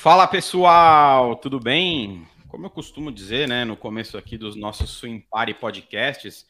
Fala 0.00 0.26
pessoal, 0.26 1.36
tudo 1.36 1.60
bem? 1.60 2.26
Como 2.48 2.64
eu 2.64 2.70
costumo 2.70 3.12
dizer, 3.12 3.46
né, 3.46 3.66
no 3.66 3.76
começo 3.76 4.16
aqui 4.16 4.38
dos 4.38 4.56
nossos 4.56 4.88
Swim 4.88 5.20
Party 5.20 5.52
podcasts, 5.52 6.46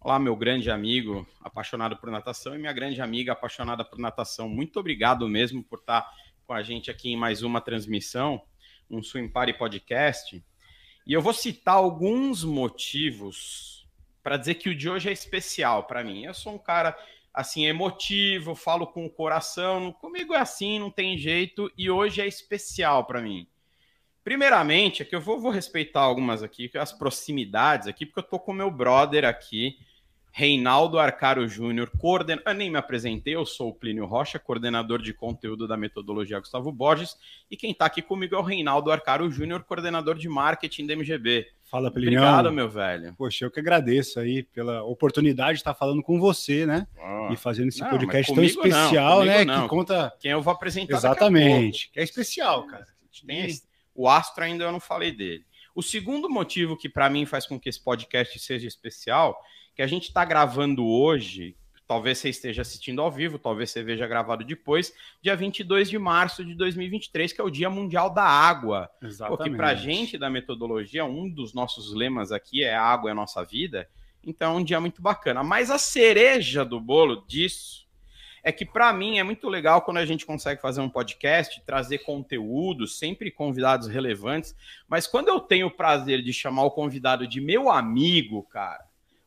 olá 0.00 0.16
meu 0.16 0.36
grande 0.36 0.70
amigo 0.70 1.26
apaixonado 1.42 1.96
por 1.96 2.08
natação 2.08 2.54
e 2.54 2.58
minha 2.58 2.72
grande 2.72 3.00
amiga 3.00 3.32
apaixonada 3.32 3.84
por 3.84 3.98
natação, 3.98 4.48
muito 4.48 4.78
obrigado 4.78 5.28
mesmo 5.28 5.60
por 5.64 5.80
estar 5.80 6.08
com 6.46 6.52
a 6.52 6.62
gente 6.62 6.88
aqui 6.88 7.10
em 7.10 7.16
mais 7.16 7.42
uma 7.42 7.60
transmissão, 7.60 8.40
um 8.88 9.02
Swim 9.02 9.28
Party 9.28 9.54
podcast. 9.54 10.40
E 11.04 11.12
eu 11.12 11.20
vou 11.20 11.32
citar 11.32 11.74
alguns 11.74 12.44
motivos 12.44 13.88
para 14.22 14.36
dizer 14.36 14.54
que 14.54 14.68
o 14.68 14.74
de 14.74 14.88
hoje 14.88 15.08
é 15.08 15.12
especial 15.12 15.82
para 15.82 16.04
mim. 16.04 16.26
Eu 16.26 16.32
sou 16.32 16.54
um 16.54 16.58
cara 16.58 16.96
assim, 17.34 17.66
emotivo, 17.66 18.54
falo 18.54 18.86
com 18.86 19.04
o 19.04 19.10
coração. 19.10 19.92
Comigo 19.92 20.32
é 20.32 20.38
assim, 20.38 20.78
não 20.78 20.90
tem 20.90 21.18
jeito, 21.18 21.70
e 21.76 21.90
hoje 21.90 22.20
é 22.20 22.26
especial 22.28 23.04
para 23.04 23.20
mim. 23.20 23.48
Primeiramente, 24.22 25.02
é 25.02 25.04
que 25.04 25.14
eu 25.14 25.20
vou, 25.20 25.38
vou, 25.40 25.50
respeitar 25.50 26.00
algumas 26.00 26.42
aqui, 26.42 26.70
as 26.78 26.92
proximidades 26.92 27.88
aqui, 27.88 28.06
porque 28.06 28.20
eu 28.20 28.30
tô 28.30 28.38
com 28.38 28.54
meu 28.54 28.70
brother 28.70 29.24
aqui, 29.24 29.76
Reinaldo 30.32 30.98
Arcaro 30.98 31.46
Júnior, 31.46 31.90
coorden... 31.98 32.40
eu 32.44 32.54
nem 32.54 32.70
me 32.70 32.78
apresentei, 32.78 33.34
eu 33.34 33.44
sou 33.44 33.68
o 33.68 33.74
Plínio 33.74 34.06
Rocha, 34.06 34.38
coordenador 34.38 35.02
de 35.02 35.12
conteúdo 35.12 35.68
da 35.68 35.76
metodologia 35.76 36.40
Gustavo 36.40 36.72
Borges, 36.72 37.16
e 37.50 37.56
quem 37.56 37.72
está 37.72 37.86
aqui 37.86 38.00
comigo 38.00 38.34
é 38.34 38.38
o 38.38 38.42
Reinaldo 38.42 38.90
Arcaro 38.90 39.30
Júnior, 39.30 39.62
coordenador 39.62 40.16
de 40.16 40.28
marketing 40.28 40.86
da 40.86 40.96
MGB. 40.96 41.46
Fala, 41.74 41.90
Plínio. 41.90 42.20
Obrigado, 42.20 42.52
meu 42.52 42.68
velho. 42.68 43.12
Poxa, 43.18 43.44
eu 43.44 43.50
que 43.50 43.58
agradeço 43.58 44.20
aí 44.20 44.44
pela 44.44 44.84
oportunidade 44.84 45.54
de 45.54 45.58
estar 45.58 45.74
falando 45.74 46.04
com 46.04 46.20
você, 46.20 46.64
né? 46.64 46.86
Oh. 46.96 47.32
E 47.32 47.36
fazendo 47.36 47.66
esse 47.66 47.80
não, 47.80 47.90
podcast 47.90 48.32
tão 48.32 48.44
especial, 48.44 49.18
não, 49.18 49.24
né? 49.24 49.44
Não. 49.44 49.62
Que 49.64 49.68
conta. 49.68 50.14
Quem 50.20 50.30
eu 50.30 50.40
vou 50.40 50.52
apresentar. 50.52 50.96
Exatamente. 50.96 51.90
Que 51.90 51.98
é 51.98 52.04
especial, 52.04 52.64
cara. 52.68 52.86
Tem... 53.26 53.48
O 53.92 54.08
Astro 54.08 54.44
ainda 54.44 54.62
eu 54.62 54.70
não 54.70 54.78
falei 54.78 55.10
dele. 55.10 55.44
O 55.74 55.82
segundo 55.82 56.30
motivo 56.30 56.76
que 56.76 56.88
para 56.88 57.10
mim 57.10 57.26
faz 57.26 57.44
com 57.44 57.58
que 57.58 57.68
esse 57.68 57.82
podcast 57.82 58.38
seja 58.38 58.68
especial 58.68 59.36
que 59.74 59.82
a 59.82 59.86
gente 59.88 60.04
está 60.04 60.24
gravando 60.24 60.86
hoje, 60.86 61.56
talvez 61.86 62.18
você 62.18 62.28
esteja 62.28 62.62
assistindo 62.62 63.00
ao 63.02 63.10
vivo, 63.10 63.38
talvez 63.38 63.70
você 63.70 63.82
veja 63.82 64.06
gravado 64.06 64.44
depois, 64.44 64.92
dia 65.22 65.36
22 65.36 65.90
de 65.90 65.98
março 65.98 66.44
de 66.44 66.54
2023, 66.54 67.32
que 67.32 67.40
é 67.40 67.44
o 67.44 67.50
Dia 67.50 67.68
Mundial 67.68 68.10
da 68.10 68.24
Água. 68.24 68.90
Exatamente. 69.02 69.36
Porque 69.36 69.56
para 69.56 69.68
a 69.68 69.74
gente 69.74 70.16
da 70.16 70.30
metodologia, 70.30 71.04
um 71.04 71.28
dos 71.28 71.52
nossos 71.52 71.94
lemas 71.94 72.32
aqui 72.32 72.64
é 72.64 72.74
água 72.74 73.10
é 73.10 73.12
a 73.12 73.14
nossa 73.14 73.44
vida, 73.44 73.88
então 74.22 74.54
é 74.54 74.56
um 74.56 74.64
dia 74.64 74.80
muito 74.80 75.02
bacana. 75.02 75.42
Mas 75.42 75.70
a 75.70 75.78
cereja 75.78 76.64
do 76.64 76.80
bolo 76.80 77.24
disso 77.26 77.84
é 78.42 78.52
que 78.52 78.66
para 78.66 78.92
mim 78.92 79.18
é 79.18 79.22
muito 79.22 79.48
legal 79.48 79.80
quando 79.80 79.96
a 79.96 80.04
gente 80.04 80.26
consegue 80.26 80.60
fazer 80.60 80.82
um 80.82 80.88
podcast, 80.88 81.62
trazer 81.64 81.98
conteúdo, 81.98 82.86
sempre 82.86 83.30
convidados 83.30 83.88
relevantes, 83.88 84.54
mas 84.86 85.06
quando 85.06 85.28
eu 85.28 85.40
tenho 85.40 85.68
o 85.68 85.70
prazer 85.70 86.22
de 86.22 86.32
chamar 86.32 86.64
o 86.64 86.70
convidado 86.70 87.26
de 87.26 87.40
meu 87.40 87.70
amigo, 87.70 88.42
cara, 88.42 88.84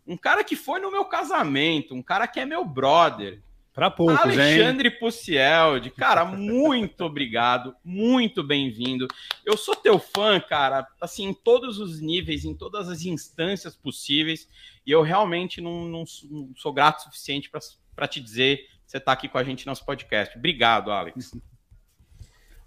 um 0.07 0.15
cara 0.15 0.43
que 0.43 0.55
foi 0.55 0.79
no 0.79 0.89
meu 0.89 1.05
casamento, 1.05 1.93
um 1.93 2.01
cara 2.01 2.27
que 2.27 2.39
é 2.39 2.45
meu 2.45 2.63
brother. 2.63 3.41
Para 3.73 3.91
poucos, 3.91 4.17
Alexandre 4.17 4.89
Puciel, 4.89 5.73
cara, 5.95 6.25
muito 6.25 7.01
obrigado, 7.01 7.75
muito 7.85 8.41
bem-vindo. 8.43 9.07
Eu 9.45 9.55
sou 9.55 9.75
teu 9.75 9.99
fã, 9.99 10.39
cara, 10.39 10.87
assim, 10.99 11.25
em 11.25 11.33
todos 11.33 11.77
os 11.77 12.01
níveis, 12.01 12.43
em 12.43 12.55
todas 12.55 12.89
as 12.89 13.05
instâncias 13.05 13.75
possíveis, 13.75 14.49
e 14.83 14.89
eu 14.89 15.03
realmente 15.03 15.61
não, 15.61 15.85
não, 15.85 16.03
não 16.23 16.51
sou 16.55 16.73
grato 16.73 17.01
o 17.01 17.03
suficiente 17.03 17.51
para 17.95 18.07
te 18.07 18.19
dizer 18.19 18.57
que 18.57 18.91
você 18.91 18.97
está 18.97 19.11
aqui 19.11 19.29
com 19.29 19.37
a 19.37 19.43
gente 19.43 19.63
no 19.63 19.69
nosso 19.69 19.85
podcast. 19.85 20.35
Obrigado, 20.35 20.89
Alex. 20.89 21.33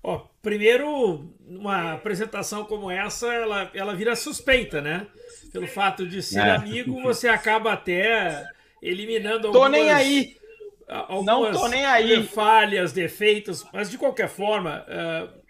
Ó, 0.02 0.26
primeiro, 0.40 1.30
uma 1.46 1.92
apresentação 1.94 2.64
como 2.64 2.90
essa, 2.90 3.32
ela, 3.32 3.70
ela 3.74 3.94
vira 3.94 4.16
suspeita, 4.16 4.80
né? 4.80 5.06
Pelo 5.52 5.66
fato 5.66 6.06
de 6.06 6.22
ser 6.22 6.40
é. 6.40 6.50
amigo, 6.50 7.02
você 7.02 7.28
acaba 7.28 7.72
até 7.72 8.46
eliminando 8.80 9.48
algumas... 9.48 9.66
Tô 9.66 9.68
nem 9.68 9.90
aí! 9.90 10.36
Algumas 10.88 11.52
Não 11.52 11.60
tô 11.62 11.68
nem 11.68 11.84
aí! 11.84 12.22
Falhas, 12.24 12.92
defeitos, 12.92 13.64
mas 13.72 13.90
de 13.90 13.98
qualquer 13.98 14.28
forma, 14.28 14.84
uh, 14.88 15.40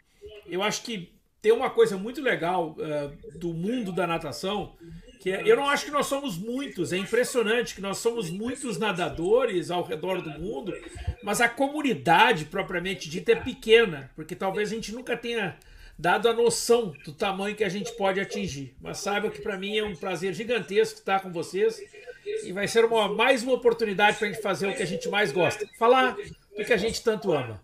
eu 0.46 0.62
acho 0.62 0.82
que 0.82 1.12
tem 1.40 1.52
uma 1.52 1.70
coisa 1.70 1.96
muito 1.96 2.20
legal 2.20 2.76
uh, 2.76 3.38
do 3.38 3.54
mundo 3.54 3.92
da 3.92 4.06
natação, 4.06 4.74
que 5.20 5.30
é, 5.30 5.42
eu 5.44 5.54
não 5.54 5.68
acho 5.68 5.84
que 5.84 5.90
nós 5.90 6.06
somos 6.06 6.38
muitos, 6.38 6.94
é 6.94 6.96
impressionante 6.96 7.74
que 7.74 7.82
nós 7.82 7.98
somos 7.98 8.30
muitos 8.30 8.78
nadadores 8.78 9.70
ao 9.70 9.82
redor 9.82 10.22
do 10.22 10.30
mundo, 10.30 10.72
mas 11.22 11.42
a 11.42 11.48
comunidade 11.48 12.46
propriamente 12.46 13.08
dita 13.08 13.32
é 13.32 13.36
pequena, 13.36 14.10
porque 14.16 14.34
talvez 14.34 14.72
a 14.72 14.74
gente 14.74 14.92
nunca 14.92 15.14
tenha 15.18 15.58
dado 15.98 16.26
a 16.26 16.32
noção 16.32 16.94
do 17.04 17.12
tamanho 17.12 17.54
que 17.54 17.62
a 17.62 17.68
gente 17.68 17.92
pode 17.92 18.18
atingir. 18.18 18.74
Mas 18.80 18.98
saiba 18.98 19.28
que 19.28 19.42
para 19.42 19.58
mim 19.58 19.76
é 19.76 19.84
um 19.84 19.94
prazer 19.94 20.32
gigantesco 20.32 21.00
estar 21.00 21.20
com 21.20 21.30
vocês 21.30 21.78
e 22.42 22.50
vai 22.50 22.66
ser 22.66 22.86
uma, 22.86 23.06
mais 23.06 23.42
uma 23.42 23.52
oportunidade 23.52 24.16
para 24.16 24.28
a 24.28 24.32
gente 24.32 24.42
fazer 24.42 24.68
o 24.68 24.74
que 24.74 24.82
a 24.82 24.86
gente 24.86 25.06
mais 25.10 25.30
gosta, 25.30 25.68
falar 25.78 26.16
do 26.56 26.64
que 26.64 26.72
a 26.72 26.78
gente 26.78 27.04
tanto 27.04 27.30
ama. 27.30 27.62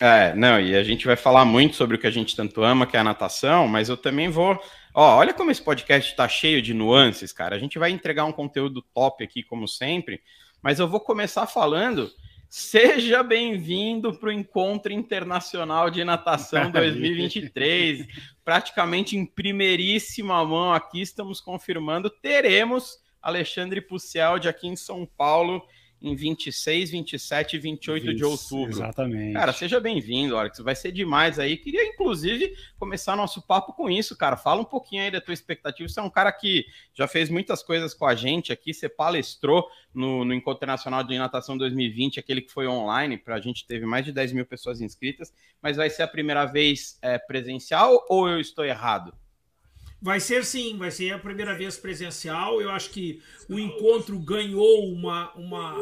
É, 0.00 0.34
não, 0.34 0.58
e 0.58 0.74
a 0.74 0.82
gente 0.82 1.04
vai 1.04 1.16
falar 1.16 1.44
muito 1.44 1.76
sobre 1.76 1.96
o 1.96 1.98
que 1.98 2.06
a 2.06 2.10
gente 2.10 2.34
tanto 2.34 2.62
ama, 2.62 2.86
que 2.86 2.96
é 2.96 3.00
a 3.00 3.04
natação, 3.04 3.68
mas 3.68 3.90
eu 3.90 3.96
também 3.96 4.30
vou 4.30 4.58
Ó, 4.94 5.16
olha 5.16 5.34
como 5.34 5.50
esse 5.50 5.62
podcast 5.62 6.10
está 6.10 6.28
cheio 6.28 6.62
de 6.62 6.72
nuances, 6.72 7.32
cara. 7.32 7.56
A 7.56 7.58
gente 7.58 7.78
vai 7.78 7.90
entregar 7.90 8.24
um 8.24 8.32
conteúdo 8.32 8.82
top 8.94 9.22
aqui, 9.22 9.42
como 9.42 9.68
sempre, 9.68 10.22
mas 10.62 10.78
eu 10.78 10.88
vou 10.88 11.00
começar 11.00 11.46
falando. 11.46 12.10
Seja 12.48 13.22
bem-vindo 13.22 14.14
para 14.14 14.30
o 14.30 14.32
Encontro 14.32 14.90
Internacional 14.90 15.90
de 15.90 16.02
Natação 16.02 16.70
2023. 16.72 18.06
Praticamente 18.42 19.16
em 19.16 19.26
primeiríssima 19.26 20.42
mão 20.44 20.72
aqui, 20.72 21.02
estamos 21.02 21.42
confirmando. 21.42 22.08
Teremos 22.08 22.98
Alexandre 23.20 23.82
Pucialdi 23.82 24.48
aqui 24.48 24.66
em 24.66 24.76
São 24.76 25.04
Paulo 25.04 25.62
em 26.00 26.14
26, 26.14 26.90
27 26.90 27.56
e 27.56 27.58
28 27.58 28.06
20, 28.06 28.16
de 28.16 28.24
outubro. 28.24 28.70
Exatamente. 28.70 29.32
Cara, 29.32 29.52
seja 29.52 29.80
bem-vindo, 29.80 30.36
Alex. 30.36 30.58
Vai 30.60 30.76
ser 30.76 30.92
demais 30.92 31.38
aí. 31.38 31.56
Queria, 31.56 31.84
inclusive, 31.84 32.54
começar 32.78 33.16
nosso 33.16 33.42
papo 33.42 33.72
com 33.72 33.90
isso, 33.90 34.16
cara. 34.16 34.36
Fala 34.36 34.60
um 34.60 34.64
pouquinho 34.64 35.02
aí 35.02 35.10
da 35.10 35.20
tua 35.20 35.34
expectativa. 35.34 35.88
Você 35.88 35.98
é 35.98 36.02
um 36.02 36.10
cara 36.10 36.30
que 36.30 36.66
já 36.94 37.08
fez 37.08 37.28
muitas 37.28 37.62
coisas 37.62 37.94
com 37.94 38.06
a 38.06 38.14
gente 38.14 38.52
aqui. 38.52 38.72
Você 38.72 38.88
palestrou 38.88 39.68
no, 39.92 40.24
no 40.24 40.32
Encontro 40.32 40.66
Nacional 40.66 41.02
de 41.02 41.18
Natação 41.18 41.58
2020, 41.58 42.20
aquele 42.20 42.42
que 42.42 42.52
foi 42.52 42.66
online. 42.66 43.18
Para 43.18 43.34
a 43.34 43.40
gente 43.40 43.66
teve 43.66 43.84
mais 43.84 44.04
de 44.04 44.12
10 44.12 44.32
mil 44.32 44.46
pessoas 44.46 44.80
inscritas. 44.80 45.32
Mas 45.60 45.76
vai 45.76 45.90
ser 45.90 46.02
a 46.02 46.08
primeira 46.08 46.44
vez 46.46 46.98
é, 47.02 47.18
presencial 47.18 48.06
ou 48.08 48.28
eu 48.28 48.40
estou 48.40 48.64
errado? 48.64 49.12
Vai 50.00 50.20
ser 50.20 50.44
sim, 50.44 50.76
vai 50.76 50.90
ser 50.90 51.12
a 51.12 51.18
primeira 51.18 51.56
vez 51.56 51.76
presencial. 51.76 52.62
Eu 52.62 52.70
acho 52.70 52.90
que 52.90 53.20
o 53.48 53.58
encontro 53.58 54.18
ganhou 54.18 54.92
uma, 54.92 55.32
uma 55.34 55.74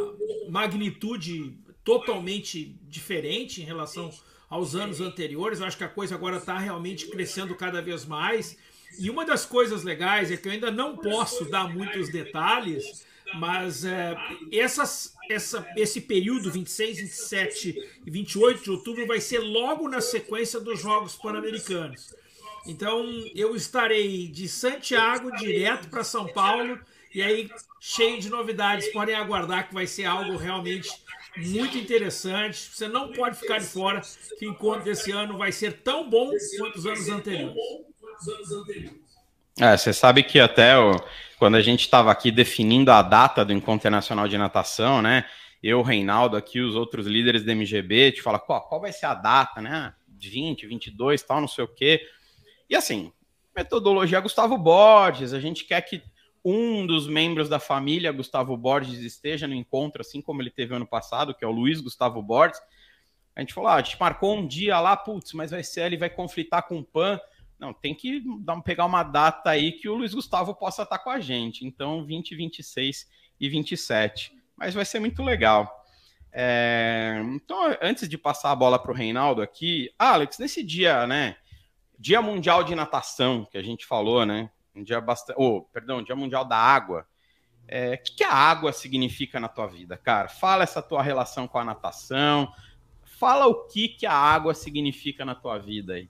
magnitude 0.48 1.54
totalmente 1.84 2.76
diferente 2.88 3.60
em 3.60 3.64
relação 3.64 4.10
aos 4.48 4.74
anos 4.74 5.00
anteriores. 5.00 5.60
Eu 5.60 5.66
acho 5.66 5.76
que 5.76 5.84
a 5.84 5.88
coisa 5.88 6.14
agora 6.14 6.38
está 6.38 6.58
realmente 6.58 7.06
crescendo 7.08 7.54
cada 7.54 7.82
vez 7.82 8.04
mais. 8.06 8.56
E 8.98 9.10
uma 9.10 9.24
das 9.24 9.44
coisas 9.44 9.82
legais 9.82 10.30
é 10.30 10.36
que 10.36 10.48
eu 10.48 10.52
ainda 10.52 10.70
não 10.70 10.96
posso 10.96 11.44
dar 11.50 11.68
muitos 11.68 12.08
detalhes, 12.08 13.04
mas 13.34 13.84
é, 13.84 14.16
essas, 14.50 15.14
essa, 15.28 15.66
esse 15.76 16.00
período, 16.00 16.50
26, 16.50 16.98
27 16.98 18.00
e 18.06 18.10
28 18.10 18.62
de 18.62 18.70
outubro, 18.70 19.06
vai 19.06 19.20
ser 19.20 19.40
logo 19.40 19.88
na 19.88 20.00
sequência 20.00 20.58
dos 20.58 20.80
Jogos 20.80 21.14
Pan-Americanos. 21.16 22.14
Então 22.66 23.04
eu 23.34 23.54
estarei 23.54 24.28
de 24.28 24.48
Santiago 24.48 25.30
direto 25.36 25.88
para 25.88 26.02
São 26.04 26.26
Paulo 26.26 26.78
e 27.14 27.22
aí 27.22 27.50
cheio 27.80 28.20
de 28.20 28.28
novidades. 28.28 28.88
Podem 28.88 29.14
aguardar 29.14 29.68
que 29.68 29.74
vai 29.74 29.86
ser 29.86 30.04
algo 30.04 30.36
realmente 30.36 30.88
muito 31.36 31.78
interessante. 31.78 32.58
Você 32.72 32.88
não 32.88 33.12
pode 33.12 33.38
ficar 33.38 33.58
de 33.58 33.66
fora 33.66 34.00
que 34.38 34.46
o 34.46 34.50
encontro 34.50 34.84
desse 34.84 35.12
ano 35.12 35.38
vai 35.38 35.52
ser 35.52 35.74
tão 35.82 36.08
bom 36.08 36.30
quanto 36.58 36.78
os 36.78 36.86
anos 36.86 37.08
anteriores. 37.08 37.56
É, 39.58 39.76
você 39.76 39.92
sabe 39.92 40.22
que 40.22 40.38
até 40.38 40.74
quando 41.38 41.54
a 41.54 41.62
gente 41.62 41.80
estava 41.80 42.10
aqui 42.10 42.30
definindo 42.30 42.90
a 42.90 43.00
data 43.02 43.44
do 43.44 43.52
Encontro 43.52 43.76
Internacional 43.76 44.28
de 44.28 44.36
Natação, 44.36 45.00
né? 45.00 45.24
Eu, 45.62 45.82
Reinaldo, 45.82 46.36
aqui, 46.36 46.60
os 46.60 46.74
outros 46.74 47.06
líderes 47.06 47.42
da 47.44 47.52
MGB, 47.52 48.12
te 48.12 48.22
fala 48.22 48.38
qual, 48.38 48.60
qual 48.68 48.80
vai 48.80 48.92
ser 48.92 49.06
a 49.06 49.14
data, 49.14 49.60
né? 49.60 49.94
20, 50.18 50.66
22, 50.66 51.22
tal, 51.22 51.40
não 51.40 51.48
sei 51.48 51.64
o 51.64 51.68
quê. 51.68 52.02
E 52.68 52.76
assim, 52.76 53.12
metodologia 53.54 54.20
Gustavo 54.20 54.58
Borges, 54.58 55.32
a 55.32 55.40
gente 55.40 55.64
quer 55.64 55.80
que 55.82 56.02
um 56.44 56.86
dos 56.86 57.08
membros 57.08 57.48
da 57.48 57.58
família 57.58 58.12
Gustavo 58.12 58.56
Borges 58.56 59.00
esteja 59.00 59.48
no 59.48 59.54
encontro, 59.54 60.00
assim 60.00 60.22
como 60.22 60.40
ele 60.40 60.50
teve 60.50 60.74
ano 60.74 60.86
passado, 60.86 61.34
que 61.34 61.44
é 61.44 61.48
o 61.48 61.50
Luiz 61.50 61.80
Gustavo 61.80 62.22
Borges. 62.22 62.60
A 63.34 63.40
gente 63.40 63.52
falou, 63.52 63.68
ah, 63.68 63.74
a 63.74 63.82
gente 63.82 63.98
marcou 63.98 64.36
um 64.36 64.46
dia 64.46 64.78
lá, 64.78 64.96
putz, 64.96 65.32
mas 65.32 65.50
vai 65.50 65.64
ser, 65.64 65.86
ele 65.86 65.96
vai 65.96 66.08
conflitar 66.08 66.66
com 66.66 66.78
o 66.78 66.84
PAN. 66.84 67.20
Não, 67.58 67.72
tem 67.72 67.94
que 67.94 68.22
dar, 68.40 68.60
pegar 68.62 68.84
uma 68.84 69.02
data 69.02 69.50
aí 69.50 69.72
que 69.72 69.88
o 69.88 69.94
Luiz 69.94 70.14
Gustavo 70.14 70.54
possa 70.54 70.84
estar 70.84 70.98
com 70.98 71.10
a 71.10 71.18
gente. 71.18 71.66
Então, 71.66 72.04
20, 72.04 72.36
26 72.36 73.08
e 73.40 73.48
27. 73.48 74.32
Mas 74.56 74.72
vai 74.72 74.84
ser 74.84 75.00
muito 75.00 75.22
legal. 75.22 75.84
É, 76.32 77.22
então, 77.34 77.76
antes 77.82 78.08
de 78.08 78.16
passar 78.16 78.52
a 78.52 78.56
bola 78.56 78.78
para 78.78 78.92
o 78.92 78.94
Reinaldo 78.94 79.42
aqui, 79.42 79.90
Alex, 79.98 80.38
nesse 80.38 80.62
dia, 80.62 81.06
né? 81.06 81.36
Dia 81.98 82.20
Mundial 82.20 82.62
de 82.62 82.74
Natação, 82.74 83.46
que 83.50 83.58
a 83.58 83.62
gente 83.62 83.86
falou, 83.86 84.24
né? 84.24 84.50
Um 84.74 84.82
dia 84.82 85.00
bastante. 85.00 85.36
Oh, 85.38 85.62
perdão, 85.62 86.02
Dia 86.02 86.16
Mundial 86.16 86.44
da 86.44 86.56
Água. 86.56 87.06
É, 87.68 87.94
o 87.94 87.98
que, 87.98 88.16
que 88.16 88.24
a 88.24 88.32
água 88.32 88.72
significa 88.72 89.40
na 89.40 89.48
tua 89.48 89.66
vida, 89.66 89.96
cara? 89.96 90.28
Fala 90.28 90.62
essa 90.62 90.80
tua 90.80 91.02
relação 91.02 91.48
com 91.48 91.58
a 91.58 91.64
natação. 91.64 92.52
Fala 93.02 93.46
o 93.46 93.66
que, 93.66 93.88
que 93.88 94.06
a 94.06 94.12
água 94.12 94.54
significa 94.54 95.24
na 95.24 95.34
tua 95.34 95.58
vida 95.58 95.94
aí. 95.94 96.08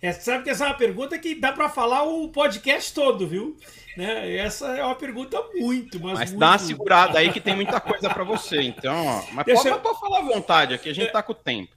É, 0.00 0.12
sabe 0.12 0.44
que 0.44 0.50
essa 0.50 0.64
é 0.64 0.66
uma 0.68 0.76
pergunta 0.76 1.18
que 1.18 1.34
dá 1.34 1.50
para 1.50 1.68
falar 1.68 2.02
o 2.02 2.28
podcast 2.28 2.92
todo, 2.92 3.26
viu? 3.26 3.56
Né? 3.96 4.36
Essa 4.36 4.76
é 4.76 4.84
uma 4.84 4.94
pergunta 4.94 5.42
muito, 5.54 5.98
mas. 5.98 6.18
Mas 6.18 6.30
muito... 6.30 6.40
dá 6.40 6.50
uma 6.50 6.58
segurada 6.58 7.18
aí 7.18 7.32
que 7.32 7.40
tem 7.40 7.54
muita 7.54 7.80
coisa 7.80 8.10
para 8.10 8.22
você. 8.22 8.60
Então, 8.60 9.06
ó, 9.06 9.24
mas 9.32 9.46
Deixa... 9.46 9.70
pode, 9.70 9.82
pode 9.82 10.00
falar 10.00 10.18
à 10.18 10.22
vontade, 10.22 10.74
aqui 10.74 10.90
a 10.90 10.94
gente 10.94 11.08
é, 11.08 11.10
tá 11.10 11.22
com 11.22 11.32
o 11.32 11.34
tempo. 11.34 11.74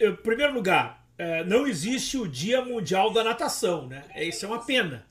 Em 0.00 0.12
primeiro 0.16 0.54
lugar, 0.54 0.97
é, 1.18 1.44
não 1.44 1.66
existe 1.66 2.16
o 2.16 2.28
Dia 2.28 2.64
Mundial 2.64 3.12
da 3.12 3.24
Natação, 3.24 3.88
né? 3.88 4.04
Isso 4.16 4.44
é 4.44 4.48
uma 4.48 4.64
pena. 4.64 5.04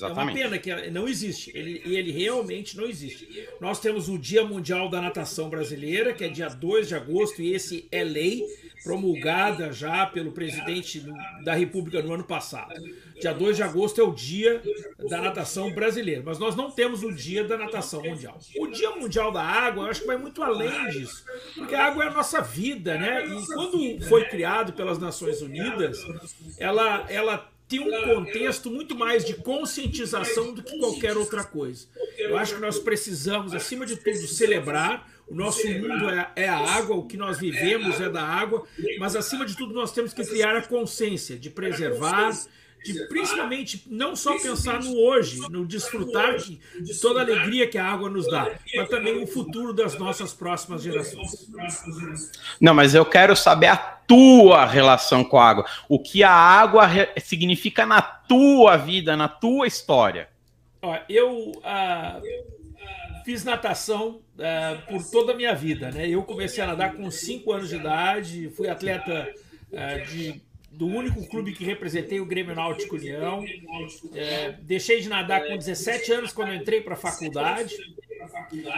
É 0.00 0.06
uma 0.06 0.32
pena 0.32 0.58
que 0.58 0.90
não 0.90 1.08
existe. 1.08 1.50
Ele, 1.54 1.82
ele 1.84 2.12
realmente 2.12 2.76
não 2.76 2.84
existe. 2.84 3.48
Nós 3.60 3.80
temos 3.80 4.08
o 4.08 4.18
Dia 4.18 4.44
Mundial 4.44 4.88
da 4.88 5.00
Natação 5.00 5.48
Brasileira, 5.48 6.12
que 6.12 6.24
é 6.24 6.28
dia 6.28 6.48
2 6.48 6.88
de 6.88 6.94
agosto, 6.94 7.42
e 7.42 7.52
esse 7.52 7.88
é 7.90 8.04
lei 8.04 8.44
promulgada 8.82 9.72
já 9.72 10.06
pelo 10.06 10.32
presidente 10.32 11.04
da 11.44 11.54
República 11.54 12.02
no 12.02 12.12
ano 12.12 12.24
passado. 12.24 12.74
Dia 13.20 13.32
2 13.32 13.56
de 13.56 13.62
agosto 13.62 14.00
é 14.00 14.04
o 14.04 14.12
dia 14.12 14.60
da 15.08 15.20
natação 15.20 15.72
brasileira, 15.72 16.22
mas 16.24 16.38
nós 16.38 16.56
não 16.56 16.70
temos 16.70 17.04
o 17.04 17.12
dia 17.12 17.44
da 17.44 17.56
natação 17.56 18.02
mundial. 18.02 18.38
O 18.58 18.66
dia 18.66 18.90
mundial 18.90 19.30
da 19.30 19.42
água, 19.42 19.84
eu 19.84 19.90
acho 19.90 20.00
que 20.00 20.06
vai 20.06 20.16
muito 20.16 20.42
além 20.42 20.88
disso, 20.90 21.24
porque 21.54 21.74
a 21.74 21.86
água 21.86 22.04
é 22.04 22.08
a 22.08 22.12
nossa 22.12 22.40
vida, 22.40 22.98
né? 22.98 23.24
E 23.24 23.46
quando 23.46 24.08
foi 24.08 24.24
criado 24.24 24.72
pelas 24.72 24.98
Nações 24.98 25.40
Unidas, 25.40 26.04
ela, 26.58 27.06
ela 27.08 27.51
um 27.80 28.14
contexto 28.14 28.70
muito 28.70 28.94
mais 28.94 29.24
de 29.24 29.34
conscientização 29.34 30.52
do 30.52 30.62
que 30.62 30.78
qualquer 30.78 31.16
outra 31.16 31.44
coisa. 31.44 31.86
Eu 32.18 32.36
acho 32.36 32.54
que 32.54 32.60
nós 32.60 32.78
precisamos, 32.78 33.54
acima 33.54 33.86
de 33.86 33.96
tudo, 33.96 34.26
celebrar. 34.26 35.10
O 35.28 35.34
nosso 35.34 35.66
mundo 35.66 36.10
é, 36.10 36.30
é, 36.36 36.48
a 36.48 36.58
água, 36.58 36.96
o 36.96 37.06
que 37.06 37.16
nós 37.16 37.38
vivemos 37.38 38.00
é 38.00 38.08
da 38.08 38.22
água, 38.22 38.64
mas 38.98 39.16
acima 39.16 39.46
de 39.46 39.56
tudo 39.56 39.72
nós 39.72 39.92
temos 39.92 40.12
que 40.12 40.24
criar 40.24 40.54
a 40.56 40.62
consciência 40.62 41.38
de 41.38 41.48
preservar, 41.48 42.32
de 42.84 43.06
principalmente 43.06 43.84
não 43.86 44.16
só 44.16 44.38
pensar 44.38 44.80
no 44.82 44.96
hoje, 44.96 45.38
no 45.50 45.64
desfrutar 45.64 46.36
de, 46.36 46.58
de 46.80 47.00
toda 47.00 47.20
a 47.20 47.22
alegria 47.22 47.68
que 47.68 47.78
a 47.78 47.86
água 47.86 48.10
nos 48.10 48.26
dá, 48.26 48.50
mas 48.74 48.88
também 48.88 49.22
o 49.22 49.26
futuro 49.26 49.72
das 49.72 49.98
nossas 49.98 50.32
próximas 50.32 50.82
gerações. 50.82 51.48
Não, 52.60 52.74
mas 52.74 52.94
eu 52.94 53.04
quero 53.04 53.36
saber 53.36 53.66
a 53.66 53.76
tua 53.76 54.66
relação 54.66 55.24
com 55.24 55.38
a 55.38 55.48
água. 55.48 55.66
O 55.88 55.98
que 55.98 56.22
a 56.22 56.32
água 56.32 56.88
significa 57.18 57.86
na 57.86 58.02
tua 58.02 58.76
vida, 58.76 59.16
na 59.16 59.28
tua 59.28 59.66
história. 59.66 60.28
Ó, 60.82 60.98
eu 61.08 61.52
ah, 61.64 62.20
fiz 63.24 63.44
natação 63.44 64.20
ah, 64.38 64.78
por 64.88 65.02
toda 65.10 65.32
a 65.32 65.36
minha 65.36 65.54
vida. 65.54 65.90
Né? 65.90 66.08
Eu 66.08 66.22
comecei 66.22 66.62
a 66.62 66.66
nadar 66.66 66.94
com 66.94 67.10
5 67.10 67.52
anos 67.52 67.68
de 67.68 67.76
idade, 67.76 68.50
fui 68.56 68.68
atleta 68.68 69.32
ah, 69.74 69.98
de 69.98 70.42
do 70.72 70.86
único 70.86 71.26
clube 71.28 71.52
que 71.52 71.64
representei, 71.64 72.20
o 72.20 72.26
Grêmio 72.26 72.54
Náutico 72.54 72.96
União. 72.96 73.44
É, 74.14 74.56
deixei 74.62 75.00
de 75.00 75.08
nadar 75.08 75.46
com 75.46 75.56
17 75.56 76.12
anos 76.12 76.32
quando 76.32 76.54
entrei 76.54 76.80
para 76.80 76.94
a 76.94 76.96
faculdade. 76.96 77.74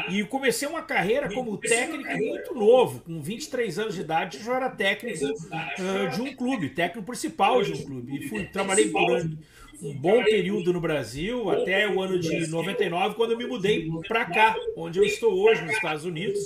E 0.08 0.24
comecei 0.24 0.66
uma 0.66 0.82
carreira 0.82 1.32
como 1.32 1.56
técnico 1.58 2.16
muito 2.16 2.54
novo, 2.54 3.00
com 3.00 3.20
23 3.20 3.78
anos 3.78 3.94
de 3.94 4.00
idade, 4.00 4.42
já 4.42 4.56
era 4.56 4.70
técnico 4.70 5.24
uh, 5.26 6.10
de 6.14 6.22
um 6.22 6.34
clube, 6.34 6.70
técnico 6.70 7.06
principal 7.06 7.62
de 7.62 7.72
um 7.72 7.84
clube. 7.84 8.16
E 8.16 8.28
fui, 8.28 8.44
trabalhei 8.44 8.90
durante 8.90 9.38
um 9.84 9.94
bom 9.94 10.24
período 10.24 10.72
no 10.72 10.80
Brasil, 10.80 11.50
até 11.50 11.86
o 11.88 12.00
ano 12.00 12.18
de 12.18 12.46
99, 12.46 13.14
quando 13.14 13.32
eu 13.32 13.38
me 13.38 13.46
mudei 13.46 13.86
para 14.08 14.24
cá, 14.24 14.56
onde 14.76 14.98
eu 14.98 15.04
estou 15.04 15.34
hoje, 15.34 15.62
nos 15.62 15.72
Estados 15.72 16.06
Unidos. 16.06 16.40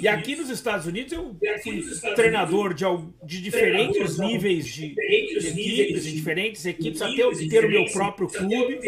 E 0.00 0.06
aqui 0.06 0.36
nos 0.36 0.50
Estados 0.50 0.86
Unidos 0.86 1.12
eu 1.12 1.34
fui 1.62 1.82
treinador 2.14 2.74
de, 2.74 2.84
de 3.24 3.40
diferentes 3.40 4.18
níveis 4.18 4.66
de, 4.66 4.94
de 4.94 5.00
equipes, 5.00 6.04
de 6.04 6.12
diferentes 6.12 6.66
equipes, 6.66 7.00
até 7.00 7.22
eu 7.22 7.32
ter 7.48 7.64
o 7.64 7.70
meu 7.70 7.86
próprio 7.86 8.28
clube. 8.28 8.78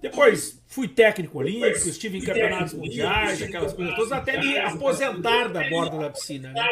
Depois 0.00 0.58
fui 0.66 0.88
técnico 0.88 1.38
olímpico, 1.38 1.86
estive 1.88 2.16
em 2.18 2.22
campeonatos 2.22 2.72
mundiais, 2.72 3.42
aquelas 3.42 3.74
coisas 3.74 3.94
todas, 3.94 4.12
até 4.12 4.40
me 4.40 4.56
aposentar 4.56 5.48
da 5.48 5.68
borda 5.68 5.98
da 5.98 6.08
piscina. 6.08 6.50
Né? 6.52 6.64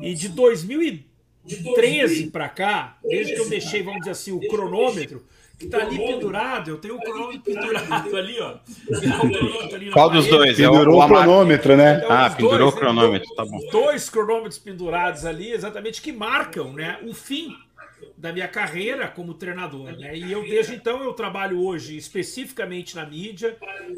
E 0.00 0.14
de 0.14 0.28
2013 0.28 2.30
para 2.30 2.48
cá, 2.48 2.96
desde 3.02 3.34
que 3.34 3.40
eu 3.40 3.48
deixei, 3.48 3.82
vamos 3.82 3.98
dizer 4.00 4.12
assim, 4.12 4.30
o 4.30 4.38
cronômetro, 4.46 5.26
que 5.62 5.68
tá 5.68 5.78
ali 5.78 5.96
pendurado, 5.96 6.70
eu 6.70 6.78
tenho 6.78 6.96
o 6.96 7.00
cronômetro 7.00 7.42
pendurado 7.42 8.16
ali, 8.16 8.40
ó. 8.40 8.56
Qual 9.92 10.10
dos 10.10 10.26
dois? 10.26 10.56
Pendurou 10.56 11.00
é 11.00 11.04
o, 11.04 11.04
o 11.04 11.08
cronômetro, 11.08 11.76
né? 11.76 11.96
Então, 11.98 12.10
ah, 12.10 12.30
pendurou 12.30 12.58
dois, 12.58 12.74
o 12.74 12.76
cronômetro, 12.76 13.34
tá 13.34 13.44
bom. 13.44 13.60
Dois 13.70 14.10
cronômetros 14.10 14.58
pendurados 14.58 15.24
ali, 15.24 15.52
exatamente, 15.52 16.02
que 16.02 16.12
marcam 16.12 16.72
né, 16.72 16.98
o 17.04 17.14
fim 17.14 17.56
da 18.16 18.32
minha 18.32 18.48
carreira 18.48 19.08
como 19.08 19.34
treinador. 19.34 19.92
Né? 19.92 20.16
E 20.16 20.32
eu, 20.32 20.42
desde 20.42 20.74
então, 20.74 21.02
eu 21.02 21.12
trabalho 21.12 21.64
hoje 21.64 21.96
especificamente 21.96 22.96
na 22.96 23.06
mídia, 23.06 23.56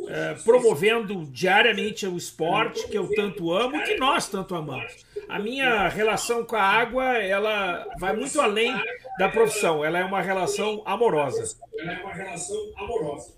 eh, 0.09 0.37
promovendo 0.45 1.27
diariamente 1.31 2.07
o 2.07 2.17
esporte 2.17 2.87
que 2.89 2.97
eu 2.97 3.09
tanto 3.15 3.53
amo 3.53 3.77
e 3.77 3.83
que 3.83 3.97
nós 3.97 4.29
tanto 4.29 4.55
amamos. 4.55 5.05
A 5.29 5.39
minha 5.39 5.89
relação 5.89 6.45
com 6.45 6.57
a 6.57 6.63
água, 6.63 7.19
ela 7.19 7.87
vai 7.99 8.15
muito 8.15 8.41
além 8.41 8.75
da 9.19 9.29
profissão, 9.29 9.85
ela 9.85 9.99
é 9.99 10.05
uma 10.05 10.21
relação 10.21 10.83
amorosa. 10.85 11.57
Ela 11.79 11.93
é 11.93 12.03
uma 12.03 12.13
relação 12.13 12.57
amorosa. 12.77 13.33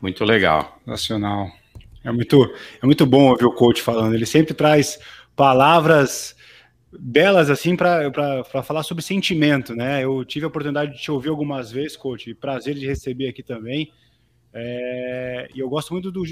Muito 0.00 0.24
legal. 0.24 0.80
Nacional. 0.86 1.50
É 2.04 2.12
muito, 2.12 2.54
é 2.80 2.86
muito 2.86 3.04
bom 3.04 3.30
ouvir 3.30 3.44
o 3.44 3.52
coach 3.52 3.82
falando. 3.82 4.14
Ele 4.14 4.26
sempre 4.26 4.54
traz 4.54 4.98
palavras 5.34 6.36
belas 6.92 7.50
assim 7.50 7.76
para 7.76 8.44
falar 8.64 8.82
sobre 8.82 9.02
sentimento, 9.02 9.74
né? 9.74 10.02
Eu 10.02 10.24
tive 10.24 10.44
a 10.44 10.48
oportunidade 10.48 10.92
de 10.92 11.02
te 11.02 11.10
ouvir 11.10 11.28
algumas 11.28 11.70
vezes, 11.70 11.96
coach, 11.96 12.32
prazer 12.34 12.74
de 12.74 12.86
receber 12.86 13.28
aqui 13.28 13.42
também. 13.42 13.92
É, 14.54 15.48
e 15.54 15.58
eu 15.58 15.68
gosto 15.68 15.92
muito 15.92 16.10
do. 16.10 16.24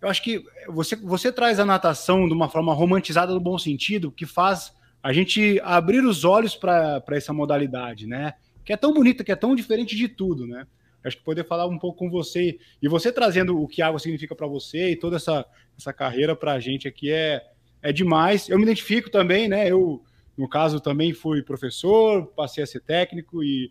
Eu 0.00 0.08
acho 0.08 0.22
que 0.22 0.44
você, 0.68 0.94
você 0.94 1.32
traz 1.32 1.58
a 1.58 1.64
natação 1.64 2.28
de 2.28 2.34
uma 2.34 2.48
forma 2.48 2.72
romantizada 2.72 3.32
no 3.32 3.40
bom 3.40 3.58
sentido, 3.58 4.12
que 4.12 4.26
faz 4.26 4.72
a 5.02 5.12
gente 5.12 5.60
abrir 5.62 6.04
os 6.04 6.24
olhos 6.24 6.56
para 6.56 7.02
essa 7.10 7.32
modalidade, 7.32 8.06
né? 8.06 8.34
Que 8.64 8.72
é 8.72 8.76
tão 8.76 8.92
bonita, 8.92 9.22
que 9.22 9.32
é 9.32 9.36
tão 9.36 9.54
diferente 9.54 9.96
de 9.96 10.08
tudo, 10.08 10.46
né? 10.46 10.66
Acho 11.04 11.18
que 11.18 11.22
poder 11.22 11.44
falar 11.44 11.66
um 11.66 11.78
pouco 11.78 12.00
com 12.00 12.10
você 12.10 12.58
e 12.82 12.88
você 12.88 13.12
trazendo 13.12 13.60
o 13.60 13.68
que 13.68 13.80
água 13.80 14.00
significa 14.00 14.34
para 14.34 14.46
você 14.48 14.90
e 14.90 14.96
toda 14.96 15.16
essa, 15.16 15.46
essa 15.78 15.92
carreira 15.92 16.34
para 16.34 16.52
a 16.52 16.60
gente 16.60 16.88
aqui 16.88 17.12
é, 17.12 17.44
é 17.80 17.92
demais. 17.92 18.48
Eu 18.48 18.58
me 18.58 18.64
identifico 18.64 19.08
também, 19.08 19.46
né? 19.46 19.70
Eu, 19.70 20.02
no 20.36 20.48
caso, 20.48 20.80
também 20.80 21.12
fui 21.12 21.42
professor, 21.42 22.26
passei 22.34 22.64
a 22.64 22.66
ser 22.66 22.80
técnico 22.80 23.44
e, 23.44 23.70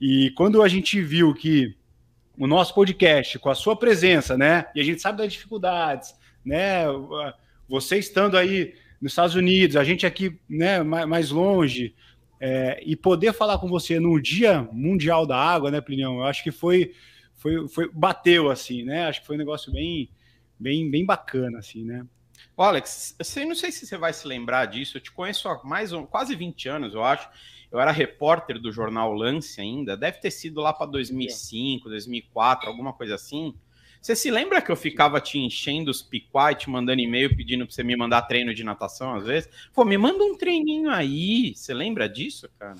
e 0.00 0.30
quando 0.30 0.62
a 0.62 0.68
gente 0.68 1.02
viu 1.02 1.34
que 1.34 1.76
o 2.38 2.46
nosso 2.46 2.74
podcast, 2.74 3.38
com 3.38 3.50
a 3.50 3.54
sua 3.54 3.76
presença, 3.76 4.38
né? 4.38 4.64
E 4.74 4.80
a 4.80 4.84
gente 4.84 5.02
sabe 5.02 5.18
das 5.18 5.30
dificuldades, 5.30 6.14
né? 6.42 6.84
Você 7.68 7.98
estando 7.98 8.38
aí 8.38 8.74
nos 9.00 9.12
Estados 9.12 9.34
Unidos, 9.34 9.76
a 9.76 9.84
gente 9.84 10.04
aqui, 10.06 10.38
né, 10.48 10.82
mais 10.82 11.30
longe, 11.30 11.94
é, 12.40 12.82
e 12.84 12.96
poder 12.96 13.32
falar 13.32 13.58
com 13.58 13.68
você 13.68 14.00
no 14.00 14.20
Dia 14.20 14.68
Mundial 14.72 15.26
da 15.26 15.36
Água, 15.36 15.70
né, 15.70 15.80
Plinião? 15.80 16.18
Eu 16.18 16.24
acho 16.24 16.42
que 16.42 16.50
foi, 16.50 16.94
foi, 17.34 17.68
foi 17.68 17.90
bateu 17.92 18.50
assim, 18.50 18.82
né? 18.82 19.06
Acho 19.06 19.20
que 19.20 19.26
foi 19.26 19.36
um 19.36 19.38
negócio 19.38 19.72
bem, 19.72 20.10
bem, 20.58 20.90
bem 20.90 21.04
bacana, 21.04 21.58
assim, 21.58 21.84
né? 21.84 22.04
Ô, 22.56 22.62
Alex, 22.62 23.16
eu 23.36 23.46
não 23.46 23.54
sei 23.54 23.70
se 23.70 23.86
você 23.86 23.96
vai 23.96 24.12
se 24.12 24.26
lembrar 24.26 24.66
disso, 24.66 24.96
eu 24.96 25.00
te 25.00 25.10
conheço 25.10 25.48
há 25.48 25.62
mais 25.64 25.92
um, 25.92 26.04
quase 26.04 26.34
20 26.34 26.68
anos, 26.68 26.94
eu 26.94 27.04
acho. 27.04 27.28
Eu 27.70 27.78
era 27.78 27.92
repórter 27.92 28.58
do 28.58 28.72
jornal 28.72 29.12
Lance 29.12 29.60
ainda, 29.60 29.96
deve 29.96 30.18
ter 30.18 30.30
sido 30.30 30.60
lá 30.60 30.72
para 30.72 30.86
2005, 30.86 31.88
2004, 31.88 32.68
alguma 32.68 32.92
coisa 32.92 33.14
assim. 33.14 33.54
Você 34.00 34.16
se 34.16 34.30
lembra 34.30 34.62
que 34.62 34.70
eu 34.70 34.76
ficava 34.76 35.20
te 35.20 35.38
enchendo 35.38 35.90
os 35.90 36.00
piquai, 36.00 36.54
te 36.54 36.70
mandando 36.70 37.00
e-mail 37.00 37.36
pedindo 37.36 37.66
para 37.66 37.74
você 37.74 37.82
me 37.82 37.94
mandar 37.94 38.22
treino 38.22 38.54
de 38.54 38.64
natação 38.64 39.14
às 39.14 39.26
vezes? 39.26 39.50
Pô, 39.74 39.84
me 39.84 39.98
manda 39.98 40.24
um 40.24 40.36
treininho 40.36 40.90
aí. 40.90 41.54
Você 41.54 41.74
lembra 41.74 42.08
disso, 42.08 42.48
cara? 42.58 42.76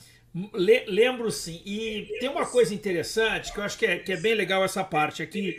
Le 0.54 0.84
lembro 0.86 1.30
sim. 1.30 1.60
E 1.66 2.16
tem 2.20 2.28
uma 2.28 2.46
coisa 2.46 2.72
interessante 2.72 3.52
que 3.52 3.58
eu 3.58 3.64
acho 3.64 3.76
que 3.76 3.84
é, 3.84 3.98
que 3.98 4.12
é 4.12 4.16
bem 4.16 4.34
legal 4.34 4.64
essa 4.64 4.82
parte 4.82 5.22
aqui. 5.22 5.58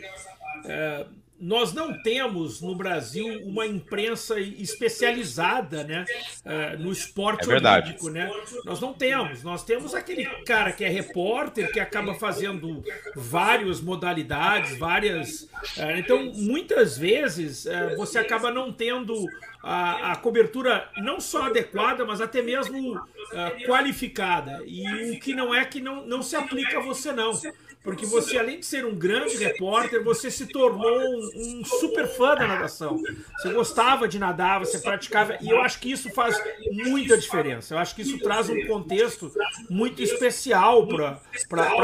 É, 0.64 1.06
nós 1.42 1.72
não 1.72 2.00
temos 2.04 2.62
no 2.62 2.72
Brasil 2.72 3.26
uma 3.44 3.66
imprensa 3.66 4.38
especializada 4.38 5.82
né, 5.82 6.04
uh, 6.46 6.80
no 6.80 6.92
esporte 6.92 7.50
é 7.50 7.56
olímpico. 7.56 8.10
Né? 8.10 8.30
Nós 8.64 8.80
não 8.80 8.94
temos. 8.94 9.42
Nós 9.42 9.64
temos 9.64 9.92
aquele 9.92 10.24
cara 10.44 10.70
que 10.70 10.84
é 10.84 10.88
repórter, 10.88 11.72
que 11.72 11.80
acaba 11.80 12.14
fazendo 12.14 12.84
várias 13.16 13.80
modalidades, 13.80 14.78
várias. 14.78 15.42
Uh, 15.76 15.96
então, 15.96 16.32
muitas 16.32 16.96
vezes, 16.96 17.64
uh, 17.64 17.96
você 17.96 18.20
acaba 18.20 18.52
não 18.52 18.72
tendo 18.72 19.26
a, 19.60 20.12
a, 20.12 20.16
cobertura 20.16 20.88
não 20.98 21.20
só 21.20 21.46
adequada, 21.46 22.04
mas 22.04 22.20
até 22.20 22.40
mesmo 22.40 23.00
qualificada. 23.66 24.62
E 24.64 25.10
o 25.10 25.18
que 25.18 25.34
não 25.34 25.52
é 25.52 25.64
que 25.64 25.80
não, 25.80 26.06
não 26.06 26.22
se 26.22 26.36
aplica 26.36 26.78
a 26.78 26.82
você, 26.82 27.10
não 27.12 27.32
porque 27.82 28.06
você, 28.06 28.38
além 28.38 28.60
de 28.60 28.66
ser 28.66 28.84
um 28.84 28.94
grande 28.94 29.36
repórter, 29.36 30.02
você 30.04 30.30
se 30.30 30.46
tornou 30.46 31.00
um, 31.00 31.60
um, 31.60 31.64
super 31.64 32.06
fã 32.06 32.34
da 32.36 32.46
natação. 32.46 33.00
Você 33.36 33.52
gostava 33.52 34.06
de 34.06 34.18
nadar, 34.18 34.60
você 34.60 34.78
praticava, 34.78 35.36
e 35.40 35.50
eu 35.50 35.60
acho 35.60 35.80
que 35.80 35.90
isso 35.90 36.08
faz 36.10 36.40
muita 36.70 37.18
diferença. 37.18 37.74
Eu 37.74 37.78
acho 37.78 37.94
que 37.94 38.02
isso 38.02 38.18
traz 38.20 38.48
um 38.48 38.66
contexto 38.66 39.32
muito 39.68 40.00
especial 40.02 40.86
para 40.86 41.20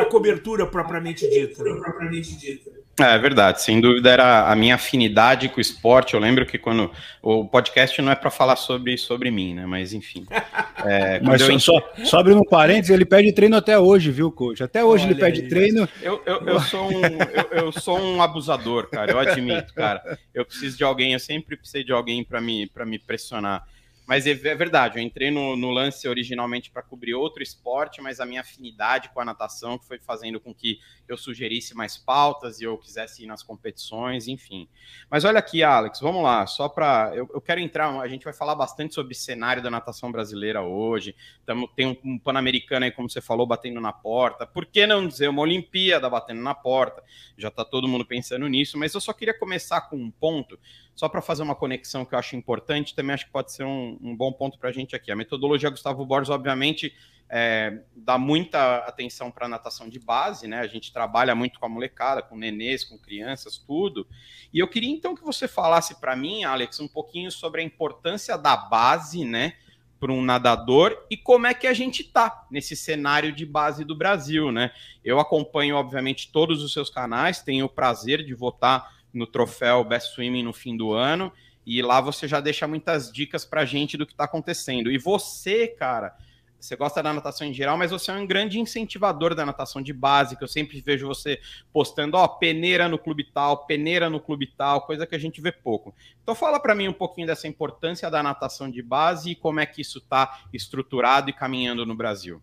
a 0.00 0.05
cobertura 0.05 0.67
propriamente 0.67 1.28
dita. 1.28 1.62
É, 1.69 2.88
é 2.99 3.19
verdade, 3.19 3.62
sem 3.62 3.81
dúvida 3.81 4.11
era 4.11 4.50
a 4.50 4.57
minha 4.57 4.75
afinidade 4.75 5.49
com 5.49 5.59
o 5.59 5.61
esporte. 5.61 6.14
Eu 6.14 6.21
lembro 6.21 6.45
que 6.45 6.59
quando 6.59 6.90
o 7.23 7.45
podcast 7.45 8.00
não 8.02 8.11
é 8.11 8.14
para 8.14 8.31
falar 8.31 8.57
sobre, 8.57 8.97
sobre 8.99 9.31
mim, 9.31 9.55
né? 9.55 9.67
Mas 9.67 9.93
enfim. 9.93 10.26
É, 10.85 11.19
Mas 11.21 11.40
eu... 11.40 11.59
só, 11.59 11.73
só 12.05 12.21
abrindo 12.21 12.40
um 12.40 12.45
parênteses, 12.45 12.90
ele 12.90 13.05
pede 13.05 13.33
treino 13.33 13.57
até 13.57 13.76
hoje, 13.76 14.12
viu, 14.12 14.31
coach? 14.31 14.62
Até 14.62 14.85
hoje 14.85 15.07
Olha 15.07 15.12
ele 15.12 15.21
pede 15.21 15.40
aí, 15.40 15.49
treino. 15.49 15.88
Eu, 16.00 16.23
eu, 16.25 16.40
eu, 16.47 16.61
sou 16.61 16.88
um, 16.88 17.02
eu, 17.02 17.64
eu, 17.64 17.73
sou 17.73 17.99
um 17.99 18.23
abusador, 18.23 18.88
cara. 18.88 19.11
Eu 19.11 19.19
admito, 19.19 19.75
cara. 19.75 20.17
Eu 20.33 20.45
preciso 20.45 20.78
de 20.78 20.85
alguém, 20.85 21.14
eu 21.14 21.19
sempre 21.19 21.57
precisei 21.57 21.83
de 21.83 21.90
alguém 21.90 22.23
para 22.23 22.40
me, 22.40 22.71
me 22.87 22.97
pressionar. 22.97 23.64
Mas 24.09 24.26
é, 24.26 24.31
é 24.31 24.55
verdade, 24.55 24.99
eu 24.99 25.02
entrei 25.02 25.31
no, 25.31 25.55
no 25.55 25.71
lance 25.71 26.09
originalmente 26.09 26.71
para 26.71 26.81
cobrir 26.81 27.12
outro 27.12 27.43
esporte, 27.43 28.00
mas 28.00 28.21
a 28.21 28.25
minha 28.25 28.40
afinidade 28.40 29.11
com 29.11 29.21
a 29.21 29.25
natação 29.25 29.78
foi 29.78 29.99
fazendo 29.99 30.40
com 30.40 30.55
que 30.55 30.78
eu 31.09 31.17
sugerisse 31.17 31.75
mais 31.75 31.97
pautas 31.97 32.61
e 32.61 32.65
eu 32.65 32.77
quisesse 32.77 33.25
ir 33.25 33.27
nas 33.27 33.43
competições, 33.43 34.29
enfim. 34.29 34.69
Mas 35.11 35.25
olha 35.25 35.38
aqui, 35.38 35.62
Alex, 35.62 36.00
vamos 36.00 36.23
lá, 36.23 36.47
só 36.47 36.69
para. 36.69 37.12
Eu, 37.15 37.29
eu, 37.33 37.41
quero 37.41 37.61
entrar, 37.61 37.99
a 37.99 38.07
gente 38.07 38.25
vai 38.25 38.33
falar 38.33 38.55
bastante 38.55 38.95
sobre 38.95 39.15
cenário 39.15 39.62
da 39.62 39.71
natação 39.71 40.12
brasileira 40.12 40.62
hoje. 40.62 41.17
Tamo, 41.47 41.67
tem 41.69 41.87
um, 41.87 41.97
um 42.05 42.19
Pan-Americano 42.19 42.85
aí, 42.85 42.93
como 42.93 43.09
você 43.09 43.21
falou, 43.21 43.47
batendo 43.47 43.81
na 43.81 43.93
porta. 43.93 44.47
Por 44.47 44.67
que 44.67 44.87
não 44.87 45.07
dizer 45.07 45.29
uma 45.29 45.43
Olimpíada 45.43 46.09
batendo 46.11 46.43
na 46.43 46.55
porta? 46.55 47.03
Já 47.37 47.49
está 47.49 47.65
todo 47.65 47.88
mundo 47.88 48.05
pensando 48.05 48.47
nisso, 48.47 48.79
mas 48.79 48.95
eu 48.95 49.00
só 49.00 49.12
queria 49.12 49.37
começar 49.38 49.83
com 49.83 49.97
um 49.97 50.11
ponto 50.11 50.59
só 50.95 51.09
para 51.09 51.23
fazer 51.23 51.45
uma 51.45 51.55
conexão 51.55 52.05
que 52.05 52.12
eu 52.12 52.19
acho 52.19 52.35
importante, 52.35 52.93
também 52.93 53.15
acho 53.15 53.27
que 53.27 53.31
pode 53.31 53.53
ser 53.53 53.62
um, 53.62 53.97
um 54.00 54.17
bom 54.17 54.33
ponto 54.33 54.59
para 54.59 54.69
a 54.69 54.73
gente 54.73 54.97
aqui. 54.97 55.12
A 55.12 55.17
metodologia 55.17 55.71
Gustavo 55.71 56.05
Borges, 56.05 56.29
obviamente, 56.29 56.93
é, 57.30 57.82
dá 57.94 58.16
muita 58.16 58.78
atenção 58.78 59.30
para 59.30 59.47
a 59.47 59.49
natação 59.49 59.88
de 59.88 59.99
base, 59.99 60.49
né? 60.49 60.61
A 60.61 60.66
gente 60.66 60.92
trabalha 60.92 61.35
muito 61.35 61.61
com 61.61 61.66
a 61.66 61.68
molecada, 61.68 62.23
com 62.23 62.37
nenês, 62.37 62.85
com 62.85 62.99
crianças, 62.99 63.58
tudo. 63.58 64.06
E 64.52 64.58
eu 64.58 64.66
queria 64.66 64.90
então 64.90 65.14
que 65.14 65.23
você 65.23 65.47
falasse 65.47 66.00
para 66.00 66.16
mim, 66.16 66.44
Alex, 66.44 66.80
um 66.80 66.88
pouquinho 66.88 67.30
sobre 67.30 67.61
a 67.61 67.64
importância 67.64 68.38
da 68.38 68.56
base, 68.56 69.25
né? 69.25 69.54
Para 70.00 70.12
um 70.12 70.23
nadador 70.23 70.97
e 71.11 71.16
como 71.16 71.47
é 71.47 71.52
que 71.52 71.66
a 71.66 71.75
gente 71.75 72.04
tá 72.04 72.47
nesse 72.50 72.76
cenário 72.76 73.32
de 73.32 73.44
base 73.44 73.85
do 73.85 73.97
Brasil, 73.97 74.50
né? 74.50 74.70
Eu 75.04 75.18
acompanho, 75.18 75.76
obviamente, 75.76 76.30
todos 76.32 76.62
os 76.62 76.73
seus 76.73 76.88
canais, 76.88 77.42
tenho 77.42 77.66
o 77.66 77.68
prazer 77.68 78.25
de 78.25 78.32
votar 78.32 78.97
no 79.12 79.26
troféu 79.26 79.85
Best 79.85 80.14
Swimming 80.14 80.44
no 80.44 80.52
fim 80.52 80.76
do 80.76 80.92
ano. 80.92 81.32
E 81.66 81.82
lá 81.82 82.00
você 82.00 82.26
já 82.26 82.40
deixa 82.40 82.66
muitas 82.66 83.12
dicas 83.12 83.44
pra 83.44 83.66
gente 83.66 83.99
do 83.99 84.06
que 84.06 84.14
tá 84.14 84.25
acontecendo. 84.25 84.90
E 84.90 84.97
você, 84.97 85.66
cara, 85.66 86.16
você 86.61 86.75
gosta 86.75 87.03
da 87.03 87.12
natação 87.12 87.47
em 87.47 87.55
geral, 87.55 87.79
mas 87.79 87.91
você 87.91 88.11
é 88.11 88.15
um 88.15 88.27
grande 88.27 88.59
incentivador 88.59 89.35
da 89.35 89.47
natação 89.47 89.81
de 89.81 89.93
base, 89.93 90.37
que 90.37 90.43
eu 90.43 90.49
sempre 90.49 90.81
vejo 90.81 91.07
você 91.07 91.41
postando, 91.73 92.17
ó, 92.17 92.27
peneira 92.27 92.88
no 92.88 92.99
clube 92.99 93.25
tal, 93.25 93.65
peneira 93.67 94.11
no 94.11 94.21
clube 94.21 94.47
tal, 94.47 94.83
coisa 94.83 95.07
que 95.07 95.15
a 95.15 95.19
gente 95.19 95.41
vê 95.41 95.53
pouco. 95.53 95.95
Então 96.23 96.35
fala 96.35 96.59
para 96.59 96.75
mim 96.75 96.88
um 96.88 96.93
pouquinho 96.93 97.27
dessa 97.27 97.47
importância 97.47 98.11
da 98.11 98.23
natação 98.23 98.71
de 98.71 98.83
base 98.83 99.31
e 99.31 99.35
como 99.35 99.61
é 99.61 99.67
que 99.67 99.81
isso 99.81 99.99
está 99.99 100.41
estruturado 100.53 101.31
e 101.31 101.33
caminhando 101.33 101.87
no 101.87 101.95
Brasil. 101.95 102.43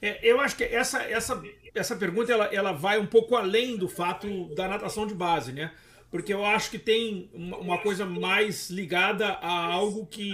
É, 0.00 0.18
eu 0.22 0.40
acho 0.40 0.56
que 0.56 0.64
essa, 0.64 1.02
essa, 1.02 1.42
essa 1.74 1.96
pergunta 1.96 2.32
ela, 2.32 2.46
ela 2.46 2.72
vai 2.72 2.98
um 2.98 3.06
pouco 3.06 3.36
além 3.36 3.76
do 3.76 3.88
fato 3.88 4.54
da 4.54 4.68
natação 4.68 5.06
de 5.06 5.14
base, 5.14 5.52
né? 5.52 5.72
Porque 6.10 6.32
eu 6.32 6.44
acho 6.44 6.70
que 6.70 6.78
tem 6.78 7.30
uma 7.32 7.78
coisa 7.78 8.06
mais 8.06 8.70
ligada 8.70 9.26
a 9.26 9.72
algo 9.72 10.06
que 10.06 10.32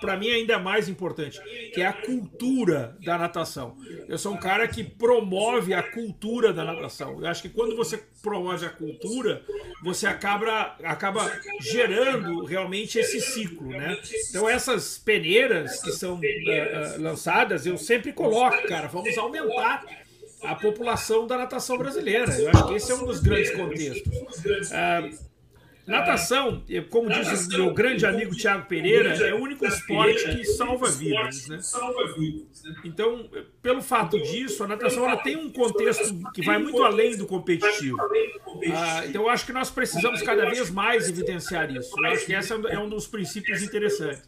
para 0.00 0.16
mim 0.16 0.30
ainda 0.30 0.54
é 0.54 0.58
mais 0.58 0.88
importante, 0.88 1.40
que 1.72 1.80
é 1.80 1.86
a 1.86 1.92
cultura 1.92 2.96
da 3.04 3.18
natação. 3.18 3.76
Eu 4.08 4.18
sou 4.18 4.34
um 4.34 4.36
cara 4.36 4.66
que 4.66 4.82
promove 4.82 5.74
a 5.74 5.82
cultura 5.82 6.52
da 6.52 6.64
natação. 6.64 7.20
Eu 7.20 7.26
acho 7.26 7.42
que 7.42 7.48
quando 7.48 7.76
você 7.76 8.02
promove 8.22 8.66
a 8.66 8.70
cultura, 8.70 9.42
você 9.82 10.06
acaba, 10.06 10.76
acaba 10.82 11.30
gerando 11.60 12.44
realmente 12.44 12.98
esse 12.98 13.20
ciclo, 13.20 13.68
né? 13.68 13.98
Então 14.30 14.48
essas 14.48 14.98
peneiras 14.98 15.82
que 15.82 15.92
são 15.92 16.14
uh, 16.14 16.18
uh, 16.18 17.02
lançadas, 17.02 17.66
eu 17.66 17.78
sempre 17.78 18.12
coloco, 18.12 18.66
cara, 18.66 18.88
vamos 18.88 19.16
aumentar 19.16 19.84
a 20.42 20.54
população 20.54 21.26
da 21.26 21.36
natação 21.36 21.76
brasileira. 21.76 22.32
Eu 22.38 22.50
acho 22.50 22.66
que 22.68 22.74
esse 22.74 22.92
é 22.92 22.94
um 22.94 23.04
dos 23.04 23.20
grandes 23.20 23.50
contextos. 23.50 24.12
Uh, 24.12 25.27
Natação, 25.88 26.62
como 26.90 27.08
diz 27.10 27.46
o 27.46 27.48
meu 27.50 27.74
grande 27.74 28.04
amigo 28.06 28.34
Tiago 28.36 28.66
Pereira, 28.66 29.14
é 29.26 29.32
o 29.32 29.38
único 29.38 29.66
esporte 29.66 30.36
que 30.36 30.44
salva 30.44 30.90
vidas. 30.90 31.48
Né? 31.48 31.58
Então, 32.84 33.28
pelo 33.62 33.80
fato 33.80 34.20
disso, 34.22 34.62
a 34.62 34.68
natação 34.68 35.04
ela 35.04 35.16
tem 35.16 35.36
um 35.36 35.50
contexto 35.50 36.14
que 36.32 36.44
vai 36.44 36.58
muito 36.58 36.82
além 36.82 37.16
do 37.16 37.26
competitivo. 37.26 37.96
Ah, 38.72 39.06
então, 39.06 39.22
eu 39.22 39.28
acho 39.30 39.46
que 39.46 39.52
nós 39.52 39.70
precisamos 39.70 40.22
cada 40.22 40.48
vez 40.50 40.70
mais 40.70 41.08
evidenciar 41.08 41.70
isso. 41.74 41.98
Eu 41.98 42.04
acho 42.06 42.26
que 42.26 42.32
esse 42.32 42.52
é 42.52 42.78
um 42.78 42.88
dos 42.88 43.06
princípios 43.06 43.62
interessantes. 43.62 44.22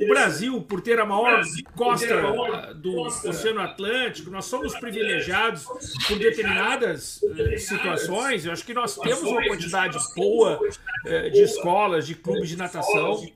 O 0.00 0.08
Brasil, 0.08 0.62
por 0.62 0.80
ter 0.80 0.98
a 1.00 1.06
maior 1.06 1.42
costa 1.74 2.74
do 2.74 3.00
Oceano 3.00 3.60
Atlântico, 3.60 4.30
nós 4.30 4.44
somos 4.44 4.74
privilegiados 4.76 5.64
por 6.06 6.18
determinadas 6.18 7.20
eh, 7.22 7.56
situações. 7.58 8.44
Eu 8.44 8.52
acho 8.52 8.64
que 8.64 8.74
nós 8.74 8.96
temos 8.96 9.22
uma 9.22 9.46
quantidade 9.46 9.98
boa 10.16 10.60
eh, 11.06 11.30
de 11.30 11.42
escolas, 11.42 12.06
de 12.06 12.14
clubes 12.14 12.48
de 12.48 12.56
natação. 12.56 13.26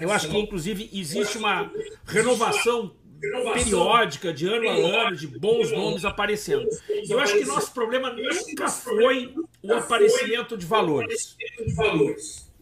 Eu 0.00 0.10
acho 0.10 0.28
que, 0.28 0.38
inclusive, 0.38 0.90
existe 0.92 1.38
uma 1.38 1.70
renovação 2.06 2.92
periódica, 3.54 4.32
de 4.32 4.46
ano 4.46 4.68
a 4.68 5.06
ano, 5.06 5.16
de 5.16 5.26
bons 5.26 5.72
nomes 5.72 6.04
aparecendo. 6.04 6.66
Eu 7.08 7.18
acho 7.18 7.34
que 7.34 7.44
nosso 7.44 7.72
problema 7.72 8.12
nunca 8.12 8.68
foi 8.68 9.34
o 9.62 9.72
aparecimento 9.72 10.56
de 10.56 10.66
valores. 10.66 11.36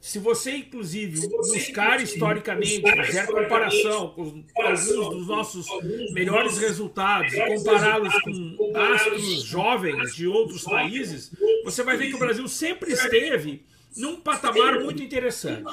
Se 0.04 0.18
você, 0.18 0.56
inclusive, 0.56 1.26
buscar 1.28 1.98
historicamente, 1.98 2.82
fazer 2.82 3.26
comparação 3.26 4.10
com 4.10 4.44
alguns 4.54 5.08
dos 5.08 5.26
nossos 5.26 5.66
melhores 6.12 6.58
resultados 6.58 7.32
compará-los 7.34 8.12
com 8.20 8.72
astros 8.76 9.42
jovens 9.44 10.14
de 10.14 10.26
outros 10.26 10.62
países, 10.64 11.32
você 11.64 11.82
vai 11.82 11.96
ver 11.96 12.08
que 12.08 12.16
o 12.16 12.18
Brasil 12.18 12.46
sempre 12.46 12.92
esteve 12.92 13.64
num 13.96 14.16
patamar 14.16 14.78
muito 14.78 15.02
interessante. 15.02 15.64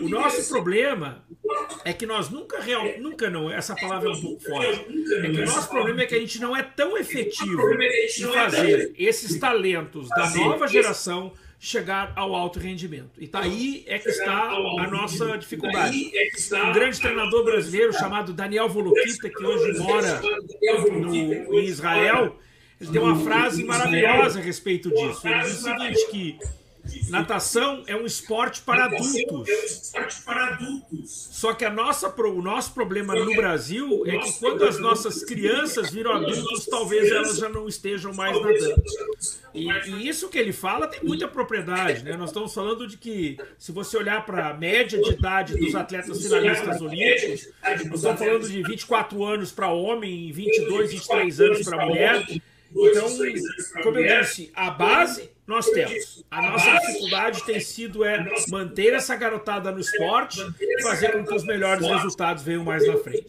O 0.00 0.08
nosso 0.08 0.48
problema 0.48 1.24
é 1.84 1.92
que 1.92 2.04
nós 2.04 2.30
nunca 2.30 2.60
real, 2.60 2.84
nunca 2.98 3.30
não, 3.30 3.48
essa 3.48 3.76
palavra 3.76 4.08
é 4.08 4.12
um 4.12 4.20
pouco 4.20 4.42
forte. 4.42 4.86
É 5.18 5.30
que 5.30 5.40
o 5.40 5.46
nosso 5.46 5.68
problema 5.68 6.02
é 6.02 6.06
que 6.06 6.16
a 6.16 6.18
gente 6.18 6.40
não 6.40 6.56
é 6.56 6.64
tão 6.64 6.98
efetivo 6.98 7.62
em 7.80 8.32
fazer 8.32 8.92
esses 8.98 9.38
talentos 9.38 10.08
da 10.08 10.28
nova 10.30 10.66
geração 10.66 11.32
chegar 11.58 12.12
ao 12.14 12.34
alto 12.34 12.58
rendimento. 12.58 13.10
E 13.18 13.26
tá 13.26 13.40
aí 13.40 13.84
é 13.86 13.98
que 13.98 14.08
está 14.08 14.50
a 14.50 14.86
nossa 14.88 15.36
dificuldade. 15.36 16.12
Um 16.52 16.72
grande 16.72 17.00
treinador 17.00 17.44
brasileiro 17.44 17.92
chamado 17.92 18.32
Daniel 18.32 18.68
Volokita, 18.68 19.28
que 19.28 19.44
hoje 19.44 19.78
mora 19.78 20.20
no, 20.90 21.14
em 21.14 21.64
Israel, 21.64 22.38
ele 22.80 22.90
tem 22.92 23.00
uma 23.00 23.16
frase 23.16 23.64
maravilhosa 23.64 24.38
a 24.38 24.42
respeito 24.42 24.88
disso. 24.90 25.26
Ele 25.26 25.40
diz 25.40 25.58
o 25.58 25.62
seguinte, 25.62 26.10
que 26.10 26.38
Natação 27.08 27.82
é 27.86 27.96
um 27.96 28.04
esporte 28.04 28.62
para 28.62 28.84
adultos. 28.84 29.92
Só 31.06 31.54
que 31.54 31.64
a 31.64 31.70
nossa, 31.70 32.08
o 32.08 32.42
nosso 32.42 32.72
problema 32.72 33.14
no 33.14 33.34
Brasil 33.34 34.04
é 34.06 34.18
que 34.18 34.38
quando 34.38 34.64
as 34.64 34.78
nossas 34.78 35.24
crianças 35.24 35.90
viram 35.90 36.12
adultos, 36.12 36.66
talvez 36.66 37.10
elas 37.10 37.38
já 37.38 37.48
não 37.48 37.68
estejam 37.68 38.12
mais 38.12 38.38
nadando. 38.40 38.82
E, 39.54 39.68
e 39.70 40.08
isso 40.08 40.28
que 40.28 40.38
ele 40.38 40.52
fala 40.52 40.86
tem 40.86 41.02
muita 41.02 41.26
propriedade. 41.26 42.04
Né? 42.04 42.16
Nós 42.16 42.30
estamos 42.30 42.52
falando 42.52 42.86
de 42.86 42.96
que, 42.96 43.38
se 43.58 43.72
você 43.72 43.96
olhar 43.96 44.24
para 44.26 44.48
a 44.48 44.54
média 44.54 45.00
de 45.00 45.10
idade 45.10 45.56
dos 45.56 45.74
atletas 45.74 46.22
finalistas 46.22 46.80
olímpicos, 46.80 47.48
nós 47.62 48.00
estamos 48.00 48.18
falando 48.18 48.48
de 48.48 48.62
24 48.62 49.24
anos 49.24 49.52
para 49.52 49.68
homem 49.68 50.28
e 50.28 50.32
22, 50.32 50.90
23 50.90 51.40
anos 51.40 51.62
para 51.62 51.86
mulher. 51.86 52.26
Então, 52.70 53.08
como 53.82 53.98
eu 53.98 54.20
disse, 54.20 54.50
a 54.54 54.70
base 54.70 55.30
nós 55.48 55.64
temos. 55.70 56.22
A 56.30 56.42
nossa 56.42 56.70
dificuldade 56.78 57.42
tem 57.42 57.58
sido 57.58 58.04
é 58.04 58.22
manter 58.50 58.92
essa 58.92 59.16
garotada 59.16 59.72
no 59.72 59.80
esporte 59.80 60.38
e 60.60 60.82
fazer 60.82 61.12
com 61.12 61.24
que 61.24 61.34
os 61.34 61.42
melhores 61.42 61.86
resultados 61.86 62.42
venham 62.42 62.62
mais 62.62 62.86
na 62.86 62.98
frente. 62.98 63.24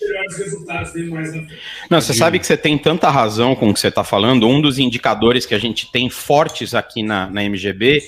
Não, 1.89 2.01
você 2.01 2.13
sabe 2.13 2.37
que 2.37 2.45
você 2.45 2.57
tem 2.57 2.77
tanta 2.77 3.09
razão 3.09 3.55
com 3.55 3.69
o 3.69 3.73
que 3.73 3.79
você 3.79 3.87
está 3.87 4.03
falando. 4.03 4.45
Um 4.49 4.61
dos 4.61 4.77
indicadores 4.77 5.45
que 5.45 5.55
a 5.55 5.59
gente 5.59 5.89
tem 5.93 6.09
fortes 6.09 6.75
aqui 6.75 7.01
na, 7.01 7.29
na 7.29 7.41
MGB, 7.41 8.03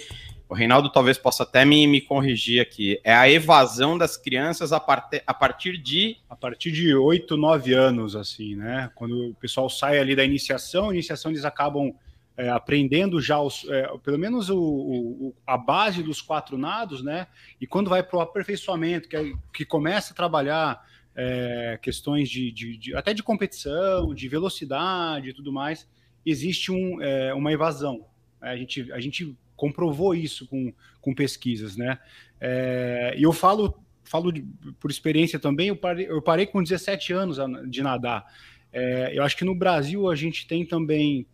o 0.49 0.53
Reinaldo 0.53 0.89
talvez 0.89 1.17
possa 1.17 1.43
até 1.43 1.63
me, 1.63 1.87
me 1.87 2.01
corrigir 2.01 2.61
aqui, 2.61 2.99
é 3.05 3.13
a 3.13 3.29
evasão 3.29 3.97
das 3.97 4.17
crianças 4.17 4.73
a, 4.73 4.79
part, 4.81 5.23
a 5.25 5.33
partir 5.33 5.77
de. 5.77 6.17
A 6.29 6.35
partir 6.35 6.73
de 6.73 6.93
8, 6.93 7.37
9 7.37 7.73
anos, 7.73 8.17
assim, 8.17 8.57
né? 8.57 8.91
Quando 8.93 9.29
o 9.29 9.33
pessoal 9.35 9.69
sai 9.69 9.99
ali 9.99 10.17
da 10.17 10.25
iniciação, 10.25 10.91
iniciação 10.91 11.31
eles 11.31 11.45
acabam 11.45 11.93
é, 12.41 12.49
aprendendo 12.49 13.21
já 13.21 13.39
os, 13.39 13.67
é, 13.69 13.87
pelo 14.03 14.17
menos 14.17 14.49
o, 14.49 14.59
o, 14.59 15.35
a 15.45 15.55
base 15.55 16.01
dos 16.01 16.23
quatro 16.23 16.57
nados, 16.57 17.03
né? 17.03 17.27
E 17.59 17.67
quando 17.67 17.87
vai 17.87 18.01
para 18.01 18.17
o 18.17 18.19
aperfeiçoamento, 18.19 19.07
que, 19.07 19.15
é, 19.15 19.31
que 19.53 19.63
começa 19.63 20.11
a 20.11 20.15
trabalhar 20.15 20.83
é, 21.15 21.77
questões 21.79 22.27
de, 22.27 22.51
de, 22.51 22.77
de, 22.77 22.95
até 22.95 23.13
de 23.13 23.21
competição, 23.21 24.11
de 24.15 24.27
velocidade 24.27 25.29
e 25.29 25.33
tudo 25.33 25.53
mais, 25.53 25.87
existe 26.25 26.71
um, 26.71 26.99
é, 26.99 27.31
uma 27.31 27.51
evasão. 27.51 28.07
A 28.41 28.57
gente, 28.57 28.91
a 28.91 28.99
gente 28.99 29.37
comprovou 29.55 30.15
isso 30.15 30.47
com, 30.47 30.73
com 30.99 31.13
pesquisas, 31.13 31.77
né? 31.77 31.99
É, 32.39 33.13
e 33.15 33.21
eu 33.21 33.31
falo, 33.31 33.79
falo 34.03 34.31
de, 34.31 34.43
por 34.79 34.89
experiência 34.89 35.37
também, 35.37 35.67
eu 35.67 35.75
parei, 35.75 36.07
eu 36.09 36.23
parei 36.23 36.47
com 36.47 36.63
17 36.63 37.13
anos 37.13 37.37
de 37.69 37.83
nadar. 37.83 38.25
É, 38.73 39.11
eu 39.15 39.21
acho 39.21 39.37
que 39.37 39.45
no 39.45 39.53
Brasil 39.53 40.09
a 40.09 40.15
gente 40.15 40.47
tem 40.47 40.65
também 40.65 41.27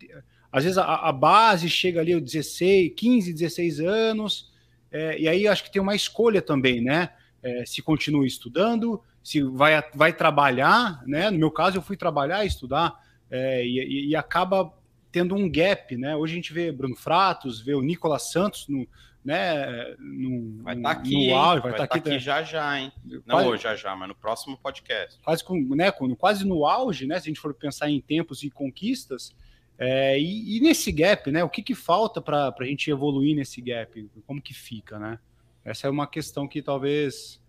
às 0.50 0.64
vezes 0.64 0.78
a, 0.78 0.84
a 0.84 1.12
base 1.12 1.68
chega 1.68 2.00
ali 2.00 2.12
aos 2.12 2.22
16, 2.22 2.92
15, 2.96 3.32
16 3.32 3.80
anos, 3.80 4.50
é, 4.90 5.18
e 5.18 5.28
aí 5.28 5.46
acho 5.46 5.64
que 5.64 5.70
tem 5.70 5.82
uma 5.82 5.94
escolha 5.94 6.40
também, 6.40 6.80
né? 6.80 7.10
É, 7.42 7.64
se 7.66 7.82
continua 7.82 8.26
estudando, 8.26 9.02
se 9.22 9.42
vai, 9.42 9.82
vai 9.94 10.12
trabalhar, 10.12 11.02
né? 11.06 11.30
No 11.30 11.38
meu 11.38 11.50
caso, 11.50 11.76
eu 11.76 11.82
fui 11.82 11.96
trabalhar 11.96 12.44
e 12.44 12.48
estudar, 12.48 12.98
é, 13.30 13.64
e, 13.64 14.08
e, 14.08 14.16
acaba 14.16 14.72
tendo 15.12 15.34
um 15.34 15.50
gap, 15.50 15.96
né? 15.96 16.16
Hoje 16.16 16.32
a 16.32 16.36
gente 16.36 16.52
vê 16.52 16.72
Bruno 16.72 16.96
Fratos, 16.96 17.60
vê 17.60 17.74
o 17.74 17.82
Nicolas 17.82 18.30
Santos 18.30 18.66
no, 18.68 18.88
né, 19.24 19.94
no, 19.98 20.62
vai 20.62 20.74
estar 20.74 20.94
tá 20.94 21.00
aqui, 21.00 21.28
no 21.28 21.36
áudio, 21.36 21.62
vai, 21.62 21.72
estar 21.72 21.86
tá 21.86 21.94
aqui, 21.94 22.04
tá 22.04 22.10
aqui 22.10 22.18
já 22.18 22.42
já, 22.42 22.80
hein? 22.80 22.92
Não 23.04 23.36
quase, 23.36 23.48
hoje 23.48 23.62
já 23.62 23.76
já, 23.76 23.94
mas 23.94 24.08
no 24.08 24.14
próximo 24.14 24.56
podcast. 24.56 25.20
Quase 25.22 25.44
com, 25.44 25.60
né, 25.74 25.90
quase 25.90 26.46
no 26.46 26.64
auge, 26.64 27.06
né? 27.06 27.20
Se 27.20 27.26
a 27.26 27.30
gente 27.30 27.40
for 27.40 27.52
pensar 27.52 27.90
em 27.90 28.00
tempos 28.00 28.42
e 28.42 28.50
conquistas, 28.50 29.34
é, 29.78 30.18
e, 30.18 30.56
e, 30.56 30.60
nesse 30.60 30.90
gap, 30.90 31.30
né? 31.30 31.44
O 31.44 31.48
que, 31.48 31.62
que 31.62 31.74
falta 31.74 32.20
para 32.20 32.52
a 32.58 32.64
gente 32.64 32.90
evoluir 32.90 33.36
nesse 33.36 33.60
gap? 33.60 34.10
Como 34.26 34.42
que 34.42 34.52
fica, 34.52 34.98
né? 34.98 35.20
Essa 35.64 35.86
é 35.86 35.90
uma 35.90 36.06
questão 36.06 36.48
que 36.48 36.60
talvez 36.60 37.40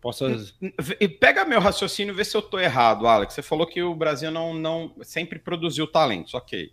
possa. 0.00 0.26
E 1.00 1.08
pega 1.08 1.44
meu 1.44 1.60
raciocínio, 1.60 2.14
vê 2.14 2.24
se 2.24 2.36
eu 2.36 2.40
estou 2.40 2.58
errado, 2.58 3.06
Alex. 3.06 3.34
Você 3.34 3.42
falou 3.42 3.66
que 3.66 3.80
o 3.80 3.94
Brasil 3.94 4.30
não, 4.32 4.52
não 4.52 4.92
sempre 5.02 5.38
produziu 5.38 5.86
talentos, 5.86 6.34
ok. 6.34 6.72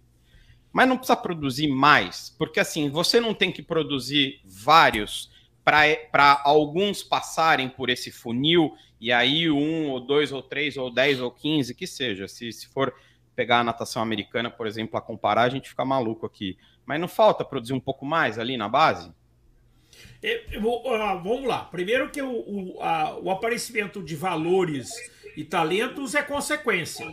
Mas 0.73 0.87
não 0.87 0.97
precisa 0.97 1.15
produzir 1.17 1.67
mais, 1.67 2.35
porque 2.37 2.59
assim, 2.59 2.89
você 2.89 3.19
não 3.19 3.33
tem 3.33 3.51
que 3.51 3.61
produzir 3.61 4.41
vários 4.43 5.31
para 5.63 6.41
alguns 6.43 7.03
passarem 7.03 7.69
por 7.69 7.89
esse 7.89 8.11
funil, 8.11 8.73
e 8.99 9.11
aí 9.11 9.49
um, 9.51 9.89
ou 9.89 9.99
dois, 9.99 10.31
ou 10.31 10.41
três, 10.41 10.77
ou 10.77 10.91
dez, 10.91 11.19
ou 11.19 11.29
quinze, 11.29 11.75
que 11.75 11.85
seja. 11.85 12.27
Se, 12.27 12.51
se 12.51 12.67
for 12.67 12.93
pegar 13.35 13.59
a 13.59 13.63
natação 13.63 14.01
americana, 14.01 14.49
por 14.49 14.67
exemplo, 14.67 14.97
a 14.97 15.01
comparar, 15.01 15.43
a 15.43 15.49
gente 15.49 15.69
fica 15.69 15.85
maluco 15.85 16.25
aqui. 16.25 16.57
Mas 16.85 16.99
não 16.99 17.07
falta 17.07 17.45
produzir 17.45 17.73
um 17.73 17.79
pouco 17.79 18.05
mais 18.05 18.37
ali 18.39 18.57
na 18.57 18.67
base? 18.67 19.11
Uh, 20.57 21.21
vamos 21.23 21.45
lá. 21.45 21.65
Primeiro 21.65 22.09
que 22.09 22.21
o, 22.21 22.31
o, 22.31 22.81
a, 22.81 23.17
o 23.19 23.29
aparecimento 23.31 24.01
de 24.03 24.15
valores 24.15 24.89
e 25.35 25.43
talentos 25.43 26.15
é 26.15 26.21
consequência. 26.21 27.05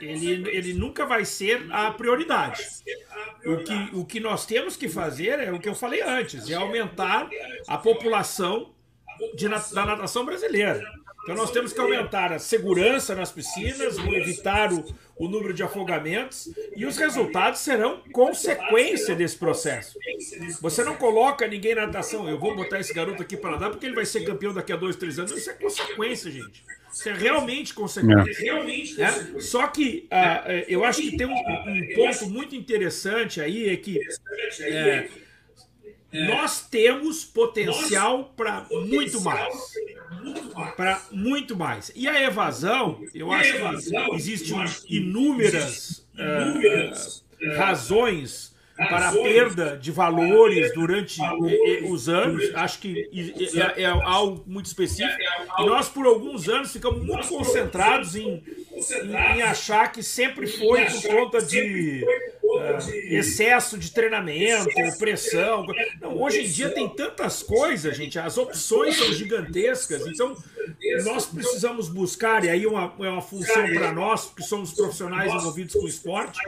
Ele, 0.00 0.48
ele 0.50 0.74
nunca 0.74 1.06
vai 1.06 1.24
ser 1.24 1.66
a 1.70 1.90
prioridade. 1.90 2.62
O 3.44 3.56
que, 3.58 3.96
o 3.96 4.04
que 4.04 4.20
nós 4.20 4.44
temos 4.44 4.76
que 4.76 4.88
fazer 4.88 5.38
é 5.38 5.50
o 5.50 5.58
que 5.58 5.68
eu 5.68 5.74
falei 5.74 6.02
antes, 6.02 6.50
é 6.50 6.54
aumentar 6.54 7.28
a 7.66 7.78
população 7.78 8.74
de, 9.34 9.48
da 9.48 9.86
natação 9.86 10.24
brasileira. 10.24 10.82
Então 11.22 11.36
nós 11.36 11.50
temos 11.52 11.72
que 11.72 11.80
aumentar 11.80 12.32
a 12.32 12.38
segurança 12.38 13.14
nas 13.14 13.30
piscinas, 13.30 13.96
evitar 13.96 14.72
o, 14.72 14.84
o 15.22 15.28
número 15.28 15.54
de 15.54 15.62
afogamentos 15.62 16.52
e 16.74 16.84
os 16.84 16.96
resultados 16.96 17.60
serão 17.60 18.02
consequência 18.10 19.14
desse 19.14 19.36
processo. 19.36 19.96
Você 20.60 20.82
não 20.82 20.96
coloca 20.96 21.46
ninguém 21.46 21.76
na 21.76 21.86
natação, 21.86 22.28
eu 22.28 22.36
vou 22.36 22.56
botar 22.56 22.80
esse 22.80 22.92
garoto 22.92 23.22
aqui 23.22 23.36
para 23.36 23.52
nadar 23.52 23.70
porque 23.70 23.86
ele 23.86 23.94
vai 23.94 24.04
ser 24.04 24.24
campeão 24.24 24.52
daqui 24.52 24.72
a 24.72 24.76
dois, 24.76 24.96
três 24.96 25.20
anos. 25.20 25.30
Isso 25.30 25.48
é 25.48 25.52
consequência, 25.52 26.28
gente. 26.28 26.64
Isso 26.92 27.08
é 27.08 27.12
realmente 27.12 27.72
consequência. 27.72 28.42
Realmente. 28.42 29.00
É? 29.00 29.40
Só 29.40 29.68
que 29.68 30.08
uh, 30.10 30.64
eu 30.66 30.84
acho 30.84 31.00
que 31.00 31.16
tem 31.16 31.28
um, 31.28 31.32
um, 31.32 31.94
ponto 31.94 32.28
muito 32.28 32.56
interessante 32.56 33.40
aí, 33.40 33.70
é 33.70 33.76
que 33.76 34.00
é, 34.60 35.08
nós 36.12 36.66
temos 36.68 37.24
potencial 37.24 38.32
para 38.36 38.66
muito 38.70 39.20
mais 39.20 39.54
para 40.76 41.02
muito 41.10 41.56
mais. 41.56 41.90
E 41.94 42.08
a 42.08 42.22
evasão, 42.22 43.00
eu 43.14 43.32
acho 43.32 43.52
que 43.52 44.14
existem 44.14 44.64
inúmeras 44.88 46.06
uh, 46.14 47.56
razões 47.56 48.52
para 48.76 49.08
a 49.08 49.12
perda 49.12 49.76
de 49.76 49.90
valores 49.90 50.72
durante 50.74 51.20
os 51.88 52.08
anos. 52.08 52.54
Acho 52.54 52.78
que 52.78 53.08
é, 53.76 53.82
é 53.82 53.86
algo 53.86 54.42
muito 54.46 54.66
específico. 54.66 55.18
E 55.58 55.66
nós, 55.66 55.88
por 55.88 56.06
alguns 56.06 56.48
anos, 56.48 56.72
ficamos 56.72 57.04
muito 57.04 57.28
concentrados 57.28 58.16
em, 58.16 58.42
em, 58.72 59.36
em 59.36 59.42
achar 59.42 59.92
que 59.92 60.02
sempre 60.02 60.46
foi 60.46 60.84
por 60.86 61.02
conta 61.02 61.42
de 61.42 62.04
uh, 62.56 62.90
excesso 63.10 63.78
de 63.78 63.90
treinamento, 63.90 64.68
pressão. 64.98 65.66
Não, 66.00 66.20
hoje 66.20 66.44
em 66.44 66.48
dia 66.48 66.70
tem 66.70 66.88
tantas 66.88 67.42
coisas, 67.42 67.96
gente, 67.96 68.18
as 68.18 68.38
opções 68.38 68.96
são 68.96 69.12
gigantescas, 69.12 70.06
então 70.06 70.36
nós 71.04 71.26
precisamos 71.26 71.88
buscar, 71.88 72.44
e 72.44 72.50
aí 72.50 72.66
uma, 72.66 72.92
é 73.00 73.08
uma 73.08 73.22
função 73.22 73.66
para 73.74 73.92
nós, 73.92 74.32
que 74.34 74.42
somos 74.42 74.72
profissionais 74.72 75.32
envolvidos 75.32 75.74
com 75.74 75.84
o 75.84 75.88
esporte, 75.88 76.38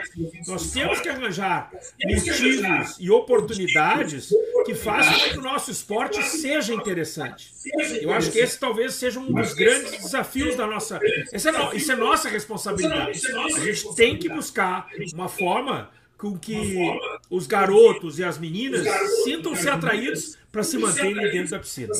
nós 0.46 0.70
temos 0.72 1.00
que 1.00 1.08
arranjar 1.08 1.70
motivos 2.04 2.96
e 2.98 3.10
oportunidades 3.10 4.30
que 4.64 4.74
façam 4.74 5.12
com 5.12 5.30
que 5.30 5.38
o 5.38 5.42
nosso 5.42 5.70
esporte 5.70 6.22
seja 6.22 6.74
interessante. 6.74 7.52
Eu 8.00 8.12
acho 8.12 8.30
que 8.30 8.38
esse 8.38 8.58
talvez 8.58 8.94
seja 8.94 9.18
um 9.18 9.32
dos 9.32 9.54
grandes 9.54 10.02
desafios 10.02 10.56
da 10.56 10.66
nossa. 10.66 11.00
Essa 11.32 11.50
é, 11.50 11.76
isso 11.76 11.92
é 11.92 11.96
nossa 11.96 12.28
responsabilidade. 12.28 13.20
A 13.56 13.60
gente 13.60 13.94
tem 13.94 14.18
que 14.18 14.28
buscar 14.28 14.88
uma 15.14 15.28
forma 15.28 15.90
com 16.24 16.38
que 16.38 16.98
os 17.28 17.46
garotos 17.46 18.18
e 18.18 18.24
as 18.24 18.38
meninas 18.38 18.86
sintam-se 19.24 19.68
atraídos 19.68 20.38
para 20.50 20.62
se 20.62 20.78
manterem 20.78 21.30
dentro 21.30 21.50
da 21.50 21.58
piscina. 21.58 21.92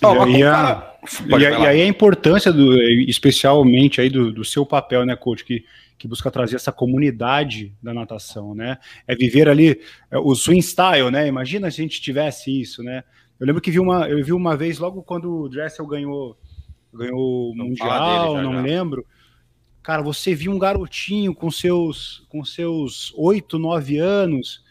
E 0.00 0.06
aí, 0.06 0.42
a, 0.44 0.94
e, 1.26 1.66
aí 1.66 1.82
a 1.82 1.86
importância, 1.86 2.52
do, 2.52 2.80
especialmente 2.82 4.00
aí 4.00 4.08
do, 4.08 4.32
do 4.32 4.44
seu 4.44 4.64
papel, 4.64 5.04
né, 5.04 5.16
coach, 5.16 5.44
que, 5.44 5.64
que 5.98 6.06
busca 6.06 6.30
trazer 6.30 6.56
essa 6.56 6.70
comunidade 6.70 7.74
da 7.82 7.92
natação, 7.92 8.54
né? 8.54 8.78
É 9.08 9.16
viver 9.16 9.48
ali 9.48 9.80
é, 10.10 10.18
o 10.18 10.34
swing 10.34 10.62
style, 10.62 11.10
né? 11.10 11.26
Imagina 11.26 11.70
se 11.70 11.80
a 11.80 11.82
gente 11.82 12.00
tivesse 12.00 12.60
isso, 12.60 12.82
né? 12.82 13.02
Eu 13.40 13.46
lembro 13.46 13.62
que 13.62 13.70
vi 13.70 13.80
uma, 13.80 14.08
eu 14.08 14.22
vi 14.24 14.32
uma 14.32 14.56
vez, 14.56 14.78
logo 14.78 15.02
quando 15.02 15.42
o 15.42 15.48
Dressel 15.48 15.86
ganhou, 15.86 16.38
ganhou 16.92 17.50
o 17.50 17.54
Mundial, 17.56 18.34
dele, 18.34 18.46
não 18.46 18.54
já. 18.54 18.60
lembro. 18.60 19.06
Cara, 19.90 20.02
você 20.02 20.36
viu 20.36 20.52
um 20.52 20.58
garotinho 20.58 21.34
com 21.34 21.50
seus 21.50 22.24
com 22.28 22.44
seus 22.44 23.12
oito, 23.16 23.58
nove 23.58 23.98
anos, 23.98 24.62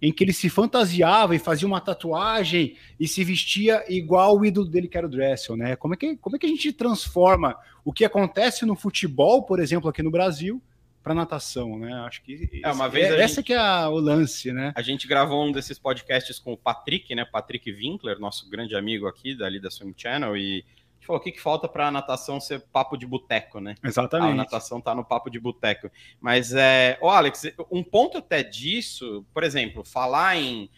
em 0.00 0.10
que 0.10 0.24
ele 0.24 0.32
se 0.32 0.48
fantasiava 0.48 1.36
e 1.36 1.38
fazia 1.38 1.68
uma 1.68 1.82
tatuagem 1.82 2.74
e 2.98 3.06
se 3.06 3.22
vestia 3.22 3.84
igual 3.90 4.38
o 4.38 4.42
ídolo 4.42 4.66
dele, 4.66 4.88
que 4.88 4.96
era 4.96 5.06
o 5.06 5.10
Dressel, 5.10 5.54
né? 5.54 5.76
Como 5.76 5.92
é 5.92 5.98
que, 5.98 6.16
como 6.16 6.36
é 6.36 6.38
que 6.38 6.46
a 6.46 6.48
gente 6.48 6.72
transforma 6.72 7.54
o 7.84 7.92
que 7.92 8.06
acontece 8.06 8.64
no 8.64 8.74
futebol, 8.74 9.42
por 9.42 9.60
exemplo, 9.60 9.90
aqui 9.90 10.02
no 10.02 10.10
Brasil, 10.10 10.62
para 11.02 11.12
natação, 11.12 11.78
né? 11.78 11.92
Acho 12.06 12.22
que 12.22 12.62
é 12.64 12.72
uma 12.72 12.88
vez 12.88 13.10
é, 13.10 13.20
essa 13.20 13.34
gente, 13.34 13.48
que 13.48 13.52
é 13.52 13.86
o 13.86 13.96
lance, 13.96 14.50
né? 14.50 14.72
A 14.74 14.80
gente 14.80 15.06
gravou 15.06 15.44
um 15.44 15.52
desses 15.52 15.78
podcasts 15.78 16.38
com 16.38 16.54
o 16.54 16.56
Patrick, 16.56 17.14
né? 17.14 17.26
Patrick 17.26 17.70
Winkler, 17.70 18.18
nosso 18.18 18.48
grande 18.48 18.74
amigo 18.74 19.06
aqui 19.06 19.36
dali 19.36 19.60
da 19.60 19.70
Swim 19.70 19.92
Channel 19.94 20.34
e 20.38 20.64
gente 21.04 21.06
falou, 21.06 21.20
o 21.20 21.22
que, 21.22 21.32
que 21.32 21.40
falta 21.40 21.68
para 21.68 21.88
a 21.88 21.90
natação 21.90 22.40
ser 22.40 22.60
papo 22.72 22.96
de 22.96 23.06
boteco, 23.06 23.60
né? 23.60 23.74
Exatamente. 23.84 24.32
A 24.32 24.34
natação 24.34 24.80
tá 24.80 24.94
no 24.94 25.04
papo 25.04 25.30
de 25.30 25.38
boteco. 25.38 25.90
Mas, 26.20 26.52
é, 26.54 26.98
ô 27.00 27.08
Alex, 27.08 27.42
um 27.70 27.82
ponto 27.82 28.18
até 28.18 28.42
disso, 28.42 29.24
por 29.32 29.44
exemplo, 29.44 29.84
falar 29.84 30.36
em 30.36 30.70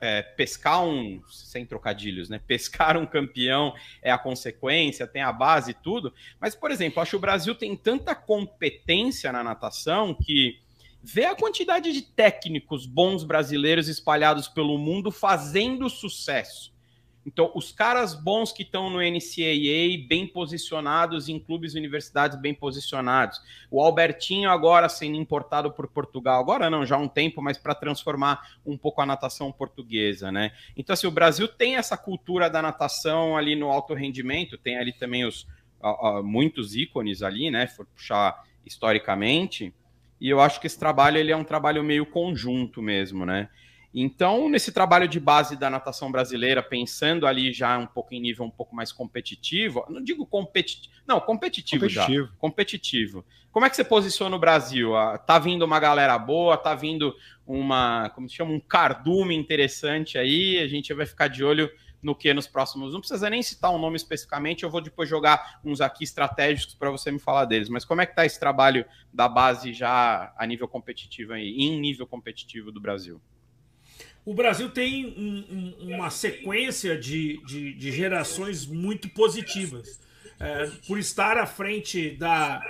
é, 0.00 0.22
pescar 0.22 0.82
um, 0.84 1.22
sem 1.28 1.66
trocadilhos, 1.66 2.28
né? 2.28 2.40
Pescar 2.46 2.96
um 2.96 3.06
campeão 3.06 3.74
é 4.00 4.10
a 4.10 4.18
consequência, 4.18 5.06
tem 5.06 5.22
a 5.22 5.32
base 5.32 5.72
e 5.72 5.74
tudo. 5.74 6.12
Mas, 6.40 6.54
por 6.54 6.70
exemplo, 6.70 7.00
acho 7.02 7.10
que 7.10 7.16
o 7.16 7.20
Brasil 7.20 7.54
tem 7.54 7.76
tanta 7.76 8.14
competência 8.14 9.30
na 9.30 9.44
natação 9.44 10.14
que 10.14 10.60
Vê 11.04 11.24
a 11.24 11.34
quantidade 11.34 11.92
de 11.92 12.00
técnicos 12.00 12.86
bons 12.86 13.24
brasileiros 13.24 13.88
espalhados 13.88 14.46
pelo 14.46 14.78
mundo 14.78 15.10
fazendo 15.10 15.90
sucesso. 15.90 16.72
Então, 17.24 17.52
os 17.54 17.70
caras 17.70 18.14
bons 18.14 18.52
que 18.52 18.62
estão 18.62 18.90
no 18.90 18.98
NCAA, 18.98 20.06
bem 20.08 20.26
posicionados, 20.26 21.28
em 21.28 21.38
clubes 21.38 21.74
e 21.74 21.78
universidades 21.78 22.36
bem 22.40 22.52
posicionados. 22.52 23.40
O 23.70 23.80
Albertinho 23.80 24.50
agora 24.50 24.88
sendo 24.88 25.16
importado 25.16 25.70
por 25.70 25.86
Portugal, 25.86 26.40
agora 26.40 26.68
não, 26.68 26.84
já 26.84 26.96
há 26.96 26.98
um 26.98 27.08
tempo, 27.08 27.40
mas 27.40 27.56
para 27.56 27.74
transformar 27.74 28.56
um 28.66 28.76
pouco 28.76 29.00
a 29.00 29.06
natação 29.06 29.52
portuguesa, 29.52 30.32
né? 30.32 30.52
Então, 30.76 30.94
assim, 30.94 31.06
o 31.06 31.12
Brasil 31.12 31.46
tem 31.46 31.76
essa 31.76 31.96
cultura 31.96 32.50
da 32.50 32.60
natação 32.60 33.36
ali 33.36 33.54
no 33.54 33.70
alto 33.70 33.94
rendimento, 33.94 34.58
tem 34.58 34.76
ali 34.76 34.92
também 34.92 35.24
os 35.24 35.46
muitos 36.22 36.74
ícones 36.74 37.22
ali, 37.22 37.50
né? 37.50 37.66
For 37.66 37.86
puxar 37.86 38.42
historicamente. 38.64 39.72
E 40.20 40.28
eu 40.28 40.40
acho 40.40 40.60
que 40.60 40.66
esse 40.68 40.78
trabalho 40.78 41.18
ele 41.18 41.32
é 41.32 41.36
um 41.36 41.42
trabalho 41.42 41.82
meio 41.82 42.06
conjunto 42.06 42.80
mesmo, 42.80 43.26
né? 43.26 43.48
Então, 43.94 44.48
nesse 44.48 44.72
trabalho 44.72 45.06
de 45.06 45.20
base 45.20 45.54
da 45.54 45.68
natação 45.68 46.10
brasileira, 46.10 46.62
pensando 46.62 47.26
ali 47.26 47.52
já 47.52 47.76
um 47.76 47.86
pouco 47.86 48.14
em 48.14 48.20
nível 48.20 48.44
um 48.44 48.50
pouco 48.50 48.74
mais 48.74 48.90
competitivo, 48.90 49.84
não 49.90 50.02
digo 50.02 50.24
competitivo, 50.24 50.94
não, 51.06 51.20
competitivo, 51.20 51.84
competitivo. 51.84 52.26
já. 52.26 52.32
Competitivo. 52.38 53.24
Como 53.50 53.66
é 53.66 53.70
que 53.70 53.76
você 53.76 53.84
posiciona 53.84 54.34
o 54.34 54.38
Brasil? 54.38 54.96
Ah, 54.96 55.18
tá 55.18 55.38
vindo 55.38 55.62
uma 55.62 55.78
galera 55.78 56.18
boa, 56.18 56.56
tá 56.56 56.74
vindo 56.74 57.14
uma, 57.46 58.08
como 58.14 58.28
se 58.28 58.36
chama, 58.36 58.52
um 58.52 58.60
cardume 58.60 59.34
interessante 59.34 60.16
aí, 60.16 60.58
a 60.58 60.66
gente 60.66 60.94
vai 60.94 61.04
ficar 61.04 61.28
de 61.28 61.44
olho 61.44 61.70
no 62.02 62.14
que 62.14 62.32
nos 62.32 62.46
próximos. 62.46 62.94
Não 62.94 63.00
precisa 63.00 63.28
nem 63.28 63.42
citar 63.42 63.70
um 63.70 63.78
nome 63.78 63.96
especificamente, 63.96 64.62
eu 64.62 64.70
vou 64.70 64.80
depois 64.80 65.06
jogar 65.06 65.60
uns 65.62 65.82
aqui 65.82 66.02
estratégicos 66.02 66.74
para 66.74 66.90
você 66.90 67.12
me 67.12 67.18
falar 67.18 67.44
deles. 67.44 67.68
Mas 67.68 67.84
como 67.84 68.00
é 68.00 68.06
que 68.06 68.16
tá 68.16 68.24
esse 68.24 68.40
trabalho 68.40 68.86
da 69.12 69.28
base 69.28 69.74
já 69.74 70.32
a 70.36 70.46
nível 70.46 70.66
competitivo 70.66 71.34
aí, 71.34 71.54
em 71.58 71.78
nível 71.78 72.06
competitivo 72.06 72.72
do 72.72 72.80
Brasil? 72.80 73.20
O 74.24 74.34
Brasil 74.34 74.70
tem 74.70 75.06
um, 75.06 75.44
um, 75.80 75.94
uma 75.94 76.10
sequência 76.10 76.96
de, 76.96 77.40
de, 77.44 77.72
de, 77.74 77.92
gerações 77.92 78.66
muito 78.66 79.08
positivas. 79.08 80.00
É, 80.38 80.70
por 80.86 80.98
estar 80.98 81.36
à 81.36 81.46
frente 81.46 82.10
da, 82.10 82.60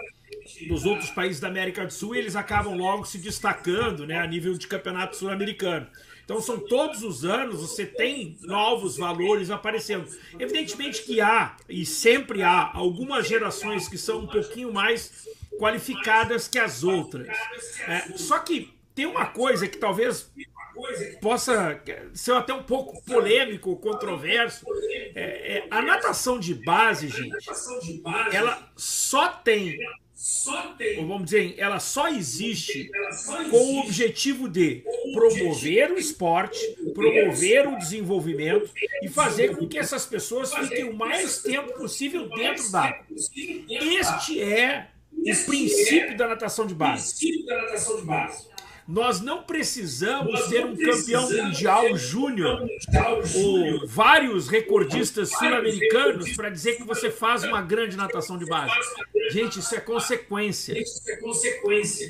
dos 0.68 0.84
outros 0.84 1.10
países 1.10 1.40
da 1.40 1.48
América 1.48 1.86
do 1.86 1.92
Sul, 1.92 2.14
eles 2.14 2.36
acabam 2.36 2.74
logo 2.74 3.04
se 3.04 3.18
destacando 3.18 4.06
né, 4.06 4.18
a 4.18 4.26
nível 4.26 4.54
de 4.54 4.66
campeonato 4.66 5.16
sul-americano. 5.16 5.86
Então 6.24 6.40
são 6.40 6.58
todos 6.58 7.02
os 7.02 7.24
anos, 7.24 7.60
você 7.60 7.84
tem 7.84 8.38
novos 8.42 8.96
valores 8.96 9.50
aparecendo. 9.50 10.06
Evidentemente 10.38 11.02
que 11.02 11.20
há, 11.20 11.56
e 11.68 11.84
sempre 11.84 12.42
há, 12.42 12.70
algumas 12.72 13.26
gerações 13.26 13.88
que 13.88 13.98
são 13.98 14.20
um 14.20 14.26
pouquinho 14.26 14.72
mais 14.72 15.26
qualificadas 15.58 16.48
que 16.48 16.58
as 16.58 16.84
outras. 16.84 17.28
É, 17.86 18.16
só 18.16 18.38
que 18.38 18.72
tem 18.94 19.06
uma 19.06 19.26
coisa 19.26 19.66
que 19.66 19.78
talvez 19.78 20.30
possa 21.20 21.80
ser 22.14 22.32
até 22.32 22.52
um 22.52 22.62
pouco 22.62 23.02
polêmico, 23.04 23.76
controverso. 23.76 24.64
É, 25.14 25.58
é, 25.58 25.66
a 25.70 25.82
natação 25.82 26.38
de 26.38 26.54
base, 26.54 27.08
gente, 27.08 27.36
ela 28.32 28.70
só 28.76 29.28
tem 29.28 29.78
ou 30.98 31.06
vamos 31.06 31.24
dizer, 31.24 31.54
ela 31.58 31.80
só 31.80 32.06
existe 32.06 32.88
com 33.50 33.56
o 33.56 33.80
objetivo 33.80 34.48
de 34.48 34.84
promover 35.12 35.90
o 35.90 35.98
esporte, 35.98 36.60
promover 36.94 37.66
o 37.66 37.76
desenvolvimento 37.76 38.70
e 39.02 39.08
fazer 39.08 39.56
com 39.56 39.66
que 39.66 39.76
essas 39.76 40.06
pessoas 40.06 40.54
fiquem 40.54 40.84
o 40.84 40.94
mais 40.94 41.42
tempo 41.42 41.72
possível 41.72 42.28
dentro 42.28 42.70
d'água. 42.70 43.04
Este 43.68 44.40
é 44.40 44.90
o 45.10 45.46
princípio 45.46 46.16
da 46.16 46.28
natação 46.28 46.66
de 46.66 46.74
base. 46.74 47.26
Nós 48.86 49.20
não 49.20 49.42
precisamos 49.42 50.40
ser 50.46 50.66
um 50.66 50.76
campeão 50.76 51.30
mundial 51.30 51.96
júnior 51.96 52.66
ou 53.36 53.86
vários 53.86 54.48
recordistas 54.48 55.30
sul-americanos 55.30 56.34
para 56.34 56.50
dizer 56.50 56.76
que 56.76 56.82
você 56.82 57.10
faz 57.10 57.44
uma 57.44 57.62
grande 57.62 57.96
natação 57.96 58.36
de 58.36 58.44
base. 58.44 58.74
Gente, 59.30 59.60
isso 59.60 59.74
é 59.74 59.80
consequência. 59.80 60.74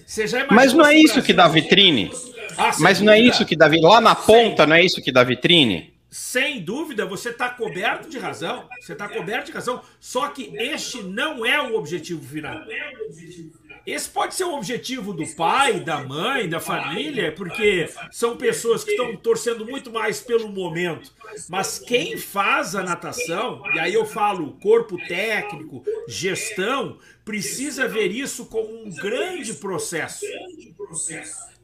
Você 0.06 0.26
já 0.26 0.46
Mas 0.50 0.72
não 0.72 0.86
é 0.86 0.96
isso 0.96 1.22
que 1.22 1.32
dá 1.32 1.46
vitrine? 1.46 2.10
Ah, 2.56 2.72
Mas 2.78 3.00
não 3.00 3.12
é 3.12 3.20
isso 3.20 3.44
que 3.44 3.54
dá 3.54 3.68
vitrine? 3.68 3.92
Lá 3.92 4.00
na 4.00 4.14
ponta, 4.14 4.66
não 4.66 4.74
é 4.74 4.84
isso 4.84 5.02
que 5.02 5.12
dá 5.12 5.22
vitrine? 5.22 5.92
Sem 6.12 6.60
dúvida, 6.60 7.06
você 7.06 7.30
está 7.30 7.48
coberto 7.48 8.06
de 8.06 8.18
razão. 8.18 8.68
Você 8.78 8.92
está 8.92 9.08
coberto 9.08 9.46
de 9.46 9.52
razão. 9.52 9.80
Só 9.98 10.28
que 10.28 10.54
este 10.58 11.02
não 11.02 11.44
é 11.46 11.58
o 11.58 11.74
objetivo 11.74 12.22
final. 12.22 12.54
Não 12.54 12.70
é 12.70 12.92
o 13.00 13.06
objetivo 13.06 13.50
final. 13.50 13.61
Esse 13.86 14.08
pode 14.08 14.34
ser 14.34 14.44
o 14.44 14.54
objetivo 14.54 15.12
do 15.12 15.26
pai, 15.34 15.80
da 15.80 16.04
mãe, 16.04 16.48
da 16.48 16.60
família, 16.60 17.32
porque 17.32 17.88
são 18.10 18.36
pessoas 18.36 18.84
que 18.84 18.92
estão 18.92 19.16
torcendo 19.16 19.66
muito 19.66 19.90
mais 19.90 20.20
pelo 20.20 20.48
momento. 20.48 21.12
Mas 21.48 21.78
quem 21.78 22.16
faz 22.16 22.74
a 22.74 22.82
natação, 22.82 23.62
e 23.74 23.78
aí 23.78 23.94
eu 23.94 24.04
falo 24.04 24.52
corpo 24.60 24.96
técnico, 25.08 25.84
gestão, 26.06 26.98
precisa 27.24 27.88
ver 27.88 28.10
isso 28.10 28.46
como 28.46 28.84
um 28.84 28.90
grande 28.90 29.54
processo. 29.54 30.24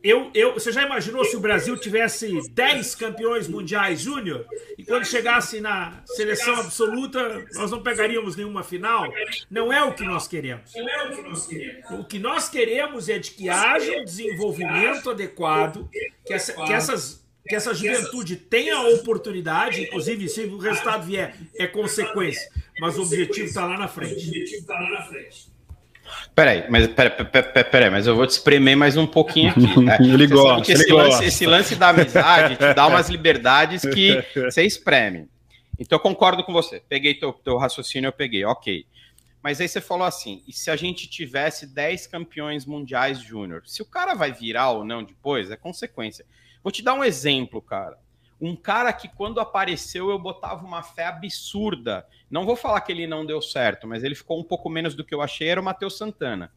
Eu, 0.03 0.31
eu, 0.33 0.55
você 0.55 0.71
já 0.71 0.85
imaginou 0.85 1.25
se 1.25 1.37
o 1.37 1.41
Brasil 1.41 1.77
tivesse 1.77 2.49
10 2.51 2.95
campeões 2.95 3.49
mundiais 3.49 4.01
júnior 4.01 4.47
e 4.77 4.85
quando 4.85 5.05
chegasse 5.05 5.61
na 5.61 6.03
seleção 6.07 6.55
absoluta 6.55 7.45
nós 7.55 7.71
não 7.71 7.83
pegaríamos 7.83 8.37
nenhuma 8.37 8.63
final? 8.63 9.13
Não 9.51 9.73
é 9.73 9.83
o 9.83 9.95
que 9.95 10.05
nós 10.05 10.29
queremos. 10.29 10.73
O 11.91 12.05
que 12.05 12.19
nós 12.19 12.49
queremos 12.49 13.09
é 13.09 13.19
de 13.19 13.33
que 13.33 13.49
haja 13.49 13.91
um 13.99 14.05
desenvolvimento 14.05 15.11
adequado, 15.11 15.89
que, 16.25 16.33
essa, 16.33 16.53
que 16.53 16.73
essas 16.73 17.27
que 17.49 17.55
essa 17.55 17.73
juventude 17.73 18.37
tenha 18.37 18.77
a 18.77 18.89
oportunidade, 18.91 19.83
inclusive 19.83 20.29
se 20.29 20.43
o 20.43 20.59
resultado 20.59 21.07
vier, 21.07 21.35
é 21.59 21.67
consequência, 21.67 22.47
mas 22.79 22.99
o 22.99 23.03
objetivo 23.03 23.47
está 23.47 23.65
lá 23.65 23.79
na 23.79 23.89
frente. 23.89 24.31
Peraí, 26.35 26.65
mas, 26.69 26.87
peraí, 26.89 27.11
peraí, 27.11 27.65
peraí, 27.65 27.91
mas 27.91 28.07
eu 28.07 28.17
vou 28.17 28.27
te 28.27 28.31
espremer 28.31 28.77
mais 28.77 28.97
um 28.97 29.07
pouquinho 29.07 29.51
aqui. 29.51 29.81
Né? 29.81 29.97
ele 30.01 30.27
gosta, 30.27 30.73
esse, 30.73 30.93
lance, 30.93 31.25
esse 31.25 31.47
lance 31.47 31.75
da 31.77 31.89
amizade 31.89 32.57
te 32.57 32.75
dá 32.75 32.87
umas 32.87 33.09
liberdades 33.09 33.83
que 33.83 34.23
você 34.35 34.63
espreme. 34.65 35.29
Então 35.79 35.97
eu 35.97 36.01
concordo 36.01 36.43
com 36.43 36.53
você. 36.53 36.83
Peguei 36.89 37.15
teu, 37.15 37.33
teu 37.33 37.57
raciocínio, 37.57 38.09
eu 38.09 38.13
peguei, 38.13 38.45
ok. 38.45 38.85
Mas 39.43 39.61
aí 39.61 39.69
você 39.69 39.81
falou 39.81 40.07
assim: 40.07 40.43
e 40.47 40.53
se 40.53 40.71
a 40.71 40.77
gente 40.77 41.09
tivesse 41.09 41.67
10 41.67 42.07
campeões 42.09 42.67
mundiais 42.67 43.21
júnior? 43.21 43.63
Se 43.65 43.81
o 43.81 43.87
cara 43.87 44.15
vai 44.15 44.33
virar 44.33 44.71
ou 44.73 44.85
não 44.85 45.03
depois, 45.03 45.51
é 45.51 45.57
consequência. 45.57 46.25
Vou 46.63 46.73
te 46.73 46.83
dar 46.83 46.95
um 46.95 47.05
exemplo, 47.05 47.63
cara. 47.63 47.97
Um 48.41 48.55
cara 48.55 48.93
que 48.93 49.09
quando 49.09 49.41
apareceu 49.41 50.11
eu 50.11 50.19
botava 50.19 50.65
uma 50.65 50.83
fé 50.83 51.07
absurda. 51.07 52.07
Não 52.31 52.47
vou 52.47 52.55
falar 52.55 52.81
que 52.81 52.93
ele 52.93 53.07
não 53.07 53.27
deu 53.27 53.43
certo, 53.43 53.87
mas 53.87 54.05
ele 54.05 54.15
ficou 54.15 54.39
um 54.39 54.45
pouco 54.45 54.71
menos 54.71 54.95
do 54.95 55.05
que 55.05 55.15
eu 55.15 55.21
achei, 55.21 55.49
era 55.49 55.61
o 55.61 55.65
Matheus 55.65 55.99
Santana. 55.99 56.53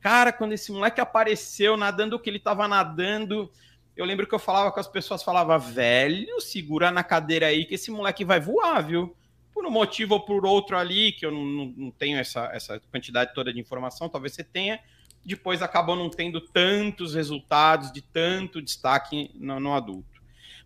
Cara, 0.00 0.32
quando 0.32 0.52
esse 0.52 0.72
moleque 0.72 1.00
apareceu 1.00 1.76
nadando 1.76 2.16
o 2.16 2.18
que 2.18 2.30
ele 2.30 2.38
estava 2.38 2.66
nadando, 2.66 3.50
eu 3.94 4.06
lembro 4.06 4.26
que 4.26 4.34
eu 4.34 4.38
falava 4.38 4.72
com 4.72 4.80
as 4.80 4.88
pessoas, 4.88 5.22
falava, 5.22 5.58
velho, 5.58 6.40
segura 6.40 6.90
na 6.90 7.04
cadeira 7.04 7.46
aí 7.46 7.66
que 7.66 7.74
esse 7.74 7.90
moleque 7.90 8.24
vai 8.24 8.40
voar, 8.40 8.80
viu? 8.80 9.14
Por 9.52 9.66
um 9.66 9.70
motivo 9.70 10.14
ou 10.14 10.20
por 10.20 10.46
outro 10.46 10.78
ali, 10.78 11.12
que 11.12 11.26
eu 11.26 11.30
não, 11.30 11.74
não 11.76 11.90
tenho 11.90 12.18
essa, 12.18 12.46
essa 12.52 12.80
quantidade 12.90 13.34
toda 13.34 13.52
de 13.52 13.60
informação, 13.60 14.08
talvez 14.08 14.32
você 14.32 14.42
tenha, 14.42 14.80
depois 15.22 15.60
acabou 15.60 15.94
não 15.94 16.08
tendo 16.08 16.40
tantos 16.40 17.14
resultados, 17.14 17.92
de 17.92 18.00
tanto 18.00 18.62
destaque 18.62 19.30
no, 19.34 19.60
no 19.60 19.74
adulto. 19.74 20.08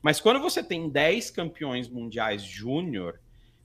Mas 0.05 0.21
quando 0.21 0.39
você 0.39 0.63
tem 0.63 0.87
10 0.87 1.31
campeões 1.31 1.89
mundiais 1.89 2.43
júnior, 2.43 3.19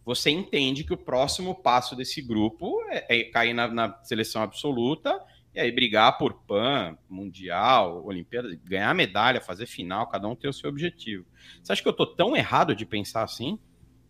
você 0.06 0.30
entende 0.30 0.86
que 0.86 0.94
o 0.94 0.98
próximo 0.98 1.54
passo 1.54 1.98
desse 1.98 2.22
grupo 2.22 2.82
é, 2.88 3.20
é 3.20 3.24
cair 3.26 3.54
na, 3.54 3.68
na, 3.68 4.00
seleção 4.06 4.42
absoluta 4.42 5.22
e 5.54 5.60
aí 5.60 5.70
brigar 5.70 6.18
por 6.18 6.34
PAN, 6.48 6.98
Mundial, 7.10 8.06
Olimpíada, 8.06 8.58
ganhar 8.64 8.96
medalha, 8.96 9.42
fazer 9.42 9.66
final, 9.66 10.08
cada 10.08 10.30
um 10.30 10.36
tem 10.36 10.50
o 10.50 10.54
seu 10.54 10.70
objetivo. 10.70 11.26
Você 11.62 11.74
acha 11.74 11.82
que 11.82 11.90
eu 11.90 11.94
tô 11.94 12.08
tão 12.08 12.38
errado 12.38 12.74
de 12.74 12.86
pensar 12.86 13.24
assim? 13.24 13.60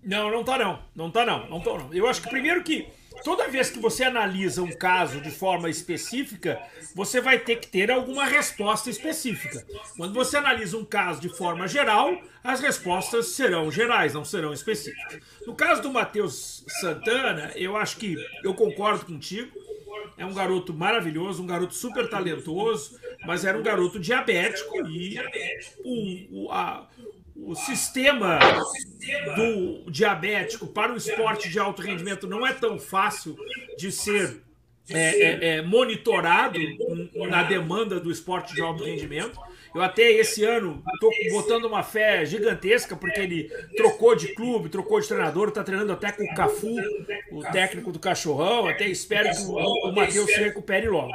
Não, 0.04 0.30
não 0.30 0.44
tá 0.44 0.56
não. 0.56 0.84
Não 0.96 1.10
tá 1.10 1.26
não. 1.26 1.50
Não 1.50 1.60
tô 1.60 1.80
não. 1.80 1.92
Eu 1.92 2.08
acho 2.08 2.22
que 2.22 2.30
primeiro 2.30 2.64
que 2.64 2.88
toda 3.24 3.48
vez 3.48 3.70
que 3.70 3.80
você 3.80 4.04
analisa 4.04 4.62
um 4.62 4.72
caso 4.72 5.22
de 5.22 5.32
forma 5.32 5.70
específica, 5.70 6.60
você 6.96 7.22
vai 7.22 7.40
ter 7.40 7.58
que 7.58 7.68
ter 7.68 7.92
alguma 7.92 8.26
resposta 8.26 8.90
específica. 8.90 9.66
Quando 9.98 10.14
você 10.14 10.38
analisa 10.38 10.78
um 10.78 10.86
caso 10.86 11.22
de 11.22 11.30
forma 11.30 11.68
geral, 11.68 12.20
as 12.44 12.60
respostas 12.60 13.28
serão 13.30 13.72
gerais, 13.72 14.14
não 14.14 14.26
serão 14.26 14.54
específicas. 14.54 15.20
No 15.46 15.56
caso 15.56 15.82
do 15.82 15.92
Matheus 15.92 16.64
Santana, 16.80 17.52
eu 17.56 17.76
acho 17.76 17.98
que 17.98 18.16
eu 18.44 18.54
concordo 18.54 19.06
contigo. 19.06 19.52
É 20.18 20.26
um 20.26 20.34
garoto 20.34 20.74
maravilhoso, 20.74 21.42
um 21.42 21.48
garoto 21.48 21.74
super 21.74 22.10
talentoso, 22.10 23.00
mas 23.26 23.46
era 23.46 23.58
um 23.58 23.64
garoto 23.64 24.00
diabético 24.00 24.86
e 24.88 25.18
o, 25.84 26.46
o, 26.46 26.52
a, 26.52 26.88
o 27.46 27.56
sistema 27.56 28.40
do 29.36 29.90
diabético 29.90 30.68
para 30.68 30.94
o 30.94 30.98
esporte 30.98 31.50
de 31.50 31.60
alto 31.60 31.82
rendimento 31.82 32.28
não 32.28 32.46
é 32.46 32.54
tão 32.54 32.78
fácil 32.80 33.36
de 33.78 33.92
ser 33.92 34.44
é, 34.90 35.22
é, 35.22 35.48
é, 35.48 35.62
monitorado 35.62 36.60
na 37.30 37.44
demanda 37.44 38.00
do 38.00 38.12
esporte 38.12 38.56
de 38.56 38.62
alto 38.62 38.84
rendimento. 38.84 39.40
Eu 39.74 39.82
até 39.82 40.12
esse 40.12 40.44
ano 40.44 40.84
estou 40.94 41.12
botando 41.32 41.66
uma 41.66 41.84
fé 41.84 42.26
gigantesca, 42.26 42.96
porque 42.96 43.20
ele 43.20 43.44
trocou 43.76 44.16
de 44.16 44.30
clube, 44.30 44.70
trocou 44.70 45.00
de 45.00 45.08
treinador, 45.08 45.50
está 45.50 45.64
treinando 45.64 45.92
até 45.92 46.12
com 46.12 46.24
o 46.24 46.36
Cafu, 46.36 46.76
o 47.32 47.44
técnico 47.52 47.92
do 47.92 48.00
cachorrão. 48.00 48.68
Até 48.68 48.88
espero 48.88 49.30
que 49.30 49.44
o, 49.44 49.90
o 49.90 49.94
Matheus 49.94 50.32
se 50.32 50.40
recupere 50.40 50.88
logo. 50.88 51.12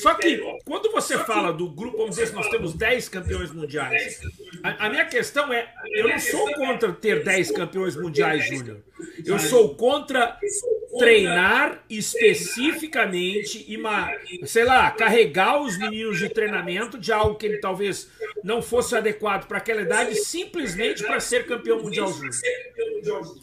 Só 0.00 0.14
que 0.14 0.38
quando 0.64 0.90
você 0.92 1.18
fala 1.18 1.52
do 1.52 1.68
grupo, 1.68 1.98
vamos 1.98 2.16
dizer 2.16 2.32
nós 2.32 2.48
temos 2.48 2.74
10 2.74 3.08
campeões 3.08 3.52
mundiais, 3.52 4.20
a, 4.62 4.86
a 4.86 4.90
minha 4.90 5.04
questão 5.04 5.52
é: 5.52 5.72
eu 5.90 6.08
não 6.08 6.18
sou 6.18 6.52
contra 6.54 6.92
ter 6.92 7.24
10 7.24 7.50
campeões 7.52 7.96
mundiais, 7.96 8.46
Júnior. 8.46 8.78
Eu 9.24 9.38
sou 9.38 9.74
contra 9.74 10.38
treinar 10.98 11.84
especificamente 11.90 13.64
e, 13.68 14.46
sei 14.46 14.64
lá, 14.64 14.90
carregar 14.90 15.60
os 15.60 15.78
meninos 15.78 16.18
de 16.18 16.28
treinamento 16.28 16.98
de 16.98 17.12
algo 17.12 17.34
que 17.34 17.46
ele 17.46 17.58
talvez 17.58 17.95
não 18.42 18.62
fosse 18.62 18.96
adequado 18.96 19.46
para 19.46 19.58
aquela 19.58 19.82
idade, 19.82 20.14
simplesmente 20.16 21.02
para 21.02 21.20
ser 21.20 21.46
campeão 21.46 21.82
mundial 21.82 22.12
júnior. 22.12 22.32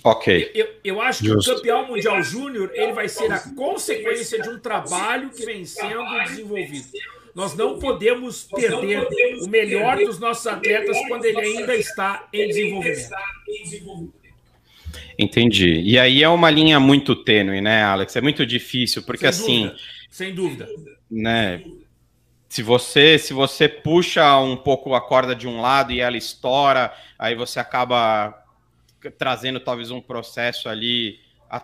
Ok. 0.04 0.52
Eu, 0.54 0.68
eu 0.84 1.02
acho 1.02 1.24
que 1.24 1.30
Just. 1.30 1.48
o 1.48 1.56
campeão 1.56 1.88
mundial 1.88 2.22
júnior 2.22 2.72
ele 2.74 2.94
vai 2.94 3.08
ser 3.08 3.32
a 3.32 3.40
consequência 3.56 4.42
de 4.42 4.50
um 4.50 4.60
trabalho 4.60 5.30
que 5.30 5.46
vem 5.46 5.66
sendo 5.66 6.04
desenvolvido. 6.26 6.88
Nós 7.34 7.56
não 7.56 7.80
podemos 7.80 8.44
perder 8.44 9.08
o 9.42 9.48
melhor 9.48 9.98
dos 9.98 10.20
nossos 10.20 10.46
atletas 10.46 10.98
quando 11.08 11.26
ele 11.26 11.40
ainda 11.40 11.76
está 11.76 12.28
em 12.32 12.48
desenvolvimento. 12.48 13.10
Entendi. 15.18 15.82
E 15.82 15.98
aí 15.98 16.22
é 16.22 16.30
uma 16.30 16.50
linha 16.50 16.80
muito 16.80 17.16
tênue, 17.16 17.62
né, 17.62 17.84
Alex? 17.84 18.16
É 18.16 18.22
muito 18.22 18.46
difícil, 18.46 19.04
porque 19.04 19.32
sem 19.32 19.44
assim. 19.44 19.62
Dúvida. 19.64 19.80
Sem 20.10 20.36
dúvida. 20.36 20.70
Se 22.54 22.62
você, 22.62 23.18
se 23.18 23.34
você 23.34 23.68
puxa 23.68 24.38
um 24.38 24.56
pouco 24.56 24.94
a 24.94 25.02
corda 25.02 25.36
de 25.36 25.48
um 25.48 25.60
lado 25.60 25.92
e 25.92 26.00
ela 26.00 26.16
estoura, 26.16 26.94
aí 27.18 27.34
você 27.34 27.60
acaba 27.60 28.32
trazendo 29.18 29.60
talvez 29.60 29.90
um 29.90 30.00
processo 30.00 30.70
ali, 30.70 31.20
a, 31.50 31.60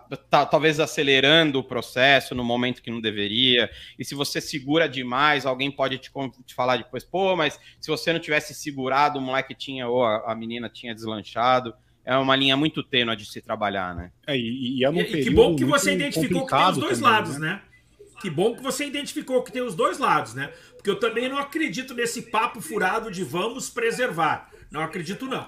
talvez 0.48 0.80
acelerando 0.80 1.60
o 1.60 1.64
processo 1.64 2.34
no 2.34 2.44
momento 2.44 2.82
que 2.82 2.90
não 2.90 3.00
deveria. 3.00 3.70
E 4.00 4.04
se 4.04 4.16
você 4.16 4.42
segura 4.42 4.90
demais, 4.90 5.46
alguém 5.46 5.70
pode 5.70 6.00
te, 6.00 6.10
te 6.44 6.56
falar 6.56 6.78
depois, 6.78 7.04
pô, 7.04 7.36
mas 7.36 7.60
se 7.80 7.92
você 7.92 8.12
não 8.12 8.20
tivesse 8.20 8.56
segurado, 8.56 9.20
o 9.20 9.22
moleque 9.22 9.54
tinha, 9.54 9.88
ou 9.88 10.04
a, 10.04 10.32
a 10.32 10.36
menina 10.36 10.68
tinha 10.70 10.96
deslanchado 10.96 11.72
é 12.04 12.18
uma 12.18 12.36
linha 12.36 12.58
muito 12.58 12.82
tênue 12.82 13.16
de 13.16 13.28
se 13.28 13.40
trabalhar, 13.40 13.94
né? 13.94 14.12
É, 14.26 14.36
e, 14.36 14.80
e, 14.80 14.84
é 14.84 14.90
e 14.90 15.24
que 15.24 15.30
bom 15.30 15.56
que 15.56 15.64
você 15.64 15.94
identificou 15.94 16.48
que 16.48 16.56
tem 16.56 16.66
os 16.66 16.78
dois 16.80 16.98
também, 16.98 17.14
lados, 17.14 17.38
né? 17.38 17.48
né? 17.48 17.62
Que 18.20 18.30
bom 18.30 18.54
que 18.54 18.62
você 18.62 18.86
identificou 18.86 19.42
que 19.44 19.52
tem 19.52 19.62
os 19.62 19.74
dois 19.74 19.98
lados, 19.98 20.34
né? 20.34 20.52
Porque 20.80 20.90
eu 20.90 20.98
também 20.98 21.28
não 21.28 21.38
acredito 21.38 21.94
nesse 21.94 22.22
papo 22.22 22.62
furado 22.62 23.12
de 23.12 23.22
vamos 23.22 23.70
preservar. 23.70 24.50
Não 24.72 24.80
acredito, 24.80 25.26
não. 25.26 25.46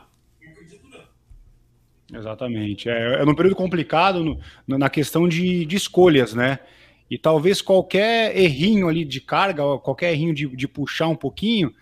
Exatamente. 2.13 2.89
É, 2.89 3.21
é 3.21 3.25
num 3.25 3.33
período 3.33 3.55
complicado 3.55 4.21
no, 4.67 4.77
na 4.77 4.89
questão 4.89 5.29
de, 5.29 5.65
de 5.65 5.77
escolhas, 5.77 6.33
né? 6.33 6.59
E 7.09 7.17
talvez 7.17 7.61
qualquer 7.61 8.37
errinho 8.37 8.89
ali 8.89 9.05
de 9.05 9.21
carga, 9.21 9.63
qualquer 9.79 10.11
errinho 10.11 10.33
de, 10.33 10.47
de 10.53 10.67
puxar 10.67 11.07
um 11.07 11.15
pouquinho, 11.15 11.73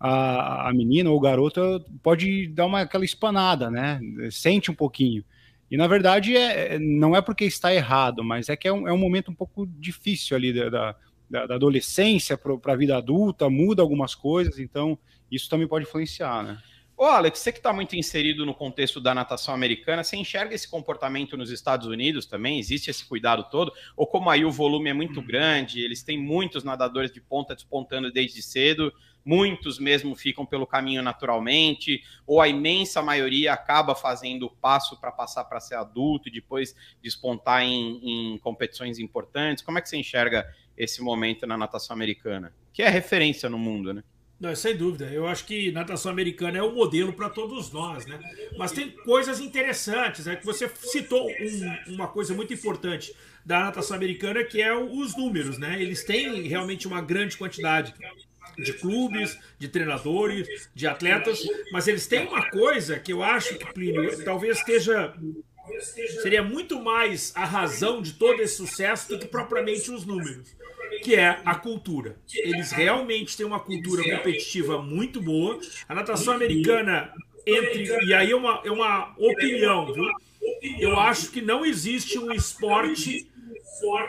a, 0.00 0.70
a 0.70 0.72
menina 0.72 1.10
ou 1.10 1.20
garota 1.20 1.84
pode 2.02 2.48
dar 2.48 2.64
uma 2.64 2.80
aquela 2.80 3.04
espanada, 3.04 3.70
né? 3.70 4.00
Sente 4.30 4.70
um 4.70 4.74
pouquinho. 4.74 5.22
E 5.70 5.76
na 5.76 5.86
verdade 5.86 6.34
é, 6.34 6.76
é 6.76 6.78
não 6.78 7.14
é 7.14 7.20
porque 7.20 7.44
está 7.44 7.74
errado, 7.74 8.24
mas 8.24 8.48
é 8.48 8.56
que 8.56 8.66
é 8.66 8.72
um, 8.72 8.88
é 8.88 8.92
um 8.92 8.98
momento 8.98 9.30
um 9.30 9.34
pouco 9.34 9.66
difícil 9.66 10.36
ali 10.36 10.54
da, 10.54 10.70
da, 10.70 10.96
da 11.46 11.54
adolescência 11.54 12.38
para 12.38 12.72
a 12.72 12.76
vida 12.76 12.96
adulta, 12.96 13.50
muda 13.50 13.82
algumas 13.82 14.14
coisas, 14.14 14.58
então 14.58 14.98
isso 15.30 15.48
também 15.48 15.66
pode 15.66 15.84
influenciar, 15.84 16.42
né? 16.42 16.58
Ô, 16.96 17.06
Alex, 17.06 17.40
você 17.40 17.50
que 17.50 17.58
está 17.58 17.72
muito 17.72 17.96
inserido 17.96 18.46
no 18.46 18.54
contexto 18.54 19.00
da 19.00 19.12
natação 19.12 19.52
americana, 19.52 20.04
você 20.04 20.16
enxerga 20.16 20.54
esse 20.54 20.70
comportamento 20.70 21.36
nos 21.36 21.50
Estados 21.50 21.88
Unidos 21.88 22.24
também? 22.24 22.60
Existe 22.60 22.88
esse 22.88 23.04
cuidado 23.04 23.48
todo? 23.50 23.72
Ou 23.96 24.06
como 24.06 24.30
aí 24.30 24.44
o 24.44 24.52
volume 24.52 24.90
é 24.90 24.92
muito 24.92 25.20
grande, 25.20 25.80
eles 25.80 26.04
têm 26.04 26.16
muitos 26.16 26.62
nadadores 26.62 27.10
de 27.10 27.20
ponta 27.20 27.52
despontando 27.52 28.12
desde 28.12 28.40
cedo, 28.40 28.92
muitos 29.24 29.78
mesmo 29.78 30.14
ficam 30.14 30.44
pelo 30.44 30.66
caminho 30.66 31.02
naturalmente, 31.02 32.02
ou 32.26 32.40
a 32.40 32.48
imensa 32.48 33.00
maioria 33.00 33.52
acaba 33.52 33.94
fazendo 33.94 34.46
o 34.46 34.50
passo 34.50 35.00
para 35.00 35.10
passar 35.10 35.44
para 35.44 35.60
ser 35.60 35.76
adulto 35.76 36.28
e 36.28 36.32
depois 36.32 36.76
despontar 37.02 37.62
em, 37.62 38.34
em, 38.34 38.38
competições 38.38 38.98
importantes. 38.98 39.64
Como 39.64 39.78
é 39.78 39.80
que 39.80 39.88
você 39.88 39.96
enxerga 39.96 40.46
esse 40.76 41.00
momento 41.02 41.46
na 41.46 41.56
natação 41.56 41.94
americana? 41.94 42.52
Que 42.72 42.82
é 42.82 42.88
referência 42.88 43.48
no 43.48 43.58
mundo, 43.58 43.94
né? 43.94 44.02
Não, 44.38 44.54
sem 44.54 44.76
dúvida. 44.76 45.06
Eu 45.06 45.26
acho 45.26 45.46
que 45.46 45.70
natação 45.70 46.10
americana 46.10 46.58
é 46.58 46.62
o 46.62 46.66
um 46.70 46.74
modelo 46.74 47.12
para 47.12 47.30
todos 47.30 47.72
nós, 47.72 48.04
né? 48.04 48.18
Mas 48.58 48.72
tem 48.72 48.90
coisas 48.90 49.40
interessantes, 49.40 50.26
é 50.26 50.34
que 50.34 50.44
você 50.44 50.68
citou 50.68 51.30
um, 51.30 51.94
uma 51.94 52.08
coisa 52.08 52.34
muito 52.34 52.52
importante 52.52 53.14
da 53.44 53.60
natação 53.60 53.96
americana, 53.96 54.42
que 54.42 54.60
é 54.60 54.76
os 54.76 55.16
números, 55.16 55.56
né? 55.56 55.80
Eles 55.80 56.02
têm 56.02 56.42
realmente 56.42 56.86
uma 56.86 57.00
grande 57.00 57.36
quantidade 57.36 57.94
de 58.58 58.72
clubes, 58.74 59.38
de 59.58 59.68
treinadores, 59.68 60.70
de 60.74 60.86
atletas, 60.86 61.40
mas 61.72 61.88
eles 61.88 62.06
têm 62.06 62.26
uma 62.26 62.48
coisa 62.50 62.98
que 62.98 63.12
eu 63.12 63.22
acho 63.22 63.56
que, 63.56 63.72
Plínio, 63.72 64.24
talvez 64.24 64.58
esteja. 64.58 65.14
Seria 66.22 66.42
muito 66.42 66.80
mais 66.82 67.32
a 67.34 67.44
razão 67.44 68.02
de 68.02 68.12
todo 68.12 68.40
esse 68.42 68.56
sucesso 68.56 69.08
do 69.08 69.18
que 69.18 69.26
propriamente 69.26 69.90
os 69.90 70.04
números, 70.04 70.54
que 71.02 71.14
é 71.14 71.40
a 71.42 71.54
cultura. 71.54 72.16
Eles 72.34 72.70
realmente 72.70 73.36
têm 73.36 73.46
uma 73.46 73.58
cultura 73.58 74.02
competitiva 74.02 74.80
muito 74.82 75.22
boa. 75.22 75.58
A 75.88 75.94
natação 75.94 76.34
americana, 76.34 77.12
entre. 77.46 77.88
E 78.06 78.12
aí 78.12 78.30
é 78.30 78.36
uma, 78.36 78.60
é 78.64 78.70
uma 78.70 79.14
opinião, 79.18 79.92
viu? 79.92 80.04
Eu 80.78 80.98
acho 80.98 81.30
que 81.30 81.40
não 81.40 81.64
existe 81.64 82.18
um 82.18 82.30
esporte 82.30 83.26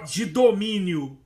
de 0.05 0.25
domínio 0.25 1.17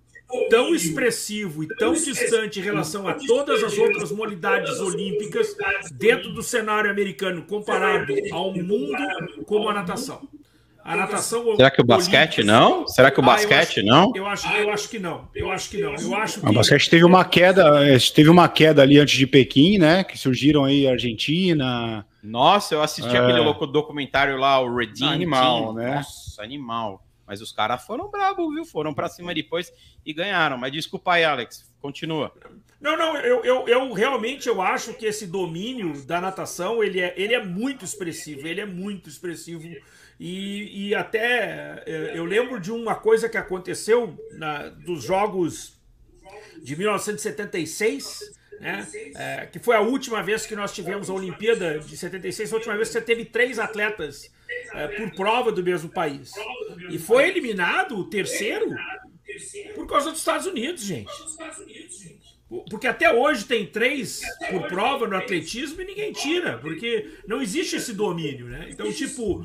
tão 0.49 0.75
expressivo 0.75 1.63
e 1.63 1.67
tão 1.67 1.93
distante 1.93 2.59
em 2.59 2.63
relação 2.63 3.07
a 3.07 3.13
todas 3.13 3.63
as 3.63 3.77
outras 3.77 4.11
modalidades 4.11 4.79
olímpicas 4.79 5.55
dentro 5.91 6.31
do 6.31 6.43
cenário 6.43 6.89
americano 6.89 7.43
comparado 7.43 8.13
ao 8.31 8.53
mundo 8.53 8.97
como 9.45 9.69
a 9.69 9.73
natação. 9.73 10.27
A 10.83 10.95
natação 10.95 11.55
Será 11.55 11.69
que 11.69 11.81
o 11.81 11.85
basquete 11.85 12.43
não? 12.43 12.87
Será 12.87 13.11
que 13.11 13.19
o 13.19 13.23
basquete 13.23 13.79
ah, 13.79 13.83
eu 13.83 13.85
acho, 13.85 13.85
não? 13.85 14.11
Eu 14.15 14.25
acho, 14.25 14.47
eu 14.47 14.71
acho 14.71 14.89
que 14.89 14.97
não. 14.99 15.27
Eu 15.35 15.51
acho 15.51 15.69
que 15.69 15.81
não. 15.81 15.95
Eu 15.95 16.15
acho 16.15 16.39
que... 16.39 16.47
O 16.47 16.53
basquete 16.53 16.89
teve 16.89 17.03
uma 17.03 17.25
queda, 17.25 17.85
é, 17.85 17.97
teve 17.99 18.29
uma 18.29 18.47
queda 18.47 18.81
ali 18.81 18.97
antes 18.97 19.17
de 19.17 19.27
Pequim, 19.27 19.77
né? 19.77 20.03
Que 20.03 20.17
surgiram 20.17 20.63
aí 20.63 20.87
Argentina. 20.87 22.05
Nossa, 22.23 22.75
eu 22.75 22.81
assisti 22.81 23.15
é... 23.15 23.19
aquele 23.19 23.39
louco 23.39 23.67
documentário 23.67 24.37
lá, 24.37 24.59
o 24.61 24.75
Redeem 24.75 25.11
Animal, 25.11 25.61
Team. 25.61 25.73
né? 25.73 25.95
Nossa, 25.95 26.41
animal. 26.41 27.03
Mas 27.29 27.41
os 27.41 27.51
caras 27.51 27.85
foram 27.85 28.09
bravos, 28.09 28.51
viu? 28.51 28.65
Foram 28.65 28.91
para 28.91 29.07
cima 29.07 29.35
depois 29.35 29.71
e 30.03 30.11
ganharam. 30.11 30.57
Mas 30.57 30.71
desculpa 30.71 31.13
aí, 31.13 31.23
Alex. 31.23 31.71
Continua. 31.79 32.33
Não, 32.81 32.97
não, 32.97 33.15
eu, 33.17 33.45
eu, 33.45 33.67
eu, 33.67 33.93
realmente 33.93 34.49
eu 34.49 34.59
acho 34.59 34.95
que 34.95 35.05
esse 35.05 35.27
domínio 35.27 35.93
da 36.07 36.19
natação 36.19 36.83
ele 36.83 36.99
é, 36.99 37.13
ele 37.15 37.35
é 37.35 37.45
muito 37.45 37.85
expressivo, 37.85 38.47
ele 38.47 38.61
é 38.61 38.65
muito 38.65 39.07
expressivo. 39.07 39.63
E, 40.19 40.87
e 40.87 40.95
até 40.95 41.83
é, 41.85 42.13
eu 42.15 42.25
lembro 42.25 42.59
de 42.59 42.71
uma 42.71 42.95
coisa 42.95 43.29
que 43.29 43.37
aconteceu 43.37 44.17
na, 44.31 44.69
dos 44.69 45.03
Jogos 45.03 45.79
de 46.63 46.75
1976, 46.75 48.39
né? 48.59 48.87
É, 49.15 49.45
que 49.45 49.59
foi 49.59 49.75
a 49.75 49.81
última 49.81 50.23
vez 50.23 50.47
que 50.47 50.55
nós 50.55 50.73
tivemos 50.73 51.11
a 51.11 51.13
Olimpíada 51.13 51.79
de 51.79 51.95
76, 51.95 52.51
a 52.51 52.55
última 52.55 52.75
vez 52.75 52.89
que 52.89 52.93
você 52.93 53.01
teve 53.01 53.23
três 53.23 53.59
atletas 53.59 54.31
é, 54.73 54.87
por 54.87 55.11
prova 55.11 55.51
do 55.51 55.63
mesmo 55.63 55.89
país. 55.89 56.31
E 56.89 56.97
foi 56.97 57.27
eliminado 57.27 57.97
o 57.97 58.09
terceiro 58.09 58.75
por 59.75 59.87
causa 59.87 60.11
dos 60.11 60.19
Estados 60.19 60.47
Unidos, 60.47 60.83
gente. 60.83 61.11
Porque 62.67 62.87
até 62.87 63.13
hoje 63.13 63.45
tem 63.45 63.67
três 63.67 64.21
por 64.49 64.67
prova 64.67 65.07
no 65.07 65.15
atletismo 65.15 65.81
e 65.81 65.85
ninguém 65.85 66.11
tira, 66.11 66.57
porque 66.57 67.07
não 67.27 67.43
existe 67.43 67.75
esse 67.75 67.93
domínio, 67.93 68.47
né? 68.47 68.67
Então, 68.71 68.91
tipo, 68.91 69.43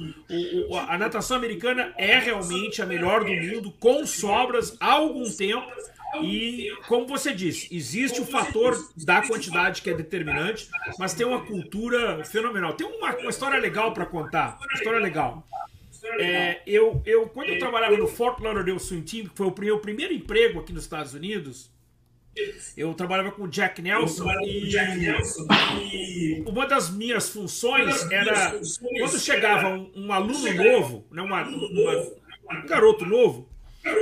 a 0.89 0.97
natação 0.97 1.37
americana 1.37 1.93
é 1.99 2.19
realmente 2.19 2.81
a 2.81 2.87
melhor 2.87 3.23
do 3.23 3.33
mundo, 3.35 3.71
com 3.79 4.07
sobras 4.07 4.75
há 4.81 4.93
algum 4.93 5.31
tempo. 5.31 5.71
E, 6.23 6.71
como 6.87 7.07
você 7.07 7.33
disse, 7.33 7.75
existe 7.75 8.21
o 8.21 8.27
fator 8.27 8.77
da 8.97 9.23
quantidade 9.23 9.83
que 9.83 9.91
é 9.91 9.95
determinante, 9.95 10.69
mas 10.99 11.15
tem 11.15 11.27
uma 11.27 11.45
cultura 11.45 12.25
fenomenal. 12.25 12.75
Tem 12.75 12.87
uma, 12.87 13.17
uma 13.17 13.31
história 13.31 13.59
legal 13.59 13.93
para 13.93 14.07
contar. 14.07 14.59
Uma 14.61 14.75
história 14.75 15.01
legal. 15.01 15.47
É, 16.19 16.61
eu, 16.67 17.03
eu, 17.07 17.29
quando 17.29 17.49
eu 17.49 17.59
trabalhava 17.59 17.97
no 17.97 18.07
Fort 18.07 18.39
Lauderdale 18.41 18.79
Swim 18.79 19.03
Team, 19.03 19.27
que 19.27 19.37
foi 19.37 19.47
o 19.47 19.55
meu 19.59 19.79
primeiro 19.79 20.13
emprego 20.13 20.61
aqui 20.61 20.73
nos 20.73 20.85
Estados 20.85 21.15
Unidos, 21.15 21.71
eu 22.77 22.93
trabalhava 22.95 23.31
com 23.31 23.45
o 23.45 23.49
Jack 23.49 23.81
Nelson 23.81 24.27
e, 25.81 26.43
uma 26.47 26.67
das 26.67 26.91
minhas 26.91 27.29
funções 27.29 28.11
era 28.11 28.61
quando 28.99 29.19
chegava 29.19 29.69
um, 29.69 29.91
um 29.95 30.13
aluno 30.13 30.53
novo, 30.53 31.07
né, 31.11 31.23
uma, 31.23 31.43
uma, 31.43 32.63
um 32.63 32.67
garoto 32.67 33.07
novo, 33.07 33.49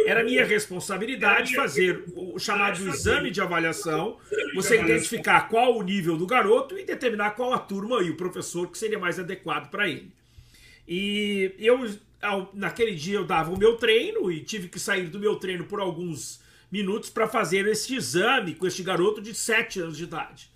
era 0.07 0.23
minha 0.23 0.45
responsabilidade 0.45 1.55
fazer 1.55 2.05
o 2.15 2.39
chamado 2.39 2.87
exame 2.89 3.31
de 3.31 3.41
avaliação, 3.41 4.19
você 4.55 4.81
identificar 4.81 5.49
qual 5.49 5.77
o 5.77 5.83
nível 5.83 6.17
do 6.17 6.27
garoto 6.27 6.79
e 6.79 6.85
determinar 6.85 7.33
qual 7.33 7.53
a 7.53 7.59
turma 7.59 8.03
e 8.03 8.11
o 8.11 8.17
professor 8.17 8.71
que 8.71 8.79
seria 8.79 8.99
mais 8.99 9.19
adequado 9.19 9.71
para 9.71 9.89
ele. 9.89 10.13
E 10.87 11.55
eu, 11.59 11.79
naquele 12.55 12.95
dia, 12.95 13.17
eu 13.17 13.25
dava 13.25 13.51
o 13.51 13.59
meu 13.59 13.77
treino 13.77 14.31
e 14.31 14.41
tive 14.41 14.69
que 14.69 14.79
sair 14.79 15.09
do 15.09 15.19
meu 15.19 15.37
treino 15.37 15.65
por 15.65 15.81
alguns 15.81 16.41
minutos 16.71 17.11
para 17.11 17.29
fazer 17.29 17.67
esse 17.67 17.95
exame 17.95 18.55
com 18.55 18.67
este 18.67 18.83
garoto 18.83 19.21
de 19.21 19.35
7 19.35 19.81
anos 19.81 19.97
de 19.97 20.05
idade. 20.05 20.51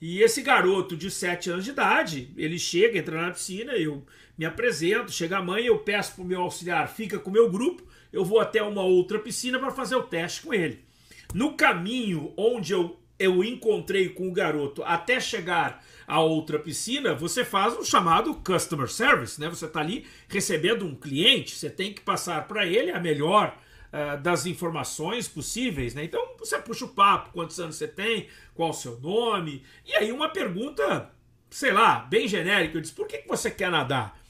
E 0.00 0.20
esse 0.20 0.42
garoto 0.42 0.96
de 0.96 1.10
7 1.10 1.50
anos 1.50 1.64
de 1.64 1.70
idade, 1.70 2.30
ele 2.36 2.58
chega, 2.58 2.98
entra 2.98 3.22
na 3.22 3.30
piscina, 3.30 3.72
eu 3.74 4.04
me 4.36 4.44
apresento, 4.44 5.12
chega 5.12 5.38
a 5.38 5.42
mãe, 5.42 5.64
eu 5.64 5.78
peço 5.78 6.14
para 6.14 6.24
o 6.24 6.26
meu 6.26 6.40
auxiliar, 6.40 6.92
fica 6.92 7.18
com 7.18 7.30
o 7.30 7.32
meu 7.32 7.48
grupo, 7.48 7.84
eu 8.12 8.24
vou 8.24 8.40
até 8.40 8.62
uma 8.62 8.82
outra 8.82 9.18
piscina 9.18 9.58
para 9.58 9.70
fazer 9.70 9.96
o 9.96 10.02
teste 10.02 10.42
com 10.42 10.52
ele. 10.52 10.84
No 11.32 11.54
caminho 11.54 12.32
onde 12.36 12.72
eu, 12.72 13.00
eu 13.18 13.42
encontrei 13.42 14.10
com 14.10 14.28
o 14.28 14.32
garoto 14.32 14.82
até 14.84 15.18
chegar 15.18 15.82
a 16.06 16.20
outra 16.20 16.58
piscina, 16.58 17.14
você 17.14 17.44
faz 17.44 17.74
o 17.78 17.84
chamado 17.84 18.34
customer 18.34 18.88
service, 18.88 19.40
né? 19.40 19.48
Você 19.48 19.64
está 19.64 19.80
ali 19.80 20.06
recebendo 20.28 20.84
um 20.84 20.94
cliente, 20.94 21.54
você 21.54 21.70
tem 21.70 21.94
que 21.94 22.02
passar 22.02 22.46
para 22.46 22.66
ele 22.66 22.90
a 22.90 23.00
melhor 23.00 23.56
uh, 23.92 24.20
das 24.20 24.44
informações 24.44 25.26
possíveis, 25.26 25.94
né? 25.94 26.04
Então 26.04 26.36
você 26.38 26.58
puxa 26.58 26.84
o 26.84 26.88
papo, 26.88 27.30
quantos 27.32 27.58
anos 27.58 27.76
você 27.76 27.88
tem, 27.88 28.28
qual 28.54 28.70
o 28.70 28.74
seu 28.74 29.00
nome, 29.00 29.62
e 29.86 29.94
aí 29.94 30.12
uma 30.12 30.28
pergunta, 30.28 31.10
sei 31.48 31.72
lá, 31.72 32.00
bem 32.00 32.28
genérica, 32.28 32.76
eu 32.76 32.80
disse, 32.82 32.94
por 32.94 33.06
que, 33.06 33.18
que 33.18 33.28
você 33.28 33.50
quer 33.50 33.70
nadar? 33.70 34.20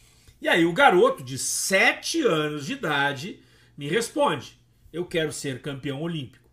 E 0.40 0.48
aí 0.48 0.64
o 0.64 0.72
garoto 0.72 1.22
de 1.24 1.38
7 1.38 2.22
anos 2.22 2.66
de 2.66 2.74
idade 2.74 3.41
me 3.76 3.88
responde, 3.88 4.60
eu 4.92 5.04
quero 5.04 5.32
ser 5.32 5.62
campeão 5.62 6.00
olímpico. 6.02 6.48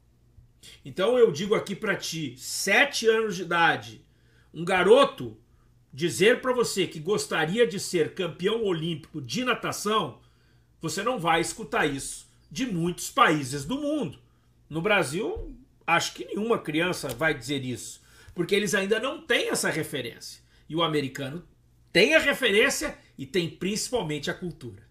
Então 0.84 1.18
eu 1.18 1.32
digo 1.32 1.56
aqui 1.56 1.76
para 1.76 1.96
ti, 1.96 2.36
7 2.38 3.08
anos 3.08 3.36
de 3.36 3.44
idade, 3.44 4.06
um 4.54 4.66
garoto 4.66 5.38
dizer 5.92 6.42
para 6.42 6.54
você 6.54 6.88
que 6.88 7.00
gostaria 7.00 7.66
de 7.66 7.80
ser 7.80 8.14
campeão 8.14 8.64
olímpico 8.64 9.22
de 9.22 9.44
natação, 9.44 10.20
você 10.82 11.04
não 11.04 11.20
vai 11.20 11.42
escutar 11.42 11.86
isso 11.86 12.30
de 12.50 12.66
muitos 12.66 13.10
países 13.10 13.66
do 13.66 13.80
mundo. 13.80 14.20
No 14.70 14.82
Brasil, 14.82 15.56
acho 15.86 16.14
que 16.14 16.26
nenhuma 16.26 16.60
criança 16.60 17.10
vai 17.10 17.34
dizer 17.34 17.64
isso, 17.64 18.02
porque 18.34 18.56
eles 18.56 18.74
ainda 18.74 19.00
não 19.00 19.22
têm 19.22 19.50
essa 19.50 19.70
referência. 19.70 20.42
E 20.68 20.76
o 20.76 20.84
americano 20.84 21.44
tem 21.92 22.16
a 22.16 22.20
referência 22.20 22.98
e 23.18 23.26
tem 23.26 23.50
principalmente 23.50 24.30
a 24.30 24.34
cultura. 24.34 24.88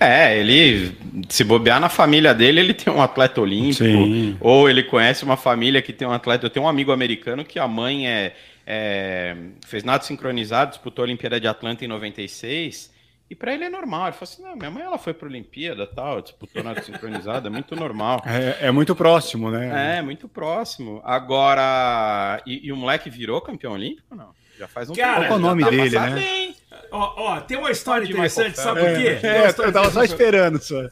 É, 0.00 0.38
ele 0.38 0.96
se 1.28 1.44
bobear 1.44 1.80
na 1.80 1.88
família 1.88 2.34
dele, 2.34 2.60
ele 2.60 2.74
tem 2.74 2.92
um 2.92 3.02
atleta 3.02 3.40
olímpico, 3.40 3.84
Sim. 3.84 4.36
ou 4.40 4.68
ele 4.68 4.82
conhece 4.82 5.24
uma 5.24 5.36
família 5.36 5.82
que 5.82 5.92
tem 5.92 6.06
um 6.06 6.12
atleta. 6.12 6.46
Eu 6.46 6.50
tenho 6.50 6.66
um 6.66 6.68
amigo 6.68 6.92
americano 6.92 7.44
que 7.44 7.58
a 7.58 7.68
mãe 7.68 8.08
é, 8.08 8.34
é 8.66 9.36
fez 9.66 9.84
nada 9.84 10.04
sincronizado, 10.04 10.70
disputou 10.70 11.02
a 11.02 11.06
Olimpíada 11.06 11.40
de 11.40 11.46
Atlanta 11.46 11.84
em 11.84 11.88
96 11.88 12.96
e 13.30 13.34
para 13.34 13.52
ele 13.52 13.64
é 13.64 13.68
normal. 13.68 14.06
Ele 14.06 14.12
falou 14.12 14.22
assim: 14.22 14.42
não, 14.42 14.56
minha 14.56 14.70
mãe 14.70 14.82
ela 14.82 14.98
foi 14.98 15.12
para 15.12 15.28
a 15.28 15.30
Olimpíada 15.30 15.86
tal, 15.86 16.22
disputou 16.22 16.62
nada 16.64 16.80
sincronizado, 16.82 17.48
é 17.48 17.50
muito 17.50 17.76
normal. 17.76 18.22
É, 18.24 18.68
é, 18.68 18.70
muito 18.70 18.94
próximo, 18.94 19.50
né? 19.50 19.98
É, 19.98 20.02
muito 20.02 20.28
próximo. 20.28 21.02
Agora, 21.04 22.42
e, 22.46 22.66
e 22.66 22.72
o 22.72 22.76
moleque 22.76 23.10
virou 23.10 23.40
campeão 23.40 23.72
olímpico 23.72 24.14
não? 24.14 24.30
Já 24.58 24.66
faz 24.66 24.90
um 24.90 24.94
Cara, 24.94 25.20
tempo. 25.20 25.26
Qual 25.28 25.38
é 25.38 25.42
o 25.42 25.46
nome 25.46 25.62
tá 25.62 25.70
dele, 25.70 25.98
né? 25.98 26.47
Ó, 26.90 27.14
ó, 27.16 27.40
tem 27.40 27.58
uma 27.58 27.70
história 27.70 28.04
interessante, 28.04 28.56
sabe 28.56 28.80
por 28.80 28.96
quê? 28.96 29.26
É, 29.26 29.26
é 29.26 29.48
eu 29.48 29.72
tava 29.72 29.90
só 29.90 30.02
esperando 30.02 30.60
só. 30.62 30.88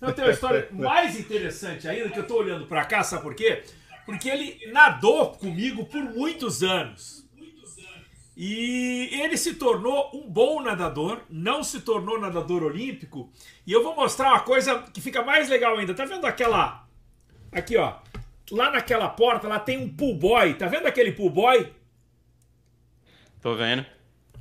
Não, 0.00 0.12
tem 0.12 0.24
uma 0.24 0.32
história 0.32 0.68
mais 0.72 1.18
interessante 1.18 1.86
ainda, 1.86 2.08
que 2.08 2.18
eu 2.18 2.26
tô 2.26 2.36
olhando 2.36 2.66
para 2.66 2.84
cá, 2.84 3.02
sabe 3.02 3.22
por 3.22 3.34
quê? 3.34 3.62
Porque 4.06 4.28
ele 4.28 4.72
nadou 4.72 5.32
comigo 5.32 5.84
por 5.84 6.02
muitos 6.02 6.62
anos. 6.62 7.20
E 8.36 9.10
ele 9.20 9.36
se 9.36 9.54
tornou 9.54 10.10
um 10.14 10.30
bom 10.30 10.62
nadador, 10.62 11.20
não 11.28 11.62
se 11.62 11.80
tornou 11.82 12.18
nadador 12.18 12.62
olímpico. 12.62 13.30
E 13.66 13.72
eu 13.72 13.82
vou 13.82 13.94
mostrar 13.94 14.28
uma 14.28 14.40
coisa 14.40 14.78
que 14.94 15.00
fica 15.00 15.22
mais 15.22 15.50
legal 15.50 15.76
ainda. 15.76 15.92
Tá 15.92 16.06
vendo 16.06 16.26
aquela. 16.26 16.88
Aqui, 17.52 17.76
ó. 17.76 17.98
Lá 18.50 18.70
naquela 18.70 19.10
porta, 19.10 19.46
lá 19.46 19.58
tem 19.58 19.76
um 19.76 19.94
pool 19.94 20.14
boy. 20.16 20.54
Tá 20.54 20.66
vendo 20.68 20.86
aquele 20.86 21.12
pool 21.12 21.28
boy? 21.28 21.70
Tô 23.42 23.54
vendo. 23.54 23.84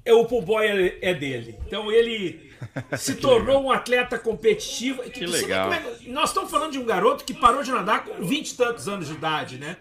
É, 0.10 0.14
o 0.14 0.26
pool 0.26 0.42
boy 0.42 0.66
é, 0.66 0.98
é 1.02 1.14
dele. 1.14 1.56
Então 1.68 1.92
ele 1.92 2.52
se 2.98 3.16
tornou 3.16 3.64
um 3.64 3.72
atleta 3.72 4.18
competitivo. 4.18 5.04
Que 5.04 5.26
legal. 5.26 5.72
É... 5.72 5.84
Nós 6.08 6.30
estamos 6.30 6.50
falando 6.50 6.72
de 6.72 6.80
um 6.80 6.86
garoto 6.86 7.24
que 7.24 7.34
parou 7.34 7.62
de 7.62 7.72
nadar 7.72 8.06
com 8.06 8.26
20 8.26 8.50
e 8.50 8.56
tantos 8.56 8.88
anos 8.88 9.08
de 9.08 9.14
idade, 9.14 9.58
né? 9.58 9.78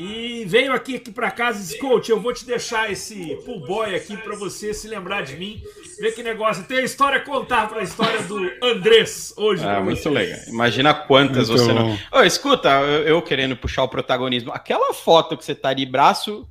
E 0.00 0.44
veio 0.46 0.72
aqui, 0.72 0.94
aqui 0.94 1.10
para 1.10 1.28
casa 1.30 1.58
e 1.58 1.62
disse: 1.62 1.78
Coach, 1.78 2.08
eu 2.08 2.20
vou 2.20 2.32
te 2.32 2.46
deixar 2.46 2.90
esse 2.90 3.34
pool 3.44 3.60
boy 3.66 3.94
aqui 3.94 4.16
para 4.16 4.36
você 4.36 4.72
se 4.72 4.86
lembrar 4.88 5.22
de 5.22 5.36
mim. 5.36 5.60
Ver 6.00 6.12
que 6.12 6.22
negócio. 6.22 6.62
Tem 6.62 6.78
a 6.78 6.84
história 6.84 7.18
a 7.18 7.20
contar 7.20 7.68
para 7.68 7.80
a 7.80 7.82
história 7.82 8.22
do 8.22 8.38
Andrés 8.62 9.34
hoje. 9.36 9.64
Ah, 9.66 9.80
muito 9.80 10.08
legal. 10.08 10.38
Imagina 10.46 10.94
quantas 10.94 11.50
muito 11.50 11.60
você 11.60 11.72
bom. 11.74 11.90
não. 11.90 11.98
Oh, 12.12 12.22
escuta, 12.22 12.68
eu, 12.80 13.08
eu, 13.08 13.22
querendo 13.22 13.56
puxar 13.56 13.82
o 13.82 13.88
protagonismo. 13.88 14.52
Aquela 14.52 14.94
foto 14.94 15.36
que 15.36 15.44
você 15.44 15.54
tá 15.54 15.74
de 15.74 15.84
braço. 15.84 16.48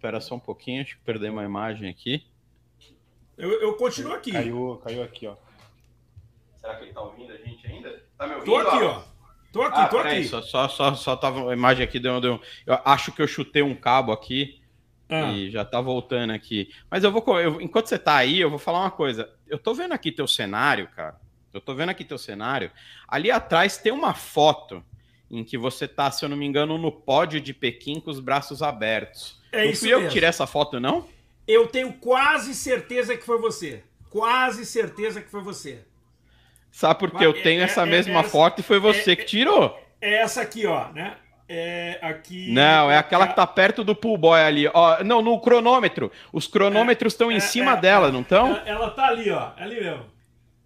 Espera 0.00 0.18
só 0.18 0.34
um 0.34 0.40
pouquinho, 0.40 0.82
deixa 0.82 0.96
eu 0.96 1.00
perder 1.04 1.30
uma 1.30 1.44
imagem 1.44 1.86
aqui. 1.86 2.24
Eu, 3.36 3.60
eu 3.60 3.74
continuo 3.74 4.14
aqui. 4.14 4.32
Caiu, 4.32 4.80
caiu 4.82 5.02
aqui, 5.02 5.26
ó. 5.26 5.36
Será 6.56 6.76
que 6.76 6.84
ele 6.84 6.92
tá 6.94 7.02
ouvindo 7.02 7.30
a 7.30 7.36
gente 7.36 7.66
ainda? 7.66 8.02
Tá 8.16 8.26
me 8.26 8.36
ouvindo? 8.36 8.46
Tô 8.46 8.56
aqui, 8.56 8.82
ó. 8.82 9.02
Tô 9.52 9.62
aqui, 9.62 9.78
ah, 9.78 9.88
tô 9.88 9.98
aqui. 9.98 10.24
Só, 10.24 10.40
só, 10.40 10.68
só, 10.68 10.94
só 10.94 11.16
tava 11.16 11.50
a 11.50 11.52
imagem 11.52 11.84
aqui, 11.84 12.00
deu, 12.00 12.18
deu, 12.18 12.40
eu 12.64 12.78
acho 12.82 13.12
que 13.12 13.20
eu 13.20 13.26
chutei 13.26 13.60
um 13.60 13.74
cabo 13.74 14.10
aqui 14.10 14.62
ah. 15.06 15.30
e 15.32 15.50
já 15.50 15.66
tá 15.66 15.82
voltando 15.82 16.32
aqui. 16.32 16.72
Mas 16.90 17.04
eu 17.04 17.12
vou, 17.12 17.38
eu, 17.38 17.60
enquanto 17.60 17.88
você 17.88 17.98
tá 17.98 18.16
aí, 18.16 18.40
eu 18.40 18.48
vou 18.48 18.58
falar 18.58 18.80
uma 18.80 18.90
coisa. 18.90 19.30
Eu 19.46 19.58
tô 19.58 19.74
vendo 19.74 19.92
aqui 19.92 20.10
teu 20.10 20.26
cenário, 20.26 20.88
cara. 20.96 21.20
Eu 21.52 21.60
tô 21.60 21.74
vendo 21.74 21.90
aqui 21.90 22.06
teu 22.06 22.16
cenário. 22.16 22.70
Ali 23.06 23.30
atrás 23.30 23.76
tem 23.76 23.92
uma 23.92 24.14
foto 24.14 24.82
em 25.30 25.44
que 25.44 25.58
você 25.58 25.86
tá, 25.86 26.10
se 26.10 26.24
eu 26.24 26.28
não 26.30 26.38
me 26.38 26.46
engano, 26.46 26.78
no 26.78 26.90
pódio 26.90 27.38
de 27.38 27.52
Pequim 27.52 28.00
com 28.00 28.10
os 28.10 28.18
braços 28.18 28.62
abertos. 28.62 29.38
É 29.52 29.64
não 29.64 29.70
isso 29.70 29.80
fui 29.80 29.92
eu 29.92 30.02
que 30.02 30.08
tirei 30.08 30.28
essa 30.28 30.46
foto, 30.46 30.78
não? 30.78 31.06
Eu 31.46 31.66
tenho 31.66 31.92
quase 31.94 32.54
certeza 32.54 33.16
que 33.16 33.24
foi 33.24 33.38
você. 33.38 33.82
Quase 34.08 34.64
certeza 34.64 35.20
que 35.20 35.30
foi 35.30 35.42
você. 35.42 35.80
Sabe 36.70 37.00
porque 37.00 37.24
eu 37.24 37.32
tenho 37.42 37.60
é, 37.60 37.64
essa 37.64 37.82
é, 37.82 37.86
mesma 37.86 38.20
é, 38.20 38.24
foto 38.24 38.60
e 38.60 38.62
foi 38.62 38.78
você 38.78 39.16
que 39.16 39.24
tirou. 39.24 39.78
É 40.00 40.22
essa 40.22 40.42
aqui, 40.42 40.66
ó, 40.66 40.88
né? 40.92 41.16
É 41.48 41.98
aqui. 42.00 42.52
Não, 42.52 42.88
é 42.88 42.96
aquela 42.96 43.26
que 43.26 43.34
tá 43.34 43.44
perto 43.44 43.82
do 43.82 43.94
pool 43.94 44.16
boy 44.16 44.40
ali. 44.40 44.70
Ó, 44.72 45.02
não, 45.02 45.20
no 45.20 45.40
cronômetro. 45.40 46.12
Os 46.32 46.46
cronômetros 46.46 47.12
estão 47.12 47.32
em 47.32 47.40
cima 47.40 47.74
dela, 47.74 48.12
não 48.12 48.20
estão? 48.20 48.56
Ela 48.64 48.90
tá 48.90 49.06
ali, 49.08 49.30
ó. 49.30 49.50
Ali 49.56 49.80
mesmo. 49.80 50.06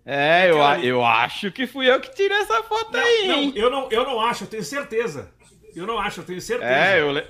É, 0.04 0.50
eu, 0.50 0.58
eu 0.82 1.04
acho 1.04 1.50
que 1.50 1.66
fui 1.66 1.90
eu 1.90 1.98
que 1.98 2.14
tirei 2.14 2.36
essa 2.36 2.62
foto 2.64 2.92
não, 2.92 3.00
aí. 3.00 3.26
Não, 3.26 3.56
eu 3.56 3.70
não, 3.70 3.88
eu 3.90 4.04
não 4.04 4.20
acho, 4.20 4.44
eu 4.44 4.48
tenho 4.48 4.62
certeza. 4.62 5.32
Eu 5.74 5.86
não 5.86 5.98
acho, 5.98 6.20
eu 6.20 6.24
tenho 6.24 6.40
certeza. 6.42 6.70
É, 6.70 7.00
eu, 7.00 7.10
le... 7.10 7.24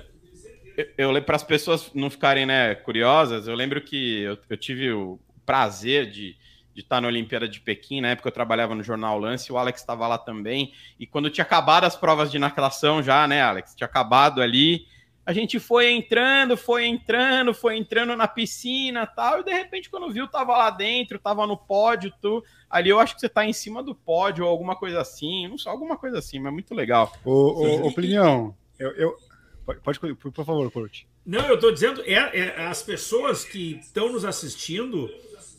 eu, 0.77 1.11
eu 1.11 1.23
para 1.23 1.35
as 1.35 1.43
pessoas 1.43 1.91
não 1.93 2.09
ficarem 2.09 2.45
né, 2.45 2.75
curiosas, 2.75 3.47
eu 3.47 3.55
lembro 3.55 3.81
que 3.81 4.21
eu, 4.21 4.37
eu 4.49 4.57
tive 4.57 4.91
o 4.91 5.19
prazer 5.45 6.09
de 6.09 6.35
de 6.75 6.81
estar 6.81 6.99
na 6.99 7.07
Olimpíada 7.07 7.47
de 7.47 7.61
Pequim, 7.61 8.01
na 8.01 8.09
época 8.09 8.27
eu 8.27 8.33
trabalhava 8.33 8.75
no 8.75 8.83
jornal 8.83 9.17
Lance, 9.17 9.51
o 9.51 9.57
Alex 9.57 9.79
estava 9.79 10.05
lá 10.09 10.17
também, 10.17 10.73
e 10.99 11.07
quando 11.07 11.29
tinha 11.29 11.45
acabado 11.45 11.85
as 11.85 11.95
provas 11.95 12.29
de 12.29 12.37
natação 12.37 13.01
já, 13.01 13.25
né, 13.25 13.41
Alex? 13.41 13.73
Tinha 13.73 13.85
acabado 13.85 14.41
ali, 14.41 14.85
a 15.25 15.31
gente 15.31 15.57
foi 15.57 15.93
entrando, 15.93 16.57
foi 16.57 16.85
entrando, 16.85 17.53
foi 17.53 17.77
entrando 17.77 18.13
na 18.17 18.27
piscina 18.27 19.07
tal, 19.07 19.39
e 19.39 19.45
de 19.45 19.53
repente 19.53 19.89
quando 19.89 20.11
viu, 20.11 20.27
tava 20.27 20.51
lá 20.57 20.69
dentro, 20.69 21.17
tava 21.17 21.47
no 21.47 21.55
pódio, 21.55 22.11
tu, 22.21 22.43
ali 22.69 22.89
eu 22.89 22.99
acho 22.99 23.15
que 23.15 23.21
você 23.21 23.29
tá 23.29 23.45
em 23.45 23.53
cima 23.53 23.81
do 23.81 23.95
pódio 23.95 24.43
ou 24.43 24.51
alguma 24.51 24.75
coisa 24.75 24.99
assim, 24.99 25.47
não 25.47 25.57
sei, 25.57 25.71
alguma 25.71 25.95
coisa 25.95 26.19
assim, 26.19 26.39
mas 26.39 26.51
muito 26.51 26.75
legal. 26.75 27.09
Ô, 27.23 27.31
ô, 27.31 27.87
ô 27.87 27.93
Plinião, 27.93 28.53
eu, 28.77 28.91
eu... 28.97 29.15
Pode, 29.65 29.79
pode, 29.79 29.99
por 30.15 30.45
favor, 30.45 30.71
Kurt. 30.71 31.03
Não, 31.25 31.47
eu 31.47 31.59
tô 31.59 31.71
dizendo, 31.71 32.01
é, 32.05 32.13
é 32.13 32.65
as 32.67 32.83
pessoas 32.83 33.43
que 33.43 33.79
estão 33.81 34.11
nos 34.11 34.23
assistindo, 34.23 35.09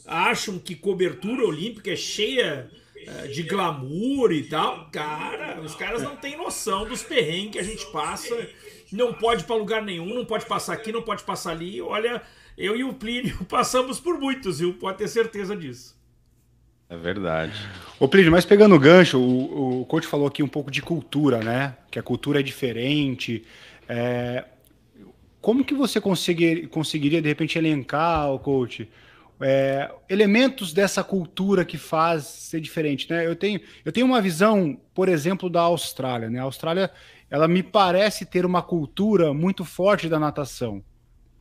acham 0.06 0.58
que 0.58 0.76
cobertura 0.76 1.44
olímpica 1.44 1.90
é 1.90 1.96
cheia 1.96 2.70
uh, 2.96 3.28
de 3.28 3.42
glamour 3.42 4.30
e 4.30 4.44
tal. 4.44 4.88
Cara, 4.90 5.60
os 5.60 5.74
caras 5.74 6.02
não 6.02 6.16
têm 6.16 6.36
noção 6.36 6.86
dos 6.86 7.02
perrengues 7.02 7.52
que 7.52 7.58
a 7.58 7.64
gente 7.64 7.84
passa. 7.90 8.48
Não 8.92 9.12
pode 9.12 9.42
para 9.42 9.56
lugar 9.56 9.82
nenhum, 9.82 10.14
não 10.14 10.24
pode 10.24 10.46
passar 10.46 10.74
aqui, 10.74 10.92
não 10.92 11.02
pode 11.02 11.24
passar 11.24 11.50
ali. 11.50 11.80
Olha, 11.80 12.22
eu 12.56 12.76
e 12.76 12.84
o 12.84 12.94
Plínio 12.94 13.44
passamos 13.50 13.98
por 13.98 14.18
muitos, 14.20 14.60
viu? 14.60 14.74
Pode 14.74 14.98
ter 14.98 15.08
certeza 15.08 15.56
disso. 15.56 15.96
É 16.88 16.96
verdade. 16.96 17.52
Ô 17.98 18.06
Plínio, 18.06 18.30
mas 18.30 18.44
pegando 18.44 18.76
o 18.76 18.78
gancho, 18.78 19.18
o, 19.18 19.80
o 19.80 19.84
coach 19.86 20.06
falou 20.06 20.28
aqui 20.28 20.40
um 20.40 20.48
pouco 20.48 20.70
de 20.70 20.80
cultura, 20.80 21.40
né? 21.40 21.76
Que 21.90 21.98
a 21.98 22.02
cultura 22.02 22.38
é 22.38 22.42
diferente. 22.44 23.44
É... 23.88 24.44
Como 25.40 25.64
que 25.64 25.74
você 25.74 26.00
conseguir, 26.00 26.68
conseguiria, 26.68 27.22
de 27.22 27.28
repente, 27.28 27.56
elencar, 27.56 28.32
o 28.32 28.38
coach, 28.38 28.88
é, 29.40 29.90
elementos 30.08 30.72
dessa 30.72 31.04
cultura 31.04 31.64
que 31.64 31.76
faz 31.76 32.24
ser 32.24 32.60
diferente, 32.60 33.08
né? 33.10 33.26
Eu 33.26 33.36
tenho, 33.36 33.60
eu 33.84 33.92
tenho 33.92 34.06
uma 34.06 34.20
visão, 34.20 34.80
por 34.94 35.08
exemplo, 35.08 35.50
da 35.50 35.60
Austrália, 35.60 36.30
né? 36.30 36.40
A 36.40 36.44
Austrália, 36.44 36.90
ela 37.30 37.46
me 37.46 37.62
parece 37.62 38.24
ter 38.24 38.46
uma 38.46 38.62
cultura 38.62 39.34
muito 39.34 39.64
forte 39.64 40.08
da 40.08 40.18
natação. 40.18 40.82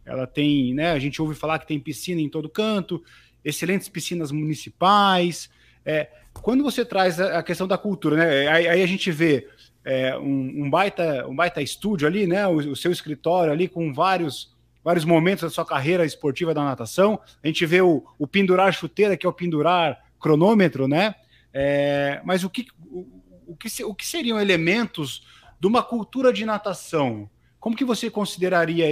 Ela 0.05 0.27
tem, 0.27 0.73
né? 0.73 0.91
A 0.91 0.99
gente 0.99 1.21
ouve 1.21 1.35
falar 1.35 1.59
que 1.59 1.67
tem 1.67 1.79
piscina 1.79 2.21
em 2.21 2.29
todo 2.29 2.49
canto, 2.49 3.01
excelentes 3.43 3.87
piscinas 3.87 4.31
municipais. 4.31 5.49
É, 5.85 6.09
quando 6.33 6.63
você 6.63 6.83
traz 6.83 7.19
a 7.19 7.41
questão 7.41 7.67
da 7.67 7.77
cultura, 7.77 8.17
né? 8.17 8.47
Aí, 8.47 8.67
aí 8.67 8.83
a 8.83 8.87
gente 8.87 9.09
vê 9.09 9.47
é, 9.85 10.17
um, 10.17 10.65
um, 10.65 10.69
baita, 10.69 11.27
um 11.27 11.35
baita 11.35 11.61
estúdio 11.61 12.07
ali, 12.07 12.25
né? 12.25 12.47
O, 12.47 12.55
o 12.55 12.75
seu 12.75 12.91
escritório 12.91 13.53
ali 13.53 13.67
com 13.67 13.93
vários 13.93 14.53
vários 14.83 15.03
momentos 15.03 15.41
da 15.41 15.49
sua 15.49 15.65
carreira 15.65 16.05
esportiva 16.05 16.53
da 16.53 16.63
natação. 16.63 17.19
A 17.43 17.47
gente 17.47 17.65
vê 17.65 17.81
o, 17.81 18.05
o 18.19 18.27
pendurar 18.27 18.71
chuteira, 18.71 19.17
que 19.17 19.25
é 19.25 19.29
o 19.29 19.33
pendurar 19.33 20.05
cronômetro, 20.19 20.87
né? 20.87 21.15
É, 21.51 22.21
mas 22.23 22.43
o 22.43 22.49
que, 22.51 22.67
o, 22.91 23.07
o, 23.47 23.55
que, 23.55 23.83
o 23.83 23.95
que 23.95 24.05
seriam 24.05 24.39
elementos 24.39 25.25
de 25.59 25.65
uma 25.65 25.81
cultura 25.81 26.31
de 26.31 26.45
natação? 26.45 27.27
Como 27.59 27.75
que 27.75 27.83
você 27.83 28.11
consideraria 28.11 28.85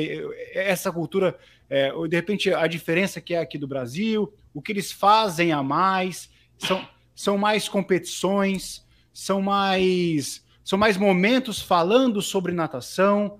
essa 0.56 0.92
cultura, 0.92 1.38
é, 1.70 1.92
de 2.08 2.16
repente, 2.16 2.52
a 2.52 2.66
diferença 2.66 3.22
que 3.22 3.36
é 3.36 3.40
aqui 3.40 3.60
do 3.60 3.68
Brasil, 3.68 4.34
o 4.52 4.64
que 4.64 4.72
eles 4.72 4.92
fazem 4.92 5.52
a 5.52 5.62
mais? 5.62 6.28
São, 6.58 6.88
são 7.14 7.38
mais 7.38 7.70
competições, 7.70 8.84
são 9.14 9.44
mais, 9.44 10.44
são 10.64 10.78
mais 10.80 10.98
momentos 10.98 11.62
falando 11.62 12.22
sobre 12.22 12.52
natação? 12.52 13.40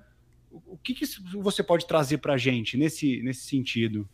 o 0.54 0.78
que, 0.78 0.94
que 0.94 1.06
você 1.36 1.64
pode 1.64 1.88
trazer 1.88 2.20
para 2.20 2.34
a 2.34 2.38
gente 2.38 2.78
nesse, 2.78 3.22
nesse 3.24 3.48
sentido? 3.48 4.08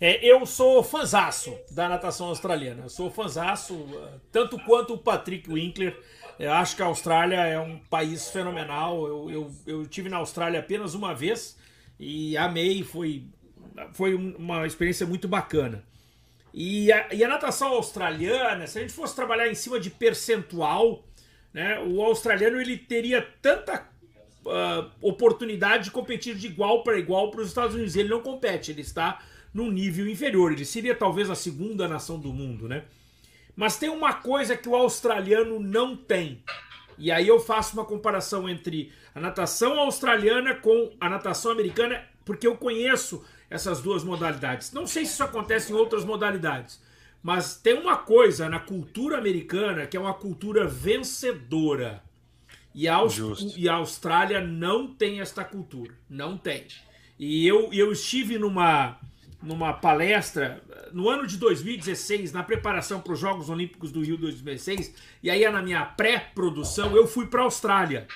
É, 0.00 0.24
eu 0.24 0.44
sou 0.44 0.82
fanzaço 0.82 1.56
da 1.70 1.88
natação 1.88 2.28
australiana. 2.28 2.84
Eu 2.84 2.88
sou 2.88 3.10
fanzaço, 3.10 3.74
uh, 3.74 4.20
tanto 4.30 4.58
quanto 4.60 4.94
o 4.94 4.98
Patrick 4.98 5.50
Winkler. 5.50 5.98
Eu 6.38 6.52
acho 6.52 6.76
que 6.76 6.82
a 6.82 6.86
Austrália 6.86 7.36
é 7.36 7.58
um 7.58 7.78
país 7.78 8.28
fenomenal. 8.28 9.06
Eu, 9.06 9.30
eu, 9.30 9.54
eu 9.66 9.86
tive 9.86 10.08
na 10.08 10.18
Austrália 10.18 10.60
apenas 10.60 10.94
uma 10.94 11.14
vez 11.14 11.58
e 11.98 12.36
amei. 12.36 12.82
Foi, 12.82 13.24
foi 13.92 14.14
uma 14.14 14.66
experiência 14.66 15.06
muito 15.06 15.26
bacana. 15.26 15.82
E 16.52 16.92
a, 16.92 17.14
e 17.14 17.24
a 17.24 17.28
natação 17.28 17.68
australiana, 17.68 18.66
se 18.66 18.78
a 18.78 18.82
gente 18.82 18.92
fosse 18.92 19.16
trabalhar 19.16 19.48
em 19.48 19.54
cima 19.54 19.80
de 19.80 19.88
percentual, 19.90 21.04
né, 21.56 21.80
o 21.80 22.02
australiano 22.02 22.60
ele 22.60 22.76
teria 22.76 23.26
tanta 23.40 23.88
uh, 24.44 24.90
oportunidade 25.00 25.84
de 25.84 25.90
competir 25.90 26.34
de 26.34 26.46
igual 26.46 26.82
para 26.82 26.98
igual 26.98 27.30
para 27.30 27.40
os 27.40 27.48
Estados 27.48 27.74
Unidos. 27.74 27.96
Ele 27.96 28.10
não 28.10 28.20
compete, 28.20 28.70
ele 28.70 28.82
está 28.82 29.22
num 29.54 29.70
nível 29.70 30.06
inferior. 30.06 30.52
Ele 30.52 30.66
seria 30.66 30.94
talvez 30.94 31.30
a 31.30 31.34
segunda 31.34 31.88
nação 31.88 32.20
do 32.20 32.30
mundo, 32.30 32.68
né? 32.68 32.84
Mas 33.56 33.78
tem 33.78 33.88
uma 33.88 34.12
coisa 34.12 34.54
que 34.54 34.68
o 34.68 34.76
australiano 34.76 35.58
não 35.58 35.96
tem. 35.96 36.44
E 36.98 37.10
aí 37.10 37.26
eu 37.26 37.40
faço 37.40 37.72
uma 37.72 37.86
comparação 37.86 38.46
entre 38.46 38.92
a 39.14 39.20
natação 39.20 39.80
australiana 39.80 40.54
com 40.56 40.92
a 41.00 41.08
natação 41.08 41.52
americana, 41.52 42.04
porque 42.22 42.46
eu 42.46 42.58
conheço 42.58 43.24
essas 43.48 43.80
duas 43.80 44.04
modalidades. 44.04 44.72
Não 44.74 44.86
sei 44.86 45.06
se 45.06 45.12
isso 45.12 45.24
acontece 45.24 45.72
em 45.72 45.74
outras 45.74 46.04
modalidades, 46.04 46.82
mas 47.26 47.56
tem 47.56 47.74
uma 47.74 47.96
coisa 47.96 48.48
na 48.48 48.60
cultura 48.60 49.18
americana 49.18 49.84
que 49.84 49.96
é 49.96 50.00
uma 50.00 50.14
cultura 50.14 50.64
vencedora. 50.64 52.00
E 52.72 52.86
a, 52.86 53.00
e 53.56 53.68
a 53.68 53.74
Austrália 53.74 54.40
não 54.40 54.94
tem 54.94 55.20
esta 55.20 55.42
cultura. 55.42 55.92
Não 56.08 56.38
tem. 56.38 56.68
E 57.18 57.44
eu, 57.44 57.72
eu 57.72 57.90
estive 57.90 58.38
numa, 58.38 58.96
numa 59.42 59.72
palestra 59.72 60.62
no 60.92 61.08
ano 61.08 61.26
de 61.26 61.36
2016, 61.36 62.32
na 62.32 62.44
preparação 62.44 63.00
para 63.00 63.14
os 63.14 63.18
Jogos 63.18 63.50
Olímpicos 63.50 63.90
do 63.90 64.02
Rio 64.02 64.16
2016, 64.18 64.94
e 65.20 65.28
aí 65.28 65.50
na 65.50 65.60
minha 65.60 65.84
pré-produção 65.84 66.94
eu 66.94 67.08
fui 67.08 67.26
para 67.26 67.40
a 67.40 67.44
Austrália. 67.46 68.06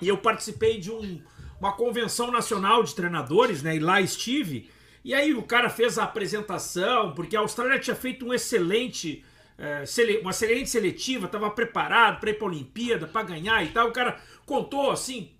E 0.00 0.08
eu 0.08 0.16
participei 0.16 0.80
de 0.80 0.90
um, 0.90 1.20
uma 1.60 1.72
convenção 1.72 2.30
nacional 2.30 2.82
de 2.82 2.94
treinadores, 2.94 3.62
né? 3.62 3.76
E 3.76 3.80
lá 3.80 4.00
estive. 4.00 4.70
E 5.06 5.14
aí 5.14 5.32
o 5.32 5.42
cara 5.44 5.70
fez 5.70 5.98
a 5.98 6.02
apresentação, 6.02 7.14
porque 7.14 7.36
a 7.36 7.38
Austrália 7.38 7.78
tinha 7.78 7.94
feito 7.94 8.26
um 8.26 8.34
excelente 8.34 9.24
é, 9.56 9.84
uma 10.20 10.32
excelente 10.32 10.68
seletiva, 10.68 11.26
estava 11.26 11.48
preparado 11.48 12.18
para 12.18 12.30
ir 12.30 12.34
para 12.34 12.44
a 12.44 12.50
Olimpíada, 12.50 13.06
para 13.06 13.22
ganhar 13.22 13.64
e 13.64 13.68
tal. 13.68 13.86
O 13.86 13.92
cara 13.92 14.20
contou 14.44 14.90
assim 14.90 15.30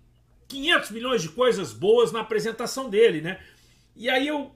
500 0.47 0.91
milhões 0.91 1.21
de 1.21 1.27
coisas 1.27 1.73
boas 1.73 2.13
na 2.13 2.21
apresentação 2.21 2.89
dele, 2.89 3.19
né? 3.19 3.41
E 3.93 4.09
aí 4.09 4.25
eu 4.25 4.55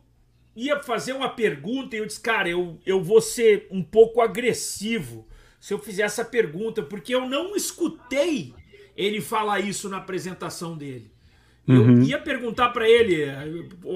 ia 0.55 0.81
fazer 0.81 1.11
uma 1.11 1.27
pergunta 1.27 1.93
e 1.93 1.99
eu 1.99 2.05
disse, 2.05 2.21
cara, 2.21 2.47
eu, 2.47 2.79
eu 2.85 3.03
vou 3.03 3.19
ser 3.19 3.67
um 3.69 3.83
pouco 3.83 4.21
agressivo 4.21 5.27
se 5.59 5.73
eu 5.73 5.79
fizer 5.79 6.03
essa 6.03 6.23
pergunta, 6.23 6.83
porque 6.83 7.13
eu 7.13 7.27
não 7.27 7.53
escutei 7.53 8.53
ele 8.95 9.19
falar 9.19 9.59
isso 9.59 9.89
na 9.89 9.97
apresentação 9.97 10.77
dele. 10.77 11.11
Uhum. 11.71 11.97
Eu 11.97 12.03
ia 12.03 12.19
perguntar 12.19 12.69
para 12.69 12.89
ele, 12.89 13.25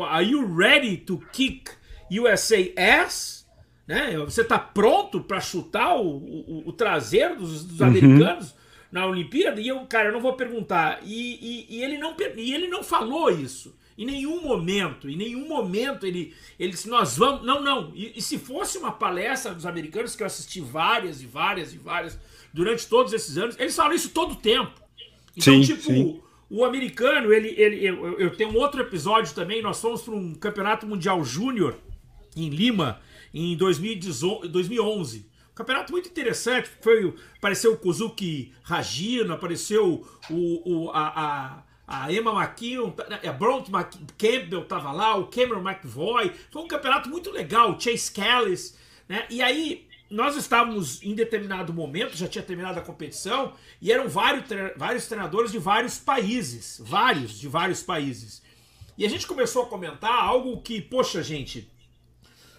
are 0.08 0.26
you 0.26 0.56
ready 0.56 0.98
to 0.98 1.22
kick 1.32 1.72
USA 2.12 2.58
ass? 2.78 3.46
Né? 3.88 4.18
Você 4.20 4.42
está 4.42 4.58
pronto 4.58 5.22
para 5.22 5.40
chutar 5.40 5.96
o, 5.96 6.18
o, 6.18 6.64
o, 6.68 6.74
traseiro 6.74 7.36
dos, 7.36 7.64
dos 7.64 7.80
uhum. 7.80 7.88
americanos 7.88 8.56
na 8.92 9.06
Olimpíada? 9.06 9.62
E 9.62 9.68
eu, 9.68 9.80
cara, 9.86 10.10
eu 10.10 10.14
não 10.14 10.22
vou 10.22 10.34
perguntar. 10.34 11.02
E, 11.04 11.66
e, 11.70 11.78
e, 11.78 11.84
ele 11.84 11.98
não, 11.98 12.16
e 12.36 12.54
ele 12.54 12.68
não 12.68 12.84
falou 12.84 13.30
isso. 13.30 13.76
Em 13.98 14.06
nenhum 14.06 14.42
momento, 14.42 15.10
em 15.10 15.16
nenhum 15.16 15.48
momento 15.48 16.06
ele, 16.06 16.34
ele 16.60 16.72
disse, 16.72 16.90
nós 16.90 17.16
vamos. 17.18 17.46
Não, 17.46 17.62
não. 17.62 17.94
E, 17.96 18.14
e 18.18 18.22
se 18.22 18.38
fosse 18.38 18.78
uma 18.78 18.92
palestra 18.92 19.54
dos 19.54 19.66
americanos, 19.66 20.16
que 20.16 20.24
eu 20.24 20.28
assisti 20.28 20.60
várias 20.60 21.22
e 21.22 21.26
várias 21.26 21.74
e 21.74 21.78
várias 21.78 22.20
durante 22.54 22.88
todos 22.88 23.14
esses 23.14 23.38
anos, 23.38 23.56
eles 23.60 23.76
falam 23.76 23.94
isso 23.94 24.10
todo 24.10 24.34
o 24.34 24.36
tempo. 24.36 24.74
Então, 25.36 25.54
sim, 25.54 25.62
tipo, 25.62 25.82
sim. 25.82 26.22
O 26.56 26.64
americano, 26.64 27.34
ele, 27.34 27.50
ele 27.58 27.86
eu, 27.86 28.18
eu 28.18 28.36
tenho 28.36 28.52
um 28.52 28.56
outro 28.56 28.80
episódio 28.80 29.36
também. 29.36 29.62
Nós 29.62 29.82
fomos 29.82 30.02
para 30.02 30.14
um 30.14 30.34
campeonato 30.34 30.88
mundial 30.88 31.22
júnior 31.22 31.76
em 32.34 32.48
Lima 32.50 33.02
em 33.34 33.58
2011. 33.58 35.20
Um 35.52 35.54
campeonato 35.54 35.92
muito 35.92 36.08
interessante. 36.08 36.70
Foi, 36.80 37.14
apareceu 37.38 37.74
o 37.74 37.78
Kuzuki 37.78 38.54
Hajino, 38.70 39.34
apareceu 39.34 40.08
o, 40.30 40.86
o, 40.86 40.92
a, 40.92 41.64
a, 41.88 42.06
a 42.06 42.14
Emma 42.14 42.32
McKeon, 42.32 42.94
a 43.28 43.34
Bront 43.34 43.70
Campbell 44.18 44.62
estava 44.62 44.94
lá, 44.94 45.18
o 45.18 45.28
Cameron 45.28 45.62
McVoy. 45.62 46.32
Foi 46.50 46.62
um 46.62 46.68
campeonato 46.70 47.10
muito 47.10 47.32
legal, 47.32 47.78
Chase 47.78 48.10
Callis. 48.14 48.78
Né? 49.10 49.26
E 49.30 49.42
aí, 49.42 49.85
nós 50.10 50.36
estávamos 50.36 51.02
em 51.02 51.16
determinado 51.16 51.74
momento, 51.74 52.16
já 52.16 52.28
tinha 52.28 52.44
terminado 52.44 52.80
a 52.80 52.84
competição, 52.84 53.54
e 53.82 53.92
eram 53.92 54.08
vários, 54.08 54.46
vários 54.78 55.08
treinadores 55.08 55.52
de 55.52 55.58
vários 55.58 55.98
países. 55.98 56.82
Vários 56.84 57.40
de 57.40 57.48
vários 57.48 57.82
países. 57.82 58.44
E 58.98 59.06
a 59.06 59.10
gente 59.10 59.28
começou 59.28 59.64
a 59.64 59.66
comentar 59.68 60.14
algo 60.14 60.62
que, 60.62 60.82
poxa, 60.82 61.22
gente, 61.22 61.70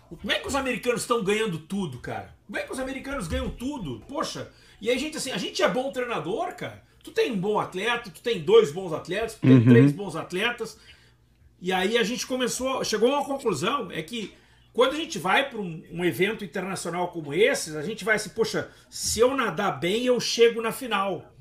como 0.08 0.30
é 0.30 0.38
que 0.38 0.46
os 0.46 0.54
americanos 0.54 1.02
estão 1.02 1.22
ganhando 1.22 1.58
tudo, 1.58 1.98
cara? 1.98 2.34
Como 2.46 2.58
é 2.58 2.62
que 2.62 2.72
os 2.72 2.78
americanos 2.78 3.26
ganham 3.26 3.50
tudo? 3.50 4.02
Poxa, 4.08 4.50
e 4.80 4.90
aí, 4.90 4.98
gente, 4.98 5.16
assim, 5.16 5.30
a 5.30 5.38
gente 5.38 5.62
é 5.62 5.68
bom 5.68 5.90
treinador, 5.90 6.54
cara. 6.54 6.84
Tu 7.02 7.10
tem 7.12 7.32
um 7.32 7.38
bom 7.38 7.58
atleta, 7.58 8.10
tu 8.10 8.20
tem 8.20 8.40
dois 8.40 8.72
bons 8.72 8.92
atletas, 8.92 9.34
tu 9.34 9.40
tem 9.40 9.52
uhum. 9.52 9.64
três 9.64 9.92
bons 9.92 10.16
atletas. 10.16 10.78
E 11.60 11.72
aí 11.72 11.96
a 11.96 12.02
gente 12.02 12.26
começou, 12.26 12.84
chegou 12.84 13.12
a 13.14 13.18
uma 13.18 13.24
conclusão, 13.24 13.90
é 13.90 14.02
que 14.02 14.34
quando 14.76 14.92
a 14.92 14.96
gente 14.96 15.18
vai 15.18 15.48
para 15.48 15.58
um, 15.58 15.82
um, 15.90 16.04
evento 16.04 16.44
internacional 16.44 17.08
como 17.08 17.32
esse, 17.32 17.74
a 17.78 17.80
gente 17.80 18.04
vai 18.04 18.16
assim, 18.16 18.28
poxa, 18.28 18.70
se 18.90 19.18
eu 19.18 19.34
nadar 19.34 19.80
bem, 19.80 20.04
eu 20.04 20.20
chego 20.20 20.60
na 20.60 20.70
final. 20.70 21.32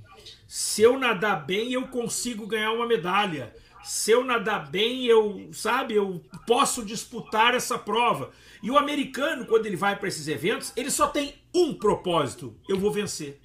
Se 0.48 0.84
eu 0.84 0.98
nadar 0.98 1.46
bem, 1.46 1.74
eu 1.74 1.86
consigo 1.90 2.48
ganhar 2.48 2.72
uma 2.72 2.88
medalha. 2.88 3.54
Se 3.84 4.10
eu 4.10 4.24
nadar 4.24 4.72
bem, 4.72 5.04
eu, 5.06 5.50
sabe, 5.52 5.96
eu 5.96 6.24
posso 6.48 6.86
disputar 6.86 7.54
essa 7.54 7.78
prova. 7.78 8.32
E 8.64 8.72
o 8.72 8.78
americano, 8.78 9.46
quando 9.46 9.66
ele 9.66 9.76
vai 9.76 9.98
para 9.98 10.08
esses 10.08 10.30
eventos, 10.30 10.72
ele 10.74 10.90
só 10.90 11.06
tem 11.06 11.36
um 11.54 11.74
propósito: 11.74 12.56
eu 12.70 12.80
vou 12.80 12.90
vencer. 12.90 13.42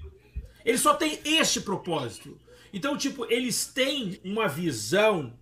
Ele 0.64 0.78
só 0.78 0.94
tem 0.94 1.18
este 1.24 1.62
propósito. 1.62 2.38
Então, 2.72 2.96
tipo, 2.96 3.26
eles 3.28 3.66
têm 3.66 4.20
uma 4.24 4.46
visão 4.46 5.32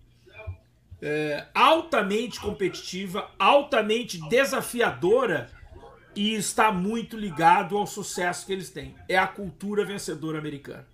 é, 1.01 1.45
altamente 1.53 2.39
competitiva, 2.39 3.29
altamente 3.37 4.19
desafiadora 4.29 5.49
e 6.15 6.33
está 6.33 6.71
muito 6.71 7.17
ligado 7.17 7.77
ao 7.77 7.87
sucesso 7.87 8.45
que 8.45 8.53
eles 8.53 8.69
têm. 8.69 8.95
É 9.07 9.17
a 9.17 9.27
cultura 9.27 9.85
vencedora 9.85 10.37
americana. 10.37 10.85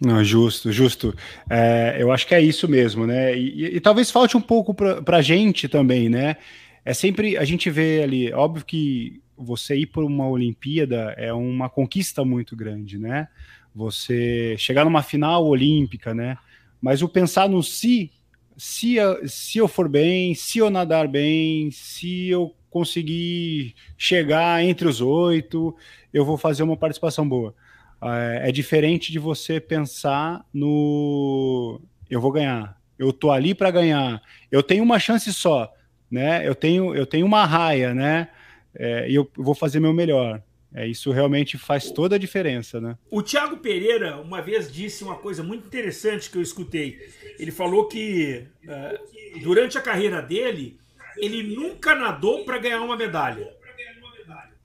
Não, 0.00 0.22
justo, 0.24 0.72
justo. 0.72 1.14
É, 1.48 1.96
eu 1.98 2.12
acho 2.12 2.26
que 2.26 2.34
é 2.34 2.40
isso 2.40 2.68
mesmo, 2.68 3.06
né? 3.06 3.36
E, 3.36 3.64
e, 3.64 3.76
e 3.76 3.80
talvez 3.80 4.10
falte 4.10 4.36
um 4.36 4.40
pouco 4.40 4.74
para 4.74 5.16
a 5.16 5.22
gente 5.22 5.68
também, 5.68 6.08
né? 6.08 6.36
é 6.84 6.92
sempre 6.92 7.36
a 7.36 7.44
gente 7.44 7.70
vê 7.70 8.02
ali, 8.02 8.32
óbvio 8.32 8.64
que 8.64 9.22
você 9.36 9.76
ir 9.76 9.86
por 9.86 10.04
uma 10.04 10.28
Olimpíada 10.28 11.14
é 11.16 11.32
uma 11.32 11.68
conquista 11.68 12.24
muito 12.24 12.54
grande, 12.54 12.98
né? 12.98 13.26
Você 13.74 14.54
chegar 14.58 14.84
numa 14.84 15.02
final 15.02 15.44
olímpica, 15.44 16.14
né? 16.14 16.36
Mas 16.80 17.02
o 17.02 17.08
pensar 17.08 17.48
no 17.48 17.62
se, 17.62 18.12
se, 18.56 18.96
se 19.26 19.58
eu 19.58 19.68
for 19.68 19.88
bem, 19.88 20.34
se 20.34 20.58
eu 20.58 20.70
nadar 20.70 21.08
bem, 21.08 21.70
se 21.70 22.28
eu 22.28 22.54
conseguir 22.70 23.74
chegar 23.96 24.62
entre 24.64 24.88
os 24.88 25.00
oito, 25.00 25.76
eu 26.12 26.24
vou 26.24 26.36
fazer 26.36 26.62
uma 26.62 26.76
participação 26.76 27.28
boa. 27.28 27.54
É, 28.02 28.48
é 28.48 28.52
diferente 28.52 29.12
de 29.12 29.18
você 29.18 29.60
pensar 29.60 30.44
no 30.52 31.80
eu 32.10 32.20
vou 32.20 32.32
ganhar, 32.32 32.78
eu 32.98 33.12
tô 33.12 33.30
ali 33.30 33.54
para 33.54 33.70
ganhar, 33.70 34.20
eu 34.50 34.62
tenho 34.62 34.82
uma 34.82 34.98
chance 34.98 35.32
só, 35.32 35.72
né? 36.10 36.46
Eu 36.46 36.54
tenho 36.54 36.94
eu 36.94 37.06
tenho 37.06 37.26
uma 37.26 37.44
raia, 37.44 37.94
né? 37.94 38.28
É, 38.74 39.06
eu 39.10 39.30
vou 39.36 39.54
fazer 39.54 39.80
meu 39.80 39.92
melhor. 39.92 40.42
É, 40.74 40.88
isso 40.88 41.12
realmente 41.12 41.56
faz 41.56 41.92
toda 41.92 42.16
a 42.16 42.18
diferença, 42.18 42.80
né? 42.80 42.98
O 43.08 43.22
Thiago 43.22 43.58
Pereira 43.58 44.16
uma 44.16 44.42
vez 44.42 44.70
disse 44.72 45.04
uma 45.04 45.14
coisa 45.14 45.40
muito 45.40 45.64
interessante 45.66 46.28
que 46.28 46.36
eu 46.36 46.42
escutei. 46.42 46.98
Ele 47.38 47.52
falou 47.52 47.86
que 47.86 48.44
uh, 48.64 49.40
durante 49.40 49.78
a 49.78 49.80
carreira 49.80 50.20
dele, 50.20 50.76
ele 51.16 51.54
nunca 51.54 51.94
nadou 51.94 52.44
para 52.44 52.58
ganhar 52.58 52.80
uma 52.80 52.96
medalha. 52.96 53.54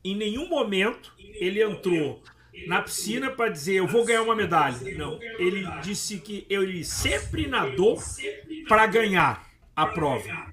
Em 0.03 0.16
nenhum 0.16 0.49
momento 0.49 1.14
ele 1.36 1.62
entrou 1.62 2.24
na 2.66 2.82
piscina 2.82 3.30
para 3.30 3.51
dizer 3.51 3.76
eu 3.76 3.88
vou 3.88 4.03
ganhar 4.03 4.24
uma 4.24 4.36
medalha. 4.36 4.78
Não, 4.97 5.20
ele 5.38 5.64
disse 5.84 6.20
que 6.20 6.43
ele 6.49 6.84
sempre 6.84 7.45
nadou 7.45 7.99
para 8.68 8.88
ganhar 8.88 9.47
a 9.76 9.86
prova. 9.86 10.49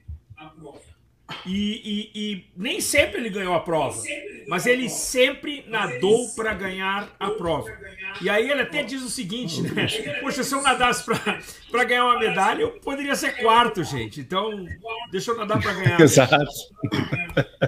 E, 1.44 1.80
e, 1.84 2.10
e, 2.14 2.44
nem 2.56 2.80
sempre 2.80 3.20
ele 3.20 3.30
ganhou 3.30 3.54
a 3.54 3.60
prova, 3.60 4.00
mas 4.46 4.64
ele 4.64 4.88
sempre 4.88 5.64
nadou 5.66 6.28
para 6.36 6.54
ganhar 6.54 7.08
a 7.18 7.30
prova. 7.30 7.68
E 8.20 8.30
aí 8.30 8.48
ele 8.48 8.62
até 8.62 8.84
diz 8.84 9.02
o 9.02 9.10
seguinte, 9.10 9.60
né? 9.60 9.86
Poxa, 10.20 10.44
se 10.44 10.54
eu 10.54 10.62
nadasse 10.62 11.04
para 11.04 11.84
ganhar 11.84 12.04
uma 12.04 12.18
medalha, 12.18 12.62
eu 12.62 12.70
poderia 12.80 13.16
ser 13.16 13.36
quarto, 13.38 13.82
gente. 13.82 14.20
Então, 14.20 14.66
deixa 15.10 15.32
eu 15.32 15.36
nadar 15.36 15.60
para 15.60 15.72
ganhar. 15.72 15.98
Exato. 16.00 16.46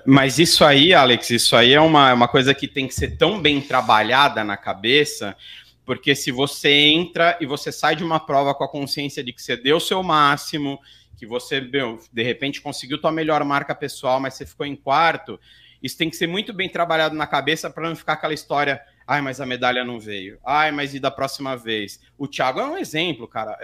Mas 0.07 0.39
isso 0.39 0.65
aí, 0.65 0.95
Alex, 0.95 1.31
isso 1.31 1.57
aí 1.57 1.73
é 1.73 1.81
uma, 1.81 2.15
uma 2.15 2.29
coisa 2.29 2.55
que 2.55 2.69
tem 2.69 2.87
que 2.87 2.95
ser 2.95 3.17
tão 3.17 3.41
bem 3.41 3.61
trabalhada 3.61 4.45
na 4.45 4.57
cabeça, 4.57 5.37
porque 5.85 6.15
se 6.15 6.31
você 6.31 6.71
entra 6.71 7.37
e 7.41 7.47
você 7.47 7.73
sai 7.73 7.97
de 7.97 8.05
uma 8.05 8.21
prova 8.21 8.55
com 8.55 8.63
a 8.63 8.69
consciência 8.69 9.23
de 9.23 9.33
que 9.33 9.43
você 9.43 9.57
deu 9.57 9.79
o 9.79 9.81
seu 9.81 10.03
máximo, 10.03 10.79
que 11.19 11.27
você, 11.27 11.61
meu, 11.61 11.99
de 12.13 12.23
repente 12.23 12.61
conseguiu 12.61 13.01
tua 13.01 13.11
melhor 13.11 13.45
marca 13.45 13.75
pessoal, 13.75 14.21
mas 14.21 14.35
você 14.35 14.47
ficou 14.47 14.65
em 14.65 14.77
quarto, 14.77 15.39
isso 15.83 15.99
tem 15.99 16.09
que 16.09 16.17
ser 16.17 16.29
muito 16.29 16.53
bem 16.53 16.69
trabalhado 16.69 17.15
na 17.15 17.27
cabeça 17.27 17.69
para 17.69 17.89
não 17.89 17.97
ficar 17.97 18.13
aquela 18.15 18.33
história, 18.33 18.81
ai, 19.07 19.21
mas 19.21 19.41
a 19.41 19.47
medalha 19.47 19.85
não 19.85 19.99
veio, 19.99 20.39
ai, 20.47 20.71
mas 20.71 20.95
e 20.95 21.01
da 21.01 21.11
próxima 21.11 21.57
vez? 21.57 22.01
O 22.17 22.29
Thiago 22.29 22.61
é 22.61 22.67
um 22.67 22.79
exemplo, 22.79 23.27
cara. 23.27 23.57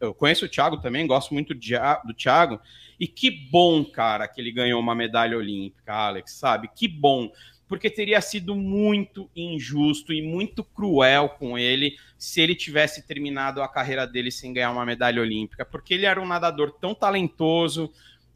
Eu 0.00 0.14
conheço 0.14 0.44
o 0.44 0.48
Thiago 0.48 0.76
também, 0.76 1.06
gosto 1.06 1.34
muito 1.34 1.52
do 1.52 2.14
Thiago, 2.14 2.60
e 2.98 3.08
que 3.08 3.30
bom, 3.30 3.84
cara, 3.84 4.28
que 4.28 4.40
ele 4.40 4.52
ganhou 4.52 4.80
uma 4.80 4.94
medalha 4.94 5.36
olímpica, 5.36 5.92
Alex, 5.92 6.32
sabe? 6.32 6.70
Que 6.72 6.86
bom 6.86 7.30
porque 7.68 7.88
teria 7.88 8.20
sido 8.20 8.54
muito 8.54 9.30
injusto 9.34 10.12
e 10.12 10.22
muito 10.22 10.62
cruel 10.62 11.30
com 11.30 11.58
ele 11.58 11.96
se 12.18 12.40
ele 12.40 12.54
tivesse 12.54 13.06
terminado 13.06 13.62
a 13.62 13.68
carreira 13.68 14.06
dele 14.06 14.30
sem 14.30 14.52
ganhar 14.52 14.70
uma 14.70 14.84
medalha 14.84 15.20
olímpica, 15.20 15.64
porque 15.64 15.94
ele 15.94 16.06
era 16.06 16.20
um 16.20 16.26
nadador 16.26 16.72
tão 16.72 16.94
talentoso, 16.94 17.90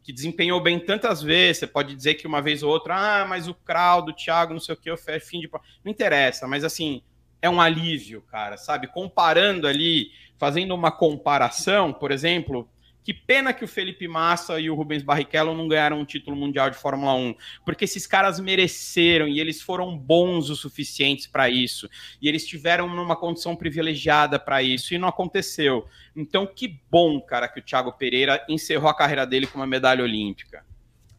que 0.09 0.13
desempenhou 0.13 0.59
bem 0.59 0.79
tantas 0.79 1.21
vezes. 1.21 1.59
Você 1.59 1.67
pode 1.67 1.95
dizer 1.95 2.15
que 2.15 2.25
uma 2.25 2.41
vez 2.41 2.63
ou 2.63 2.71
outra, 2.71 2.95
ah, 3.21 3.27
mas 3.27 3.47
o 3.47 3.53
Crowd, 3.53 4.07
do 4.07 4.15
Thiago, 4.15 4.53
não 4.53 4.59
sei 4.59 4.73
o 4.73 4.77
que, 4.77 4.89
o 4.89 4.97
fim 4.97 5.39
de. 5.39 5.49
Não 5.83 5.91
interessa, 5.91 6.47
mas 6.47 6.63
assim, 6.63 7.03
é 7.41 7.49
um 7.49 7.61
alívio, 7.61 8.21
cara, 8.23 8.57
sabe? 8.57 8.87
Comparando 8.87 9.67
ali, 9.67 10.11
fazendo 10.37 10.73
uma 10.73 10.91
comparação, 10.91 11.93
por 11.93 12.11
exemplo, 12.11 12.67
que 13.03 13.13
pena 13.13 13.53
que 13.53 13.63
o 13.63 13.67
Felipe 13.67 14.07
Massa 14.07 14.59
e 14.59 14.69
o 14.69 14.75
Rubens 14.75 15.03
Barrichello 15.03 15.55
não 15.55 15.67
ganharam 15.67 15.99
um 15.99 16.05
título 16.05 16.35
mundial 16.35 16.69
de 16.69 16.77
Fórmula 16.77 17.13
1, 17.13 17.35
porque 17.65 17.85
esses 17.85 18.05
caras 18.05 18.39
mereceram 18.39 19.27
e 19.27 19.39
eles 19.39 19.61
foram 19.61 19.97
bons 19.97 20.49
o 20.49 20.55
suficientes 20.55 21.25
para 21.25 21.49
isso. 21.49 21.89
E 22.21 22.27
eles 22.27 22.45
tiveram 22.45 22.87
numa 22.87 23.15
condição 23.15 23.55
privilegiada 23.55 24.37
para 24.37 24.61
isso 24.61 24.93
e 24.93 24.97
não 24.97 25.07
aconteceu. 25.07 25.87
Então, 26.15 26.45
que 26.45 26.79
bom, 26.91 27.19
cara, 27.21 27.47
que 27.47 27.59
o 27.59 27.63
Thiago 27.63 27.93
Pereira 27.93 28.45
encerrou 28.49 28.89
a 28.89 28.93
carreira 28.95 29.25
dele 29.25 29.47
com 29.47 29.57
uma 29.57 29.67
medalha 29.67 30.03
olímpica. 30.03 30.63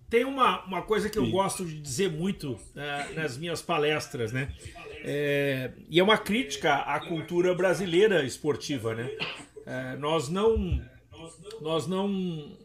Tem 0.08 0.24
uma, 0.24 0.64
uma 0.64 0.82
coisa 0.82 1.08
que 1.08 1.16
eu 1.16 1.24
Sim. 1.24 1.30
gosto 1.30 1.64
de 1.64 1.80
dizer 1.80 2.10
muito 2.10 2.54
uh, 2.54 3.14
nas 3.14 3.38
minhas 3.38 3.62
palestras, 3.62 4.32
né? 4.32 4.52
É, 5.04 5.70
e 5.88 6.00
é 6.00 6.02
uma 6.02 6.18
crítica 6.18 6.74
à 6.74 6.98
cultura 6.98 7.54
brasileira 7.54 8.24
esportiva, 8.24 8.94
né? 8.94 9.08
É, 9.64 9.96
nós 9.96 10.28
não 10.28 10.82
nós 11.60 11.86
não 11.86 12.56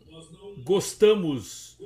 gostamos 0.63 1.77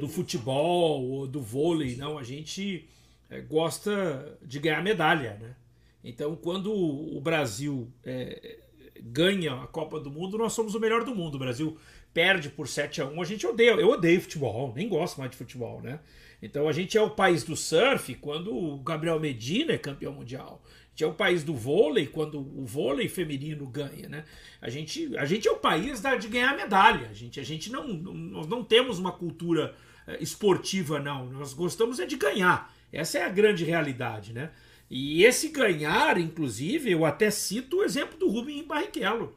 do 0.00 0.08
futebol 0.08 1.02
ou 1.08 1.26
do 1.26 1.40
vôlei, 1.40 1.96
não. 1.96 2.18
A 2.18 2.22
gente 2.22 2.88
é, 3.30 3.40
gosta 3.40 4.38
de 4.42 4.58
ganhar 4.58 4.82
medalha, 4.82 5.38
né? 5.40 5.56
Então, 6.02 6.36
quando 6.36 6.72
o 6.72 7.20
Brasil 7.20 7.92
é, 8.04 8.58
ganha 9.02 9.54
a 9.54 9.66
Copa 9.66 9.98
do 9.98 10.10
Mundo, 10.10 10.38
nós 10.38 10.52
somos 10.52 10.74
o 10.74 10.80
melhor 10.80 11.04
do 11.04 11.14
mundo. 11.14 11.34
O 11.34 11.38
Brasil 11.38 11.76
perde 12.14 12.48
por 12.48 12.68
7 12.68 13.02
a 13.02 13.06
1 13.06 13.20
a 13.20 13.24
gente 13.24 13.46
odeia. 13.46 13.72
Eu 13.72 13.90
odeio 13.90 14.20
futebol, 14.20 14.72
nem 14.74 14.88
gosto 14.88 15.18
mais 15.18 15.30
de 15.30 15.36
futebol, 15.36 15.82
né? 15.82 16.00
Então 16.40 16.68
a 16.68 16.72
gente 16.72 16.96
é 16.96 17.02
o 17.02 17.10
país 17.10 17.42
do 17.42 17.56
surf 17.56 18.14
quando 18.16 18.56
o 18.56 18.78
Gabriel 18.78 19.18
Medina 19.18 19.72
é 19.72 19.78
campeão 19.78 20.12
mundial 20.12 20.62
gente 20.96 21.04
é 21.04 21.06
o 21.06 21.12
país 21.12 21.44
do 21.44 21.54
vôlei, 21.54 22.06
quando 22.06 22.38
o 22.38 22.64
vôlei 22.64 23.06
feminino 23.06 23.66
ganha, 23.66 24.08
né? 24.08 24.24
A 24.62 24.70
gente, 24.70 25.14
a 25.18 25.26
gente 25.26 25.46
é 25.46 25.50
o 25.50 25.58
país 25.58 26.00
da, 26.00 26.16
de 26.16 26.26
ganhar 26.26 26.56
medalha. 26.56 27.08
A 27.10 27.12
gente, 27.12 27.38
a 27.38 27.42
gente 27.42 27.70
não, 27.70 27.86
nós 27.86 28.46
não 28.46 28.64
temos 28.64 28.98
uma 28.98 29.12
cultura 29.12 29.74
eh, 30.06 30.16
esportiva, 30.22 30.98
não. 30.98 31.26
Nós 31.26 31.52
gostamos 31.52 32.00
é 32.00 32.06
de 32.06 32.16
ganhar. 32.16 32.74
Essa 32.90 33.18
é 33.18 33.24
a 33.24 33.28
grande 33.28 33.62
realidade, 33.62 34.32
né? 34.32 34.50
E 34.88 35.22
esse 35.22 35.48
ganhar, 35.50 36.16
inclusive, 36.16 36.90
eu 36.90 37.04
até 37.04 37.30
cito 37.30 37.78
o 37.78 37.84
exemplo 37.84 38.18
do 38.18 38.30
Rubem 38.30 38.66
Barrichello. 38.66 39.34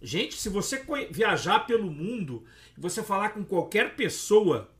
Gente, 0.00 0.36
se 0.36 0.48
você 0.48 0.82
viajar 1.10 1.66
pelo 1.66 1.90
mundo 1.90 2.44
e 2.76 2.80
você 2.80 3.02
falar 3.02 3.30
com 3.30 3.44
qualquer 3.44 3.94
pessoa 3.94 4.70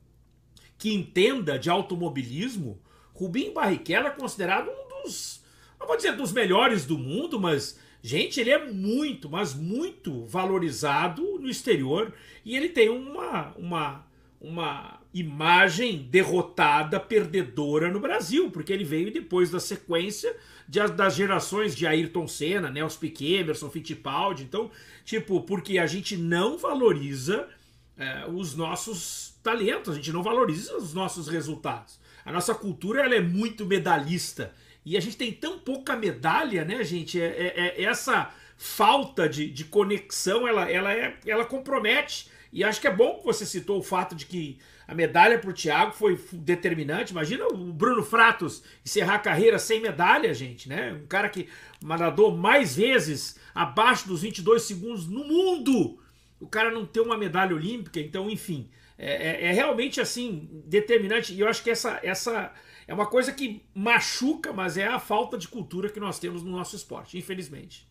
que 0.78 0.94
entenda 0.94 1.58
de 1.58 1.68
automobilismo, 1.68 2.80
Rubinho 3.12 3.52
Barrichello 3.52 4.06
é 4.06 4.10
considerado 4.10 4.70
um 4.70 5.02
dos 5.02 5.43
não 5.84 5.88
vou 5.88 5.96
dizer 5.96 6.16
dos 6.16 6.32
melhores 6.32 6.86
do 6.86 6.98
mundo, 6.98 7.38
mas, 7.38 7.78
gente, 8.02 8.40
ele 8.40 8.50
é 8.50 8.66
muito, 8.70 9.28
mas 9.28 9.54
muito 9.54 10.24
valorizado 10.24 11.38
no 11.38 11.48
exterior 11.48 12.12
e 12.42 12.56
ele 12.56 12.70
tem 12.70 12.88
uma, 12.88 13.54
uma, 13.58 14.06
uma 14.40 14.98
imagem 15.12 16.08
derrotada, 16.10 16.98
perdedora 16.98 17.90
no 17.90 18.00
Brasil, 18.00 18.50
porque 18.50 18.72
ele 18.72 18.82
veio 18.82 19.12
depois 19.12 19.50
da 19.50 19.60
sequência 19.60 20.34
de, 20.66 20.80
das 20.88 21.14
gerações 21.14 21.76
de 21.76 21.86
Ayrton 21.86 22.26
Senna, 22.26 22.70
Nelson 22.70 23.00
Piquet, 23.00 23.40
Emerson 23.40 23.68
Fittipaldi. 23.68 24.42
Então, 24.42 24.70
tipo, 25.04 25.42
porque 25.42 25.76
a 25.76 25.86
gente 25.86 26.16
não 26.16 26.56
valoriza 26.56 27.46
é, 27.98 28.24
os 28.26 28.56
nossos 28.56 29.34
talentos, 29.42 29.92
a 29.92 29.96
gente 29.96 30.10
não 30.10 30.22
valoriza 30.22 30.74
os 30.78 30.94
nossos 30.94 31.28
resultados. 31.28 32.00
A 32.24 32.32
nossa 32.32 32.54
cultura 32.54 33.02
ela 33.02 33.14
é 33.14 33.20
muito 33.20 33.66
medalhista. 33.66 34.54
E 34.84 34.96
a 34.96 35.00
gente 35.00 35.16
tem 35.16 35.32
tão 35.32 35.58
pouca 35.58 35.96
medalha, 35.96 36.64
né, 36.64 36.84
gente? 36.84 37.20
É, 37.20 37.26
é, 37.26 37.74
é 37.78 37.84
essa 37.84 38.32
falta 38.56 39.28
de, 39.28 39.50
de 39.50 39.64
conexão, 39.64 40.46
ela, 40.46 40.70
ela, 40.70 40.92
é, 40.92 41.16
ela 41.26 41.44
compromete. 41.44 42.28
E 42.52 42.62
acho 42.62 42.80
que 42.80 42.86
é 42.86 42.94
bom 42.94 43.18
que 43.18 43.24
você 43.24 43.44
citou 43.44 43.78
o 43.78 43.82
fato 43.82 44.14
de 44.14 44.26
que 44.26 44.58
a 44.86 44.94
medalha 44.94 45.38
para 45.38 45.50
o 45.50 45.52
Thiago 45.52 45.92
foi 45.92 46.20
determinante. 46.32 47.12
Imagina 47.12 47.46
o 47.48 47.72
Bruno 47.72 48.02
Fratos 48.02 48.62
encerrar 48.84 49.16
a 49.16 49.18
carreira 49.18 49.58
sem 49.58 49.80
medalha, 49.80 50.32
gente, 50.32 50.68
né? 50.68 50.92
Um 50.92 51.06
cara 51.06 51.28
que 51.28 51.48
nadou 51.82 52.36
mais 52.36 52.76
vezes 52.76 53.36
abaixo 53.54 54.06
dos 54.06 54.22
22 54.22 54.62
segundos 54.62 55.08
no 55.08 55.24
mundo. 55.24 55.98
O 56.38 56.46
cara 56.46 56.70
não 56.70 56.84
ter 56.84 57.00
uma 57.00 57.16
medalha 57.16 57.56
olímpica, 57.56 57.98
então, 57.98 58.28
enfim, 58.30 58.68
é, 58.98 59.46
é, 59.46 59.46
é 59.46 59.52
realmente 59.52 60.00
assim 60.00 60.48
determinante. 60.66 61.32
E 61.32 61.40
eu 61.40 61.48
acho 61.48 61.62
que 61.62 61.70
essa, 61.70 61.98
essa 62.02 62.52
é 62.86 62.94
uma 62.94 63.06
coisa 63.06 63.32
que 63.32 63.62
machuca, 63.74 64.52
mas 64.52 64.76
é 64.76 64.86
a 64.86 64.98
falta 64.98 65.38
de 65.38 65.48
cultura 65.48 65.88
que 65.88 66.00
nós 66.00 66.18
temos 66.18 66.42
no 66.42 66.50
nosso 66.50 66.76
esporte, 66.76 67.16
infelizmente. 67.16 67.86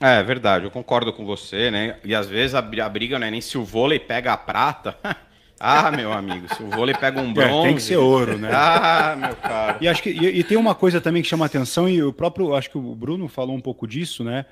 É 0.00 0.22
verdade, 0.22 0.64
eu 0.64 0.70
concordo 0.70 1.12
com 1.12 1.26
você, 1.26 1.70
né? 1.70 1.98
E 2.02 2.14
às 2.14 2.26
vezes 2.26 2.54
a, 2.54 2.62
briga 2.62 3.18
não 3.18 3.26
é 3.26 3.30
nem 3.30 3.40
se 3.42 3.58
o 3.58 3.64
vôlei 3.64 3.98
pega 3.98 4.32
a 4.32 4.36
prata. 4.36 4.96
ah, 5.60 5.90
meu 5.90 6.10
amigo, 6.10 6.52
se 6.54 6.62
o 6.62 6.70
vôlei 6.70 6.94
pega 6.94 7.20
um 7.20 7.34
bronze. 7.34 7.54
É, 7.54 7.62
tem 7.64 7.74
que 7.74 7.82
ser 7.82 7.98
ouro, 7.98 8.38
né? 8.38 8.48
ah, 8.50 9.14
meu 9.14 9.36
caro. 9.36 9.78
E 9.78 9.86
acho 9.86 10.02
que 10.02 10.08
e, 10.08 10.38
e, 10.38 10.42
tem 10.42 10.56
uma 10.56 10.74
coisa 10.74 11.02
também 11.02 11.22
que 11.22 11.28
chama 11.28 11.44
atenção, 11.44 11.86
e 11.86 12.02
o 12.02 12.14
próprio, 12.14 12.54
acho 12.54 12.70
que 12.70 12.78
o 12.78 12.94
Bruno 12.94 13.28
falou 13.28 13.54
um 13.54 13.60
pouco 13.60 13.86
disso, 13.86 14.24
né? 14.24 14.46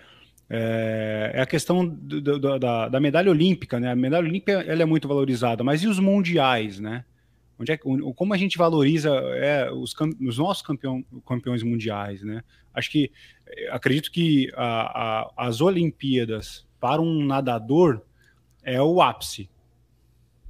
É, 0.51 1.33
é 1.35 1.41
a 1.41 1.47
questão 1.47 1.87
do, 1.87 2.21
do, 2.21 2.59
da, 2.59 2.89
da 2.89 3.01
medalha 3.01 3.31
olímpica, 3.31 3.81
né? 3.81 3.93
A 3.93 3.97
medalha 3.97 4.29
olímpica 4.29 4.53
ela 4.67 4.83
é 4.83 4.87
muito 4.87 5.09
valorizada, 5.09 5.65
mas 5.65 5.83
e 5.83 5.89
os 5.89 5.99
mundiais, 5.99 6.79
né? 6.79 7.05
Onde 7.59 7.73
é, 7.73 7.77
como 7.77 8.33
a 8.33 8.37
gente 8.37 8.57
valoriza 8.57 9.11
é, 9.35 9.71
os, 9.71 9.95
os, 10.21 10.39
nossos 10.39 10.63
campeão, 10.63 11.05
campeões 11.27 11.63
mundiais, 11.63 12.23
né? 12.23 12.43
Acho 12.73 12.91
que 12.91 13.11
eh, 13.47 13.69
acredito 13.73 14.13
que 14.13 14.53
a, 14.55 15.23
a, 15.23 15.49
as 15.49 15.61
Olimpíadas 15.61 16.65
para 16.79 17.03
um 17.03 17.25
nadador 17.25 18.03
é 18.63 18.81
o 18.81 19.03
ápice. 19.03 19.51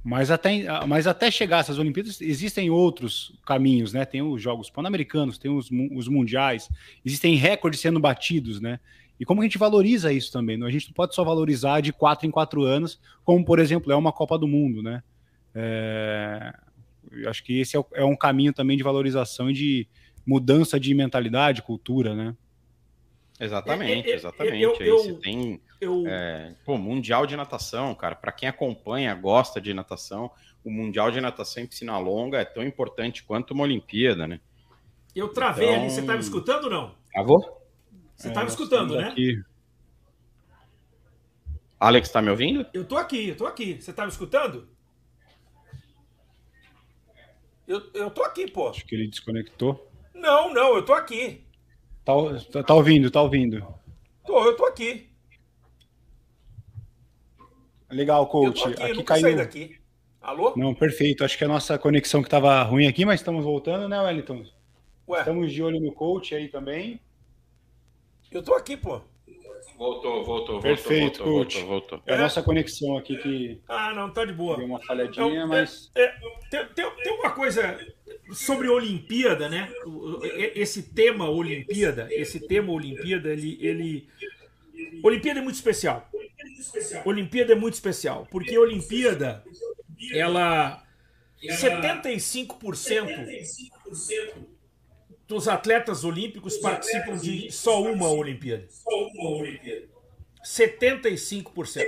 Mas 0.03 0.31
até, 0.31 0.85
mas 0.85 1.07
até 1.07 1.29
chegar 1.29 1.59
essas 1.59 1.77
Olimpíadas, 1.77 2.21
existem 2.21 2.69
outros 2.69 3.37
caminhos, 3.45 3.91
né? 3.91 4.05
Tem 4.05 4.21
os 4.21 4.41
Jogos 4.41 4.69
Pan-Americanos, 4.69 5.37
tem 5.37 5.51
os, 5.51 5.69
os 5.91 6.07
Mundiais, 6.07 6.69
existem 7.03 7.35
recordes 7.35 7.79
sendo 7.79 7.99
batidos, 7.99 8.61
né? 8.61 8.79
E 9.19 9.25
como 9.25 9.41
a 9.41 9.43
gente 9.43 9.57
valoriza 9.57 10.13
isso 10.13 10.31
também? 10.31 10.57
Né? 10.57 10.65
A 10.65 10.69
gente 10.69 10.87
não 10.87 10.93
pode 10.93 11.13
só 11.13 11.23
valorizar 11.23 11.81
de 11.81 11.91
quatro 11.91 12.25
em 12.25 12.31
quatro 12.31 12.63
anos, 12.63 12.99
como, 13.25 13.43
por 13.43 13.59
exemplo, 13.59 13.91
é 13.91 13.95
uma 13.95 14.13
Copa 14.13 14.37
do 14.37 14.47
Mundo, 14.47 14.81
né? 14.81 15.03
É... 15.53 16.53
Eu 17.11 17.29
acho 17.29 17.43
que 17.43 17.59
esse 17.59 17.77
é, 17.77 17.83
é 17.93 18.05
um 18.05 18.15
caminho 18.15 18.53
também 18.53 18.77
de 18.77 18.83
valorização 18.83 19.49
e 19.49 19.53
de 19.53 19.87
mudança 20.25 20.79
de 20.79 20.93
mentalidade, 20.93 21.61
cultura, 21.61 22.13
né? 22.13 22.35
Exatamente, 23.39 24.09
exatamente. 24.09 24.61
Eu, 24.61 24.75
eu, 24.75 24.97
Você 24.97 25.13
tem 25.13 25.61
eu... 25.79 26.03
é, 26.05 26.55
pô, 26.65 26.77
Mundial 26.77 27.25
de 27.25 27.37
Natação, 27.37 27.95
cara. 27.95 28.15
Para 28.15 28.33
quem 28.33 28.49
acompanha, 28.49 29.15
gosta 29.15 29.61
de 29.61 29.73
natação, 29.73 30.29
o 30.63 30.69
Mundial 30.69 31.09
de 31.09 31.21
Natação 31.21 31.63
em 31.63 31.67
piscina 31.67 31.97
longa 31.97 32.39
é 32.39 32.45
tão 32.45 32.63
importante 32.63 33.23
quanto 33.23 33.53
uma 33.53 33.63
Olimpíada, 33.63 34.27
né? 34.27 34.41
Eu 35.15 35.29
travei 35.29 35.69
então... 35.69 35.81
ali. 35.81 35.89
Você 35.89 36.01
estava 36.01 36.17
me 36.17 36.23
escutando 36.23 36.63
ou 36.65 36.69
não? 36.69 36.95
Travou? 37.11 37.67
Você 38.15 38.27
estava 38.27 38.45
é, 38.45 38.49
escutando, 38.49 38.97
né? 38.97 39.07
Aqui. 39.07 39.41
Alex, 41.79 42.09
tá 42.09 42.21
me 42.21 42.29
ouvindo? 42.29 42.65
Eu 42.73 42.83
tô 42.83 42.97
aqui, 42.97 43.29
eu 43.29 43.37
tô 43.37 43.45
aqui. 43.45 43.81
Você 43.81 43.93
tá 43.93 44.03
me 44.03 44.11
escutando? 44.11 44.67
Eu, 47.69 47.83
eu 47.93 48.09
tô 48.09 48.23
aqui, 48.23 48.49
pô. 48.49 48.69
Acho 48.69 48.83
que 48.83 48.95
ele 48.95 49.07
desconectou. 49.07 49.87
Não, 50.15 50.51
não, 50.51 50.75
eu 50.75 50.83
tô 50.83 50.91
aqui. 50.91 51.45
Tá, 52.03 52.13
tá, 52.51 52.63
tá 52.63 52.73
ouvindo, 52.73 53.11
tá 53.11 53.21
ouvindo. 53.21 53.63
Tô, 54.25 54.43
eu 54.43 54.55
tô 54.57 54.65
aqui. 54.65 55.07
Legal, 57.91 58.25
coach. 58.25 58.63
aqui, 58.63 58.81
aqui 58.81 59.03
caiu. 59.03 59.37
daqui. 59.37 59.79
Alô? 60.19 60.53
Não, 60.55 60.73
perfeito. 60.73 61.23
Acho 61.23 61.37
que 61.37 61.43
a 61.43 61.47
nossa 61.47 61.77
conexão 61.77 62.23
que 62.23 62.27
estava 62.27 62.61
ruim 62.63 62.87
aqui, 62.87 63.05
mas 63.05 63.19
estamos 63.19 63.45
voltando, 63.45 63.87
né, 63.87 64.01
Wellington? 64.01 64.43
Ué. 65.07 65.19
Estamos 65.19 65.53
de 65.53 65.61
olho 65.61 65.79
no 65.79 65.93
coach 65.93 66.33
aí 66.33 66.47
também. 66.47 66.99
Eu 68.31 68.41
tô 68.41 68.55
aqui, 68.55 68.75
pô. 68.75 68.99
Voltou, 69.79 70.23
voltou, 70.25 70.59
Perfeito, 70.59 71.23
voltou, 71.23 71.45
coach. 71.45 71.55
voltou, 71.61 71.69
voltou. 71.69 72.01
É 72.05 72.15
a 72.15 72.17
nossa 72.17 72.43
conexão 72.43 72.97
aqui 72.97 73.15
que. 73.15 73.61
Ah, 73.65 73.93
não, 73.93 74.11
tá 74.11 74.25
de 74.25 74.33
boa. 74.33 74.57
Deu 74.57 74.65
uma 74.65 74.81
falhadinha, 74.81 75.47
mas. 75.47 75.89
É, 75.95 76.03
é, 76.03 76.15
tem, 76.51 76.65
tem, 76.75 76.91
tem 77.01 77.13
uma 77.13 77.31
coisa 77.31 77.79
sobre 78.33 78.67
Olimpíada, 78.67 79.47
né? 79.47 79.71
Esse 80.53 80.83
tema 80.83 81.29
Olimpíada, 81.29 82.09
esse 82.11 82.45
tema 82.45 82.73
Olimpíada, 82.73 83.29
ele, 83.29 83.57
ele. 83.61 84.09
Olimpíada 85.01 85.39
é 85.39 85.43
muito 85.43 85.55
especial. 85.55 86.09
Olimpíada 87.05 87.53
é 87.53 87.55
muito 87.55 87.75
especial, 87.75 88.27
porque 88.29 88.57
Olimpíada, 88.57 89.45
ela. 90.13 90.83
75% 91.41 93.29
dos 95.29 95.47
atletas 95.47 96.03
olímpicos 96.03 96.57
participam 96.57 97.15
de 97.15 97.51
só 97.51 97.83
uma 97.83 98.09
Olimpíada. 98.09 98.67
75%. 100.43 101.85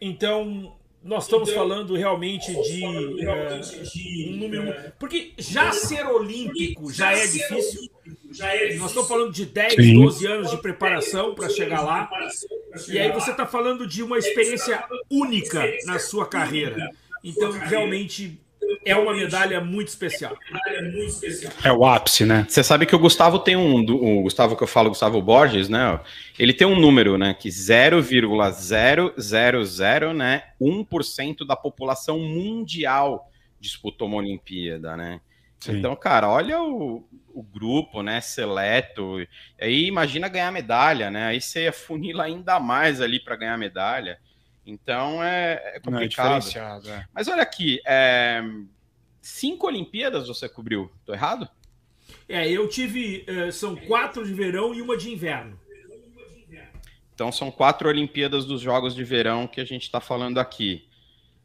Então, 0.00 0.76
nós 1.02 1.24
estamos 1.24 1.48
então, 1.48 1.60
falando 1.60 1.96
realmente 1.96 2.54
de 2.62 2.84
é, 2.84 3.60
um 4.30 4.36
número. 4.36 4.92
Porque 4.98 5.32
já 5.36 5.72
ser 5.72 6.06
olímpico 6.06 6.92
já 6.92 7.12
é 7.12 7.26
difícil. 7.26 7.90
Nós 8.78 8.90
estamos 8.90 9.08
falando 9.08 9.32
de 9.32 9.46
10, 9.46 9.94
12 9.94 10.26
anos 10.26 10.50
de 10.52 10.58
preparação 10.58 11.34
para 11.34 11.48
chegar 11.48 11.82
lá. 11.82 12.08
E 12.88 12.96
aí 12.96 13.10
você 13.10 13.32
está 13.32 13.44
falando 13.44 13.88
de 13.88 14.04
uma 14.04 14.18
experiência 14.18 14.84
única 15.10 15.64
na 15.84 15.98
sua 15.98 16.26
carreira. 16.28 16.90
Então, 17.24 17.50
realmente, 17.50 18.38
é 18.84 18.96
uma 18.96 19.14
medalha 19.14 19.60
muito 19.60 19.88
especial. 19.88 20.36
É 21.64 21.72
o 21.72 21.84
ápice, 21.84 22.24
né? 22.24 22.46
Você 22.48 22.62
sabe 22.62 22.86
que 22.86 22.94
o 22.94 22.98
Gustavo 22.98 23.38
tem 23.38 23.56
um, 23.56 23.80
o 23.80 24.22
Gustavo 24.22 24.56
que 24.56 24.62
eu 24.62 24.66
falo, 24.66 24.90
Gustavo 24.90 25.20
Borges, 25.22 25.68
né? 25.68 26.00
Ele 26.38 26.52
tem 26.52 26.66
um 26.66 26.78
número, 26.78 27.16
né? 27.16 27.34
Que 27.34 27.50
0,000, 27.50 30.14
né? 30.14 30.42
1% 30.60 31.46
da 31.46 31.56
população 31.56 32.18
mundial 32.18 33.30
disputou 33.58 34.08
uma 34.08 34.18
Olimpíada, 34.18 34.96
né? 34.96 35.20
Sim. 35.58 35.78
Então, 35.78 35.96
cara, 35.96 36.28
olha 36.28 36.62
o, 36.62 37.08
o 37.32 37.42
grupo, 37.42 38.02
né? 38.02 38.20
Seleto. 38.20 39.16
Aí 39.58 39.86
imagina 39.86 40.28
ganhar 40.28 40.52
medalha, 40.52 41.10
né? 41.10 41.26
Aí 41.26 41.40
você 41.40 41.72
funila 41.72 42.24
ainda 42.24 42.60
mais 42.60 43.00
ali 43.00 43.18
para 43.18 43.36
ganhar 43.36 43.56
medalha. 43.56 44.18
Então 44.66 45.22
é, 45.22 45.74
é 45.74 45.80
complicado. 45.80 46.44
Não, 46.54 46.90
é 46.90 46.98
é. 46.98 47.06
Mas 47.12 47.28
olha 47.28 47.42
aqui, 47.42 47.80
é... 47.86 48.42
cinco 49.20 49.66
Olimpíadas 49.66 50.28
você 50.28 50.48
cobriu, 50.48 50.90
tô 51.04 51.12
errado? 51.12 51.48
É, 52.28 52.50
eu 52.50 52.68
tive. 52.68 53.26
Uh, 53.28 53.52
são 53.52 53.76
quatro 53.76 54.26
de 54.26 54.32
verão 54.32 54.74
e 54.74 54.80
uma 54.80 54.96
de 54.96 55.10
inverno. 55.10 55.58
Então 57.14 57.30
são 57.30 57.50
quatro 57.50 57.88
Olimpíadas 57.88 58.44
dos 58.44 58.60
Jogos 58.60 58.94
de 58.94 59.04
Verão 59.04 59.46
que 59.46 59.60
a 59.60 59.64
gente 59.64 59.82
está 59.82 60.00
falando 60.00 60.38
aqui. 60.38 60.88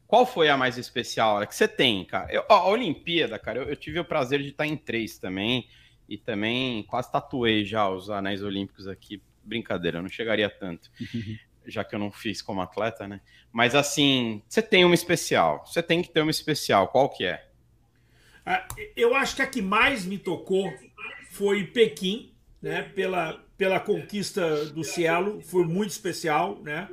Qual 0.06 0.26
foi 0.26 0.48
a 0.48 0.56
mais 0.56 0.76
especial? 0.76 1.40
É 1.40 1.46
que 1.46 1.54
você 1.54 1.68
tem, 1.68 2.04
cara. 2.04 2.32
Eu, 2.32 2.44
a 2.48 2.68
Olimpíada, 2.68 3.38
cara, 3.38 3.60
eu, 3.60 3.68
eu, 3.68 3.76
tive 3.76 4.00
o 4.00 4.04
prazer 4.04 4.42
de 4.42 4.48
estar 4.48 4.66
em 4.66 4.76
três 4.76 5.18
também. 5.18 5.68
E 6.08 6.18
também 6.18 6.82
quase 6.82 7.12
tatuei 7.12 7.64
já 7.64 7.88
os 7.88 8.10
anéis 8.10 8.42
olímpicos 8.42 8.88
aqui. 8.88 9.22
Brincadeira, 9.44 10.02
não 10.02 10.08
chegaria 10.08 10.50
tanto. 10.50 10.90
já 11.70 11.84
que 11.84 11.94
eu 11.94 11.98
não 11.98 12.10
fiz 12.10 12.42
como 12.42 12.60
atleta, 12.60 13.06
né? 13.06 13.20
Mas 13.52 13.74
assim, 13.74 14.42
você 14.48 14.60
tem 14.60 14.84
uma 14.84 14.94
especial. 14.94 15.64
Você 15.66 15.82
tem 15.82 16.02
que 16.02 16.10
ter 16.10 16.20
uma 16.20 16.30
especial. 16.30 16.88
Qual 16.88 17.08
que 17.08 17.24
é? 17.24 17.46
Ah, 18.44 18.66
eu 18.96 19.14
acho 19.14 19.36
que 19.36 19.42
a 19.42 19.46
que 19.46 19.62
mais 19.62 20.04
me 20.04 20.18
tocou 20.18 20.72
foi 21.30 21.64
Pequim, 21.64 22.32
né? 22.60 22.82
Pela, 22.82 23.44
pela 23.56 23.80
conquista 23.80 24.66
do 24.66 24.82
Cielo, 24.82 25.40
foi 25.42 25.64
muito 25.64 25.90
especial, 25.90 26.60
né? 26.62 26.88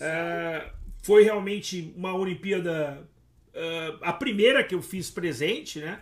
É, 0.00 0.70
foi 1.02 1.24
realmente 1.24 1.92
uma 1.96 2.14
Olimpíada, 2.14 3.08
uh, 3.54 3.98
a 4.02 4.12
primeira 4.12 4.62
que 4.62 4.74
eu 4.74 4.82
fiz 4.82 5.10
presente, 5.10 5.80
né? 5.80 6.00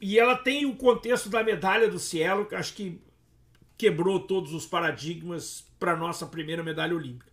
E 0.00 0.18
ela 0.18 0.36
tem 0.36 0.64
o 0.64 0.76
contexto 0.76 1.28
da 1.28 1.42
medalha 1.42 1.88
do 1.88 1.98
Cielo, 1.98 2.46
que 2.46 2.54
acho 2.54 2.74
que 2.74 3.00
quebrou 3.76 4.20
todos 4.20 4.52
os 4.52 4.66
paradigmas 4.66 5.66
para 5.80 5.96
nossa 5.96 6.26
primeira 6.26 6.62
medalha 6.62 6.94
olímpica. 6.94 7.32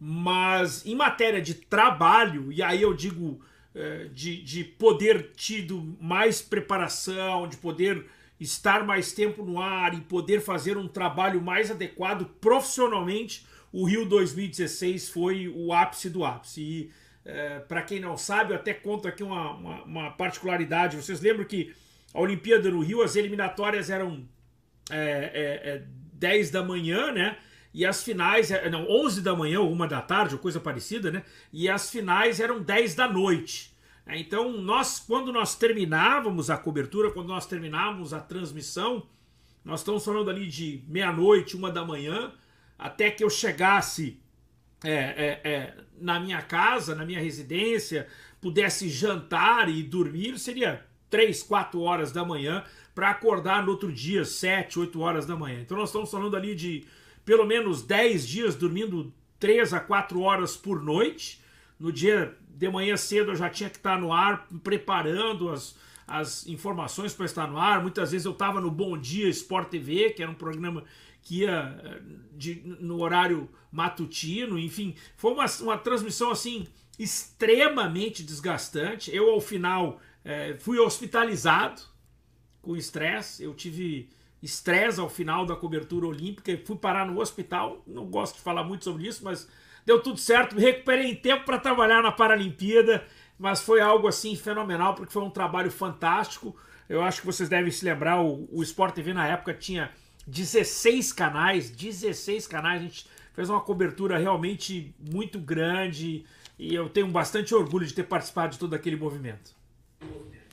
Mas 0.00 0.84
em 0.84 0.96
matéria 0.96 1.40
de 1.40 1.54
trabalho, 1.54 2.50
e 2.50 2.62
aí 2.62 2.82
eu 2.82 2.92
digo 2.92 3.40
é, 3.74 4.08
de, 4.12 4.42
de 4.42 4.64
poder 4.64 5.32
tido 5.36 5.96
mais 6.00 6.42
preparação, 6.42 7.46
de 7.46 7.56
poder 7.58 8.04
estar 8.40 8.84
mais 8.84 9.12
tempo 9.12 9.44
no 9.44 9.60
ar 9.60 9.94
e 9.94 10.00
poder 10.00 10.40
fazer 10.40 10.76
um 10.76 10.88
trabalho 10.88 11.40
mais 11.40 11.70
adequado 11.70 12.26
profissionalmente, 12.40 13.46
o 13.72 13.84
Rio 13.84 14.06
2016 14.06 15.08
foi 15.08 15.48
o 15.48 15.72
ápice 15.72 16.08
do 16.08 16.24
ápice. 16.24 16.60
E 16.60 16.90
é, 17.24 17.58
para 17.60 17.82
quem 17.82 18.00
não 18.00 18.16
sabe, 18.16 18.52
eu 18.52 18.56
até 18.56 18.72
conto 18.72 19.08
aqui 19.08 19.22
uma, 19.22 19.52
uma, 19.52 19.82
uma, 19.82 20.10
particularidade. 20.12 20.96
Vocês 20.96 21.20
lembram 21.20 21.44
que 21.44 21.74
a 22.14 22.20
Olimpíada 22.20 22.70
no 22.70 22.80
Rio, 22.80 23.02
as 23.02 23.16
eliminatórias 23.16 23.90
eram 23.90 24.26
é, 24.90 25.60
é, 25.64 25.82
10 26.14 26.48
é, 26.48 26.52
da 26.52 26.62
manhã, 26.62 27.12
né? 27.12 27.36
E 27.76 27.84
as 27.84 28.02
finais, 28.02 28.50
é, 28.50 28.70
não, 28.70 28.88
11 28.88 29.20
da 29.20 29.36
manhã 29.36 29.60
ou 29.60 29.70
1 29.70 29.86
da 29.86 30.00
tarde, 30.00 30.34
ou 30.34 30.40
coisa 30.40 30.58
parecida, 30.58 31.10
né? 31.10 31.22
E 31.52 31.68
as 31.68 31.90
finais 31.90 32.40
eram 32.40 32.62
10 32.62 32.94
da 32.94 33.06
noite. 33.06 33.70
É, 34.06 34.18
então, 34.18 34.50
nós, 34.50 34.98
quando 34.98 35.30
nós 35.30 35.54
terminávamos 35.56 36.48
a 36.48 36.56
cobertura, 36.56 37.10
quando 37.10 37.28
nós 37.28 37.44
terminávamos 37.44 38.14
a 38.14 38.18
transmissão, 38.18 39.06
nós 39.62 39.80
estamos 39.80 40.02
falando 40.02 40.30
ali 40.30 40.46
de 40.46 40.84
meia-noite, 40.88 41.54
uma 41.54 41.70
da 41.70 41.84
manhã, 41.84 42.32
até 42.78 43.10
que 43.10 43.22
eu 43.22 43.28
chegasse 43.28 44.18
é, 44.82 44.94
é, 44.94 45.40
é, 45.44 45.74
na 46.00 46.18
minha 46.18 46.40
casa, 46.40 46.94
na 46.94 47.04
minha 47.04 47.20
residência, 47.20 48.08
pudesse 48.40 48.88
jantar 48.88 49.68
e 49.68 49.82
dormir, 49.82 50.38
seria 50.38 50.82
3, 51.10 51.42
4 51.42 51.78
horas 51.82 52.10
da 52.10 52.24
manhã, 52.24 52.64
para 52.94 53.10
acordar 53.10 53.62
no 53.62 53.72
outro 53.72 53.92
dia, 53.92 54.24
7, 54.24 54.78
8 54.78 54.98
horas 54.98 55.26
da 55.26 55.36
manhã. 55.36 55.60
Então 55.60 55.76
nós 55.76 55.90
estamos 55.90 56.10
falando 56.10 56.34
ali 56.34 56.54
de 56.54 56.86
pelo 57.26 57.44
menos 57.44 57.82
10 57.82 58.26
dias 58.26 58.54
dormindo 58.54 59.12
3 59.38 59.74
a 59.74 59.80
4 59.80 60.20
horas 60.20 60.56
por 60.56 60.82
noite. 60.82 61.42
No 61.78 61.92
dia 61.92 62.34
de 62.48 62.70
manhã 62.70 62.96
cedo 62.96 63.32
eu 63.32 63.36
já 63.36 63.50
tinha 63.50 63.68
que 63.68 63.76
estar 63.76 64.00
no 64.00 64.12
ar 64.12 64.46
preparando 64.62 65.50
as, 65.50 65.76
as 66.06 66.46
informações 66.46 67.12
para 67.12 67.26
estar 67.26 67.46
no 67.48 67.58
ar. 67.58 67.82
Muitas 67.82 68.12
vezes 68.12 68.24
eu 68.24 68.32
estava 68.32 68.60
no 68.60 68.70
Bom 68.70 68.96
Dia 68.96 69.28
Sport 69.28 69.68
TV, 69.68 70.10
que 70.10 70.22
era 70.22 70.30
um 70.30 70.36
programa 70.36 70.84
que 71.20 71.40
ia 71.40 71.78
eh, 71.84 72.00
de, 72.32 72.62
no 72.64 73.02
horário 73.02 73.50
matutino, 73.72 74.56
enfim, 74.56 74.94
foi 75.16 75.32
uma, 75.32 75.44
uma 75.60 75.76
transmissão 75.76 76.30
assim 76.30 76.68
extremamente 76.96 78.22
desgastante. 78.22 79.14
Eu 79.14 79.30
ao 79.30 79.40
final 79.40 80.00
é, 80.24 80.56
fui 80.60 80.78
hospitalizado 80.78 81.82
com 82.62 82.76
estresse. 82.76 83.42
Eu 83.42 83.52
tive 83.52 84.08
estresse 84.42 85.00
ao 85.00 85.08
final 85.08 85.44
da 85.44 85.56
cobertura 85.56 86.06
olímpica 86.06 86.52
e 86.52 86.56
fui 86.56 86.76
parar 86.76 87.06
no 87.06 87.20
hospital. 87.20 87.82
Não 87.86 88.06
gosto 88.06 88.36
de 88.36 88.42
falar 88.42 88.64
muito 88.64 88.84
sobre 88.84 89.06
isso, 89.06 89.24
mas 89.24 89.48
deu 89.84 90.02
tudo 90.02 90.18
certo, 90.18 90.54
me 90.54 90.62
recuperei 90.62 91.10
em 91.10 91.14
tempo 91.14 91.44
para 91.44 91.58
trabalhar 91.58 92.02
na 92.02 92.12
Paralimpíada, 92.12 93.04
mas 93.38 93.62
foi 93.62 93.80
algo 93.80 94.08
assim 94.08 94.34
fenomenal, 94.36 94.94
porque 94.94 95.12
foi 95.12 95.22
um 95.22 95.30
trabalho 95.30 95.70
fantástico. 95.70 96.56
Eu 96.88 97.02
acho 97.02 97.20
que 97.20 97.26
vocês 97.26 97.48
devem 97.48 97.70
se 97.70 97.84
lembrar, 97.84 98.20
o, 98.20 98.48
o 98.52 98.62
Sport 98.62 98.94
TV 98.94 99.12
na 99.12 99.26
época 99.26 99.54
tinha 99.54 99.90
16 100.26 101.12
canais, 101.12 101.70
16 101.70 102.46
canais, 102.46 102.80
a 102.80 102.84
gente 102.84 103.06
fez 103.32 103.48
uma 103.48 103.60
cobertura 103.60 104.18
realmente 104.18 104.94
muito 104.98 105.38
grande 105.38 106.24
e 106.58 106.74
eu 106.74 106.88
tenho 106.88 107.08
bastante 107.08 107.54
orgulho 107.54 107.86
de 107.86 107.92
ter 107.92 108.04
participado 108.04 108.52
de 108.52 108.58
todo 108.58 108.74
aquele 108.74 108.96
movimento. 108.96 109.54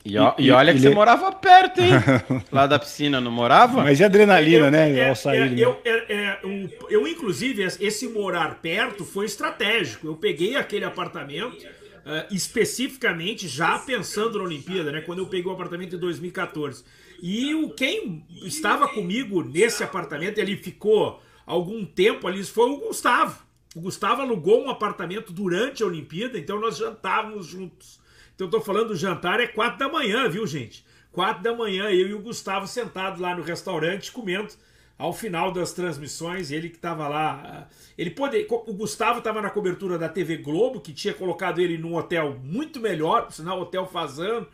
E, 0.04 0.16
e, 0.16 0.46
e 0.46 0.50
olha 0.50 0.72
que 0.72 0.78
ele... 0.78 0.88
você 0.88 0.94
morava 0.94 1.32
perto, 1.32 1.80
hein? 1.80 1.92
Lá 2.52 2.66
da 2.66 2.78
piscina, 2.78 3.20
não 3.20 3.30
morava? 3.30 3.82
Mas 3.82 4.00
é 4.00 4.04
adrenalina, 4.04 4.66
eu, 4.66 4.70
né? 4.70 4.98
É, 4.98 5.08
ao 5.08 5.16
sair, 5.16 5.58
é, 5.58 5.64
eu, 5.64 5.80
é, 5.82 5.90
é, 6.12 6.40
eu, 6.42 6.70
eu, 6.90 7.08
inclusive, 7.08 7.62
esse 7.62 8.06
morar 8.08 8.60
perto 8.60 9.04
foi 9.04 9.24
estratégico. 9.24 10.06
Eu 10.06 10.16
peguei 10.16 10.56
aquele 10.56 10.84
apartamento 10.84 11.66
uh, 12.04 12.26
especificamente 12.30 13.48
já 13.48 13.78
pensando 13.78 14.38
na 14.38 14.44
Olimpíada, 14.44 14.92
né? 14.92 15.00
Quando 15.00 15.20
eu 15.20 15.26
peguei 15.26 15.50
o 15.50 15.54
apartamento 15.54 15.96
em 15.96 15.98
2014. 15.98 16.84
E 17.22 17.54
o, 17.54 17.70
quem 17.70 18.26
estava 18.42 18.86
comigo 18.88 19.42
nesse 19.42 19.82
apartamento, 19.82 20.38
ele 20.38 20.56
ficou 20.56 21.22
algum 21.46 21.84
tempo 21.84 22.28
ali, 22.28 22.44
foi 22.44 22.70
o 22.70 22.76
Gustavo. 22.76 23.42
O 23.74 23.80
Gustavo 23.80 24.20
alugou 24.20 24.62
um 24.62 24.70
apartamento 24.70 25.32
durante 25.32 25.82
a 25.82 25.86
Olimpíada, 25.86 26.38
então 26.38 26.60
nós 26.60 26.76
jantávamos 26.76 27.46
juntos. 27.46 27.98
Então 28.34 28.46
eu 28.46 28.50
tô 28.50 28.60
falando 28.60 28.88
do 28.88 28.96
jantar 28.96 29.40
é 29.40 29.46
quatro 29.46 29.78
da 29.78 29.88
manhã, 29.88 30.28
viu, 30.28 30.46
gente? 30.46 30.84
Quatro 31.12 31.42
da 31.42 31.54
manhã, 31.54 31.84
eu 31.84 32.08
e 32.08 32.14
o 32.14 32.20
Gustavo 32.20 32.66
sentados 32.66 33.20
lá 33.20 33.36
no 33.36 33.42
restaurante 33.42 34.10
comendo 34.10 34.52
ao 34.98 35.12
final 35.12 35.50
das 35.50 35.72
transmissões, 35.72 36.50
ele 36.50 36.68
que 36.68 36.76
estava 36.76 37.08
lá, 37.08 37.42
ah, 37.44 37.74
ele 37.98 38.10
pode, 38.10 38.46
o 38.48 38.72
Gustavo 38.72 39.18
estava 39.18 39.42
na 39.42 39.50
cobertura 39.50 39.98
da 39.98 40.08
TV 40.08 40.36
Globo, 40.36 40.80
que 40.80 40.92
tinha 40.92 41.12
colocado 41.12 41.60
ele 41.60 41.76
num 41.76 41.96
hotel 41.96 42.38
muito 42.42 42.80
melhor, 42.80 43.26
por 43.26 43.32
sinal, 43.32 43.60
hotel 43.60 43.86
Fazano, 43.86 44.46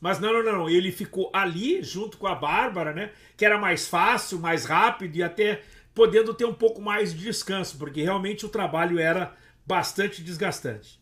mas 0.00 0.20
não, 0.20 0.32
não, 0.32 0.42
não, 0.44 0.70
ele 0.70 0.92
ficou 0.92 1.30
ali 1.32 1.82
junto 1.82 2.16
com 2.16 2.28
a 2.28 2.34
Bárbara, 2.34 2.92
né, 2.92 3.10
que 3.36 3.44
era 3.44 3.58
mais 3.58 3.88
fácil, 3.88 4.38
mais 4.38 4.64
rápido 4.64 5.16
e 5.16 5.22
até 5.22 5.62
podendo 5.92 6.32
ter 6.32 6.44
um 6.44 6.54
pouco 6.54 6.80
mais 6.80 7.12
de 7.12 7.24
descanso, 7.24 7.76
porque 7.76 8.02
realmente 8.02 8.46
o 8.46 8.48
trabalho 8.48 9.00
era 9.00 9.34
bastante 9.66 10.22
desgastante. 10.22 11.00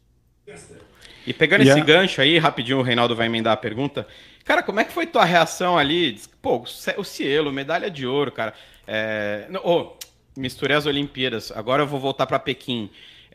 E 1.27 1.33
pegando 1.33 1.63
yeah. 1.63 1.81
esse 1.81 1.87
gancho 1.87 2.21
aí, 2.21 2.39
rapidinho 2.39 2.79
o 2.79 2.83
Reinaldo 2.83 3.17
vai 3.17 3.27
emendar 3.27 3.53
a 3.53 3.57
pergunta. 3.57 4.07
Cara, 4.45 4.63
como 4.63 4.79
é 4.79 4.85
que 4.85 4.93
foi 4.93 5.07
tua 5.07 5.25
reação 5.25 5.77
ali? 5.77 6.21
Pô, 6.41 6.65
o 6.97 7.05
Cielo, 7.05 7.53
medalha 7.53 7.91
de 7.91 8.07
ouro, 8.07 8.31
cara. 8.31 8.55
É... 8.87 9.49
Oh, 9.65 9.93
misturei 10.37 10.77
as 10.77 10.87
Olimpíadas. 10.87 11.51
Agora 11.51 11.83
eu 11.83 11.87
vou 11.87 11.99
voltar 11.99 12.27
para 12.27 12.39
Pequim. 12.39 12.89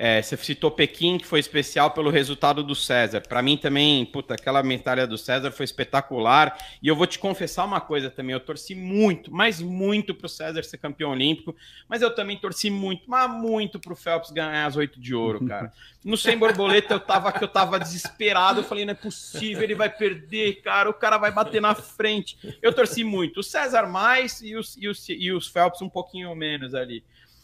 É, 0.04 0.20
você 0.20 0.36
citou 0.36 0.72
Pequim, 0.72 1.20
que 1.20 1.28
foi 1.28 1.40
especial 1.40 1.92
pelo 1.92 2.10
resultado 2.10 2.64
do 2.64 2.74
César. 2.74 3.22
Para 3.22 3.40
mim 3.44 3.56
também, 3.56 4.04
puta, 4.04 4.34
aquela 4.34 4.64
medalha 4.64 5.06
do 5.06 5.16
César 5.16 5.52
foi 5.52 5.64
espetacular. 5.64 6.58
E 6.82 6.88
eu 6.88 6.96
vou 6.96 7.06
te 7.06 7.20
confessar 7.20 7.66
uma 7.66 7.80
coisa 7.80 8.10
também: 8.10 8.34
eu 8.34 8.40
torci 8.40 8.74
muito, 8.74 9.32
mas 9.32 9.62
muito 9.62 10.16
para 10.16 10.26
o 10.26 10.30
César 10.30 10.64
ser 10.64 10.80
campeão 10.80 11.12
olímpico. 11.12 11.56
Mas 11.88 12.02
eu 12.02 12.10
também 12.16 12.36
torci 12.36 12.72
muito, 12.72 13.04
mas 13.06 13.30
muito 13.30 13.80
para 13.80 13.94
o 13.94 13.96
Phelps 13.96 14.32
ganhar 14.32 14.66
as 14.66 14.76
oito 14.76 15.00
de 15.00 15.14
ouro, 15.14 15.46
cara. 15.46 15.72
No 16.04 16.18
sem 16.18 16.36
borboleta 16.36 16.96
eu 16.96 17.00
tava 17.00 17.32
que 17.32 17.44
eu 17.44 17.48
tava 17.48 17.80
desesperado. 17.80 18.62
Eu 18.62 18.64
falei, 18.64 18.86
não 18.86 18.94
é 18.94 18.96
possível, 18.96 19.62
ele 19.62 19.76
vai 19.76 19.88
perder, 19.88 20.64
cara. 20.64 20.90
O 20.90 20.96
cara 20.96 21.20
vai 21.20 21.30
bater 21.30 21.62
na 21.62 21.76
frente. 21.76 22.40
Eu 22.60 22.74
torci 22.74 23.04
muito. 23.04 23.42
O 23.42 23.44
César 23.44 23.86
mais 23.86 24.42
e 24.42 24.56
os, 24.56 24.76
e 24.78 24.88
os, 24.88 25.08
e 25.10 25.32
os 25.32 25.48
Phelps 25.48 25.80
um 25.80 25.90
pouquinho 25.90 26.36
menos 26.36 26.74
ali. 26.74 27.04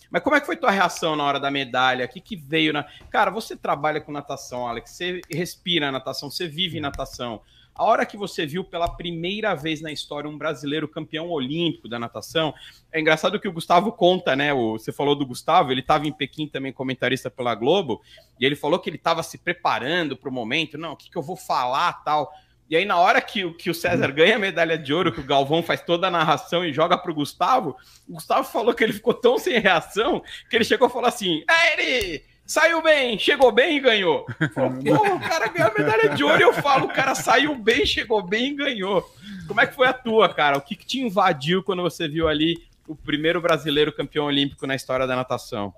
Mas 0.09 0.23
como 0.23 0.35
é 0.35 0.39
que 0.39 0.45
foi 0.45 0.55
tua 0.55 0.71
reação 0.71 1.15
na 1.15 1.23
hora 1.23 1.39
da 1.39 1.51
medalha? 1.51 2.05
O 2.05 2.07
que, 2.07 2.21
que 2.21 2.35
veio 2.35 2.73
na. 2.73 2.83
Cara, 3.09 3.29
você 3.31 3.55
trabalha 3.55 4.01
com 4.01 4.11
natação, 4.11 4.67
Alex. 4.67 4.91
Você 4.91 5.21
respira 5.29 5.91
natação, 5.91 6.29
você 6.29 6.47
vive 6.47 6.79
natação. 6.79 7.41
A 7.77 7.83
hora 7.83 8.07
que 8.07 8.17
você 8.17 8.43
viu 8.43 8.63
pela 8.63 8.87
primeira 8.87 9.53
vez 9.53 9.81
na 9.81 9.91
história 9.91 10.27
um 10.27 10.35
brasileiro 10.35 10.87
campeão 10.87 11.29
olímpico 11.29 11.87
da 11.87 11.99
natação, 11.99 12.51
é 12.91 12.99
engraçado 12.99 13.39
que 13.39 13.47
o 13.47 13.53
Gustavo 13.53 13.91
conta, 13.91 14.35
né? 14.35 14.51
O, 14.51 14.79
você 14.79 14.91
falou 14.91 15.15
do 15.15 15.27
Gustavo, 15.27 15.71
ele 15.71 15.81
estava 15.81 16.07
em 16.07 16.11
Pequim 16.11 16.47
também, 16.47 16.73
comentarista 16.73 17.29
pela 17.29 17.53
Globo, 17.53 18.01
e 18.39 18.45
ele 18.45 18.55
falou 18.55 18.79
que 18.79 18.89
ele 18.89 18.97
estava 18.97 19.21
se 19.21 19.37
preparando 19.37 20.17
para 20.17 20.27
o 20.27 20.33
momento. 20.33 20.75
Não, 20.75 20.93
o 20.93 20.95
que, 20.95 21.11
que 21.11 21.15
eu 21.15 21.21
vou 21.21 21.35
falar 21.35 22.03
tal. 22.03 22.31
E 22.69 22.75
aí, 22.75 22.85
na 22.85 22.97
hora 22.97 23.21
que, 23.21 23.49
que 23.53 23.69
o 23.69 23.73
César 23.73 24.11
ganha 24.11 24.35
a 24.35 24.39
medalha 24.39 24.77
de 24.77 24.93
ouro, 24.93 25.11
que 25.11 25.21
o 25.21 25.25
Galvão 25.25 25.63
faz 25.63 25.81
toda 25.81 26.07
a 26.07 26.11
narração 26.11 26.65
e 26.65 26.73
joga 26.73 26.97
pro 26.97 27.13
Gustavo, 27.13 27.77
o 28.07 28.13
Gustavo 28.13 28.43
falou 28.43 28.73
que 28.73 28.83
ele 28.83 28.91
ficou 28.91 29.13
tão 29.13 29.37
sem 29.37 29.59
reação 29.59 30.21
que 30.49 30.55
ele 30.55 30.65
chegou 30.65 30.87
a 30.87 30.89
falar 30.89 31.07
assim: 31.07 31.43
é, 31.49 31.73
ele 31.73 32.23
saiu 32.45 32.81
bem, 32.81 33.17
chegou 33.17 33.53
bem 33.53 33.77
e 33.77 33.79
ganhou. 33.79 34.25
Falou, 34.53 34.71
o 35.15 35.19
cara 35.19 35.47
ganhou 35.47 35.71
a 35.71 35.79
medalha 35.79 36.09
de 36.09 36.23
ouro 36.23 36.39
e 36.39 36.43
eu 36.43 36.53
falo, 36.53 36.85
o 36.85 36.93
cara 36.93 37.15
saiu 37.15 37.55
bem, 37.55 37.85
chegou 37.85 38.21
bem 38.21 38.51
e 38.51 38.55
ganhou. 38.55 39.09
Como 39.47 39.61
é 39.61 39.67
que 39.67 39.75
foi 39.75 39.87
a 39.87 39.93
tua, 39.93 40.27
cara? 40.33 40.57
O 40.57 40.61
que, 40.61 40.75
que 40.75 40.85
te 40.85 40.99
invadiu 40.99 41.63
quando 41.63 41.81
você 41.81 42.05
viu 42.07 42.27
ali 42.27 42.57
o 42.85 42.95
primeiro 42.95 43.39
brasileiro 43.39 43.93
campeão 43.93 44.25
olímpico 44.25 44.67
na 44.67 44.75
história 44.75 45.07
da 45.07 45.15
natação? 45.15 45.73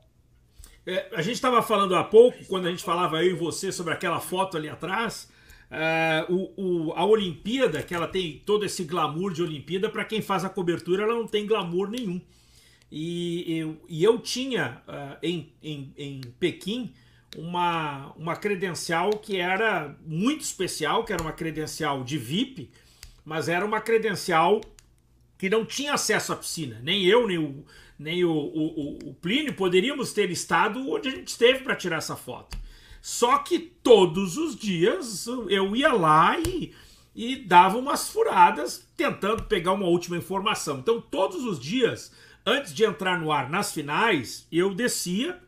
É, 0.88 1.08
a 1.14 1.22
gente 1.22 1.36
estava 1.36 1.62
falando 1.62 1.96
há 1.96 2.04
pouco, 2.04 2.38
quando 2.46 2.68
a 2.68 2.72
gente 2.72 2.84
falava 2.84 3.24
eu 3.24 3.32
e 3.32 3.34
você 3.34 3.72
sobre 3.72 3.94
aquela 3.94 4.20
foto 4.20 4.58
ali 4.58 4.68
atrás. 4.68 5.30
Uh, 5.70 6.34
o, 6.34 6.88
o, 6.88 6.94
a 6.94 7.06
Olimpíada, 7.06 7.84
que 7.84 7.94
ela 7.94 8.08
tem 8.08 8.42
todo 8.44 8.66
esse 8.66 8.84
glamour 8.84 9.32
de 9.32 9.44
Olimpíada, 9.44 9.88
para 9.88 10.04
quem 10.04 10.22
faz 10.22 10.44
a 10.44 10.50
cobertura, 10.50 11.04
ela 11.04 11.14
não 11.14 11.28
tem 11.28 11.46
glamour 11.46 11.90
nenhum. 11.90 12.20
E 12.92 13.60
eu, 13.60 13.78
e 13.88 14.04
eu 14.04 14.18
tinha 14.18 14.82
uh, 14.88 15.18
em, 15.22 15.54
em, 15.62 15.94
em 15.96 16.22
Pequim 16.40 16.92
uma, 17.38 18.12
uma 18.18 18.36
credencial 18.36 19.12
que 19.12 19.38
era 19.38 19.96
muito 20.06 20.42
especial, 20.42 21.04
que 21.04 21.14
era 21.14 21.22
uma 21.22 21.32
credencial 21.32 22.04
de 22.04 22.18
VIP, 22.18 22.72
mas 23.24 23.48
era 23.48 23.64
uma 23.64 23.80
credencial 23.80 24.62
que 25.38 25.50
não 25.50 25.64
tinha 25.64 25.94
acesso 25.94 26.34
à 26.34 26.36
piscina. 26.36 26.80
Nem 26.84 27.06
eu, 27.06 27.28
nem 27.28 27.38
o, 27.38 27.64
nem 27.98 28.24
o, 28.26 28.32
o, 28.32 29.10
o 29.10 29.14
Plínio 29.14 29.54
poderíamos 29.54 30.12
ter 30.14 30.32
estado 30.32 30.90
onde 30.90 31.10
a 31.10 31.12
gente 31.12 31.28
esteve 31.28 31.60
para 31.60 31.76
tirar 31.76 31.98
essa 31.98 32.16
foto. 32.16 32.58
Só 33.02 33.40
que 33.40 33.60
todos 33.60 34.38
os 34.38 34.56
dias 34.56 35.28
eu 35.48 35.76
ia 35.76 35.94
lá 35.94 36.38
e, 36.40 36.74
e 37.16 37.36
dava 37.38 37.78
umas 37.78 38.10
furadas 38.10 38.88
tentando 38.96 39.44
pegar 39.44 39.74
uma 39.74 39.88
última 39.88 40.18
informação. 40.18 40.80
Então, 40.80 41.02
todos 41.02 41.44
os 41.46 41.60
dias, 41.60 42.12
antes 42.46 42.74
de 42.74 42.84
entrar 42.84 43.20
no 43.20 43.32
ar 43.32 43.50
nas 43.50 43.72
finais, 43.72 44.48
eu 44.52 44.74
descia 44.74 45.40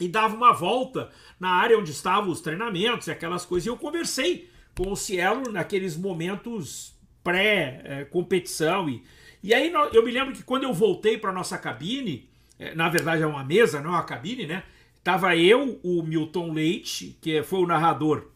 e 0.00 0.08
dava 0.08 0.34
uma 0.34 0.52
volta 0.52 1.10
na 1.38 1.50
área 1.50 1.78
onde 1.78 1.90
estavam 1.90 2.30
os 2.30 2.40
treinamentos 2.40 3.06
e 3.06 3.10
aquelas 3.10 3.44
coisas. 3.44 3.66
E 3.66 3.70
eu 3.70 3.76
conversei 3.76 4.50
com 4.76 4.90
o 4.90 4.96
Cielo 4.96 5.50
naqueles 5.50 5.96
momentos 5.96 6.94
pré-competição. 7.24 8.88
E, 8.88 9.02
e 9.42 9.54
aí 9.54 9.72
eu 9.92 10.04
me 10.04 10.10
lembro 10.10 10.34
que 10.34 10.42
quando 10.42 10.64
eu 10.64 10.72
voltei 10.72 11.18
para 11.18 11.32
nossa 11.32 11.58
cabine, 11.58 12.28
eh, 12.58 12.74
na 12.74 12.88
verdade 12.88 13.22
é 13.22 13.26
uma 13.26 13.42
mesa, 13.42 13.80
não 13.80 13.90
é 13.90 13.94
uma 13.94 14.04
cabine, 14.04 14.46
né? 14.46 14.62
Tava 15.06 15.36
eu, 15.36 15.78
o 15.84 16.02
Milton 16.02 16.52
Leite, 16.52 17.16
que 17.20 17.40
foi 17.44 17.60
o 17.60 17.66
narrador 17.66 18.26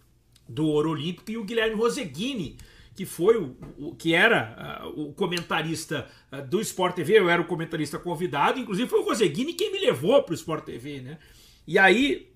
do 0.49 0.69
Ouro 0.69 0.91
Olímpico, 0.91 1.29
e 1.29 1.37
o 1.37 1.43
Guilherme 1.43 1.75
Roseguini, 1.75 2.59
que 2.95 3.05
foi 3.05 3.37
o, 3.37 3.57
o 3.77 3.93
que 3.97 4.15
era 4.15 4.85
uh, 4.85 5.09
o 5.09 5.13
comentarista 5.13 6.09
uh, 6.31 6.41
do 6.47 6.61
Sport 6.61 6.95
TV, 6.95 7.19
eu 7.19 7.29
era 7.29 7.43
o 7.43 7.45
comentarista 7.45 7.99
convidado, 7.99 8.61
inclusive 8.61 8.89
foi 8.89 9.01
o 9.01 9.05
Roseguini 9.05 9.55
quem 9.55 9.73
me 9.73 9.81
levou 9.81 10.23
para 10.23 10.31
o 10.31 10.37
Sport 10.37 10.65
TV, 10.65 11.01
né? 11.01 11.19
E 11.67 11.77
aí, 11.77 12.33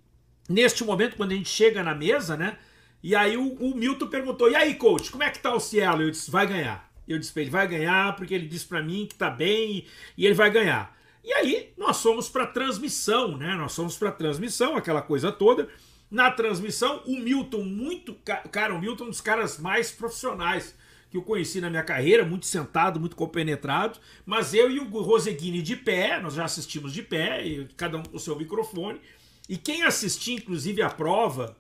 neste 0.49 0.82
momento, 0.82 1.14
quando 1.14 1.30
a 1.30 1.37
gente 1.37 1.49
chega 1.49 1.85
na 1.85 1.95
mesa, 1.95 2.37
né? 2.37 2.59
E 3.05 3.14
aí 3.14 3.37
o, 3.37 3.53
o 3.53 3.76
Milton 3.76 4.09
perguntou: 4.09 4.51
"E 4.51 4.57
aí, 4.57 4.74
coach, 4.74 5.12
como 5.12 5.22
é 5.22 5.30
que 5.30 5.39
tá 5.39 5.55
o 5.55 5.61
Cielo?" 5.61 6.03
Eu 6.03 6.11
disse: 6.11 6.28
"Vai 6.28 6.45
ganhar". 6.49 6.93
Eu 7.07 7.20
disse: 7.20 7.39
"Ele 7.39 7.51
vai 7.51 7.68
ganhar 7.68 8.16
porque 8.16 8.35
ele 8.35 8.49
disse 8.49 8.66
para 8.66 8.82
mim 8.82 9.07
que 9.09 9.14
tá 9.14 9.30
bem 9.30 9.76
e, 9.76 9.87
e 10.18 10.26
ele 10.26 10.35
vai 10.35 10.51
ganhar". 10.51 10.93
E 11.25 11.33
aí 11.33 11.72
nós 11.77 12.03
fomos 12.03 12.29
para 12.29 12.47
transmissão, 12.47 13.37
né? 13.39 13.55
Nós 13.55 13.75
fomos 13.75 13.97
para 13.97 14.12
transmissão, 14.12 14.77
aquela 14.77 15.01
coisa 15.01 15.33
toda. 15.33 15.68
Na 16.11 16.31
transmissão, 16.31 17.03
o 17.07 17.16
Milton, 17.18 17.64
muito. 17.64 18.14
Cara, 18.53 18.75
o 18.75 18.81
Milton 18.81 19.05
é 19.05 19.07
um 19.07 19.11
dos 19.11 19.22
caras 19.22 19.59
mais 19.59 19.91
profissionais 19.91 20.77
que 21.11 21.16
eu 21.16 21.22
conheci 21.22 21.61
na 21.61 21.70
minha 21.70 21.83
carreira, 21.83 22.25
muito 22.25 22.45
sentado, 22.45 23.01
muito 23.01 23.16
compenetrado. 23.16 23.99
Mas 24.27 24.53
eu 24.53 24.70
e 24.70 24.79
o 24.79 24.85
Roseguini 24.85 25.62
de 25.62 25.77
pé, 25.77 26.20
nós 26.20 26.35
já 26.35 26.45
assistimos 26.45 26.93
de 26.93 27.03
pé, 27.03 27.66
cada 27.77 27.97
um 27.97 28.03
com 28.03 28.16
o 28.16 28.20
seu 28.20 28.37
microfone. 28.37 29.01
E 29.49 29.57
quem 29.57 29.83
assistir, 29.83 30.35
inclusive, 30.35 30.83
a 30.83 30.91
prova, 30.91 31.57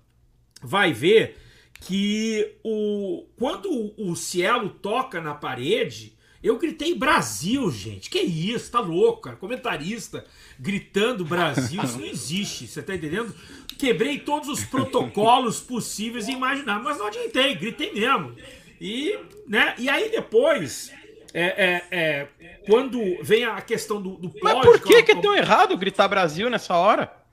vai 0.62 0.92
ver 0.92 1.38
que 1.80 2.56
o 2.62 3.26
quando 3.36 3.94
o 3.96 4.14
Cielo 4.14 4.70
toca 4.70 5.20
na 5.20 5.34
parede, 5.34 6.13
eu 6.44 6.58
gritei 6.58 6.94
Brasil, 6.94 7.70
gente. 7.70 8.10
Que 8.10 8.20
isso, 8.20 8.70
tá 8.70 8.78
louco, 8.78 9.22
cara. 9.22 9.36
Comentarista 9.36 10.26
gritando 10.60 11.24
Brasil, 11.24 11.82
isso 11.82 11.98
não 11.98 12.06
existe, 12.06 12.66
você 12.66 12.82
tá 12.82 12.94
entendendo? 12.94 13.34
Quebrei 13.78 14.18
todos 14.18 14.48
os 14.50 14.62
protocolos 14.62 15.60
possíveis 15.60 16.28
e 16.28 16.32
imagináveis, 16.32 16.84
mas 16.84 16.98
não 16.98 17.06
adiantei, 17.06 17.54
gritei 17.54 17.92
mesmo. 17.92 18.36
E, 18.78 19.18
né, 19.48 19.74
e 19.78 19.88
aí 19.88 20.10
depois, 20.10 20.92
é, 21.32 21.42
é, 21.42 21.84
é, 21.90 22.28
quando 22.66 23.00
vem 23.22 23.44
a 23.44 23.60
questão 23.62 24.00
do, 24.00 24.10
do. 24.16 24.32
Mas 24.42 24.60
por 24.60 24.78
que, 24.80 25.02
que 25.02 25.12
é 25.12 25.20
tão 25.20 25.34
errado 25.34 25.76
gritar 25.78 26.06
Brasil 26.08 26.50
nessa 26.50 26.76
hora? 26.76 27.23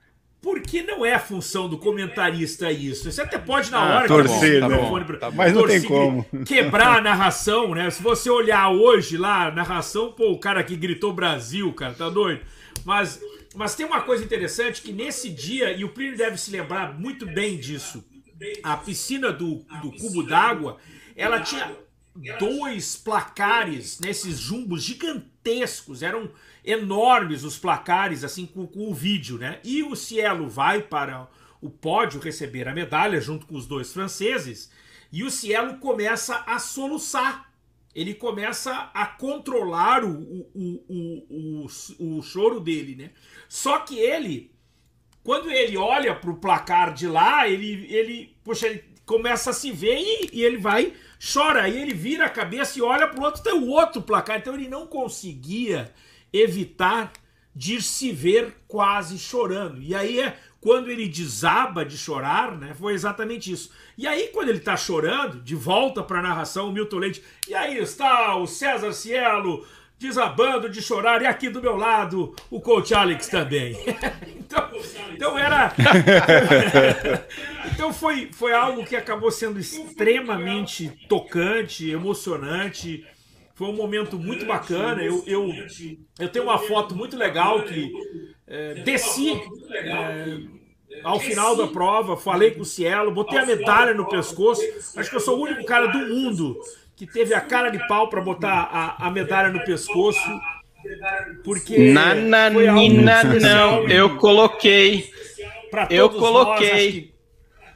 Porque 0.41 0.81
não 0.81 1.05
é 1.05 1.13
a 1.13 1.19
função 1.19 1.69
do 1.69 1.77
comentarista 1.77 2.71
isso. 2.71 3.11
Você 3.11 3.21
até 3.21 3.37
pode 3.37 3.69
na 3.69 3.77
Ah, 3.77 3.95
hora 3.97 4.07
torcer, 4.07 4.61
que 4.61 4.67
né? 4.67 4.67
microfone 4.69 5.17
Tá 5.17 5.29
bom. 5.29 5.37
Mas 5.37 5.53
não 5.53 5.61
torcer, 5.61 5.81
tem 5.81 5.89
como. 5.89 6.25
quebrar 6.45 6.97
a 6.97 7.01
narração, 7.01 7.75
né? 7.75 7.89
Se 7.91 8.01
você 8.01 8.29
olhar 8.29 8.69
hoje 8.71 9.17
lá, 9.17 9.47
a 9.47 9.51
narração, 9.51 10.11
pô, 10.11 10.31
o 10.31 10.39
cara 10.39 10.63
que 10.63 10.75
gritou 10.75 11.13
Brasil, 11.13 11.71
cara, 11.73 11.93
tá 11.93 12.09
doido? 12.09 12.41
Mas, 12.83 13.21
mas 13.55 13.75
tem 13.75 13.85
uma 13.85 14.01
coisa 14.01 14.23
interessante 14.23 14.81
que 14.81 14.91
nesse 14.91 15.29
dia, 15.29 15.71
e 15.73 15.83
o 15.83 15.89
Plínio 15.89 16.17
deve 16.17 16.37
se 16.37 16.49
lembrar 16.49 16.97
muito 16.99 17.25
bem 17.27 17.57
disso, 17.57 18.03
a 18.63 18.75
piscina 18.77 19.31
do, 19.31 19.63
do 19.83 19.91
cubo 19.91 20.23
d'água, 20.23 20.77
ela 21.15 21.39
tinha 21.39 21.71
dois 22.39 22.95
placares 22.95 23.99
nesses 23.99 24.39
jumbos 24.39 24.81
gigantescos, 24.83 26.01
eram 26.01 26.29
enormes 26.63 27.43
os 27.43 27.57
placares, 27.57 28.23
assim, 28.23 28.45
com, 28.45 28.67
com 28.67 28.89
o 28.89 28.93
vídeo, 28.93 29.37
né? 29.37 29.59
E 29.63 29.83
o 29.83 29.95
Cielo 29.95 30.49
vai 30.49 30.81
para 30.81 31.27
o 31.61 31.69
pódio 31.69 32.19
receber 32.19 32.67
a 32.67 32.73
medalha 32.73 33.19
junto 33.21 33.45
com 33.45 33.55
os 33.55 33.67
dois 33.67 33.93
franceses, 33.93 34.71
e 35.11 35.23
o 35.23 35.31
Cielo 35.31 35.77
começa 35.77 36.43
a 36.47 36.57
soluçar. 36.57 37.51
Ele 37.93 38.13
começa 38.13 38.89
a 38.93 39.05
controlar 39.05 40.05
o, 40.05 40.47
o, 40.55 41.65
o, 41.99 42.17
o, 42.17 42.21
choro 42.21 42.61
dele, 42.61 42.95
né? 42.95 43.11
Só 43.49 43.79
que 43.79 43.99
ele, 43.99 44.49
quando 45.21 45.51
ele 45.51 45.75
olha 45.75 46.15
para 46.15 46.31
o 46.31 46.37
placar 46.37 46.93
de 46.93 47.05
lá, 47.05 47.49
ele, 47.49 47.93
ele, 47.93 48.37
poxa, 48.45 48.67
ele 48.67 48.85
começa 49.05 49.49
a 49.49 49.53
se 49.53 49.73
ver 49.73 49.99
e, 49.99 50.29
e 50.31 50.41
ele 50.41 50.55
vai, 50.55 50.93
chora, 51.33 51.67
e 51.67 51.77
ele 51.77 51.93
vira 51.93 52.27
a 52.27 52.29
cabeça 52.29 52.79
e 52.79 52.81
olha 52.81 53.09
para 53.09 53.19
o 53.19 53.23
outro, 53.25 53.43
tem 53.43 53.53
o 53.53 53.67
outro 53.67 54.01
placar. 54.01 54.37
Então 54.37 54.53
ele 54.53 54.69
não 54.69 54.87
conseguia 54.87 55.93
evitar 56.33 57.11
de 57.55 57.81
se 57.81 58.11
ver 58.11 58.55
quase 58.67 59.19
chorando. 59.19 59.81
E 59.81 59.93
aí 59.93 60.19
é 60.19 60.37
quando 60.61 60.89
ele 60.89 61.07
desaba 61.07 61.83
de 61.83 61.97
chorar, 61.97 62.55
né? 62.57 62.75
Foi 62.77 62.93
exatamente 62.93 63.51
isso. 63.51 63.71
E 63.97 64.07
aí, 64.07 64.27
quando 64.27 64.49
ele 64.49 64.59
tá 64.59 64.77
chorando, 64.77 65.41
de 65.41 65.55
volta 65.55 66.03
para 66.03 66.19
a 66.19 66.21
narração, 66.21 66.69
o 66.69 66.71
Milton 66.71 66.97
Leite, 66.97 67.23
e 67.47 67.55
aí 67.55 67.77
está 67.79 68.35
o 68.35 68.45
César 68.45 68.93
Cielo 68.93 69.65
desabando 69.97 70.67
de 70.67 70.81
chorar, 70.81 71.21
e 71.21 71.27
aqui 71.27 71.49
do 71.49 71.61
meu 71.61 71.75
lado 71.75 72.35
o 72.49 72.59
coach 72.59 72.93
Alex 72.93 73.27
também. 73.27 73.75
então, 74.35 74.69
então 75.13 75.37
era. 75.37 75.73
então 77.71 77.93
foi, 77.93 78.29
foi 78.31 78.53
algo 78.53 78.83
que 78.85 78.95
acabou 78.95 79.29
sendo 79.29 79.59
extremamente 79.59 80.89
tocante, 81.07 81.89
emocionante. 81.89 83.05
Foi 83.55 83.67
um 83.67 83.73
momento 83.73 84.17
muito 84.17 84.45
bacana. 84.45 85.03
Eu, 85.03 85.23
eu, 85.27 85.49
eu 86.19 86.29
tenho 86.29 86.45
uma 86.45 86.57
foto 86.57 86.95
muito 86.95 87.17
legal 87.17 87.63
que 87.63 87.91
é, 88.47 88.75
desci 88.75 89.41
é, 89.71 90.37
ao 91.03 91.19
final 91.19 91.55
da 91.55 91.67
prova, 91.67 92.17
falei 92.17 92.51
com 92.51 92.61
o 92.61 92.65
Cielo, 92.65 93.11
botei 93.11 93.39
a 93.39 93.45
medalha 93.45 93.93
no 93.93 94.07
pescoço. 94.07 94.61
Acho 94.95 95.09
que 95.09 95.15
eu 95.15 95.21
sou 95.21 95.37
o 95.37 95.43
único 95.43 95.65
cara 95.65 95.87
do 95.87 95.99
mundo 95.99 96.57
que 96.95 97.07
teve 97.07 97.33
a 97.33 97.41
cara 97.41 97.69
de 97.69 97.79
pau 97.87 98.09
para 98.09 98.21
botar 98.21 98.69
a, 98.71 99.07
a 99.07 99.11
medalha 99.11 99.49
no 99.49 99.63
pescoço. 99.63 100.19
Porque 101.43 101.91
Nananina, 101.91 103.23
não, 103.23 103.87
eu 103.87 104.17
coloquei. 104.17 105.11
Pra 105.69 105.87
Eu 105.89 106.09
coloquei. 106.09 107.13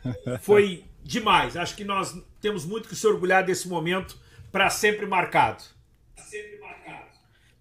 Nós, 0.03 0.15
acho 0.15 0.37
que 0.37 0.37
foi 0.41 0.83
demais. 1.03 1.55
Acho 1.55 1.75
que 1.75 1.83
nós 1.83 2.15
temos 2.41 2.65
muito 2.65 2.89
que 2.89 2.95
se 2.95 3.07
orgulhar 3.07 3.43
desse 3.43 3.67
momento 3.67 4.17
para 4.55 4.69
sempre 4.69 5.05
marcado. 5.05 5.61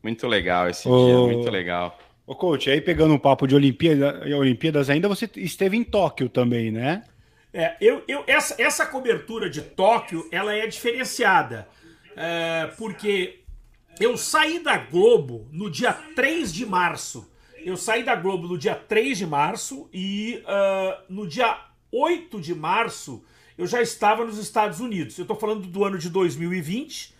Muito 0.00 0.28
legal 0.28 0.70
esse 0.70 0.88
Ô. 0.88 1.06
dia, 1.06 1.34
muito 1.34 1.50
legal. 1.50 1.98
Ô, 2.24 2.36
coach, 2.36 2.70
aí 2.70 2.80
pegando 2.80 3.12
um 3.12 3.18
papo 3.18 3.48
de 3.48 3.54
Olimpíada, 3.56 4.22
Olimpíadas 4.38 4.88
ainda, 4.88 5.08
você 5.08 5.28
esteve 5.34 5.76
em 5.76 5.82
Tóquio 5.82 6.28
também, 6.28 6.70
né? 6.70 7.02
É, 7.52 7.76
eu, 7.80 8.04
eu, 8.06 8.22
essa, 8.28 8.54
essa 8.62 8.86
cobertura 8.86 9.50
de 9.50 9.60
Tóquio, 9.60 10.28
ela 10.30 10.54
é 10.54 10.68
diferenciada. 10.68 11.66
É, 12.16 12.70
porque 12.78 13.40
eu 13.98 14.16
saí 14.16 14.60
da 14.60 14.78
Globo 14.78 15.48
no 15.50 15.68
dia 15.68 15.92
3 16.14 16.54
de 16.54 16.64
março. 16.64 17.28
Eu 17.58 17.76
saí 17.76 18.04
da 18.04 18.14
Globo 18.14 18.46
no 18.46 18.56
dia 18.56 18.76
3 18.76 19.18
de 19.18 19.26
março 19.26 19.90
e 19.92 20.40
ah, 20.46 21.02
no 21.08 21.26
dia 21.26 21.58
8 21.90 22.40
de 22.40 22.54
março 22.54 23.24
eu 23.56 23.66
já 23.66 23.80
estava 23.80 24.24
nos 24.24 24.38
Estados 24.38 24.80
Unidos. 24.80 25.18
Eu 25.18 25.22
estou 25.22 25.36
falando 25.36 25.66
do 25.66 25.84
ano 25.84 25.98
de 25.98 26.10
2020, 26.10 27.14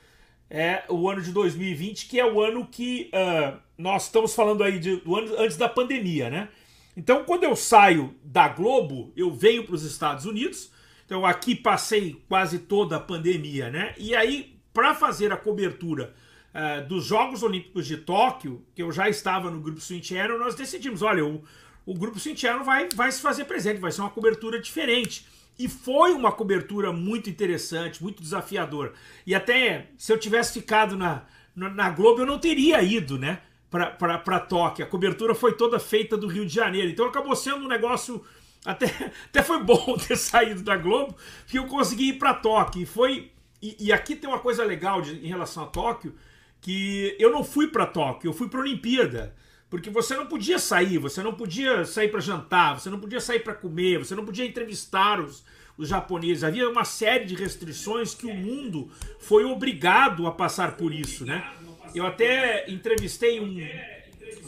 é 0.50 0.84
o 0.88 1.08
ano 1.08 1.22
de 1.22 1.32
2020, 1.32 2.06
que 2.06 2.18
é 2.20 2.26
o 2.26 2.40
ano 2.40 2.66
que 2.66 3.10
ah, 3.12 3.58
nós 3.78 4.04
estamos 4.04 4.34
falando 4.34 4.62
aí 4.62 4.78
de- 4.78 4.96
do 4.96 5.16
ano 5.16 5.34
antes 5.38 5.56
da 5.56 5.68
pandemia, 5.68 6.30
né? 6.30 6.48
Então, 6.96 7.24
quando 7.24 7.44
eu 7.44 7.56
saio 7.56 8.14
da 8.22 8.48
Globo, 8.48 9.12
eu 9.16 9.32
venho 9.32 9.64
para 9.64 9.74
os 9.74 9.82
Estados 9.82 10.26
Unidos. 10.26 10.70
Então, 11.04 11.26
aqui 11.26 11.54
passei 11.54 12.22
quase 12.28 12.60
toda 12.60 12.96
a 12.96 13.00
pandemia, 13.00 13.68
né? 13.68 13.94
E 13.98 14.14
aí, 14.14 14.56
para 14.72 14.94
fazer 14.94 15.32
a 15.32 15.36
cobertura 15.36 16.14
eh, 16.52 16.82
dos 16.82 17.04
Jogos 17.04 17.42
Olímpicos 17.42 17.86
de 17.86 17.96
Tóquio, 17.96 18.64
que 18.74 18.82
eu 18.82 18.92
já 18.92 19.08
estava 19.08 19.50
no 19.50 19.60
Grupo 19.60 19.80
Swing 19.80 20.06
nós 20.38 20.54
decidimos: 20.54 21.02
olha, 21.02 21.24
o, 21.26 21.42
o 21.84 21.94
Grupo 21.94 22.18
Swing 22.20 22.40
vai, 22.64 22.88
vai 22.94 23.10
se 23.10 23.20
fazer 23.20 23.44
presente, 23.44 23.80
vai 23.80 23.90
ser 23.90 24.00
uma 24.00 24.10
cobertura 24.10 24.60
diferente. 24.60 25.26
E 25.58 25.68
foi 25.68 26.12
uma 26.12 26.32
cobertura 26.32 26.92
muito 26.92 27.30
interessante, 27.30 28.02
muito 28.02 28.22
desafiadora. 28.22 28.92
E 29.26 29.34
até 29.34 29.88
se 29.96 30.12
eu 30.12 30.18
tivesse 30.18 30.52
ficado 30.52 30.96
na, 30.96 31.22
na, 31.54 31.90
Globo, 31.90 32.20
eu 32.20 32.26
não 32.26 32.38
teria 32.38 32.82
ido, 32.82 33.18
né? 33.18 33.40
para 33.70 34.40
Tóquio. 34.40 34.84
A 34.84 34.88
cobertura 34.88 35.34
foi 35.34 35.52
toda 35.52 35.80
feita 35.80 36.16
do 36.16 36.28
Rio 36.28 36.46
de 36.46 36.54
Janeiro. 36.54 36.88
Então 36.90 37.06
acabou 37.06 37.34
sendo 37.34 37.64
um 37.64 37.68
negócio. 37.68 38.24
Até, 38.64 38.86
até 39.26 39.42
foi 39.42 39.62
bom 39.62 39.96
ter 39.98 40.16
saído 40.16 40.62
da 40.62 40.76
Globo, 40.76 41.16
que 41.46 41.58
eu 41.58 41.66
consegui 41.66 42.10
ir 42.10 42.18
para 42.18 42.34
Tóquio. 42.34 42.82
E 42.82 42.86
foi. 42.86 43.30
E, 43.60 43.76
e 43.86 43.92
aqui 43.92 44.14
tem 44.14 44.28
uma 44.28 44.38
coisa 44.38 44.64
legal 44.64 45.02
de- 45.02 45.24
em 45.24 45.28
relação 45.28 45.64
a 45.64 45.66
Tóquio, 45.66 46.14
que 46.60 47.16
eu 47.18 47.30
não 47.30 47.42
fui 47.42 47.68
para 47.68 47.86
Tóquio, 47.86 48.28
eu 48.28 48.32
fui 48.32 48.48
para 48.48 48.60
Olimpíada. 48.60 49.34
Porque 49.74 49.90
você 49.90 50.14
não 50.14 50.26
podia 50.26 50.56
sair, 50.56 50.98
você 50.98 51.20
não 51.20 51.34
podia 51.34 51.84
sair 51.84 52.08
para 52.08 52.20
jantar, 52.20 52.78
você 52.78 52.88
não 52.88 53.00
podia 53.00 53.18
sair 53.18 53.40
para 53.40 53.54
comer, 53.54 53.98
você 53.98 54.14
não 54.14 54.24
podia 54.24 54.46
entrevistar 54.46 55.18
os, 55.18 55.44
os 55.76 55.88
japoneses. 55.88 56.44
Havia 56.44 56.70
uma 56.70 56.84
série 56.84 57.24
de 57.24 57.34
restrições 57.34 58.14
que 58.14 58.24
o 58.24 58.32
mundo 58.32 58.88
foi 59.18 59.44
obrigado 59.44 60.28
a 60.28 60.30
passar 60.30 60.76
por 60.76 60.94
isso, 60.94 61.26
né? 61.26 61.44
Eu 61.92 62.06
até 62.06 62.70
entrevistei 62.70 63.40
um, 63.40 63.58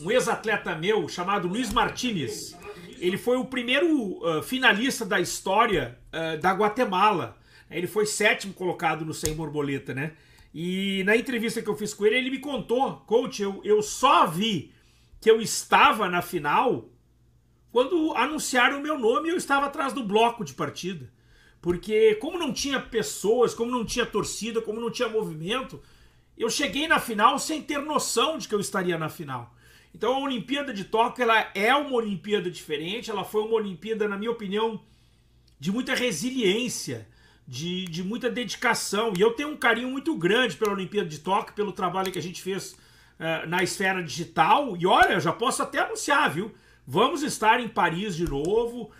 um 0.05 0.13
ex-atleta 0.13 0.77
meu 0.77 1.09
chamado 1.09 1.49
Luiz 1.49 1.73
Martinez. 1.73 2.57
Ele 3.01 3.19
foi 3.19 3.37
o 3.37 3.47
primeiro 3.47 4.25
ah, 4.25 4.43
finalista 4.45 5.05
da 5.05 5.19
história 5.19 5.99
ah, 6.13 6.37
da 6.37 6.53
Guatemala. 6.53 7.37
Ele 7.69 7.89
foi 7.89 8.07
sétimo 8.07 8.55
colocado 8.55 9.05
no 9.05 9.13
100 9.13 9.35
borboleta, 9.35 9.93
né? 9.93 10.13
E 10.55 11.03
na 11.05 11.17
entrevista 11.17 11.61
que 11.61 11.69
eu 11.69 11.77
fiz 11.77 11.93
com 11.93 12.07
ele, 12.07 12.15
ele 12.15 12.31
me 12.31 12.39
contou, 12.39 12.99
coach, 13.09 13.43
eu, 13.43 13.61
eu 13.65 13.83
só 13.83 14.25
vi 14.25 14.76
que 15.21 15.31
eu 15.31 15.41
estava 15.41 16.09
na 16.09 16.23
final 16.23 16.91
quando 17.71 18.15
anunciaram 18.17 18.79
o 18.79 18.83
meu 18.83 18.99
nome 18.99 19.29
eu 19.29 19.37
estava 19.37 19.67
atrás 19.67 19.93
do 19.93 20.03
bloco 20.03 20.45
de 20.45 20.55
partida. 20.55 21.13
Porque 21.61 22.15
como 22.15 22.39
não 22.39 22.53
tinha 22.53 22.81
pessoas, 22.81 23.53
como 23.53 23.71
não 23.71 23.85
tinha 23.85 24.07
torcida, 24.07 24.63
como 24.63 24.81
não 24.81 24.91
tinha 24.91 25.09
movimento, 25.09 25.83
eu 26.39 26.49
cheguei 26.49 26.87
na 26.89 26.99
final 26.99 27.39
sem 27.39 27.61
ter 27.61 27.79
noção 27.79 28.39
de 28.39 28.49
que 28.49 28.55
eu 28.55 28.61
estaria 28.61 28.97
na 28.97 29.09
final. 29.09 29.55
Então 29.95 30.15
a 30.15 30.21
Olimpíada 30.21 30.73
de 30.73 30.85
Tóquio 30.85 31.23
ela 31.23 31.51
é 31.55 31.75
uma 31.75 31.97
Olimpíada 31.97 32.51
diferente, 32.51 33.11
ela 33.11 33.25
foi 33.25 33.43
uma 33.43 33.57
Olimpíada, 33.57 34.07
na 34.09 34.17
minha 34.17 34.31
opinião, 34.31 34.81
de 35.59 35.73
muita 35.73 35.95
resiliência, 35.95 37.09
de, 37.47 37.85
de 37.87 38.03
muita 38.03 38.31
dedicação. 38.31 39.13
E 39.17 39.21
eu 39.21 39.33
tenho 39.33 39.51
um 39.51 39.57
carinho 39.57 39.91
muito 39.91 40.17
grande 40.17 40.57
pela 40.57 40.73
Olimpíada 40.73 41.09
de 41.09 41.19
Tóquio, 41.19 41.55
pelo 41.55 41.73
trabalho 41.73 42.13
que 42.13 42.19
a 42.19 42.23
gente 42.23 42.43
fez 42.43 42.77
eh, 43.19 43.47
na 43.47 43.63
esfera 43.63 44.03
digital. 44.03 44.77
E 44.79 44.87
olha, 44.87 45.15
eu 45.15 45.21
já 45.21 45.33
posso 45.33 45.63
até 45.63 45.79
anunciar, 45.81 46.31
viu? 46.31 46.53
Vamos 46.87 47.23
estar 47.23 47.61
em 47.61 47.69
Paris 47.69 48.15
de 48.17 48.25
novo. 48.29 48.91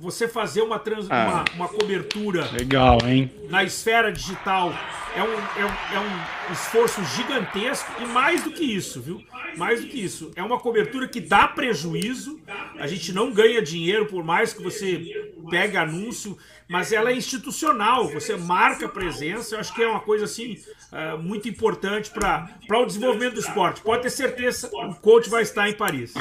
Você 0.00 0.26
fazer 0.26 0.62
uma, 0.62 0.78
trans, 0.78 1.06
Ah. 1.10 1.44
uma, 1.56 1.66
uma 1.66 1.68
cobertura 1.68 2.48
Legal, 2.52 2.96
hein? 3.04 3.30
na 3.50 3.62
esfera 3.62 4.10
digital 4.10 4.72
é 5.14 5.22
um, 5.22 5.26
é, 5.26 5.64
um, 5.66 5.96
é 5.96 6.00
um 6.48 6.52
esforço 6.54 7.04
gigantesco 7.14 7.92
e 8.02 8.06
mais 8.06 8.42
do 8.42 8.50
que 8.50 8.64
isso, 8.64 9.02
viu? 9.02 9.22
Mais 9.58 9.82
do 9.82 9.86
que 9.88 10.02
isso. 10.02 10.32
É 10.34 10.42
uma 10.42 10.58
cobertura 10.58 11.06
que 11.06 11.20
dá 11.20 11.46
prejuízo, 11.46 12.40
a 12.78 12.86
gente 12.86 13.12
não 13.12 13.30
ganha 13.30 13.60
dinheiro 13.60 14.06
por 14.06 14.24
mais 14.24 14.54
que 14.54 14.62
você 14.62 15.23
pegue 15.50 15.76
anúncio, 15.76 16.36
mas 16.68 16.92
ela 16.92 17.10
é 17.10 17.16
institucional, 17.16 18.08
você 18.08 18.36
marca 18.36 18.88
presença, 18.88 19.54
eu 19.54 19.60
acho 19.60 19.74
que 19.74 19.82
é 19.82 19.86
uma 19.86 20.00
coisa 20.00 20.24
assim 20.24 20.56
ah, 20.92 21.16
muito 21.16 21.48
importante 21.48 22.10
para 22.10 22.48
o 22.70 22.86
desenvolvimento 22.86 23.34
do 23.34 23.40
esporte. 23.40 23.80
Pode 23.80 24.02
ter 24.02 24.10
certeza, 24.10 24.70
o 24.72 24.94
coach 24.94 25.28
vai 25.28 25.42
estar 25.42 25.68
em 25.68 25.74
Paris. 25.74 26.14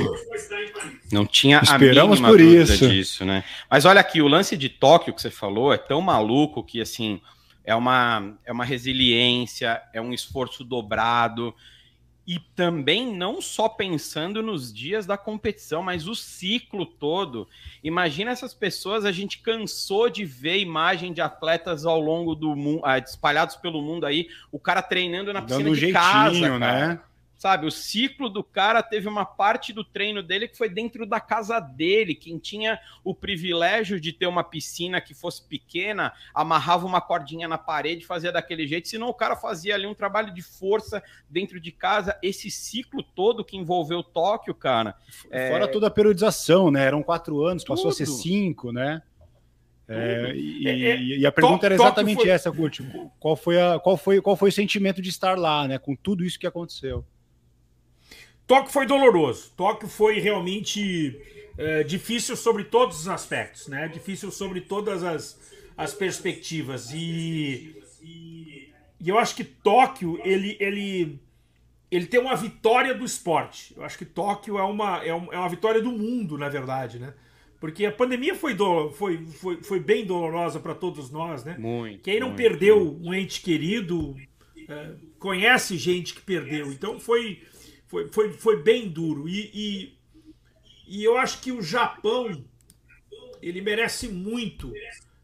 Não 1.11 1.26
tinha 1.26 1.61
Esperamos 1.61 2.19
a 2.19 2.21
mínima 2.21 2.30
por 2.30 2.38
dúvida 2.38 2.74
isso. 2.74 2.89
disso, 2.89 3.26
né? 3.26 3.43
Mas 3.69 3.86
olha 3.86 4.01
aqui, 4.01 4.21
o 4.21 4.28
lance 4.28 4.57
de 4.57 4.69
Tóquio 4.69 5.13
que 5.13 5.21
você 5.21 5.32
falou 5.32 5.74
é 5.74 5.78
tão 5.78 6.01
maluco 6.01 6.63
que 6.63 6.82
assim 6.82 7.21
é 7.63 7.74
uma, 7.74 8.34
é 8.45 8.51
uma 8.51 8.65
resiliência, 8.65 9.82
é 9.93 10.01
um 10.01 10.13
esforço 10.13 10.63
dobrado. 10.63 11.53
E 12.26 12.39
também 12.55 13.13
não 13.13 13.41
só 13.41 13.67
pensando 13.67 14.41
nos 14.41 14.74
dias 14.74 15.05
da 15.05 15.17
competição, 15.17 15.84
mas 15.84 16.07
o 16.07 16.15
ciclo 16.15 16.86
todo. 16.86 17.47
Imagina 17.84 18.32
essas 18.32 18.53
pessoas, 18.53 19.03
a 19.03 19.11
gente 19.11 19.39
cansou 19.39 20.09
de 20.09 20.24
ver 20.24 20.59
imagem 20.59 21.11
de 21.11 21.19
atletas 21.19 21.86
ao 21.86 21.99
longo 21.99 22.34
do 22.34 22.55
mundo, 22.55 22.82
ah, 22.86 22.97
espalhados 22.97 23.57
pelo 23.57 23.82
mundo 23.82 24.05
aí, 24.05 24.30
o 24.51 24.59
cara 24.59 24.82
treinando 24.82 25.34
na 25.34 25.41
piscina 25.41 25.63
Dando 25.63 25.71
um 25.71 25.76
de 25.76 25.80
jeitinho, 25.82 26.01
casa, 26.01 26.59
né? 26.59 26.99
Sabe, 27.44 27.68
o 27.68 27.72
ciclo 27.72 28.30
do 28.30 28.41
cara 28.41 28.82
teve 28.82 29.06
uma 29.06 29.26
parte 29.26 29.74
do 29.74 29.84
treino 29.84 30.24
dele 30.24 30.48
que 30.48 30.58
foi 30.58 30.70
dentro 30.70 31.06
da 31.06 31.20
casa 31.20 31.60
dele. 31.60 32.16
Quem 32.16 32.38
tinha 32.38 32.80
o 33.04 33.14
privilégio 33.14 34.00
de 34.00 34.14
ter 34.14 34.28
uma 34.28 34.46
piscina 34.46 35.02
que 35.02 35.14
fosse 35.14 35.46
pequena, 35.46 36.14
amarrava 36.34 36.86
uma 36.86 37.02
cordinha 37.02 37.46
na 37.46 37.58
parede, 37.58 38.06
fazia 38.06 38.32
daquele 38.32 38.66
jeito, 38.66 38.88
senão 38.88 39.10
o 39.10 39.14
cara 39.14 39.36
fazia 39.36 39.76
ali 39.76 39.86
um 39.86 39.94
trabalho 39.94 40.34
de 40.34 40.41
força 40.41 41.04
dentro 41.30 41.60
de 41.60 41.70
casa. 41.70 42.18
Esse 42.24 42.50
ciclo 42.50 43.04
todo 43.04 43.44
que 43.44 43.58
envolveu 43.58 44.02
Tóquio, 44.02 44.56
cara. 44.56 44.96
é, 45.30 45.50
Fora 45.50 45.68
toda 45.68 45.88
a 45.88 45.91
periodização, 45.91 46.72
né? 46.72 46.86
Eram 46.86 47.04
quatro 47.04 47.44
anos, 47.44 47.66
passou 47.66 47.89
a 47.89 47.94
ser 47.94 48.06
Tudo. 48.06 48.20
cinco, 48.20 48.72
né? 48.72 49.02
É, 49.86 50.32
e, 50.34 50.66
É, 50.66 50.72
é, 50.91 50.98
e 51.02 51.26
a 51.26 51.32
pergunta 51.34 51.60
Tó- 51.60 51.66
era 51.66 51.76
exatamente 51.76 52.22
foi- 52.22 52.30
essa, 52.30 52.50
Kurt. 52.50 52.80
Qual 53.20 53.36
foi, 53.36 53.62
a, 53.62 53.78
qual, 53.80 53.98
foi, 53.98 54.22
qual 54.22 54.38
foi 54.38 54.48
o 54.48 54.54
sentimento 54.54 55.02
de 55.02 55.10
estar 55.10 55.38
lá, 55.38 55.68
né? 55.68 55.78
Com 55.78 55.94
tudo 55.94 56.24
isso 56.24 56.39
que 56.39 56.48
aconteceu. 56.48 57.06
Tóquio 58.48 58.72
foi 58.72 58.86
doloroso. 58.86 59.52
Tóquio 59.56 59.88
foi 59.88 60.20
realmente 60.20 61.20
é, 61.58 61.84
difícil 61.84 62.36
sobre 62.36 62.64
todos 62.66 63.00
os 63.02 63.08
aspectos, 63.08 63.68
né? 63.68 63.88
Difícil 63.88 64.32
sobre 64.32 64.62
todas 64.62 65.04
as, 65.04 65.39
as 65.78 65.94
perspectivas. 65.94 66.91
E, 66.94 67.76
e, 68.02 68.74
eu 69.06 69.18
acho 69.18 69.36
que 69.36 69.44
Tóquio, 69.44 70.20
ele, 70.24 70.58
ele, 70.60 71.20
ele 71.91 72.06
tem 72.06 72.20
uma 72.20 72.36
vitória 72.36 72.94
do 72.94 73.06
esporte. 73.06 73.74
Eu 73.76 73.84
acho 73.84 73.98
que 73.98 74.06
Tóquio 74.06 74.58
é 74.58 74.64
uma, 74.64 75.04
é 75.04 75.14
um- 75.14 75.32
é 75.32 75.38
uma 75.38 75.50
vitória 75.50 75.82
do 75.82 75.91
mundo, 75.91 76.38
na 76.38 76.50
verdade, 76.50 77.00
né? 77.00 77.14
Porque 77.60 77.86
a 77.86 77.91
pandemia 77.94 78.36
foi, 78.36 78.54
do, 78.54 78.91
foi, 78.91 79.26
foi, 79.26 79.64
foi 79.64 79.80
bem 79.80 80.06
dolorosa 80.06 80.60
para 80.60 80.76
todos 80.76 81.10
nós, 81.10 81.46
né? 81.46 81.56
Muito. 81.58 82.02
Quem 82.02 82.20
não 82.20 82.28
muito, 82.28 82.38
perdeu 82.38 83.00
um 83.02 83.14
ente 83.14 83.41
querido 83.41 84.18
é, 84.68 84.91
conhece 85.18 85.78
gente 85.78 86.14
que 86.14 86.22
perdeu. 86.22 86.74
Então 86.74 87.00
foi, 87.00 87.41
foi, 87.94 88.08
foi, 88.08 88.34
foi 88.34 88.64
bem 88.64 88.89
duro. 88.89 89.30
E, 89.30 89.52
e, 89.54 89.98
e 90.88 91.04
eu 91.04 91.16
acho 91.16 91.39
que 91.41 91.52
o 91.52 91.62
Japão 91.62 92.44
ele 93.39 93.62
merece 93.62 94.08
muito 94.08 94.74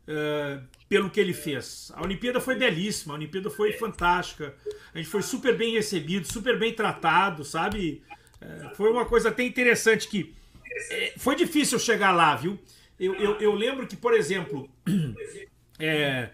é, 0.07 0.59
pelo 0.87 1.09
que 1.09 1.19
ele 1.19 1.33
fez. 1.33 1.91
A 1.95 2.03
Olimpíada 2.03 2.39
foi 2.39 2.55
belíssima, 2.55 3.15
a 3.15 3.17
Olimpíada 3.17 3.49
foi 3.49 3.73
fantástica. 3.73 4.53
A 4.93 4.97
gente 4.99 5.09
foi 5.09 5.23
super 5.23 5.57
bem 5.57 5.73
recebido, 5.73 6.31
super 6.31 6.59
bem 6.59 6.71
tratado, 6.71 7.43
sabe? 7.43 8.03
É, 8.39 8.75
foi 8.75 8.91
uma 8.91 9.05
coisa 9.05 9.29
até 9.29 9.43
interessante 9.43 10.07
que 10.07 10.35
é, 10.91 11.13
foi 11.17 11.35
difícil 11.35 11.79
chegar 11.79 12.11
lá, 12.11 12.35
viu? 12.35 12.59
Eu, 12.99 13.15
eu, 13.15 13.39
eu 13.39 13.55
lembro 13.55 13.87
que, 13.87 13.95
por 13.95 14.13
exemplo, 14.13 14.69
é, 15.79 16.29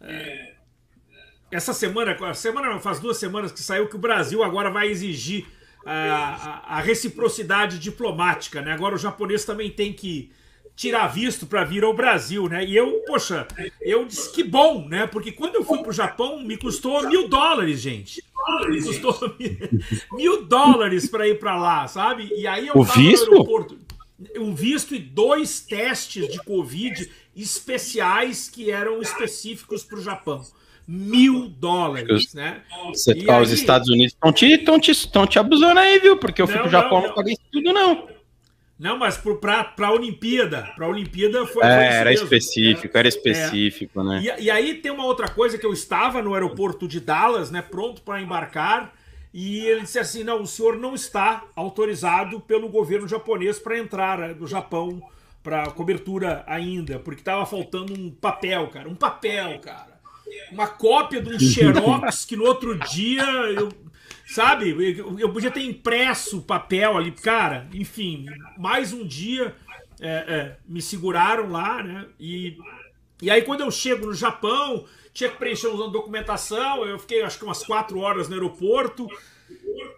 essa 1.50 1.72
semana, 1.72 2.34
semana 2.34 2.78
faz 2.78 3.00
duas 3.00 3.16
semanas 3.16 3.52
que 3.52 3.62
saiu 3.62 3.88
que 3.88 3.96
o 3.96 4.00
Brasil 4.00 4.42
agora 4.42 4.70
vai 4.70 4.88
exigir 4.88 5.46
a, 5.84 6.62
a, 6.66 6.76
a 6.78 6.80
reciprocidade 6.80 7.78
diplomática, 7.78 8.60
né? 8.62 8.72
Agora 8.72 8.94
o 8.94 8.98
japonês 8.98 9.44
também 9.44 9.70
tem 9.70 9.92
que 9.92 10.30
tirar 10.76 11.08
visto 11.08 11.44
para 11.44 11.64
vir 11.64 11.82
ao 11.82 11.92
Brasil, 11.92 12.48
né? 12.48 12.64
E 12.64 12.76
eu, 12.76 13.02
poxa, 13.06 13.48
eu 13.80 14.04
disse 14.04 14.32
que 14.32 14.44
bom, 14.44 14.86
né? 14.88 15.06
Porque 15.08 15.32
quando 15.32 15.56
eu 15.56 15.64
fui 15.64 15.82
pro 15.82 15.92
Japão 15.92 16.40
me 16.40 16.56
custou 16.56 17.02
mil 17.08 17.28
dólares, 17.28 17.80
gente. 17.80 18.22
Me 18.68 18.80
custou 18.82 19.36
mil 20.12 20.44
dólares 20.46 21.08
para 21.08 21.26
ir 21.26 21.38
para 21.38 21.56
lá, 21.56 21.88
sabe? 21.88 22.32
E 22.36 22.46
aí 22.46 22.68
eu 22.68 22.74
O 22.76 22.86
tava 22.86 22.98
no 22.98 23.08
visto? 23.08 23.32
aeroporto. 23.32 23.78
Um 24.36 24.54
visto 24.54 24.94
e 24.94 24.98
dois 24.98 25.60
testes 25.60 26.28
de 26.28 26.38
Covid 26.44 27.10
especiais 27.36 28.48
que 28.48 28.70
eram 28.70 29.00
específicos 29.00 29.84
para 29.84 29.98
o 29.98 30.02
Japão. 30.02 30.44
Mil 30.90 31.48
dólares, 31.50 32.32
né? 32.32 32.62
Você, 32.86 33.12
E 33.12 33.28
ó, 33.28 33.40
os 33.42 33.50
aí- 33.50 33.54
Estados 33.54 33.88
Unidos 33.90 34.14
estão 34.14 34.32
te, 34.32 34.56
tão 34.56 34.80
te, 34.80 35.08
tão 35.10 35.26
te 35.26 35.38
abusando 35.38 35.78
aí, 35.78 35.98
viu? 35.98 36.16
Porque 36.16 36.40
eu 36.40 36.46
fui 36.46 36.56
Não, 36.56 36.62
pro 36.62 36.70
Japão 36.70 37.02
não, 37.02 37.08
não, 37.08 37.14
paguei 37.14 37.34
isso 37.34 37.42
tudo, 37.52 37.72
não. 37.74 38.08
Não, 38.78 38.96
mas 38.96 39.18
para 39.18 39.86
a 39.86 39.92
Olimpíada. 39.92 40.72
Para 40.76 40.86
a 40.86 40.88
Olimpíada 40.88 41.44
foi. 41.44 41.62
foi 41.62 41.66
É, 41.66 41.88
isso 41.88 41.96
era 41.98 42.10
mesmo, 42.10 42.24
específico, 42.24 42.96
era 42.96 43.08
específico, 43.08 44.02
né? 44.02 44.22
E, 44.38 44.44
e 44.44 44.50
aí 44.50 44.74
tem 44.76 44.90
uma 44.90 45.04
outra 45.04 45.28
coisa 45.28 45.58
que 45.58 45.66
eu 45.66 45.72
estava 45.72 46.22
no 46.22 46.32
aeroporto 46.32 46.88
de 46.88 47.00
Dallas, 47.00 47.50
né, 47.50 47.60
pronto 47.60 48.00
para 48.02 48.22
embarcar, 48.22 48.94
e 49.34 49.58
ele 49.66 49.82
disse 49.82 49.98
assim: 49.98 50.24
não, 50.24 50.42
o 50.42 50.46
senhor 50.46 50.78
não 50.78 50.94
está 50.94 51.44
autorizado 51.54 52.40
pelo 52.40 52.68
governo 52.68 53.06
japonês 53.06 53.58
para 53.58 53.76
entrar 53.76 54.20
eh, 54.30 54.32
do 54.32 54.46
Japão 54.46 55.02
para 55.42 55.70
cobertura 55.72 56.44
ainda, 56.46 56.98
porque 56.98 57.20
estava 57.20 57.44
faltando 57.44 57.92
um 57.92 58.10
papel, 58.10 58.68
cara, 58.68 58.88
um 58.88 58.94
papel, 58.94 59.58
cara, 59.60 59.87
uma 60.52 60.66
cópia 60.66 61.20
de 61.20 61.34
um 61.34 61.38
xerox 61.38 62.24
que 62.24 62.36
no 62.36 62.44
outro 62.44 62.78
dia 62.78 63.22
eu 63.22 63.68
Sabe? 64.28 64.76
Eu, 64.98 65.18
eu 65.18 65.32
podia 65.32 65.50
ter 65.50 65.62
impresso 65.62 66.38
o 66.38 66.42
papel 66.42 66.98
ali, 66.98 67.10
cara. 67.12 67.66
Enfim, 67.72 68.26
mais 68.58 68.92
um 68.92 69.02
dia 69.02 69.54
é, 69.98 70.08
é, 70.08 70.56
me 70.68 70.82
seguraram 70.82 71.50
lá, 71.50 71.82
né? 71.82 72.06
E, 72.20 72.58
e 73.22 73.30
aí, 73.30 73.40
quando 73.40 73.62
eu 73.62 73.70
chego 73.70 74.04
no 74.04 74.12
Japão, 74.12 74.84
tinha 75.14 75.30
que 75.30 75.38
preencher 75.38 75.68
uma 75.68 75.88
documentação. 75.88 76.84
Eu 76.84 76.98
fiquei, 76.98 77.22
acho 77.22 77.38
que, 77.38 77.44
umas 77.44 77.64
quatro 77.64 78.00
horas 78.00 78.28
no 78.28 78.34
aeroporto. 78.34 79.08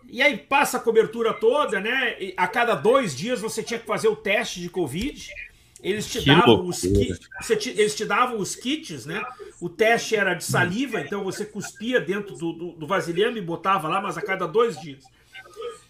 E 0.08 0.22
aí 0.22 0.36
passa 0.36 0.76
a 0.76 0.80
cobertura 0.80 1.34
toda, 1.34 1.80
né? 1.80 2.16
E 2.20 2.32
a 2.36 2.46
cada 2.46 2.76
dois 2.76 3.16
dias 3.16 3.40
você 3.40 3.64
tinha 3.64 3.80
que 3.80 3.86
fazer 3.86 4.06
o 4.06 4.14
teste 4.14 4.60
de 4.60 4.70
Covid. 4.70 5.28
Eles 5.82 6.06
te 6.06 6.20
Que 6.20 6.26
davam 6.26 6.66
os 6.66 6.80
kits, 6.80 7.66
eles 7.66 7.94
te 7.94 8.04
davam 8.04 8.38
os 8.38 8.54
kits, 8.54 9.06
né? 9.06 9.22
O 9.60 9.68
teste 9.68 10.14
era 10.14 10.34
de 10.34 10.44
saliva, 10.44 11.00
então 11.00 11.24
você 11.24 11.44
cuspia 11.44 12.00
dentro 12.00 12.36
do, 12.36 12.52
do, 12.52 12.72
do 12.72 12.86
vasilhame 12.86 13.38
e 13.38 13.42
botava 13.42 13.88
lá, 13.88 14.00
mas 14.00 14.18
a 14.18 14.22
cada 14.22 14.46
dois 14.46 14.78
dias. 14.80 15.04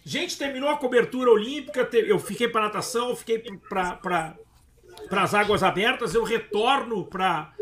Gente, 0.03 0.37
terminou 0.37 0.69
a 0.69 0.77
cobertura 0.77 1.29
olímpica, 1.29 1.87
eu 1.93 2.17
fiquei 2.17 2.47
para 2.47 2.61
natação, 2.61 3.09
eu 3.09 3.15
fiquei 3.15 3.43
para 3.69 4.35
as 5.11 5.33
águas 5.33 5.61
abertas, 5.61 6.15
eu 6.15 6.23
retorno 6.23 7.05
para 7.05 7.53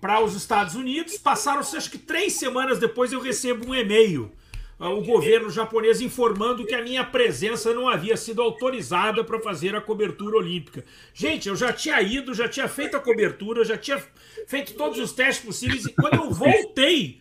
para 0.00 0.22
os 0.22 0.34
Estados 0.34 0.74
Unidos. 0.74 1.18
Passaram-se 1.18 1.76
acho 1.76 1.90
que 1.90 1.98
três 1.98 2.34
semanas 2.34 2.78
depois 2.78 3.12
eu 3.12 3.20
recebo 3.20 3.68
um 3.68 3.74
e-mail. 3.74 4.32
Ah, 4.80 4.90
O 4.90 5.04
governo 5.04 5.50
japonês 5.50 6.00
informando 6.00 6.64
que 6.64 6.74
a 6.74 6.82
minha 6.82 7.04
presença 7.04 7.74
não 7.74 7.88
havia 7.88 8.16
sido 8.16 8.40
autorizada 8.40 9.22
para 9.22 9.38
fazer 9.38 9.76
a 9.76 9.80
cobertura 9.80 10.38
olímpica. 10.38 10.84
Gente, 11.12 11.48
eu 11.48 11.54
já 11.54 11.72
tinha 11.72 12.00
ido, 12.00 12.32
já 12.32 12.48
tinha 12.48 12.66
feito 12.66 12.96
a 12.96 13.00
cobertura, 13.00 13.62
já 13.62 13.76
tinha 13.76 14.02
feito 14.46 14.74
todos 14.74 14.98
os 14.98 15.12
testes 15.12 15.44
possíveis 15.44 15.84
e 15.84 15.92
quando 15.92 16.14
eu 16.14 16.30
voltei, 16.30 17.20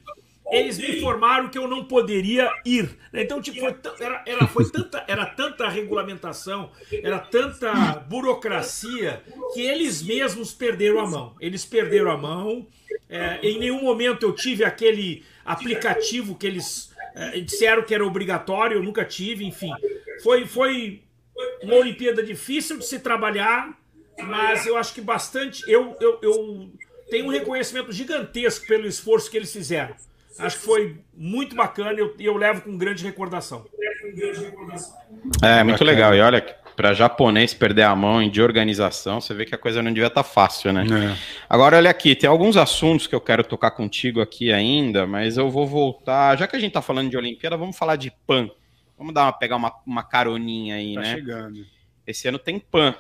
eles 0.52 0.78
me 0.78 0.98
informaram 0.98 1.50
que 1.50 1.58
eu 1.58 1.68
não 1.68 1.84
poderia 1.84 2.52
ir. 2.66 2.90
Então, 3.14 3.42
tipo, 3.42 3.60
foi, 3.60 3.76
era, 4.00 4.24
era, 4.26 4.48
foi 4.48 4.70
tanta, 4.70 5.04
era 5.08 5.26
tanta 5.26 5.70
regulamentação, 5.70 6.72
era 6.92 7.20
tanta 7.20 7.74
burocracia, 8.08 9.22
que 9.54 9.62
eles 9.62 10.02
mesmos 10.02 10.54
perderam 10.54 11.00
a 11.00 11.08
mão. 11.08 11.36
Eles 11.40 11.66
perderam 11.66 12.12
a 12.12 12.18
mão. 12.18 12.68
É, 13.08 13.40
em 13.42 13.60
nenhum 13.60 13.82
momento 13.82 14.24
eu 14.24 14.34
tive 14.34 14.64
aquele 14.64 15.24
aplicativo 15.46 16.36
que 16.36 16.46
eles 16.46 16.89
disseram 17.44 17.84
que 17.84 17.94
era 17.94 18.06
obrigatório, 18.06 18.78
eu 18.78 18.84
nunca 18.84 19.04
tive, 19.06 19.46
enfim. 19.46 19.72
Foi, 20.24 20.46
foi 20.46 21.04
uma 21.62 21.76
Olimpíada 21.76 22.24
difícil 22.24 22.78
de 22.78 22.86
se 22.86 23.00
trabalhar, 23.00 23.78
mas 24.22 24.66
eu 24.66 24.78
acho 24.78 24.94
que 24.94 25.02
bastante. 25.02 25.64
Eu, 25.68 25.96
eu, 26.00 26.20
eu 26.22 26.72
tenho 27.10 27.26
um 27.26 27.30
reconhecimento 27.30 27.92
gigantesco 27.92 28.68
pelo 28.68 28.86
esforço 28.86 29.30
que 29.30 29.38
eles 29.38 29.52
fizeram. 29.52 29.96
Acho 30.38 30.58
que 30.58 30.66
foi 30.66 30.98
muito 31.14 31.56
bacana 31.56 31.94
e 31.94 32.00
eu, 32.00 32.16
eu 32.18 32.38
levo 32.38 32.62
com 32.62 32.78
grande 32.78 33.04
recordação. 33.04 33.66
É, 35.44 35.64
muito 35.64 35.84
legal. 35.84 36.16
E 36.16 36.22
olha, 36.22 36.42
para 36.80 36.94
japonês 36.94 37.54
perder 37.54 37.84
a 37.84 37.94
mão 37.94 38.22
em 38.22 38.30
de 38.30 38.42
organização, 38.42 39.20
você 39.20 39.34
vê 39.34 39.44
que 39.44 39.54
a 39.54 39.58
coisa 39.58 39.84
não 39.84 39.92
devia 39.92 40.08
estar 40.08 40.24
fácil, 40.24 40.72
né? 40.72 40.86
É. 40.86 41.18
Agora, 41.50 41.76
olha 41.76 41.90
aqui, 41.90 42.16
tem 42.16 42.30
alguns 42.30 42.56
assuntos 42.56 43.06
que 43.06 43.14
eu 43.14 43.20
quero 43.20 43.44
tocar 43.44 43.72
contigo 43.72 44.22
aqui 44.22 44.50
ainda, 44.50 45.06
mas 45.06 45.36
eu 45.36 45.50
vou 45.52 45.68
voltar. 45.68 46.38
Já 46.38 46.48
que 46.48 46.56
a 46.56 46.60
gente 46.60 46.72
tá 46.72 46.82
falando 46.82 47.10
de 47.10 47.18
Olimpíada, 47.18 47.58
vamos 47.58 47.78
falar 47.78 47.98
de 47.98 48.10
PAN. 48.26 48.50
Vamos 48.98 49.14
dar 49.14 49.24
uma, 49.24 49.34
pegar 49.34 49.58
uma, 49.58 49.74
uma 49.86 50.04
caroninha 50.04 50.76
aí, 50.76 50.96
Tá 50.96 51.02
né? 51.02 51.16
chegando. 51.16 51.66
Esse 52.08 52.30
ano 52.30 52.40
tem 52.40 52.58
PAN. 52.58 52.96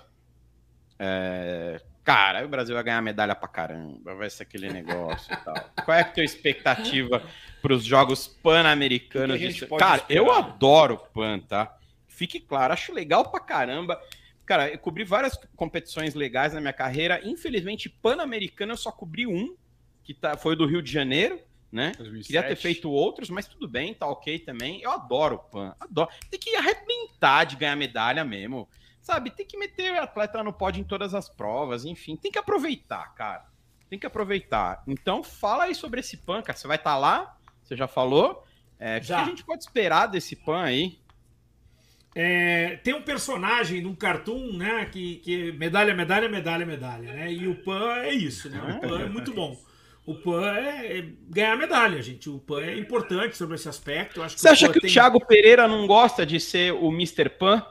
É, 0.99 1.79
Cara, 2.03 2.43
o 2.43 2.49
Brasil 2.49 2.75
vai 2.75 2.83
ganhar 2.83 3.01
medalha 3.01 3.33
pra 3.33 3.47
caramba, 3.47 4.13
vai 4.13 4.29
ser 4.29 4.43
aquele 4.43 4.67
negócio 4.73 5.31
e 5.33 5.37
tal. 5.37 5.53
Qual 5.85 5.95
é 5.97 6.01
a 6.01 6.03
tua 6.03 6.25
expectativa 6.25 7.23
para 7.61 7.73
os 7.73 7.85
Jogos 7.85 8.27
Pan-Americanos? 8.27 9.39
Cara, 9.77 10.03
eu 10.09 10.25
esperar? 10.25 10.37
adoro 10.37 10.97
PAN, 11.13 11.39
tá? 11.39 11.78
Fique 12.19 12.37
claro, 12.37 12.73
acho 12.73 12.91
legal 12.91 13.31
pra 13.31 13.39
caramba. 13.39 13.97
Cara, 14.45 14.69
eu 14.69 14.77
cobri 14.77 15.05
várias 15.05 15.39
competições 15.55 16.13
legais 16.13 16.53
na 16.53 16.59
minha 16.59 16.73
carreira. 16.73 17.21
Infelizmente, 17.23 17.87
Pan-Americano 17.87 18.73
eu 18.73 18.77
só 18.77 18.91
cobri 18.91 19.25
um, 19.25 19.55
que 20.03 20.13
tá, 20.13 20.35
foi 20.35 20.53
do 20.53 20.65
Rio 20.65 20.81
de 20.81 20.91
Janeiro, 20.91 21.39
né? 21.71 21.93
2007. 21.97 22.27
Queria 22.27 22.43
ter 22.43 22.57
feito 22.57 22.91
outros, 22.91 23.29
mas 23.29 23.47
tudo 23.47 23.69
bem, 23.69 23.93
tá 23.93 24.05
ok 24.05 24.37
também. 24.37 24.81
Eu 24.81 24.91
adoro 24.91 25.35
o 25.35 25.39
PAN, 25.39 25.73
adoro. 25.79 26.09
Tem 26.29 26.37
que 26.37 26.57
arrebentar 26.57 27.45
de 27.45 27.55
ganhar 27.55 27.77
medalha 27.77 28.25
mesmo. 28.25 28.67
Sabe, 29.01 29.31
tem 29.31 29.45
que 29.45 29.57
meter 29.57 29.93
o 29.93 30.01
atleta 30.01 30.43
no 30.43 30.51
pódio 30.51 30.81
em 30.81 30.83
todas 30.83 31.13
as 31.13 31.29
provas, 31.29 31.85
enfim, 31.85 32.17
tem 32.17 32.29
que 32.29 32.37
aproveitar, 32.37 33.15
cara. 33.15 33.45
Tem 33.89 33.97
que 33.97 34.05
aproveitar. 34.05 34.83
Então, 34.85 35.23
fala 35.23 35.63
aí 35.63 35.73
sobre 35.73 36.01
esse 36.01 36.17
PAN, 36.17 36.41
cara. 36.41 36.57
Você 36.57 36.67
vai 36.67 36.75
estar 36.75 36.91
tá 36.91 36.97
lá? 36.97 37.37
Você 37.63 37.77
já 37.77 37.87
falou? 37.87 38.45
É, 38.77 39.01
já. 39.01 39.21
O 39.21 39.23
que 39.23 39.25
a 39.25 39.29
gente 39.29 39.45
pode 39.45 39.63
esperar 39.63 40.07
desse 40.07 40.35
PAN 40.35 40.63
aí? 40.63 40.98
É, 42.15 42.77
tem 42.83 42.93
um 42.93 43.01
personagem 43.01 43.81
num 43.81 43.95
cartoon, 43.95 44.53
né? 44.53 44.85
Que, 44.85 45.17
que 45.17 45.51
medalha, 45.53 45.93
medalha, 45.93 46.27
medalha, 46.27 46.65
medalha, 46.65 47.13
né? 47.13 47.31
E 47.31 47.47
o 47.47 47.55
PAN 47.55 47.97
é 47.97 48.13
isso, 48.13 48.49
né? 48.49 48.59
O 48.77 48.87
PAN 48.87 49.01
é 49.01 49.05
muito 49.09 49.33
bom. 49.33 49.57
O 50.05 50.15
PAN 50.15 50.55
é, 50.55 50.99
é 50.99 51.05
ganhar 51.29 51.55
medalha, 51.55 52.01
gente. 52.01 52.29
O 52.29 52.39
PAN 52.39 52.61
é 52.61 52.77
importante 52.77 53.37
sobre 53.37 53.55
esse 53.55 53.69
aspecto. 53.69 54.21
Você 54.21 54.49
acha 54.49 54.69
que 54.69 54.79
tem... 54.79 54.89
o 54.89 54.93
Thiago 54.93 55.25
Pereira 55.25 55.67
não 55.67 55.85
gosta 55.85 56.25
de 56.25 56.39
ser 56.39 56.73
o 56.73 56.91
Mr. 56.91 57.29
Pan? 57.29 57.63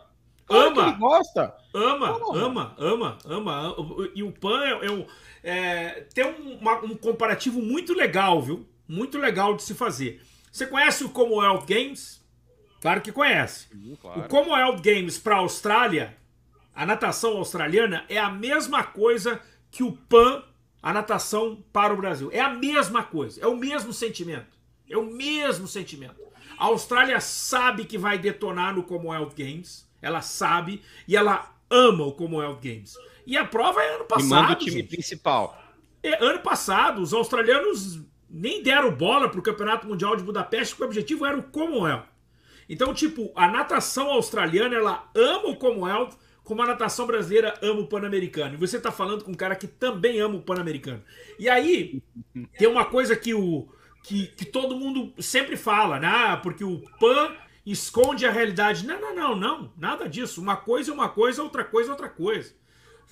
Ama. 0.49 0.83
Ele 0.83 0.93
gosta. 0.99 1.55
Ama, 1.75 2.19
ama, 2.35 2.75
ama, 2.79 3.19
ama, 3.25 3.77
E 4.15 4.23
o 4.23 4.33
Pan 4.33 4.65
é, 4.65 4.87
é, 4.87 5.07
é 5.43 6.07
tem 6.15 6.25
um, 6.25 6.59
uma, 6.59 6.79
um 6.85 6.97
comparativo 6.97 7.61
muito 7.61 7.93
legal, 7.93 8.41
viu? 8.41 8.67
Muito 8.87 9.19
legal 9.19 9.55
de 9.55 9.63
se 9.63 9.75
fazer. 9.75 10.23
Você 10.51 10.67
conhece 10.67 11.05
o 11.05 11.11
Commonwealth 11.11 11.67
Games? 11.67 12.18
Claro 12.81 13.01
que 13.01 13.13
conhece. 13.13 13.69
Sim, 13.69 13.97
claro. 14.01 14.21
O 14.21 14.29
Commonwealth 14.29 14.81
Games 14.81 15.19
para 15.19 15.37
a 15.37 15.39
Austrália, 15.39 16.17
a 16.75 16.87
natação 16.87 17.37
australiana, 17.37 18.05
é 18.09 18.19
a 18.19 18.31
mesma 18.31 18.85
coisa 18.85 19.41
que 19.71 19.83
o 19.83 19.93
PAN, 19.93 20.43
a 20.83 20.93
natação 20.93 21.63
para 21.73 21.93
o 21.93 21.97
Brasil. 21.97 22.31
É 22.33 22.41
a 22.41 22.51
mesma 22.51 23.03
coisa, 23.03 23.41
é 23.41 23.47
o 23.47 23.57
mesmo 23.57 23.93
sentimento. 23.93 24.57
É 24.89 24.97
o 24.97 25.05
mesmo 25.05 25.67
sentimento. 25.67 26.17
A 26.57 26.67
Austrália 26.67 27.21
sabe 27.21 27.85
que 27.85 27.99
vai 27.99 28.19
detonar 28.19 28.75
no 28.75 28.83
Commonwealth 28.83 29.35
Games 29.37 29.89
ela 30.01 30.23
sabe 30.23 30.83
e 31.07 31.17
ela 31.17 31.53
ama 31.71 32.05
o 32.05 32.13
Commonwealth 32.13 32.61
Games. 32.63 32.97
E 33.27 33.37
a 33.37 33.45
prova 33.45 33.83
é 33.83 33.97
ano 33.97 34.05
passado. 34.05 34.27
E 34.27 34.31
manda 34.31 34.53
o 34.53 34.57
time 34.57 34.81
gente. 34.81 34.89
principal. 34.89 35.61
É, 36.03 36.25
ano 36.25 36.41
passado, 36.41 37.03
os 37.03 37.13
australianos 37.13 38.01
nem 38.31 38.63
deram 38.63 38.95
bola 38.95 39.29
para 39.29 39.41
o 39.41 39.43
Campeonato 39.43 39.87
Mundial 39.87 40.17
de 40.17 40.23
Budapeste, 40.23 40.75
porque 40.75 40.85
o 40.85 40.87
objetivo 40.87 41.27
era 41.27 41.37
o 41.37 41.43
Commonwealth. 41.43 42.07
Então, 42.69 42.93
tipo, 42.93 43.33
a 43.35 43.49
natação 43.49 44.11
australiana, 44.11 44.77
ela 44.77 45.11
ama 45.15 45.49
o 45.49 45.57
Commonwealth, 45.57 46.13
como 46.45 46.63
a 46.63 46.67
natação 46.67 47.07
brasileira 47.07 47.55
ama 47.63 47.81
o 47.81 47.87
Pan-Americano. 47.87 48.55
E 48.55 48.59
você 48.59 48.77
está 48.77 48.91
falando 48.93 49.25
com 49.25 49.33
um 49.33 49.35
cara 49.35 49.57
que 49.57 49.67
também 49.67 50.21
ama 50.21 50.37
o 50.37 50.43
Pan-Americano. 50.43 51.03
E 51.39 51.49
aí, 51.49 52.03
tem 52.59 52.69
uma 52.69 52.85
coisa 52.85 53.17
que 53.17 53.35
o 53.35 53.69
que, 54.03 54.29
que 54.29 54.45
todo 54.45 54.77
mundo 54.77 55.13
sempre 55.23 55.57
fala, 55.57 55.99
né? 56.01 56.09
Ah, 56.09 56.37
porque 56.37 56.65
o 56.65 56.83
Pan 56.99 57.35
esconde 57.67 58.25
a 58.25 58.31
realidade. 58.31 58.87
Não, 58.87 59.01
não, 59.01 59.15
não, 59.15 59.37
não. 59.37 59.73
Nada 59.77 60.09
disso. 60.09 60.41
Uma 60.41 60.57
coisa 60.57 60.91
é 60.91 60.95
uma 60.95 61.09
coisa, 61.09 61.43
outra 61.43 61.65
coisa 61.65 61.91
é 61.91 61.93
outra 61.93 62.09
coisa. 62.09 62.55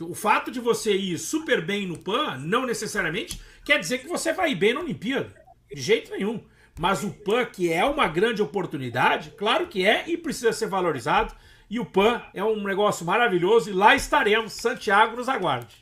O 0.01 0.15
fato 0.15 0.51
de 0.51 0.61
você 0.61 0.95
ir 0.95 1.19
super 1.19 1.65
bem 1.65 1.87
no 1.87 1.99
PAN 1.99 2.39
não 2.39 2.67
necessariamente 2.67 3.41
quer 3.65 3.79
dizer 3.79 3.99
que 3.99 4.09
você 4.09 4.33
vai 4.33 4.53
ir 4.53 4.55
bem 4.55 4.75
na 4.75 4.81
Olimpíada. 4.81 5.35
De 5.73 5.81
jeito 5.81 6.11
nenhum. 6.11 6.43
Mas 6.79 7.03
o 7.03 7.11
PAN, 7.11 7.47
que 7.47 7.73
é 7.73 7.85
uma 7.85 8.07
grande 8.07 8.43
oportunidade, 8.43 9.31
claro 9.31 9.67
que 9.67 9.87
é 9.87 10.09
e 10.09 10.17
precisa 10.17 10.53
ser 10.53 10.69
valorizado. 10.69 11.35
E 11.69 11.81
o 11.81 11.87
PAN 11.87 12.23
é 12.35 12.45
um 12.45 12.63
negócio 12.63 13.05
maravilhoso 13.05 13.71
e 13.71 13.73
lá 13.73 13.95
estaremos. 13.95 14.53
Santiago 14.53 15.17
nos 15.17 15.29
aguarde. 15.29 15.75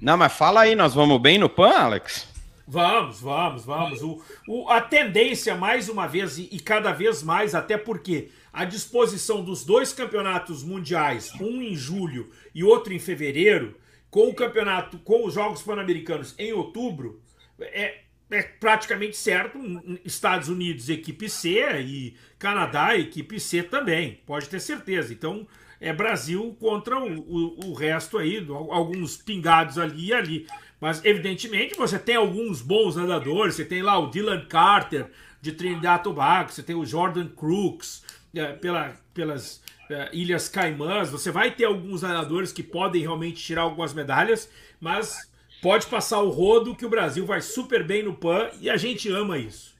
Não, 0.00 0.16
mas 0.16 0.32
fala 0.32 0.60
aí, 0.60 0.76
nós 0.76 0.94
vamos 0.94 1.20
bem 1.20 1.38
no 1.38 1.48
PAN, 1.48 1.70
Alex? 1.70 2.28
Vamos, 2.70 3.20
vamos, 3.20 3.64
vamos. 3.64 4.02
O, 4.02 4.22
o, 4.46 4.68
a 4.68 4.80
tendência, 4.80 5.56
mais 5.56 5.88
uma 5.88 6.06
vez, 6.06 6.36
e, 6.36 6.48
e, 6.52 6.60
cada 6.60 6.92
vez 6.92 7.22
mais, 7.22 7.54
até 7.54 7.78
porque 7.78 8.28
a 8.52 8.66
disposição 8.66 9.42
dos 9.42 9.64
dois 9.64 9.90
campeonatos 9.90 10.62
mundiais, 10.62 11.32
um 11.40 11.62
em 11.62 11.74
julho 11.74 12.30
e 12.54 12.62
outro 12.62 12.92
em 12.92 12.98
fevereiro, 12.98 13.74
com 14.10 14.28
o 14.28 14.34
campeonato, 14.34 14.98
com 14.98 15.24
os 15.24 15.34
Jogos 15.34 15.62
Pan-Americanos 15.62 16.34
em 16.38 16.52
outubro, 16.52 17.22
é, 17.58 18.00
é 18.30 18.42
praticamente 18.42 19.16
certo. 19.16 19.58
Estados 20.04 20.48
Unidos, 20.48 20.88
equipe 20.88 21.28
C, 21.28 21.60
e 21.80 22.14
Canadá, 22.38 22.96
equipe 22.96 23.38
C 23.40 23.62
também, 23.62 24.20
pode 24.26 24.48
ter 24.48 24.60
certeza. 24.60 25.12
Então, 25.12 25.46
é 25.80 25.92
Brasil 25.92 26.56
contra 26.58 26.98
o, 26.98 27.18
o, 27.18 27.70
o 27.70 27.74
resto 27.74 28.18
aí, 28.18 28.44
alguns 28.70 29.16
pingados 29.16 29.78
ali 29.78 30.06
e 30.06 30.12
ali. 30.12 30.46
Mas, 30.80 31.04
evidentemente, 31.04 31.76
você 31.76 31.98
tem 31.98 32.16
alguns 32.16 32.60
bons 32.60 32.96
nadadores. 32.96 33.54
Você 33.54 33.64
tem 33.64 33.82
lá 33.82 33.98
o 33.98 34.10
Dylan 34.10 34.44
Carter, 34.46 35.10
de 35.40 35.52
Trinidad 35.52 36.00
e 36.00 36.04
Tobago. 36.04 36.52
Você 36.52 36.62
tem 36.62 36.76
o 36.76 36.84
Jordan 36.84 37.28
Crooks, 37.28 38.04
é, 38.34 38.52
pela, 38.52 38.94
pelas 39.14 39.62
é, 39.90 40.10
Ilhas 40.12 40.48
Caimãs. 40.48 41.10
Você 41.10 41.30
vai 41.30 41.50
ter 41.50 41.64
alguns 41.64 42.02
nadadores 42.02 42.52
que 42.52 42.62
podem 42.62 43.02
realmente 43.02 43.42
tirar 43.42 43.62
algumas 43.62 43.92
medalhas, 43.94 44.50
mas 44.80 45.28
pode 45.62 45.86
passar 45.86 46.20
o 46.20 46.30
rodo 46.30 46.74
que 46.74 46.86
o 46.86 46.90
Brasil 46.90 47.24
vai 47.26 47.40
super 47.40 47.84
bem 47.84 48.02
no 48.02 48.14
PAN 48.14 48.48
e 48.60 48.68
a 48.68 48.76
gente 48.76 49.10
ama 49.10 49.38
isso. 49.38 49.76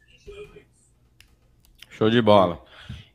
Show 1.90 2.10
de 2.10 2.22
bola. 2.22 2.62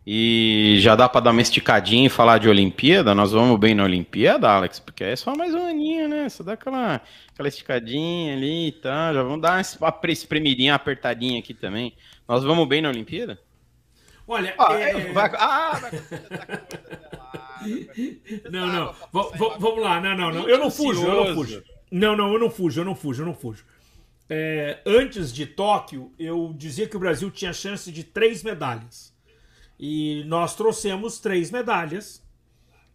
E 0.06 0.76
já 0.80 0.96
dá 0.96 1.08
para 1.08 1.22
dar 1.22 1.32
uma 1.32 1.42
esticadinha 1.42 2.08
e 2.08 2.10
falar 2.10 2.38
de 2.38 2.50
Olimpíada? 2.50 3.16
Nós 3.16 3.32
vamos 3.32 3.58
bem 3.58 3.74
na 3.74 3.86
Olimpíada, 3.86 4.50
Alex? 4.50 4.78
Porque 4.78 5.02
é 5.02 5.16
só 5.16 5.34
mais 5.34 5.54
um 5.54 5.66
aninho, 5.66 6.10
né? 6.10 6.28
Só 6.28 6.44
dá 6.44 6.54
aquela, 6.54 7.02
aquela 7.32 7.48
esticadinha 7.48 8.34
ali 8.34 8.68
e 8.68 8.72
tal. 8.74 9.14
Já 9.14 9.24
vamos 9.24 9.42
dar 9.42 9.64
uma 9.80 10.12
espremidinha, 10.12 10.76
apertadinha 10.76 11.40
aqui 11.40 11.54
também. 11.54 11.94
Nós 12.28 12.44
vamos 12.44 12.68
bem 12.68 12.82
na 12.82 12.90
Olimpíada? 12.90 13.40
Olha, 14.28 14.54
ah, 14.58 14.74
é... 14.74 15.12
vai... 15.14 15.32
Ah, 15.36 15.80
vai... 15.80 15.92
não, 18.52 18.68
não. 18.68 18.96
vamos 19.60 19.82
lá. 19.82 20.02
Não, 20.02 20.18
não, 20.18 20.32
não. 20.34 20.50
Eu 20.50 20.58
não 20.58 20.70
fujo, 20.70 21.08
eu 21.08 21.26
não 21.28 21.34
fujo. 21.34 21.64
Não, 21.96 22.16
não, 22.18 22.34
eu 22.34 22.40
não 22.40 22.50
fujo, 22.50 22.82
eu 22.82 22.86
não 22.86 22.96
fujo, 22.96 23.22
eu 23.22 23.28
não 23.28 23.36
fujo. 23.36 23.64
É, 24.28 24.82
antes 24.84 25.32
de 25.32 25.46
Tóquio, 25.46 26.12
eu 26.18 26.52
dizia 26.58 26.88
que 26.88 26.98
o 26.98 27.00
Brasil 27.00 27.30
tinha 27.30 27.54
chance 27.54 27.92
de 27.92 28.04
três 28.04 28.42
medalhas. 28.42 29.16
E 29.80 30.24
nós 30.26 30.56
trouxemos 30.56 31.20
três 31.20 31.52
medalhas, 31.52 32.26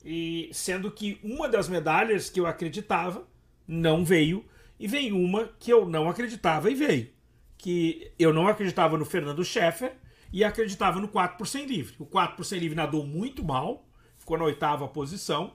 e 0.04 0.50
sendo 0.52 0.90
que 0.90 1.20
uma 1.22 1.48
das 1.48 1.68
medalhas 1.68 2.28
que 2.28 2.40
eu 2.40 2.46
acreditava 2.46 3.24
não 3.68 4.04
veio, 4.04 4.44
e 4.80 4.88
veio 4.88 5.16
uma 5.16 5.48
que 5.60 5.72
eu 5.72 5.88
não 5.88 6.08
acreditava 6.08 6.68
e 6.68 6.74
veio. 6.74 7.08
Que 7.56 8.10
eu 8.18 8.34
não 8.34 8.48
acreditava 8.48 8.98
no 8.98 9.04
Fernando 9.04 9.44
Scheffer 9.44 9.94
e 10.32 10.42
acreditava 10.42 10.98
no 10.98 11.06
4 11.06 11.38
por 11.38 11.46
100 11.46 11.66
livre. 11.66 11.94
O 12.00 12.04
4 12.04 12.34
por 12.34 12.44
100 12.44 12.58
livre 12.58 12.76
nadou 12.76 13.06
muito 13.06 13.44
mal, 13.44 13.86
ficou 14.18 14.36
na 14.36 14.44
oitava 14.44 14.88
posição, 14.88 15.52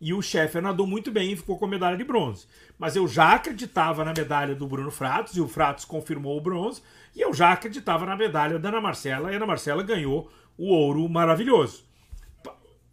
e 0.00 0.12
o 0.12 0.20
Scheffer 0.20 0.62
nadou 0.62 0.86
muito 0.86 1.10
bem 1.10 1.32
e 1.32 1.36
ficou 1.36 1.58
com 1.58 1.64
a 1.64 1.68
medalha 1.68 1.96
de 1.96 2.04
bronze. 2.04 2.46
Mas 2.78 2.96
eu 2.96 3.06
já 3.08 3.34
acreditava 3.34 4.04
na 4.04 4.12
medalha 4.12 4.54
do 4.54 4.66
Bruno 4.66 4.90
Fratos, 4.90 5.36
e 5.36 5.40
o 5.40 5.48
Fratos 5.48 5.84
confirmou 5.84 6.36
o 6.36 6.40
bronze, 6.40 6.82
e 7.14 7.20
eu 7.20 7.32
já 7.32 7.52
acreditava 7.52 8.04
na 8.04 8.16
medalha 8.16 8.58
da 8.58 8.68
Ana 8.68 8.80
Marcela, 8.80 9.30
e 9.30 9.34
a 9.34 9.36
Ana 9.36 9.46
Marcela 9.46 9.82
ganhou 9.82 10.30
o 10.58 10.66
ouro 10.66 11.08
maravilhoso. 11.08 11.84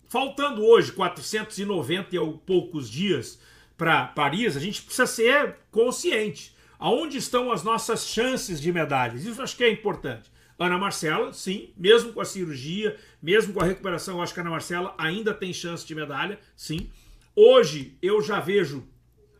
Faltando 0.07 0.63
hoje 0.63 0.91
490 0.91 2.15
e 2.15 2.19
poucos 2.45 2.89
dias 2.89 3.39
para 3.77 4.07
Paris, 4.07 4.57
a 4.57 4.59
gente 4.59 4.81
precisa 4.81 5.07
ser 5.07 5.55
consciente. 5.71 6.55
Aonde 6.77 7.17
estão 7.17 7.51
as 7.51 7.63
nossas 7.63 8.07
chances 8.07 8.59
de 8.59 8.71
medalhas? 8.71 9.23
Isso 9.23 9.41
acho 9.41 9.55
que 9.55 9.63
é 9.63 9.71
importante. 9.71 10.31
Ana 10.59 10.77
Marcela, 10.77 11.33
sim, 11.33 11.73
mesmo 11.75 12.13
com 12.13 12.21
a 12.21 12.25
cirurgia, 12.25 12.95
mesmo 13.21 13.53
com 13.53 13.61
a 13.61 13.65
recuperação, 13.65 14.17
eu 14.17 14.21
acho 14.21 14.33
que 14.33 14.39
a 14.39 14.43
Ana 14.43 14.51
Marcela 14.51 14.93
ainda 14.97 15.33
tem 15.33 15.51
chance 15.51 15.85
de 15.85 15.95
medalha, 15.95 16.39
sim. 16.55 16.89
Hoje 17.35 17.97
eu 18.01 18.21
já 18.21 18.39
vejo 18.39 18.87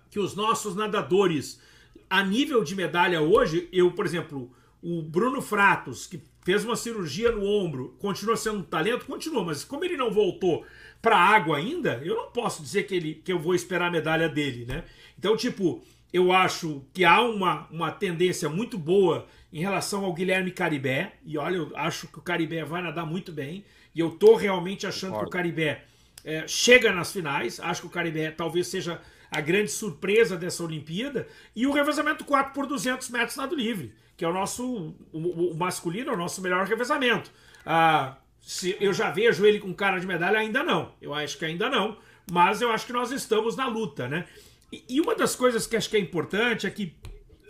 que 0.10 0.20
os 0.20 0.36
nossos 0.36 0.76
nadadores, 0.76 1.62
a 2.10 2.24
nível 2.24 2.64
de 2.64 2.76
medalha 2.76 3.22
hoje, 3.22 3.68
eu, 3.72 3.92
por 3.92 4.06
exemplo, 4.06 4.52
o 4.82 5.02
Bruno 5.02 5.42
Fratos, 5.42 6.08
que 6.08 6.22
fez 6.44 6.66
uma 6.66 6.76
cirurgia 6.76 7.32
no 7.32 7.46
ombro, 7.46 7.96
continua 8.00 8.36
sendo 8.36 8.60
um 8.60 8.64
talento? 8.64 9.06
Continua, 9.06 9.44
mas 9.44 9.64
como 9.64 9.86
ele 9.86 9.96
não 9.96 10.12
voltou 10.12 10.66
para 11.02 11.16
a 11.16 11.36
água 11.36 11.58
ainda, 11.58 12.02
eu 12.04 12.16
não 12.16 12.32
posso 12.32 12.62
dizer 12.62 12.84
que, 12.84 12.96
ele, 12.96 13.16
que 13.16 13.32
eu 13.32 13.40
vou 13.40 13.56
esperar 13.56 13.88
a 13.88 13.92
medalha 13.92 14.28
dele, 14.28 14.66
né? 14.66 14.84
Então, 15.18 15.36
tipo, 15.36 15.84
eu 16.12 16.32
acho 16.32 16.84
que 16.94 17.06
há 17.06 17.22
uma, 17.22 17.68
uma 17.72 17.92
tendência 17.92 18.50
muito 18.50 18.78
boa 18.78 19.28
em 19.52 19.60
relação 19.60 20.06
ao 20.06 20.14
Guilherme 20.14 20.52
Caribé, 20.52 21.14
e 21.26 21.38
olha, 21.38 21.58
eu 21.58 21.72
acho 21.76 22.08
que 22.08 22.20
o 22.20 22.22
Caribé 22.22 22.64
vai 22.64 22.82
nadar 22.82 23.06
muito 23.06 23.32
bem, 23.32 23.64
e 23.94 24.00
eu 24.00 24.12
tô 24.12 24.36
realmente 24.36 24.88
achando 24.88 25.12
Concordo. 25.12 25.30
que 25.30 25.36
o 25.36 25.40
Caribé 25.40 25.86
é, 26.24 26.48
chega 26.48 26.92
nas 26.92 27.12
finais, 27.12 27.60
acho 27.60 27.82
que 27.82 27.88
o 27.88 27.92
Caribé 27.92 28.32
talvez 28.32 28.68
seja 28.68 29.02
a 29.30 29.40
grande 29.40 29.72
surpresa 29.72 30.36
dessa 30.36 30.64
Olimpíada, 30.64 31.28
e 31.56 31.66
o 31.66 31.72
revezamento 31.72 32.26
4 32.26 32.54
por 32.54 32.66
200 32.68 33.10
metros 33.10 33.38
nado 33.38 33.56
livre 33.56 33.94
que 34.22 34.26
é 34.26 34.28
o 34.28 34.34
nosso 34.34 34.94
o, 35.12 35.52
o 35.52 35.58
masculino, 35.58 36.12
é 36.12 36.14
o 36.14 36.18
nosso 36.18 36.44
melhor 36.44 36.68
revezamento. 36.68 37.32
Ah, 37.66 38.18
se 38.40 38.78
eu 38.80 38.94
já 38.94 39.10
vejo 39.10 39.44
ele 39.44 39.60
com 39.60 39.74
cara 39.74 39.98
de 39.98 40.06
medalha, 40.06 40.38
ainda 40.38 40.62
não. 40.62 40.94
Eu 41.02 41.12
acho 41.12 41.40
que 41.40 41.46
ainda 41.46 41.68
não, 41.72 41.98
mas 42.32 42.62
eu 42.62 42.72
acho 42.72 42.86
que 42.86 42.94
nós 42.94 43.10
estamos 43.10 43.56
na 43.56 43.66
luta, 43.66 44.08
né? 44.08 44.28
E, 44.72 44.84
e 44.88 45.02
uma 45.02 45.16
das 45.16 45.36
coisas 45.36 45.66
que 45.66 45.76
acho 45.76 45.90
que 45.90 45.98
é 45.98 46.00
importante 46.00 46.68
é 46.68 46.70
que 46.70 46.96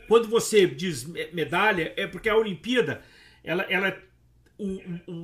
quando 0.07 0.29
você 0.29 0.65
diz 0.65 1.03
medalha, 1.33 1.93
é 1.97 2.07
porque 2.07 2.29
a 2.29 2.37
Olimpíada, 2.37 3.01
ela, 3.43 3.63
ela 3.63 3.97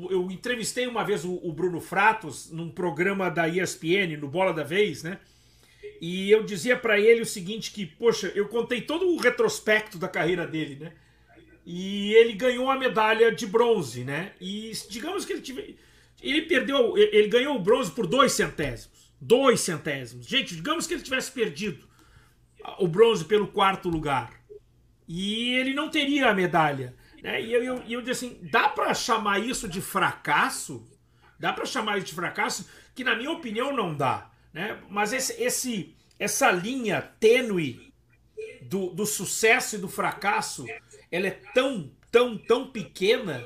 eu 0.10 0.32
entrevistei 0.32 0.88
uma 0.88 1.04
vez 1.04 1.24
o, 1.24 1.36
o, 1.44 1.52
Bruno 1.52 1.80
Fratos 1.80 2.52
num 2.52 2.70
programa 2.70 3.30
da 3.30 3.48
ESPN, 3.48 4.18
no 4.20 4.28
Bola 4.28 4.54
da 4.54 4.64
Vez, 4.64 5.04
né? 5.04 5.20
E 6.02 6.32
eu 6.32 6.44
dizia 6.44 6.76
para 6.76 7.00
ele 7.00 7.22
o 7.22 7.26
seguinte: 7.26 7.72
que, 7.72 7.86
poxa, 7.86 8.32
eu 8.34 8.48
contei 8.48 8.82
todo 8.82 9.08
o 9.08 9.18
retrospecto 9.18 9.98
da 9.98 10.08
carreira 10.08 10.48
dele, 10.48 10.76
né? 10.76 10.94
E 11.66 12.14
ele 12.14 12.34
ganhou 12.34 12.70
a 12.72 12.78
medalha 12.78 13.32
de 13.32 13.46
bronze, 13.46 14.04
né? 14.04 14.32
E 14.40 14.72
digamos 14.90 15.26
que 15.26 15.34
ele 15.34 15.42
tive, 15.42 15.78
ele 16.22 16.44
perdeu, 16.44 16.98
ele 16.98 17.28
ganhou 17.28 17.56
o 17.56 17.62
bronze 17.62 17.92
por 17.92 18.08
dois 18.08 18.32
centésimos. 18.32 19.12
Dois 19.20 19.62
centésimos. 19.62 20.26
Gente, 20.26 20.56
digamos 20.56 20.88
que 20.88 20.94
ele 20.94 21.04
tivesse 21.04 21.32
perdido 21.32 21.88
o 22.80 22.88
bronze 22.88 23.26
pelo 23.26 23.48
quarto 23.48 23.90
lugar. 23.90 24.34
E 25.08 25.54
ele 25.56 25.74
não 25.74 25.90
teria 25.90 26.30
a 26.30 26.34
medalha. 26.34 26.96
Né? 27.28 27.42
E 27.42 27.54
eu, 27.54 27.62
eu, 27.62 27.84
eu 27.90 28.02
disse 28.02 28.26
assim: 28.26 28.40
dá 28.50 28.70
para 28.70 28.94
chamar 28.94 29.40
isso 29.40 29.68
de 29.68 29.82
fracasso? 29.82 30.88
Dá 31.38 31.52
para 31.52 31.66
chamar 31.66 31.98
isso 31.98 32.08
de 32.08 32.14
fracasso? 32.14 32.70
Que 32.96 33.04
na 33.04 33.18
minha 33.18 33.32
opinião 33.32 33.76
não 33.76 33.94
dá. 33.94 34.32
Né? 34.54 34.82
Mas 34.90 35.12
esse, 35.12 35.34
esse, 35.44 35.94
essa 36.18 36.50
linha 36.50 37.02
tênue 37.20 37.94
do, 38.62 38.92
do 38.92 39.06
sucesso 39.06 39.76
e 39.76 39.80
do 39.80 39.90
fracasso, 39.90 40.66
ela 41.12 41.28
é 41.28 41.32
tão, 41.54 41.92
tão, 42.10 42.38
tão 42.38 42.72
pequena, 42.72 43.46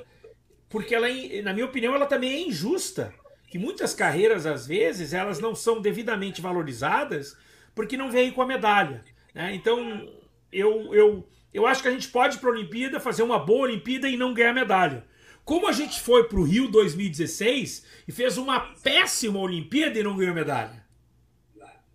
porque 0.70 0.94
ela, 0.94 1.10
é, 1.10 1.42
na 1.42 1.52
minha 1.52 1.66
opinião, 1.66 1.96
ela 1.96 2.06
também 2.06 2.32
é 2.32 2.48
injusta. 2.48 3.12
Que 3.50 3.58
muitas 3.58 3.96
carreiras, 3.96 4.46
às 4.46 4.68
vezes, 4.68 5.12
elas 5.12 5.40
não 5.40 5.56
são 5.56 5.82
devidamente 5.82 6.40
valorizadas 6.40 7.36
porque 7.74 7.98
não 7.98 8.12
vêm 8.12 8.32
com 8.32 8.44
a 8.44 8.48
medalha. 8.48 9.04
Né? 9.34 9.56
Então, 9.56 10.08
eu, 10.52 10.94
eu, 10.94 11.28
eu 11.54 11.68
acho 11.68 11.82
que 11.82 11.88
a 11.88 11.92
gente 11.92 12.08
pode 12.08 12.38
ir 12.38 12.40
para 12.40 12.50
a 12.50 12.54
Olimpíada, 12.54 13.00
fazer 13.00 13.24
uma 13.24 13.40
boa 13.40 13.64
Olimpíada 13.64 14.08
e 14.08 14.18
não 14.18 14.34
ganhar 14.34 14.54
medalha. 14.54 15.06
Como 15.44 15.68
a 15.68 15.72
gente 15.72 16.00
foi 16.00 16.26
para 16.26 16.40
o 16.40 16.44
Rio 16.44 16.70
2016 16.70 17.86
e 18.08 18.12
fez 18.12 18.38
uma 18.38 18.60
péssima 18.60 19.40
Olimpíada 19.40 20.00
e 20.00 20.04
não 20.04 20.16
ganhou 20.16 20.36
medalha. 20.36 20.86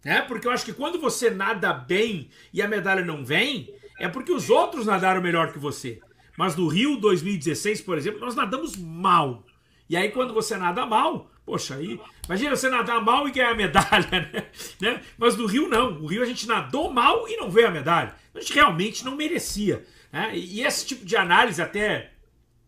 Né? 0.05 0.23
Porque 0.23 0.47
eu 0.47 0.51
acho 0.51 0.65
que 0.65 0.73
quando 0.73 1.01
você 1.01 1.31
nada 1.31 1.73
bem 1.73 2.29
e 2.53 2.61
a 2.61 2.69
medalha 2.69 3.05
não 3.05 3.25
vem, 3.25 3.75
é 3.99 4.09
porque 4.09 4.33
os 4.33 4.51
outros 4.51 4.87
nadaram 4.87 5.23
melhor 5.23 5.53
que 5.53 5.59
você. 5.59 6.01
Mas 6.37 6.55
no 6.55 6.69
Rio 6.69 6.97
2016, 6.97 7.81
por 7.81 7.97
exemplo, 7.97 8.21
nós 8.21 8.35
nadamos 8.35 8.77
mal. 8.77 9.45
E 9.89 9.97
aí, 9.97 10.11
quando 10.11 10.35
você 10.35 10.57
nada 10.57 10.85
mal, 10.85 11.31
poxa, 11.47 11.77
aí. 11.77 11.99
Imagina 12.27 12.57
você 12.57 12.69
nadar 12.69 13.01
mal 13.01 13.29
e 13.29 13.31
ganhar 13.31 13.53
a 13.53 13.55
medalha, 13.55 14.11
né? 14.33 14.47
né? 14.81 15.01
Mas 15.17 15.37
no 15.37 15.47
Rio 15.47 15.69
não. 15.69 15.93
No 15.93 16.07
Rio 16.07 16.23
a 16.23 16.27
gente 16.27 16.47
nadou 16.47 16.93
mal 16.93 17.29
e 17.29 17.37
não 17.37 17.49
veio 17.49 17.69
a 17.69 17.71
medalha. 17.71 18.15
A 18.35 18.41
gente 18.41 18.53
realmente 18.53 19.05
não 19.05 19.15
merecia. 19.15 19.85
Né? 20.13 20.37
E 20.37 20.63
esse 20.63 20.85
tipo 20.85 21.07
de 21.07 21.17
análise 21.17 21.63
até 21.63 22.11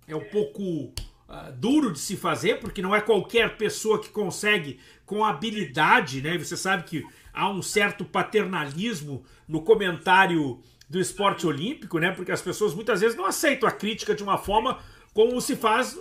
é 0.06 0.14
um 0.14 0.24
pouco 0.24 0.62
uh, 0.62 1.52
duro 1.56 1.92
de 1.92 1.98
se 1.98 2.16
fazer, 2.16 2.60
porque 2.60 2.80
não 2.80 2.94
é 2.94 3.00
qualquer 3.00 3.56
pessoa 3.56 4.00
que 4.00 4.08
consegue, 4.08 4.78
com 5.04 5.24
habilidade, 5.24 6.22
né? 6.22 6.36
Você 6.38 6.56
sabe 6.56 6.84
que 6.84 7.04
há 7.32 7.50
um 7.50 7.62
certo 7.62 8.04
paternalismo 8.04 9.24
no 9.46 9.62
comentário 9.62 10.60
do 10.88 11.00
esporte 11.00 11.46
olímpico, 11.46 11.98
né? 11.98 12.12
Porque 12.12 12.32
as 12.32 12.42
pessoas 12.42 12.74
muitas 12.74 13.00
vezes 13.00 13.16
não 13.16 13.26
aceitam 13.26 13.68
a 13.68 13.72
crítica 13.72 14.14
de 14.14 14.22
uma 14.22 14.38
forma 14.38 14.78
como 15.12 15.40
se 15.40 15.56
faz 15.56 15.98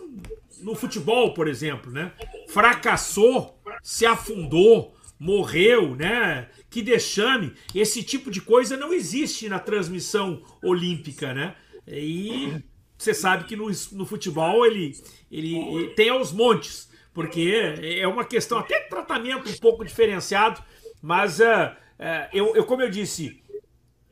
no 0.62 0.76
futebol, 0.76 1.34
por 1.34 1.48
exemplo, 1.48 1.92
né? 1.92 2.12
Fracassou, 2.48 3.60
se 3.82 4.06
afundou, 4.06 4.96
morreu, 5.20 5.96
né? 5.96 6.50
Que 6.70 6.82
deixame. 6.82 7.54
Esse 7.74 8.04
tipo 8.04 8.30
de 8.30 8.42
coisa 8.42 8.78
não 8.78 8.94
existe 8.94 9.50
na 9.50 9.60
transmissão 9.60 10.42
olímpica, 10.64 11.34
né? 11.34 11.56
E 11.88 12.54
você 12.98 13.14
sabe 13.14 13.46
que 13.46 13.56
no, 13.56 13.70
no 13.92 14.06
futebol 14.06 14.66
ele, 14.66 14.94
ele, 15.32 15.56
ele 15.56 15.88
tem 15.90 16.10
aos 16.10 16.32
montes, 16.32 16.90
porque 17.14 17.76
é 18.00 18.08
uma 18.08 18.26
questão 18.26 18.58
até 18.58 18.80
tratamento 18.82 19.50
um 19.50 19.58
pouco 19.58 19.86
diferenciado, 19.86 20.62
mas 21.02 21.40
uh, 21.40 21.44
uh, 21.44 22.30
eu, 22.34 22.56
eu, 22.56 22.66
como 22.66 22.82
eu 22.82 22.90
disse, 22.90 23.42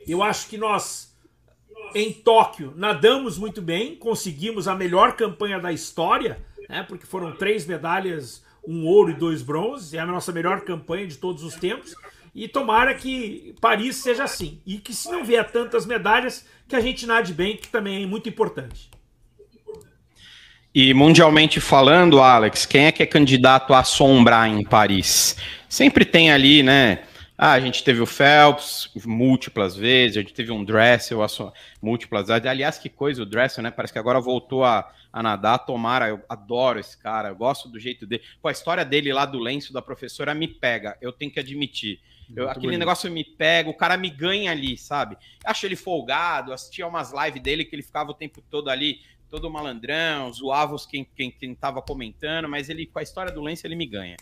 eu 0.07 0.21
acho 0.21 0.47
que 0.47 0.57
nós 0.57 1.14
em 1.93 2.11
Tóquio 2.11 2.73
nadamos 2.75 3.37
muito 3.37 3.61
bem, 3.61 3.95
conseguimos 3.95 4.67
a 4.67 4.75
melhor 4.75 5.15
campanha 5.15 5.59
da 5.59 5.71
história, 5.71 6.39
né, 6.69 6.83
porque 6.87 7.05
foram 7.05 7.31
três 7.33 7.65
medalhas, 7.65 8.43
um 8.67 8.85
ouro 8.85 9.11
e 9.11 9.13
dois 9.13 9.41
bronzes, 9.41 9.93
é 9.93 9.99
a 9.99 10.05
nossa 10.05 10.31
melhor 10.31 10.61
campanha 10.61 11.07
de 11.07 11.17
todos 11.17 11.43
os 11.43 11.55
tempos. 11.55 11.95
E 12.33 12.49
tomara 12.49 12.93
que 12.93 13.55
Paris 13.61 13.95
seja 13.95 14.25
assim. 14.25 14.59
E 14.65 14.77
que 14.77 14.93
se 14.93 15.09
não 15.09 15.23
vier 15.23 15.49
tantas 15.51 15.85
medalhas, 15.85 16.45
que 16.67 16.75
a 16.75 16.81
gente 16.81 17.05
nade 17.05 17.33
bem, 17.33 17.55
que 17.55 17.69
também 17.69 18.03
é 18.03 18.05
muito 18.05 18.27
importante. 18.27 18.89
E 20.73 20.93
mundialmente 20.93 21.61
falando, 21.61 22.19
Alex, 22.19 22.65
quem 22.65 22.87
é 22.87 22.91
que 22.91 23.01
é 23.01 23.05
candidato 23.05 23.73
a 23.73 23.79
assombrar 23.79 24.49
em 24.49 24.61
Paris? 24.65 25.37
Sempre 25.69 26.03
tem 26.03 26.29
ali, 26.29 26.61
né? 26.61 27.03
Ah, 27.37 27.51
a 27.51 27.59
gente 27.59 27.83
teve 27.83 27.99
o 27.99 28.05
Phelps 28.05 28.89
múltiplas 29.05 29.75
vezes, 29.75 30.15
a 30.15 30.21
gente 30.21 30.33
teve 30.33 30.51
um 30.51 30.63
Dressel 30.63 31.19
múltiplas 31.81 32.27
vezes. 32.27 32.45
Aliás, 32.45 32.77
que 32.77 32.87
coisa 32.87 33.23
o 33.23 33.25
Dressel, 33.25 33.61
né? 33.61 33.71
Parece 33.71 33.91
que 33.91 33.99
agora 33.99 34.21
voltou 34.21 34.63
a, 34.63 34.89
a 35.11 35.21
nadar. 35.21 35.59
Tomara, 35.59 36.07
eu 36.07 36.23
adoro 36.29 36.79
esse 36.79 36.97
cara, 36.97 37.29
eu 37.29 37.35
gosto 37.35 37.67
do 37.67 37.77
jeito 37.77 38.07
dele. 38.07 38.23
Pô, 38.41 38.47
a 38.47 38.53
história 38.53 38.85
dele 38.85 39.11
lá 39.11 39.25
do 39.25 39.37
lenço 39.37 39.73
da 39.73 39.81
professora 39.81 40.33
me 40.33 40.47
pega, 40.47 40.97
eu 41.01 41.11
tenho 41.11 41.31
que 41.31 41.39
admitir. 41.39 41.99
Eu, 42.33 42.49
aquele 42.49 42.67
bonito. 42.67 42.79
negócio 42.79 43.11
me 43.11 43.23
pega, 43.23 43.69
o 43.69 43.73
cara 43.73 43.97
me 43.97 44.09
ganha 44.09 44.51
ali, 44.51 44.77
sabe? 44.77 45.17
Acho 45.43 45.65
ele 45.65 45.75
folgado, 45.75 46.53
assistia 46.53 46.87
umas 46.87 47.11
lives 47.11 47.41
dele 47.41 47.65
que 47.65 47.75
ele 47.75 47.83
ficava 47.83 48.11
o 48.11 48.15
tempo 48.15 48.41
todo 48.49 48.69
ali, 48.69 49.01
todo 49.29 49.49
malandrão, 49.49 50.31
zoava 50.31 50.73
os 50.73 50.85
quem, 50.85 51.05
quem, 51.15 51.29
quem 51.29 51.53
tava 51.53 51.81
comentando, 51.81 52.47
mas 52.47 52.69
ele, 52.69 52.85
com 52.85 52.97
a 52.97 53.03
história 53.03 53.31
do 53.31 53.41
lenço, 53.41 53.67
ele 53.67 53.75
me 53.75 53.85
ganha. 53.85 54.15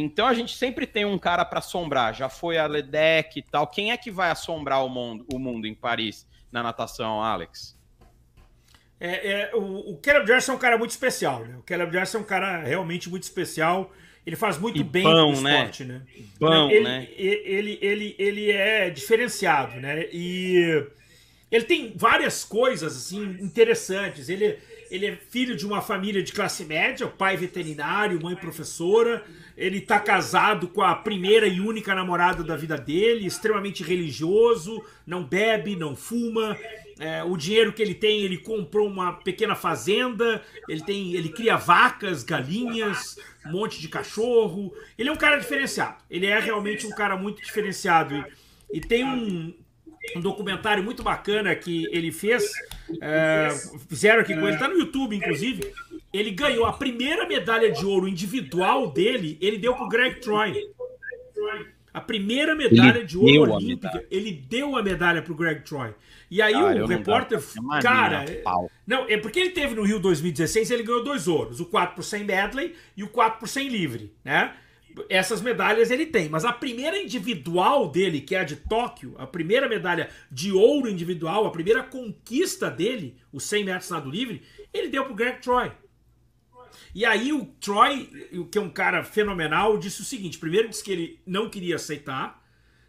Então 0.00 0.26
a 0.26 0.34
gente 0.34 0.56
sempre 0.56 0.86
tem 0.86 1.04
um 1.04 1.18
cara 1.18 1.44
para 1.44 1.60
assombrar. 1.60 2.14
Já 2.14 2.28
foi 2.28 2.58
a 2.58 2.66
Ledec 2.66 3.38
e 3.38 3.42
tal. 3.42 3.66
Quem 3.66 3.92
é 3.92 3.96
que 3.96 4.10
vai 4.10 4.30
assombrar 4.30 4.84
o 4.84 4.88
mundo, 4.88 5.24
o 5.32 5.38
mundo 5.38 5.66
em 5.66 5.74
Paris 5.74 6.26
na 6.50 6.62
natação, 6.62 7.22
Alex? 7.22 7.78
É, 8.98 9.32
é, 9.32 9.54
o, 9.54 9.92
o 9.92 9.98
Caleb 9.98 10.30
é 10.32 10.52
um 10.52 10.58
cara 10.58 10.78
muito 10.78 10.90
especial, 10.90 11.44
né? 11.44 11.56
O 11.58 11.62
Caleb 11.62 11.92
Dress 11.92 12.16
é 12.16 12.18
um 12.18 12.24
cara 12.24 12.62
realmente 12.62 13.08
muito 13.10 13.24
especial. 13.24 13.92
Ele 14.26 14.36
faz 14.36 14.56
muito 14.56 14.80
e 14.80 14.82
bem 14.82 15.02
bom, 15.02 15.32
pro 15.32 15.42
né? 15.42 15.52
esporte, 15.52 15.84
né? 15.84 16.02
Bom, 16.40 16.70
ele, 16.70 16.84
né? 16.84 17.08
Ele, 17.14 17.42
ele, 17.44 17.78
ele, 17.82 18.16
ele 18.18 18.50
é 18.50 18.88
diferenciado, 18.88 19.78
né? 19.78 20.08
E 20.10 20.86
ele 21.52 21.64
tem 21.64 21.92
várias 21.94 22.44
coisas 22.44 22.96
assim 22.96 23.22
interessantes. 23.40 24.28
Ele, 24.28 24.58
ele 24.90 25.06
é 25.06 25.16
filho 25.16 25.54
de 25.54 25.66
uma 25.66 25.82
família 25.82 26.22
de 26.22 26.32
classe 26.32 26.64
média, 26.64 27.06
pai 27.06 27.36
veterinário, 27.36 28.22
mãe 28.22 28.34
professora. 28.34 29.22
Ele 29.56 29.78
está 29.78 30.00
casado 30.00 30.68
com 30.68 30.82
a 30.82 30.94
primeira 30.94 31.46
e 31.46 31.60
única 31.60 31.94
namorada 31.94 32.42
da 32.42 32.56
vida 32.56 32.76
dele, 32.76 33.26
extremamente 33.26 33.82
religioso, 33.82 34.84
não 35.06 35.22
bebe, 35.22 35.76
não 35.76 35.94
fuma. 35.94 36.56
É, 36.98 37.22
o 37.24 37.36
dinheiro 37.36 37.72
que 37.72 37.82
ele 37.82 37.94
tem, 37.94 38.22
ele 38.22 38.38
comprou 38.38 38.88
uma 38.88 39.12
pequena 39.12 39.54
fazenda, 39.54 40.42
ele 40.68 40.80
tem, 40.82 41.14
ele 41.14 41.28
cria 41.28 41.56
vacas, 41.56 42.22
galinhas, 42.22 43.18
um 43.46 43.52
monte 43.52 43.80
de 43.80 43.88
cachorro. 43.88 44.74
Ele 44.98 45.08
é 45.08 45.12
um 45.12 45.16
cara 45.16 45.38
diferenciado. 45.38 45.96
Ele 46.10 46.26
é 46.26 46.38
realmente 46.38 46.86
um 46.86 46.90
cara 46.90 47.16
muito 47.16 47.42
diferenciado. 47.42 48.14
E, 48.72 48.78
e 48.78 48.80
tem 48.80 49.04
um, 49.04 49.54
um 50.16 50.20
documentário 50.20 50.82
muito 50.82 51.02
bacana 51.02 51.54
que 51.54 51.86
ele 51.90 52.12
fez. 52.12 52.44
É, 53.00 53.48
fizeram 53.88 54.20
aqui 54.20 54.34
com 54.34 54.46
ele, 54.46 54.58
tá 54.58 54.68
no 54.68 54.78
YouTube, 54.78 55.16
inclusive. 55.16 55.72
Ele 56.12 56.30
ganhou 56.30 56.64
a 56.66 56.72
primeira 56.72 57.26
medalha 57.26 57.70
de 57.72 57.84
ouro 57.84 58.06
individual 58.06 58.90
dele, 58.90 59.36
ele 59.40 59.58
deu 59.58 59.74
pro 59.74 59.88
Greg 59.88 60.20
Troy. 60.20 60.54
A 61.92 62.00
primeira 62.00 62.54
medalha 62.54 62.98
ele 62.98 63.06
de 63.06 63.16
ouro 63.16 63.52
olímpica, 63.52 64.04
ele 64.10 64.32
deu 64.32 64.76
a 64.76 64.82
medalha 64.82 65.22
pro 65.22 65.34
Greg 65.34 65.62
Troy. 65.62 65.94
E 66.30 66.42
aí 66.42 66.54
o 66.54 66.86
repórter, 66.86 67.40
cara, 67.80 68.24
não, 68.86 69.08
é 69.08 69.16
porque 69.16 69.38
ele 69.38 69.50
teve 69.50 69.74
no 69.74 69.82
Rio 69.82 70.00
2016, 70.00 70.70
ele 70.70 70.82
ganhou 70.82 71.04
dois 71.04 71.28
ouros, 71.28 71.60
o 71.60 71.66
4 71.66 71.94
por 71.94 72.02
100 72.02 72.24
medley 72.24 72.74
e 72.96 73.04
o 73.04 73.08
4 73.08 73.38
por 73.38 73.48
100 73.48 73.68
livre, 73.68 74.12
né? 74.24 74.54
Essas 75.08 75.40
medalhas 75.40 75.90
ele 75.90 76.06
tem, 76.06 76.28
mas 76.28 76.44
a 76.44 76.52
primeira 76.52 76.96
individual 76.98 77.88
dele, 77.88 78.20
que 78.20 78.34
é 78.34 78.40
a 78.40 78.44
de 78.44 78.56
Tóquio, 78.56 79.14
a 79.18 79.26
primeira 79.26 79.68
medalha 79.68 80.08
de 80.30 80.52
ouro 80.52 80.88
individual, 80.88 81.46
a 81.46 81.50
primeira 81.50 81.82
conquista 81.82 82.70
dele, 82.70 83.16
os 83.32 83.44
100 83.44 83.64
metros 83.64 83.90
nado 83.90 84.10
livre, 84.10 84.42
ele 84.72 84.88
deu 84.88 85.04
pro 85.04 85.14
Greg 85.14 85.40
Troy. 85.40 85.72
E 86.94 87.04
aí 87.04 87.32
o 87.32 87.44
Troy, 87.60 88.06
que 88.50 88.58
é 88.58 88.60
um 88.60 88.70
cara 88.70 89.02
fenomenal, 89.02 89.76
disse 89.78 90.00
o 90.00 90.04
seguinte: 90.04 90.38
primeiro 90.38 90.68
disse 90.68 90.84
que 90.84 90.92
ele 90.92 91.20
não 91.26 91.50
queria 91.50 91.74
aceitar, 91.74 92.40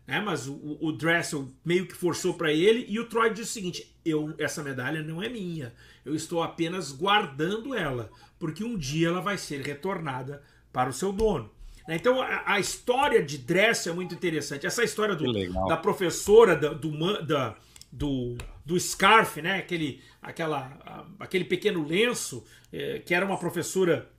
né? 0.06 0.22
Mas 0.22 0.48
o, 0.48 0.78
o 0.80 0.92
Dressel 0.92 1.50
meio 1.64 1.88
que 1.88 1.96
forçou 1.96 2.36
para 2.36 2.54
ele, 2.54 2.86
e 2.88 3.00
o 3.00 3.10
Troy 3.10 3.32
disse 3.32 3.50
o 3.50 3.54
seguinte: 3.54 3.98
eu 4.06 4.36
essa 4.38 4.62
medalha 4.62 5.02
não 5.02 5.24
é 5.24 5.30
minha, 5.30 5.74
eu 6.06 6.14
estou 6.14 6.44
apenas 6.44 6.92
guardando 6.92 7.74
ela, 7.74 8.12
porque 8.38 8.64
um 8.64 8.78
dia 8.78 9.08
ela 9.08 9.22
vai 9.22 9.40
ser 9.40 9.62
retornada 9.62 10.44
para 10.72 10.90
o 10.90 10.94
seu 10.94 11.12
dono. 11.12 11.55
Né? 11.88 11.96
Então 11.96 12.22
a, 12.22 12.54
a, 12.54 12.60
história 12.60 13.24
de 13.24 13.38
Dressel 13.38 13.94
é 13.94 13.96
muito 13.96 14.14
interessante. 14.14 14.66
Essa 14.66 14.84
história 14.84 15.16
do, 15.16 15.32
da 15.68 15.78
professora 15.78 16.56
da, 16.56 16.70
do, 16.70 17.26
da, 17.26 17.56
do 17.92 18.38
do 18.66 18.80
scarf, 18.80 19.42
né? 19.42 19.60
Aquele, 19.60 20.02
aquela, 20.22 21.06
aquele 21.20 21.46
pequeno 21.46 21.86
lenço, 21.86 22.44
é, 22.74 23.00
que 23.00 23.14
era 23.14 23.24
uma 23.26 23.38
professora 23.38 24.10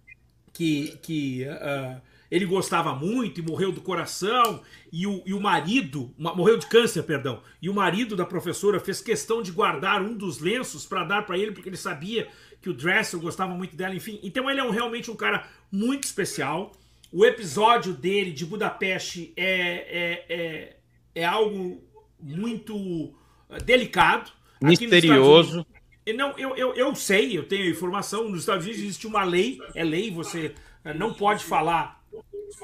que, 0.53 0.97
que 1.03 1.45
uh, 1.45 2.01
ele 2.31 2.47
gostava 2.47 2.95
muito 2.95 3.41
e 3.41 3.43
morreu 3.43 3.73
do 3.73 3.81
coração, 3.81 4.63
e 4.93 5.07
o, 5.07 5.23
e 5.27 5.35
o 5.35 5.41
marido, 5.41 6.15
morreu 6.17 6.57
de 6.57 6.67
câncer, 6.67 7.03
perdão, 7.03 7.43
e 7.61 7.69
o 7.69 7.75
marido 7.75 8.15
da 8.15 8.25
professora 8.25 8.79
fez 8.79 9.01
questão 9.01 9.43
de 9.43 9.51
guardar 9.51 10.01
um 10.01 10.17
dos 10.17 10.39
lenços 10.39 10.87
para 10.87 11.05
dar 11.05 11.27
para 11.27 11.37
ele, 11.37 11.53
porque 11.53 11.69
ele 11.69 11.77
sabia 11.77 12.29
que 12.63 12.71
o 12.71 12.75
Dressel 12.75 13.21
gostava 13.21 13.53
muito 13.53 13.77
dela, 13.77 13.95
enfim. 13.95 14.21
Então 14.23 14.49
ele 14.49 14.61
é 14.61 14.65
um, 14.65 14.71
realmente 14.71 15.11
um 15.11 15.17
cara 15.17 15.47
muito 15.71 16.05
especial. 16.05 16.73
O 17.13 17.25
episódio 17.25 17.93
dele 17.93 18.33
de 18.33 18.45
Budapeste 18.45 19.33
é, 19.37 19.51
é, 19.51 20.25
é, 20.29 20.77
é 21.15 21.25
algo 21.25 21.83
muito 22.21 23.15
eh, 23.51 23.59
delicado. 23.59 24.31
Misterioso. 24.61 25.67
Não, 26.15 26.39
eu, 26.39 26.57
eu, 26.57 26.75
eu 26.75 26.95
sei, 26.95 27.37
eu 27.37 27.45
tenho 27.45 27.69
informação. 27.69 28.29
Nos 28.29 28.41
Estados 28.41 28.65
Unidos 28.65 28.83
existe 28.83 29.07
uma 29.07 29.25
lei, 29.25 29.59
é 29.75 29.83
lei, 29.83 30.11
você 30.11 30.55
eh, 30.85 30.95
não 30.95 31.13
pode 31.13 31.45
falar 31.45 32.05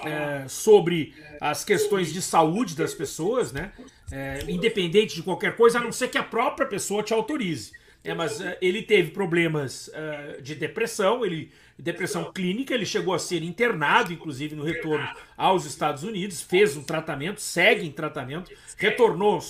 é, 0.04 0.46
sobre 0.48 1.14
as 1.40 1.64
questões 1.64 2.12
de 2.12 2.22
saúde 2.22 2.76
das 2.76 2.94
pessoas, 2.94 3.52
né? 3.52 3.72
É, 4.10 4.44
independente 4.48 5.14
de 5.14 5.22
qualquer 5.22 5.56
coisa, 5.56 5.78
a 5.78 5.82
não 5.82 5.90
ser 5.92 6.08
que 6.08 6.18
a 6.18 6.22
própria 6.22 6.66
pessoa 6.66 7.02
te 7.02 7.12
autorize. 7.12 7.72
É, 8.04 8.14
mas 8.14 8.40
uh, 8.40 8.56
ele 8.60 8.82
teve 8.82 9.12
problemas 9.12 9.88
uh, 9.88 10.42
de 10.42 10.54
depressão, 10.54 11.24
ele 11.24 11.52
depressão 11.78 12.32
clínica, 12.32 12.74
ele 12.74 12.86
chegou 12.86 13.14
a 13.14 13.18
ser 13.18 13.42
internado, 13.42 14.12
inclusive 14.12 14.54
no 14.54 14.62
retorno 14.62 15.08
aos 15.36 15.64
Estados 15.64 16.04
Unidos, 16.04 16.40
fez 16.40 16.76
um 16.76 16.82
tratamento, 16.82 17.40
segue 17.40 17.86
em 17.86 17.90
tratamento, 17.90 18.50
retornou 18.76 19.40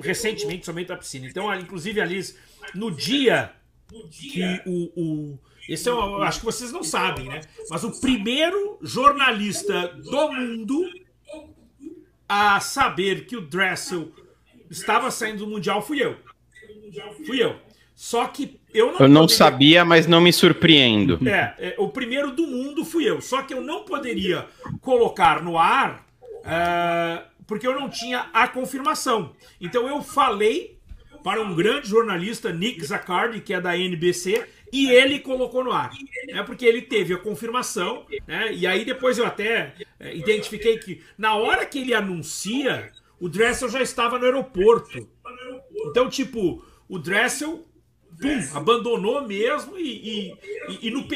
recentemente 0.00 0.64
somente 0.64 0.92
à 0.92 0.96
piscina. 0.96 1.26
Então, 1.26 1.54
inclusive, 1.54 2.00
Alice, 2.00 2.36
no 2.74 2.90
dia 2.90 3.52
que 4.10 4.62
o, 4.66 4.92
o 4.96 5.38
esse 5.68 5.88
é, 5.88 5.92
eu 5.92 6.22
acho 6.22 6.40
que 6.40 6.44
vocês 6.44 6.70
não 6.72 6.82
sabem, 6.82 7.28
né? 7.28 7.40
Mas 7.70 7.84
o 7.84 8.00
primeiro 8.00 8.78
jornalista 8.82 9.88
do 9.88 10.32
mundo 10.32 10.90
a 12.28 12.60
saber 12.60 13.26
que 13.26 13.36
o 13.36 13.40
Dressel 13.40 14.12
estava 14.70 15.10
saindo 15.10 15.44
do 15.44 15.46
Mundial 15.46 15.80
fui 15.80 16.02
eu. 16.02 16.18
Fui 17.26 17.42
eu. 17.42 17.58
Só 17.94 18.26
que 18.26 18.60
eu 18.72 18.92
não. 18.92 19.00
Eu 19.00 19.08
não 19.08 19.20
poderia... 19.22 19.36
sabia, 19.36 19.84
mas 19.84 20.06
não 20.06 20.20
me 20.20 20.32
surpreendo. 20.32 21.18
É, 21.28 21.54
é, 21.58 21.74
o 21.78 21.88
primeiro 21.88 22.32
do 22.32 22.46
mundo 22.46 22.84
fui 22.84 23.08
eu. 23.08 23.20
Só 23.20 23.42
que 23.42 23.54
eu 23.54 23.60
não 23.60 23.84
poderia 23.84 24.46
colocar 24.80 25.42
no 25.42 25.56
ar 25.56 26.04
uh, 26.40 27.24
porque 27.46 27.66
eu 27.66 27.78
não 27.78 27.88
tinha 27.88 28.26
a 28.32 28.48
confirmação. 28.48 29.32
Então 29.60 29.88
eu 29.88 30.02
falei 30.02 30.78
para 31.22 31.40
um 31.40 31.54
grande 31.54 31.88
jornalista, 31.88 32.52
Nick 32.52 32.84
Zaccardi, 32.84 33.40
que 33.40 33.54
é 33.54 33.60
da 33.60 33.78
NBC, 33.78 34.46
e 34.70 34.90
ele 34.90 35.20
colocou 35.20 35.64
no 35.64 35.72
ar. 35.72 35.90
É 36.28 36.42
porque 36.42 36.66
ele 36.66 36.82
teve 36.82 37.14
a 37.14 37.18
confirmação, 37.18 38.04
né? 38.26 38.52
E 38.52 38.66
aí 38.66 38.84
depois 38.84 39.16
eu 39.16 39.24
até 39.24 39.74
é, 39.98 40.14
identifiquei 40.14 40.76
que 40.78 41.00
na 41.16 41.34
hora 41.34 41.64
que 41.64 41.78
ele 41.78 41.94
anuncia, 41.94 42.90
o 43.18 43.28
Dressel 43.28 43.70
já 43.70 43.80
estava 43.80 44.18
no 44.18 44.24
aeroporto. 44.26 45.08
Então, 45.86 46.10
tipo, 46.10 46.62
o 46.88 46.98
Dressel 46.98 47.64
pum, 48.20 48.56
abandonou 48.56 49.26
mesmo 49.26 49.78
e, 49.78 50.32
e, 50.68 50.88
e 50.88 50.90
no, 50.90 51.06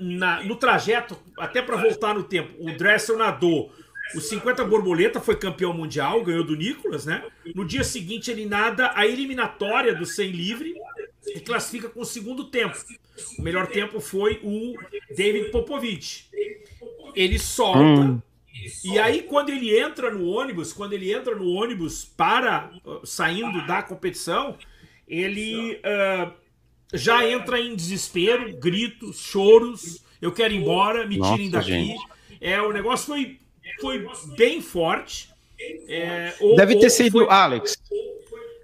na, 0.00 0.42
no 0.42 0.56
trajeto, 0.56 1.16
até 1.38 1.62
para 1.62 1.76
voltar 1.76 2.14
no 2.14 2.22
tempo, 2.22 2.54
o 2.58 2.76
Dressel 2.76 3.16
nadou 3.16 3.72
os 4.14 4.28
50 4.28 4.64
borboleta, 4.64 5.20
foi 5.20 5.36
campeão 5.36 5.72
mundial, 5.72 6.22
ganhou 6.22 6.44
do 6.44 6.54
Nicolas, 6.54 7.06
né? 7.06 7.24
No 7.54 7.64
dia 7.64 7.82
seguinte 7.82 8.30
ele 8.30 8.46
nada 8.46 8.92
a 8.94 9.06
eliminatória 9.06 9.94
do 9.94 10.06
100 10.06 10.30
livre 10.30 10.74
e 11.34 11.40
classifica 11.40 11.88
com 11.88 12.00
o 12.00 12.04
segundo 12.04 12.44
tempo. 12.44 12.76
O 13.38 13.42
melhor 13.42 13.66
tempo 13.66 14.00
foi 14.00 14.40
o 14.42 14.74
David 15.14 15.50
Popovich. 15.50 16.28
Ele 17.14 17.38
solta 17.38 17.80
hum. 17.80 18.22
e 18.84 18.98
aí 18.98 19.22
quando 19.22 19.48
ele 19.50 19.76
entra 19.76 20.10
no 20.10 20.26
ônibus, 20.26 20.72
quando 20.72 20.92
ele 20.92 21.12
entra 21.12 21.34
no 21.34 21.48
ônibus 21.48 22.04
para 22.04 22.70
saindo 23.04 23.66
da 23.66 23.82
competição, 23.82 24.56
ele 25.06 25.74
uh, 25.76 26.32
já 26.92 27.26
entra 27.28 27.60
em 27.60 27.74
desespero, 27.74 28.56
gritos, 28.56 29.20
choros. 29.20 30.04
Eu 30.20 30.32
quero 30.32 30.54
ir 30.54 30.58
embora, 30.58 31.06
me 31.06 31.20
tirem 31.20 31.50
Nossa, 31.50 31.50
daqui. 31.50 31.70
Gente. 31.70 32.04
É, 32.40 32.60
o 32.60 32.72
negócio 32.72 33.06
foi, 33.06 33.38
foi 33.80 34.06
bem 34.36 34.60
forte. 34.60 35.28
É, 35.88 36.34
ou, 36.40 36.56
Deve 36.56 36.78
ter 36.78 36.90
sido, 36.90 37.18
foi... 37.18 37.28
Alex. 37.28 37.76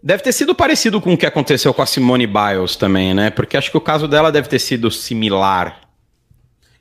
Deve 0.03 0.23
ter 0.23 0.33
sido 0.33 0.55
parecido 0.55 1.01
com 1.01 1.15
o 1.15 1.17
que 1.17 1.27
aconteceu 1.27 1.73
com 1.73 1.81
a 1.81 1.87
Simone 1.87 2.27
Biles 2.27 2.75
também, 2.75 3.15
né? 3.15 3.31
Porque 3.31 3.57
acho 3.57 3.71
que 3.71 3.77
o 3.77 3.81
caso 3.81 4.09
dela 4.09 4.33
deve 4.33 4.49
ter 4.49 4.59
sido 4.59 4.91
similar. 4.91 5.89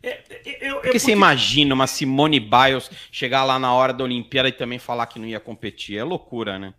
É, 0.02 0.10
é, 0.10 0.58
eu, 0.62 0.76
eu, 0.76 0.82
porque 0.82 0.98
você 0.98 1.12
imagina 1.12 1.76
uma 1.76 1.86
Simone 1.86 2.40
Biles 2.40 2.90
chegar 3.12 3.44
lá 3.44 3.60
na 3.60 3.74
hora 3.74 3.94
da 3.94 4.04
Olimpíada 4.04 4.50
e 4.50 4.52
também 4.52 4.80
falar 4.80 5.06
que 5.06 5.20
não 5.20 5.28
ia 5.28 5.40
competir? 5.40 5.98
É 5.98 6.04
loucura, 6.04 6.58
né? 6.58 6.74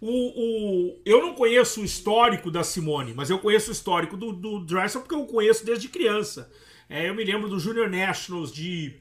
O, 0.00 0.10
o, 0.10 1.00
eu 1.04 1.22
não 1.22 1.34
conheço 1.34 1.80
o 1.80 1.84
histórico 1.84 2.50
da 2.50 2.62
Simone, 2.62 3.14
mas 3.14 3.30
eu 3.30 3.38
conheço 3.38 3.70
o 3.70 3.72
histórico 3.72 4.16
do, 4.16 4.32
do 4.32 4.60
Dressel 4.60 5.00
porque 5.00 5.14
eu 5.14 5.24
conheço 5.24 5.64
desde 5.64 5.88
criança. 5.88 6.50
É, 6.88 7.08
eu 7.08 7.14
me 7.14 7.24
lembro 7.24 7.48
do 7.48 7.58
Junior 7.58 7.88
Nationals 7.88 8.52
de 8.52 8.94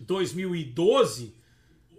2012, 0.00 1.34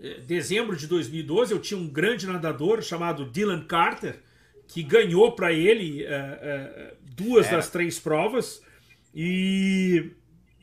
é, 0.02 0.20
dezembro 0.22 0.76
de 0.76 0.88
2012, 0.88 1.54
eu 1.54 1.60
tinha 1.60 1.80
um 1.80 1.88
grande 1.88 2.26
nadador 2.26 2.82
chamado 2.82 3.26
Dylan 3.26 3.64
Carter, 3.66 4.20
que 4.68 4.82
ganhou 4.82 5.34
para 5.34 5.52
ele 5.52 6.04
uh, 6.04 6.08
uh, 6.08 6.98
duas 7.04 7.50
das 7.50 7.70
três 7.70 8.00
provas. 8.00 8.62
E, 9.14 10.12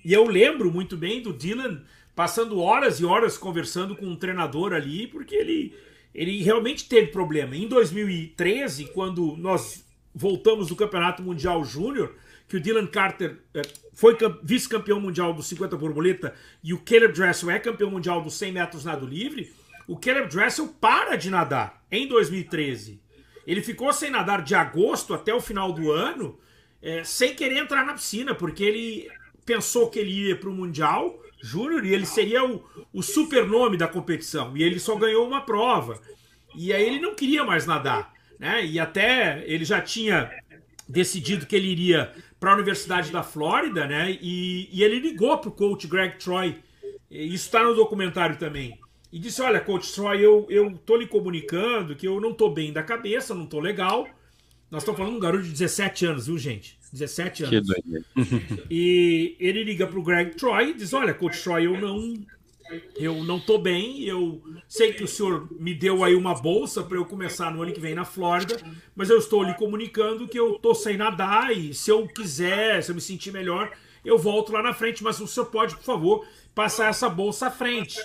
e 0.03 0.13
eu 0.13 0.25
lembro 0.25 0.73
muito 0.73 0.97
bem 0.97 1.23
do 1.23 1.33
Dylan 1.33 1.83
passando 2.17 2.59
horas 2.59 3.01
e 3.01 3.05
horas 3.05 3.37
conversando 3.37 3.95
com 3.95 4.07
um 4.07 4.17
treinador 4.17 4.73
ali, 4.73 5.07
porque 5.07 5.35
ele 5.35 5.75
ele 6.15 6.43
realmente 6.43 6.89
teve 6.89 7.09
problema. 7.09 7.57
Em 7.57 7.69
2013, 7.69 8.87
quando 8.87 9.37
nós 9.37 9.85
voltamos 10.15 10.69
do 10.69 10.77
Campeonato 10.77 11.23
Mundial 11.23 11.65
Júnior, 11.65 12.15
que 12.49 12.57
o 12.57 12.61
Dylan 12.61 12.87
Carter 12.87 13.39
é, 13.55 13.63
foi 13.93 14.17
vice-campeão 14.43 14.99
mundial 14.99 15.35
do 15.35 15.43
50 15.43 15.77
borboleta 15.77 16.35
e 16.65 16.73
o 16.73 16.79
Caleb 16.79 17.13
Dressel 17.13 17.51
é 17.51 17.59
campeão 17.59 17.91
mundial 17.91 18.23
dos 18.23 18.35
100 18.35 18.53
metros 18.53 18.85
nado 18.85 19.07
livre, 19.07 19.53
o 19.87 19.97
Caleb 19.97 20.29
Dressel 20.29 20.69
para 20.81 21.15
de 21.17 21.31
nadar 21.31 21.85
em 21.91 22.09
2013. 22.09 23.01
Ele 23.47 23.63
ficou 23.63 23.93
sem 23.93 24.11
nadar 24.11 24.43
de 24.43 24.55
agosto 24.55 25.15
até 25.15 25.33
o 25.33 25.41
final 25.41 25.73
do 25.73 25.93
ano, 25.93 26.39
é, 26.83 27.05
sem 27.05 27.35
querer 27.35 27.59
entrar 27.59 27.85
na 27.85 27.95
piscina, 27.95 28.35
porque 28.35 28.63
ele 28.63 29.09
pensou 29.45 29.89
que 29.89 29.99
ele 29.99 30.29
ia 30.29 30.37
para 30.37 30.51
o 30.51 30.53
Mundial 30.53 31.19
Júnior 31.41 31.85
e 31.85 31.95
ele 31.95 32.07
seria 32.07 32.45
o, 32.45 32.65
o 32.93 33.03
super 33.03 33.47
nome 33.47 33.77
da 33.77 33.89
competição. 33.89 34.57
E 34.57 34.63
ele 34.63 34.79
só 34.79 34.97
ganhou 34.97 35.27
uma 35.27 35.41
prova. 35.41 36.01
E 36.55 36.73
aí 36.73 36.85
ele 36.85 37.01
não 37.01 37.15
queria 37.15 37.45
mais 37.45 37.67
nadar. 37.67 38.13
Né? 38.39 38.65
E 38.65 38.79
até 38.79 39.43
ele 39.47 39.65
já 39.65 39.81
tinha 39.81 40.31
decidido 40.89 41.47
que 41.47 41.57
ele 41.57 41.69
iria 41.69 42.13
para 42.41 42.53
a 42.53 42.55
Universidade 42.55 43.11
da 43.11 43.23
Flórida, 43.23 43.87
né? 43.87 44.17
E, 44.21 44.69
e 44.73 44.83
ele 44.83 45.01
ligou 45.01 45.37
para 45.39 45.49
o 45.49 45.53
coach 45.53 45.87
Greg 45.87 46.17
Troy. 46.19 46.57
Isso 47.11 47.47
está 47.47 47.63
no 47.63 47.75
documentário 47.75 48.37
também. 48.37 48.79
E 49.13 49.19
disse: 49.19 49.43
Olha, 49.43 49.61
coach 49.61 49.93
Troy, 49.93 50.21
eu, 50.21 50.47
eu 50.49 50.79
tô 50.79 50.97
lhe 50.97 51.07
comunicando 51.07 51.97
que 51.97 52.07
eu 52.07 52.21
não 52.21 52.33
tô 52.33 52.49
bem 52.49 52.73
da 52.73 52.83
cabeça, 52.83 53.35
não 53.35 53.47
tô 53.47 53.61
legal. 53.61 54.07
Nós 54.71 54.83
estamos 54.83 54.99
falando 54.99 55.13
de 55.13 55.19
um 55.19 55.21
garoto 55.21 55.45
de 55.45 55.51
17 55.51 56.07
anos, 56.07 56.27
viu, 56.27 56.39
gente? 56.39 56.79
17 56.93 57.45
anos. 57.45 57.51
Que 57.51 57.61
doido. 57.61 58.05
E 58.71 59.37
ele 59.41 59.65
liga 59.65 59.87
pro 59.87 60.03
Greg 60.03 60.35
Troy 60.35 60.71
e 60.71 60.75
diz: 60.75 60.93
Olha, 60.93 61.15
Coach 61.15 61.43
Troy, 61.43 61.67
eu 61.67 61.81
não. 61.81 62.15
Eu 62.97 63.25
não 63.25 63.41
tô 63.41 63.57
bem, 63.57 64.03
eu 64.03 64.43
sei 64.69 64.93
que 64.93 65.03
o 65.03 65.09
senhor 65.09 65.49
me 65.59 65.73
deu 65.73 66.05
aí 66.05 66.15
uma 66.15 66.35
bolsa 66.35 66.83
para 66.83 66.99
eu 66.99 67.07
começar 67.07 67.51
no 67.51 67.63
ano 67.63 67.73
que 67.73 67.81
vem 67.81 67.95
na 67.95 68.05
Flórida, 68.05 68.61
mas 68.95 69.09
eu 69.09 69.17
estou 69.17 69.43
lhe 69.43 69.55
comunicando 69.55 70.29
que 70.29 70.39
eu 70.39 70.59
tô 70.59 70.75
sem 70.75 70.95
nadar 70.95 71.51
e 71.51 71.73
se 71.73 71.91
eu 71.91 72.07
quiser, 72.07 72.83
se 72.83 72.91
eu 72.91 72.95
me 72.95 73.01
sentir 73.01 73.33
melhor, 73.33 73.75
eu 74.05 74.19
volto 74.19 74.53
lá 74.53 74.63
na 74.63 74.75
frente, 74.75 75.03
mas 75.03 75.19
o 75.19 75.27
senhor 75.27 75.47
pode, 75.47 75.77
por 75.77 75.83
favor, 75.83 76.27
passar 76.55 76.91
essa 76.91 77.09
bolsa 77.09 77.47
à 77.47 77.51
frente. 77.51 77.99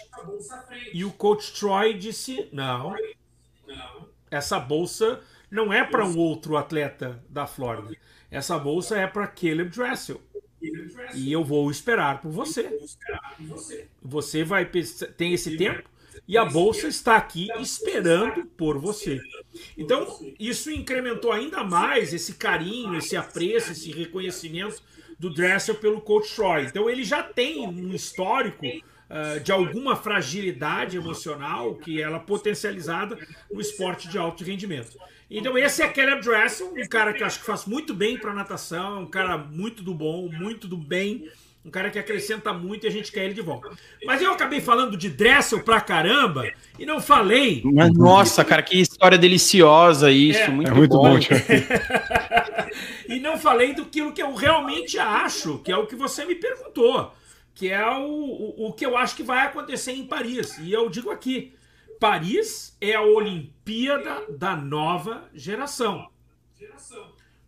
E 0.93 1.03
o 1.03 1.11
coach 1.11 1.59
Troy 1.59 1.93
disse: 1.93 2.47
Não, 2.53 2.95
essa 4.31 4.57
bolsa 4.59 5.19
não 5.53 5.71
é 5.71 5.83
para 5.83 6.03
um 6.03 6.17
outro 6.17 6.57
atleta 6.57 7.23
da 7.29 7.45
Flórida. 7.45 7.95
Essa 8.31 8.57
bolsa 8.57 8.97
é 8.97 9.05
para 9.05 9.27
Caleb 9.27 9.69
Dressel. 9.69 10.19
E 11.13 11.31
eu 11.31 11.43
vou 11.43 11.69
esperar 11.69 12.19
por 12.19 12.31
você. 12.31 12.75
Você 14.01 14.43
vai 14.43 14.65
tem 15.15 15.33
esse 15.33 15.55
tempo 15.55 15.87
e 16.27 16.37
a 16.37 16.45
bolsa 16.45 16.87
está 16.87 17.17
aqui 17.17 17.49
esperando 17.59 18.45
por 18.57 18.79
você. 18.79 19.21
Então, 19.77 20.07
isso 20.39 20.71
incrementou 20.71 21.31
ainda 21.31 21.63
mais 21.63 22.13
esse 22.13 22.33
carinho, 22.33 22.95
esse 22.95 23.15
apreço, 23.15 23.73
esse 23.73 23.91
reconhecimento 23.91 24.81
do 25.19 25.29
Dressel 25.31 25.75
pelo 25.75 26.01
coach 26.01 26.33
Troy. 26.33 26.63
Então, 26.63 26.89
ele 26.89 27.03
já 27.03 27.21
tem 27.21 27.67
um 27.67 27.93
histórico 27.93 28.65
uh, 28.65 29.39
de 29.43 29.51
alguma 29.51 29.95
fragilidade 29.95 30.97
emocional 30.97 31.75
que 31.75 32.01
ela 32.01 32.17
é 32.17 32.21
potencializada 32.21 33.17
no 33.51 33.61
esporte 33.61 34.07
de 34.07 34.17
alto 34.17 34.43
rendimento. 34.43 34.97
Então 35.35 35.57
esse 35.57 35.81
é 35.81 35.87
Caleb 35.87 36.21
Dressel, 36.21 36.71
um 36.77 36.87
cara 36.87 37.11
que 37.11 37.23
eu 37.23 37.27
acho 37.27 37.39
que 37.39 37.45
faz 37.45 37.65
muito 37.65 37.91
bem 37.91 38.19
para 38.19 38.31
natação, 38.31 39.01
um 39.01 39.07
cara 39.07 39.35
muito 39.35 39.81
do 39.81 39.91
bom, 39.91 40.29
muito 40.31 40.67
do 40.67 40.77
bem, 40.77 41.27
um 41.65 41.71
cara 41.71 41.89
que 41.89 41.97
acrescenta 41.97 42.53
muito 42.53 42.85
e 42.85 42.87
a 42.87 42.91
gente 42.91 43.11
quer 43.11 43.25
ele 43.25 43.33
de 43.33 43.41
volta. 43.41 43.69
Mas 44.05 44.21
eu 44.21 44.31
acabei 44.31 44.61
falando 44.61 44.95
de 44.95 45.09
Dressel 45.09 45.63
pra 45.63 45.81
caramba 45.81 46.51
e 46.77 46.85
não 46.85 47.01
falei. 47.01 47.63
Mas, 47.65 47.91
nossa, 47.93 48.45
cara, 48.45 48.61
que 48.61 48.79
história 48.79 49.17
deliciosa 49.17 50.11
isso, 50.11 50.39
é, 50.39 50.49
muito, 50.49 50.69
é 50.69 50.73
muito 50.75 50.91
bom. 50.91 51.13
bom 51.13 51.19
e 53.09 53.19
não 53.19 53.35
falei 53.35 53.73
do 53.73 53.85
que 53.85 54.01
eu 54.21 54.35
realmente 54.35 54.99
acho, 54.99 55.57
que 55.59 55.71
é 55.71 55.77
o 55.77 55.87
que 55.87 55.95
você 55.95 56.25
me 56.25 56.35
perguntou 56.35 57.11
que 57.55 57.69
é 57.69 57.85
o, 57.85 58.07
o, 58.07 58.67
o 58.67 58.73
que 58.73 58.85
eu 58.85 58.97
acho 58.97 59.15
que 59.15 59.23
vai 59.23 59.45
acontecer 59.45 59.91
em 59.91 60.05
Paris. 60.05 60.57
E 60.57 60.71
eu 60.71 60.89
digo 60.89 61.11
aqui: 61.11 61.53
Paris 62.03 62.75
é 62.81 62.95
a 62.95 63.01
Olimpíada 63.01 64.25
da 64.37 64.57
nova 64.57 65.29
geração. 65.33 66.05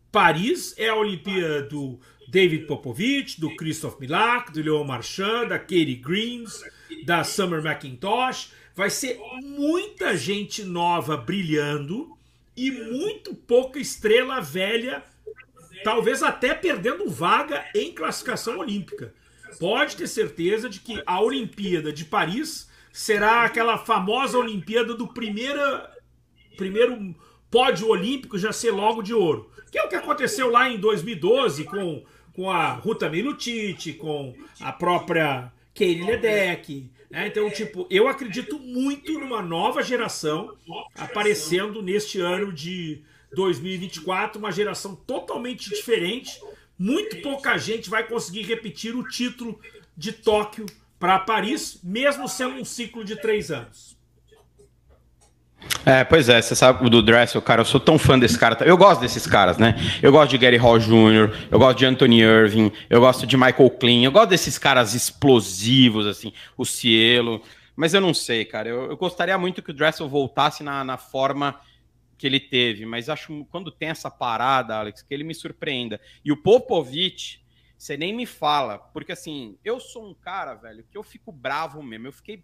Paris 0.10 0.74
é 0.78 0.88
a 0.88 0.96
Olimpíada 0.96 1.64
do 1.64 2.00
David 2.30 2.66
Popovich, 2.66 3.38
do 3.38 3.54
Christoph 3.58 4.00
Milak, 4.00 4.54
do 4.54 4.62
Leon 4.62 4.86
Marchand, 4.86 5.50
da 5.50 5.60
Katie 5.60 5.96
Greens, 5.96 6.64
da 7.06 7.22
Summer 7.26 7.62
McIntosh. 7.62 8.54
Vai 8.74 8.90
ser 8.90 9.20
muita 9.44 10.16
gente 10.16 10.64
nova 10.64 11.18
brilhando 11.18 12.18
e 12.56 12.72
muito 12.72 13.36
pouca 13.36 13.78
estrela 13.78 14.40
velha, 14.40 15.04
talvez 15.84 16.24
até 16.24 16.54
perdendo 16.54 17.10
vaga 17.10 17.66
em 17.76 17.92
classificação 17.94 18.60
olímpica 18.60 19.14
pode 19.60 19.96
ter 19.96 20.08
certeza 20.08 20.70
de 20.70 20.80
que 20.80 21.02
a 21.06 21.22
Olimpíada 21.22 21.92
de 21.92 22.06
Paris 22.06 22.70
será 22.96 23.44
aquela 23.44 23.78
famosa 23.78 24.38
Olimpíada 24.38 24.94
do 24.94 25.06
primeira, 25.06 25.92
primeiro 26.56 27.14
pódio 27.52 27.90
olímpico 27.90 28.38
já 28.38 28.54
ser 28.54 28.72
logo 28.72 29.02
de 29.02 29.14
ouro. 29.14 29.52
Que 29.70 29.78
é 29.78 29.84
o 29.84 29.90
que 29.90 29.96
aconteceu 29.96 30.50
lá 30.50 30.70
em 30.70 30.80
2012 30.80 31.66
com, 31.66 32.06
com 32.32 32.50
a 32.50 32.72
Ruta 32.72 33.10
Milutite, 33.10 33.92
com 33.92 34.34
a 34.62 34.72
própria 34.72 35.52
Katie 35.74 36.06
Ledeck. 36.06 36.90
Né? 37.12 37.28
Então, 37.28 37.50
tipo, 37.50 37.86
eu 37.90 38.08
acredito 38.08 38.58
muito 38.60 39.20
numa 39.20 39.42
nova 39.42 39.84
geração 39.84 40.56
aparecendo 40.96 41.82
neste 41.82 42.22
ano 42.22 42.54
de 42.54 43.02
2024, 43.34 44.40
uma 44.40 44.54
geração 44.54 44.96
totalmente 44.96 45.70
diferente 45.70 46.40
muito 46.80 47.22
pouca 47.22 47.58
gente 47.58 47.90
vai 47.90 48.08
conseguir 48.08 48.44
repetir 48.44 48.96
o 48.96 49.06
título 49.06 49.60
de 49.98 50.14
Tóquio 50.14 50.66
para 51.00 51.20
Paris, 51.20 51.80
mesmo 51.84 52.28
sendo 52.28 52.56
um 52.56 52.66
ciclo 52.66 53.04
de 53.04 53.16
três 53.16 53.52
anos. 53.52 53.96
É, 55.86 56.04
pois 56.04 56.30
é, 56.30 56.42
você 56.42 56.56
sabe 56.56 56.90
do 56.90 57.02
Dressel, 57.02 57.42
cara, 57.42 57.62
eu 57.62 57.66
sou 57.66 57.80
tão 57.80 57.98
fã 57.98 58.18
desse 58.18 58.38
cara. 58.38 58.58
Eu 58.66 58.78
gosto 58.78 59.02
desses 59.02 59.26
caras, 59.28 59.58
né? 59.58 59.76
Eu 60.02 60.12
gosto 60.12 60.32
de 60.32 60.38
Gary 60.38 60.58
Hall 60.58 60.80
Jr., 60.80 61.48
eu 61.52 61.60
gosto 61.60 61.78
de 61.78 61.86
Anthony 61.86 62.22
Irving, 62.22 62.72
eu 62.90 63.00
gosto 63.02 63.28
de 63.28 63.38
Michael 63.38 63.70
Klein, 63.72 64.04
eu 64.04 64.12
gosto 64.12 64.30
desses 64.30 64.58
caras 64.58 64.94
explosivos, 64.94 66.08
assim, 66.08 66.34
o 66.58 66.66
Cielo. 66.66 67.42
Mas 67.76 67.94
eu 67.94 68.02
não 68.02 68.14
sei, 68.14 68.46
cara. 68.46 68.70
Eu, 68.70 68.90
eu 68.90 68.98
gostaria 68.98 69.38
muito 69.38 69.62
que 69.62 69.72
o 69.72 69.74
Dressel 69.74 70.08
voltasse 70.08 70.64
na, 70.64 70.84
na 70.84 70.98
forma 70.98 71.60
que 72.18 72.26
ele 72.26 72.40
teve, 72.40 72.86
mas 72.86 73.10
acho 73.10 73.46
quando 73.52 73.70
tem 73.70 73.90
essa 73.90 74.10
parada, 74.10 74.78
Alex, 74.78 75.02
que 75.02 75.14
ele 75.14 75.24
me 75.24 75.36
surpreenda. 75.36 76.00
E 76.24 76.32
o 76.32 76.38
Popovich, 76.38 77.42
você 77.78 77.98
nem 77.98 78.14
me 78.14 78.26
fala, 78.26 78.80
porque 78.80 79.12
assim, 79.12 79.58
eu 79.64 79.80
sou 79.80 80.10
um 80.10 80.14
cara, 80.14 80.54
velho, 80.54 80.86
que 80.90 80.98
eu 80.98 81.04
fico 81.04 81.32
bravo 81.32 81.84
mesmo. 81.84 82.08
Eu 82.08 82.14
fiquei 82.14 82.44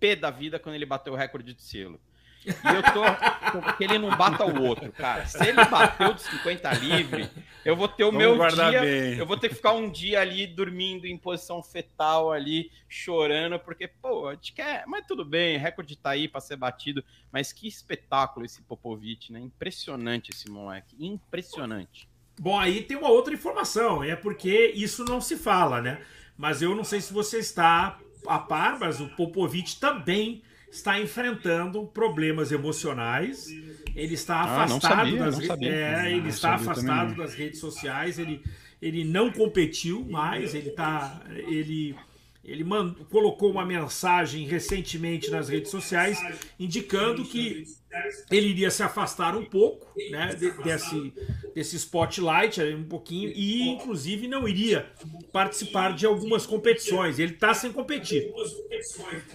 pé 0.00 0.16
da 0.16 0.30
vida 0.30 0.58
quando 0.58 0.74
ele 0.74 0.86
bateu 0.86 1.12
o 1.12 1.16
recorde 1.16 1.54
de 1.54 1.62
selo. 1.62 2.00
E 2.44 2.50
eu 2.50 2.82
tô 2.82 3.72
que 3.76 3.84
ele 3.84 3.98
não 3.98 4.16
bata 4.16 4.44
o 4.44 4.62
outro, 4.62 4.90
cara. 4.92 5.26
Se 5.26 5.46
ele 5.46 5.64
bateu 5.64 6.12
de 6.12 6.22
50 6.22 6.72
livre, 6.74 7.30
eu 7.64 7.76
vou 7.76 7.86
ter 7.86 8.02
o 8.02 8.10
Vamos 8.10 8.36
meu 8.36 8.48
dia. 8.48 8.80
Bem. 8.80 9.14
Eu 9.16 9.24
vou 9.24 9.36
ter 9.36 9.48
que 9.48 9.54
ficar 9.54 9.72
um 9.72 9.88
dia 9.88 10.20
ali 10.20 10.46
dormindo 10.46 11.06
em 11.06 11.16
posição 11.16 11.62
fetal 11.62 12.32
ali, 12.32 12.70
chorando, 12.88 13.60
porque, 13.60 13.86
pô, 13.86 14.26
a 14.28 14.34
gente 14.34 14.52
quer. 14.52 14.84
Mas 14.88 15.06
tudo 15.06 15.24
bem, 15.24 15.56
recorde 15.56 15.96
tá 15.96 16.10
aí 16.10 16.26
para 16.26 16.40
ser 16.40 16.56
batido. 16.56 17.04
Mas 17.30 17.52
que 17.52 17.68
espetáculo 17.68 18.44
esse 18.44 18.60
Popovic, 18.62 19.32
né? 19.32 19.38
Impressionante 19.38 20.30
esse 20.32 20.50
moleque. 20.50 20.96
Impressionante. 20.98 22.08
Bom, 22.40 22.58
aí 22.58 22.82
tem 22.82 22.96
uma 22.96 23.10
outra 23.10 23.34
informação, 23.34 24.02
é 24.02 24.16
porque 24.16 24.72
isso 24.74 25.04
não 25.04 25.20
se 25.20 25.36
fala, 25.36 25.80
né? 25.80 26.00
Mas 26.36 26.62
eu 26.62 26.74
não 26.74 26.84
sei 26.84 27.00
se 27.00 27.12
você 27.12 27.38
está 27.38 27.98
a 28.26 28.38
par, 28.38 28.78
mas 28.78 29.00
o 29.00 29.08
Popovic 29.08 29.76
também 29.76 30.42
está 30.70 30.98
enfrentando 30.98 31.86
problemas 31.86 32.50
emocionais. 32.50 33.48
Ele 33.94 34.14
está 34.14 34.36
ah, 34.36 34.62
afastado 34.64 34.80
sabia, 34.80 35.18
das 35.18 35.38
redes, 35.38 35.68
é, 35.68 36.12
ele 36.12 36.28
está 36.28 36.54
afastado 36.54 37.14
das 37.14 37.34
redes 37.34 37.60
sociais. 37.60 38.18
Ele, 38.18 38.42
ele 38.80 39.04
não 39.04 39.30
competiu 39.30 40.04
mais. 40.08 40.54
Ele 40.54 40.70
tá, 40.70 41.20
ele 41.30 41.94
ele 42.44 42.64
colocou 43.08 43.52
uma 43.52 43.64
mensagem 43.64 44.44
recentemente 44.46 45.30
nas 45.30 45.48
redes 45.48 45.70
sociais 45.70 46.20
indicando 46.58 47.24
que 47.24 47.64
ele 48.30 48.48
iria 48.48 48.70
se 48.70 48.82
afastar 48.82 49.36
um 49.36 49.44
pouco 49.44 49.86
né, 50.10 50.34
desse, 50.64 51.12
desse 51.54 51.76
spotlight 51.76 52.62
um 52.62 52.84
pouquinho 52.84 53.30
e 53.34 53.68
inclusive 53.68 54.26
não 54.28 54.48
iria 54.48 54.86
participar 55.32 55.94
de 55.94 56.06
algumas 56.06 56.46
competições. 56.46 57.18
Ele 57.18 57.32
está 57.32 57.54
sem 57.54 57.72
competir. 57.72 58.32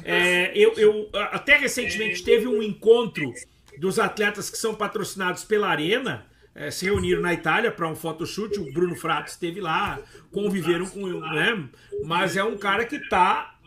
É, 0.04 0.52
eu, 0.58 0.74
eu 0.74 1.10
até 1.14 1.58
recentemente 1.58 2.24
teve 2.24 2.48
um 2.48 2.62
encontro 2.62 3.32
dos 3.80 4.00
atletas 4.00 4.50
que 4.50 4.58
são 4.58 4.74
patrocinados 4.74 5.44
pela 5.44 5.68
Arena 5.68 6.26
é, 6.58 6.72
se 6.72 6.86
reuniram 6.86 7.22
na 7.22 7.34
Itália 7.34 7.72
para 7.72 7.88
um 7.88 7.96
photoshoot. 7.96 8.60
O 8.60 8.74
Bruno 8.74 8.96
Frato 8.96 9.30
esteve 9.30 9.62
lá, 9.62 10.00
conviveram 10.32 10.88
com 10.88 11.08
ele, 11.08 11.20
né? 11.20 11.70
Mas 12.04 12.36
é 12.36 12.44
um 12.44 12.58
cara 12.58 12.84
que 12.84 12.96
está 12.96 13.60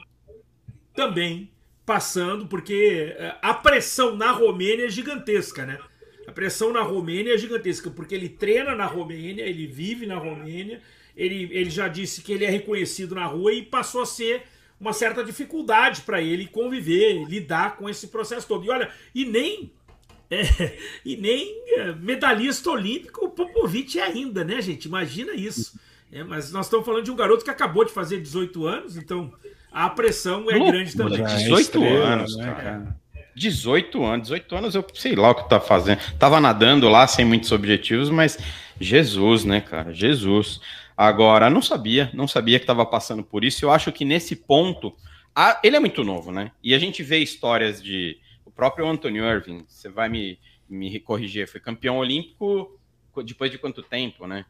também 0.93 1.53
passando, 1.85 2.47
porque 2.47 3.15
é, 3.17 3.37
a 3.43 3.55
pressão 3.55 4.17
na 4.17 4.31
Romênia 4.31 4.87
é 4.87 4.89
gigantesca, 4.89 5.65
né? 5.65 5.79
A 6.27 6.33
pressão 6.33 6.73
na 6.73 6.83
Romênia 6.83 7.35
é 7.35 7.39
gigantesca, 7.39 7.91
porque 7.91 8.15
ele 8.15 8.29
treina 8.29 8.75
na 8.75 8.87
Romênia, 8.87 9.43
ele 9.43 9.67
vive 9.67 10.07
na 10.07 10.17
Romênia, 10.17 10.81
ele, 11.17 11.49
ele 11.51 11.71
já 11.71 11.89
disse 11.89 12.23
que 12.23 12.33
ele 12.33 12.45
é 12.45 12.51
reconhecido 12.51 13.15
na 13.15 13.27
rua 13.27 13.53
e 13.53 13.63
passou 13.63 14.03
a 14.03 14.07
ser 14.07 14.43
uma 14.79 14.93
certa 14.93 15.23
dificuldade 15.23 16.03
para 16.03 16.23
ele 16.23 16.47
conviver, 16.47 17.25
lidar 17.29 17.77
com 17.77 17.89
esse 17.89 18.09
processo 18.09 18.47
todo. 18.47 18.65
E 18.65 18.71
olha, 18.71 18.91
e 19.15 19.25
nem 19.25 19.73
é, 20.31 20.79
e 21.05 21.17
nem 21.17 21.63
é, 21.75 21.93
medalhista 21.93 22.71
olímpico 22.71 23.27
o 23.27 23.31
Popovic 23.31 23.99
é 23.99 24.05
ainda, 24.05 24.45
né, 24.45 24.63
gente? 24.63 24.85
Imagina 24.85 25.35
isso. 25.35 25.79
É, 26.13 26.23
mas 26.23 26.53
nós 26.53 26.67
estamos 26.67 26.87
falando 26.87 27.05
de 27.05 27.11
um 27.11 27.17
garoto 27.17 27.45
que 27.45 27.51
acabou 27.51 27.85
de 27.85 27.93
fazer 27.93 28.21
18 28.21 28.67
anos, 28.67 28.97
então 28.97 29.33
a 29.73 29.89
pressão 29.91 30.51
é 30.51 30.59
grande 30.59 30.97
também. 30.97 31.25
18 31.25 31.83
é 31.83 31.97
anos, 31.97 32.37
né, 32.37 32.55
cara? 32.55 33.01
18 33.35 34.05
anos, 34.05 34.29
18 34.29 34.55
anos 34.57 34.75
eu 34.75 34.85
sei 34.95 35.15
lá 35.15 35.31
o 35.31 35.35
que 35.35 35.49
tá 35.49 35.61
fazendo. 35.61 36.01
Tava 36.19 36.41
nadando 36.41 36.89
lá 36.89 37.07
sem 37.07 37.25
muitos 37.25 37.53
objetivos, 37.53 38.11
mas 38.11 38.39
Jesus, 38.81 39.45
né, 39.45 39.61
cara? 39.61 39.93
Jesus. 39.93 40.61
Agora, 40.97 41.49
não 41.49 41.63
sabia, 41.63 42.11
não 42.13 42.29
sabia 42.29 42.59
que 42.59 42.65
estava 42.65 42.85
passando 42.85 43.23
por 43.23 43.45
isso. 43.45 43.65
Eu 43.65 43.71
acho 43.71 43.91
que 43.93 44.05
nesse 44.05 44.37
ponto, 44.37 44.95
a, 45.35 45.59
ele 45.65 45.77
é 45.77 45.81
muito 45.81 46.05
novo, 46.05 46.31
né? 46.31 46.53
E 46.63 46.75
a 46.75 46.79
gente 46.79 47.03
vê 47.03 47.19
histórias 47.19 47.83
de 47.83 48.19
o 48.45 48.51
próprio 48.51 48.87
Anthony 48.87 49.19
Irving, 49.19 49.65
você 49.67 49.89
vai 49.89 50.09
me, 50.09 50.39
me 50.69 50.99
corrigir, 51.01 51.49
foi 51.49 51.61
campeão 51.61 51.99
olímpico 51.99 52.79
depois 53.25 53.51
de 53.51 53.59
quanto 53.59 53.83
tempo, 53.83 54.27
né? 54.27 54.45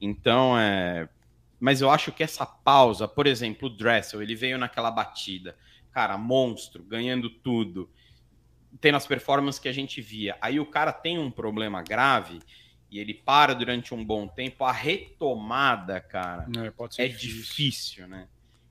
Então, 0.00 0.58
é... 0.58 1.08
Mas 1.62 1.80
eu 1.80 1.88
acho 1.88 2.10
que 2.10 2.24
essa 2.24 2.44
pausa, 2.44 3.06
por 3.06 3.24
exemplo, 3.24 3.68
o 3.68 3.70
Dressel, 3.70 4.20
ele 4.20 4.34
veio 4.34 4.58
naquela 4.58 4.90
batida, 4.90 5.56
cara, 5.92 6.18
monstro, 6.18 6.82
ganhando 6.82 7.30
tudo, 7.30 7.88
tendo 8.80 8.96
as 8.96 9.06
performances 9.06 9.60
que 9.60 9.68
a 9.68 9.72
gente 9.72 10.00
via. 10.02 10.36
Aí 10.40 10.58
o 10.58 10.66
cara 10.66 10.92
tem 10.92 11.20
um 11.20 11.30
problema 11.30 11.80
grave 11.80 12.40
e 12.90 12.98
ele 12.98 13.14
para 13.14 13.54
durante 13.54 13.94
um 13.94 14.04
bom 14.04 14.26
tempo, 14.26 14.64
a 14.64 14.72
retomada, 14.72 16.00
cara, 16.00 16.48
é, 16.98 17.04
é 17.04 17.06
difícil. 17.06 17.42
difícil, 17.42 18.08
né? 18.08 18.26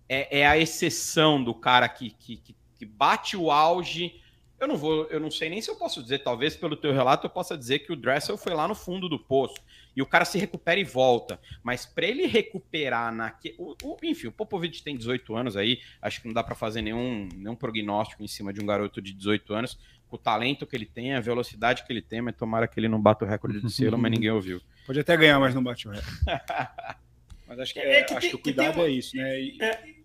É, 0.09 0.39
é, 0.39 0.45
a 0.45 0.57
exceção 0.57 1.41
do 1.41 1.53
cara 1.53 1.87
que, 1.87 2.09
que, 2.09 2.43
que 2.77 2.85
bate 2.85 3.37
o 3.37 3.49
auge 3.49 4.21
eu 4.59 4.67
não 4.67 4.77
vou, 4.77 5.05
eu 5.05 5.19
não 5.19 5.31
sei 5.31 5.49
nem 5.49 5.59
se 5.59 5.71
eu 5.71 5.75
posso 5.75 6.03
dizer, 6.03 6.19
talvez 6.19 6.55
pelo 6.55 6.75
teu 6.75 6.93
relato 6.93 7.25
eu 7.25 7.31
possa 7.31 7.57
dizer 7.57 7.79
que 7.79 7.91
o 7.91 7.95
Dressel 7.95 8.37
foi 8.37 8.53
lá 8.53 8.67
no 8.67 8.75
fundo 8.75 9.09
do 9.09 9.17
poço 9.17 9.55
e 9.95 10.01
o 10.01 10.05
cara 10.05 10.25
se 10.25 10.37
recupera 10.37 10.79
e 10.79 10.83
volta. 10.83 11.39
Mas 11.63 11.85
para 11.85 12.05
ele 12.05 12.25
recuperar 12.25 13.13
naquele. 13.13 13.55
Enfim, 14.03 14.27
o 14.27 14.31
Popovich 14.31 14.83
tem 14.83 14.95
18 14.95 15.35
anos 15.35 15.57
aí, 15.57 15.79
acho 16.01 16.21
que 16.21 16.27
não 16.27 16.33
dá 16.33 16.43
para 16.43 16.55
fazer 16.55 16.81
nenhum, 16.81 17.27
nenhum 17.33 17.55
prognóstico 17.55 18.23
em 18.23 18.27
cima 18.27 18.53
de 18.53 18.61
um 18.61 18.65
garoto 18.65 19.01
de 19.01 19.13
18 19.13 19.53
anos, 19.53 19.79
com 20.07 20.15
o 20.15 20.19
talento 20.19 20.65
que 20.65 20.75
ele 20.75 20.85
tem, 20.85 21.13
a 21.13 21.19
velocidade 21.19 21.83
que 21.83 21.91
ele 21.91 22.01
tem, 22.01 22.21
mas 22.21 22.35
tomara 22.35 22.67
que 22.67 22.79
ele 22.79 22.87
não 22.87 23.01
bata 23.01 23.25
o 23.25 23.27
recorde 23.27 23.61
de 23.61 23.71
selo, 23.71 23.97
mas 23.97 24.11
ninguém 24.11 24.31
ouviu. 24.31 24.61
Pode 24.85 24.99
até 24.99 25.15
ganhar, 25.15 25.39
mas 25.39 25.53
não 25.55 25.63
bate 25.63 25.87
o 25.87 25.91
recorde. 25.91 26.17
mas 27.47 27.59
acho 27.59 27.73
que, 27.73 27.79
é, 27.79 27.99
é 27.99 28.03
que, 28.03 28.13
acho 28.13 28.21
tem, 28.21 28.29
que 28.29 28.35
o 28.35 28.39
cuidado 28.39 28.73
que 28.75 28.81
é 28.81 28.89
isso, 28.89 29.15
né? 29.15 29.41
E... 29.41 29.61
É 29.61 30.01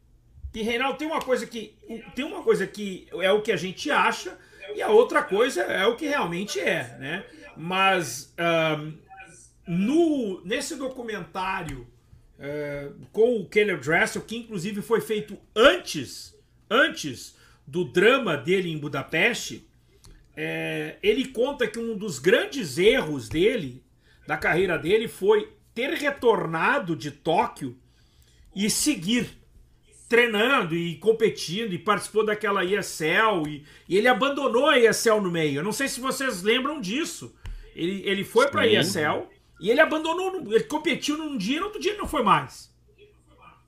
E 0.56 0.62
Reinaldo, 0.62 0.96
tem 0.96 1.06
uma 1.06 1.20
coisa 1.20 1.46
que 1.46 1.76
tem 2.14 2.24
uma 2.24 2.42
coisa 2.42 2.66
que 2.66 3.06
é 3.20 3.30
o 3.30 3.42
que 3.42 3.52
a 3.52 3.56
gente 3.56 3.90
acha 3.90 4.38
e 4.74 4.80
a 4.80 4.88
outra 4.88 5.22
coisa 5.22 5.60
é 5.62 5.86
o 5.86 5.96
que 5.96 6.06
realmente 6.06 6.58
é, 6.58 6.96
né? 6.98 7.24
Mas 7.56 8.34
um, 8.78 9.05
no 9.66 10.40
nesse 10.44 10.76
documentário 10.76 11.86
uh, 12.38 12.94
com 13.12 13.40
o 13.40 13.48
Keller 13.48 13.80
Dressel, 13.80 14.22
que 14.22 14.36
inclusive 14.36 14.82
foi 14.82 15.00
feito 15.00 15.36
antes 15.54 16.36
antes 16.70 17.36
do 17.66 17.84
drama 17.84 18.36
dele 18.36 18.70
em 18.70 18.78
Budapeste, 18.78 19.68
é, 20.36 20.96
ele 21.02 21.28
conta 21.28 21.66
que 21.66 21.78
um 21.78 21.96
dos 21.96 22.18
grandes 22.18 22.78
erros 22.78 23.28
dele, 23.28 23.82
da 24.26 24.36
carreira 24.36 24.78
dele, 24.78 25.08
foi 25.08 25.52
ter 25.74 25.90
retornado 25.94 26.94
de 26.94 27.10
Tóquio 27.10 27.76
e 28.54 28.68
seguir 28.68 29.28
treinando 30.08 30.76
e 30.76 30.96
competindo 30.96 31.72
e 31.72 31.78
participou 31.78 32.24
daquela 32.24 32.64
ESL 32.64 33.48
e, 33.48 33.64
e, 33.88 33.96
ele 33.96 34.06
abandonou 34.06 34.68
a 34.68 34.78
ESL 34.78 35.20
no 35.20 35.30
meio. 35.30 35.58
Eu 35.60 35.64
não 35.64 35.72
sei 35.72 35.88
se 35.88 35.98
vocês 36.00 36.42
lembram 36.42 36.80
disso. 36.80 37.34
Ele, 37.74 38.02
ele 38.08 38.24
foi 38.24 38.48
para 38.48 38.62
a 38.62 38.66
ESL 38.66 39.28
e 39.58 39.70
ele 39.70 39.80
abandonou, 39.80 40.52
ele 40.52 40.64
competiu 40.64 41.16
num 41.16 41.36
dia 41.36 41.56
e 41.56 41.60
no 41.60 41.66
outro 41.66 41.80
dia 41.80 41.92
ele 41.92 42.00
não 42.00 42.08
foi 42.08 42.22
mais. 42.22 42.74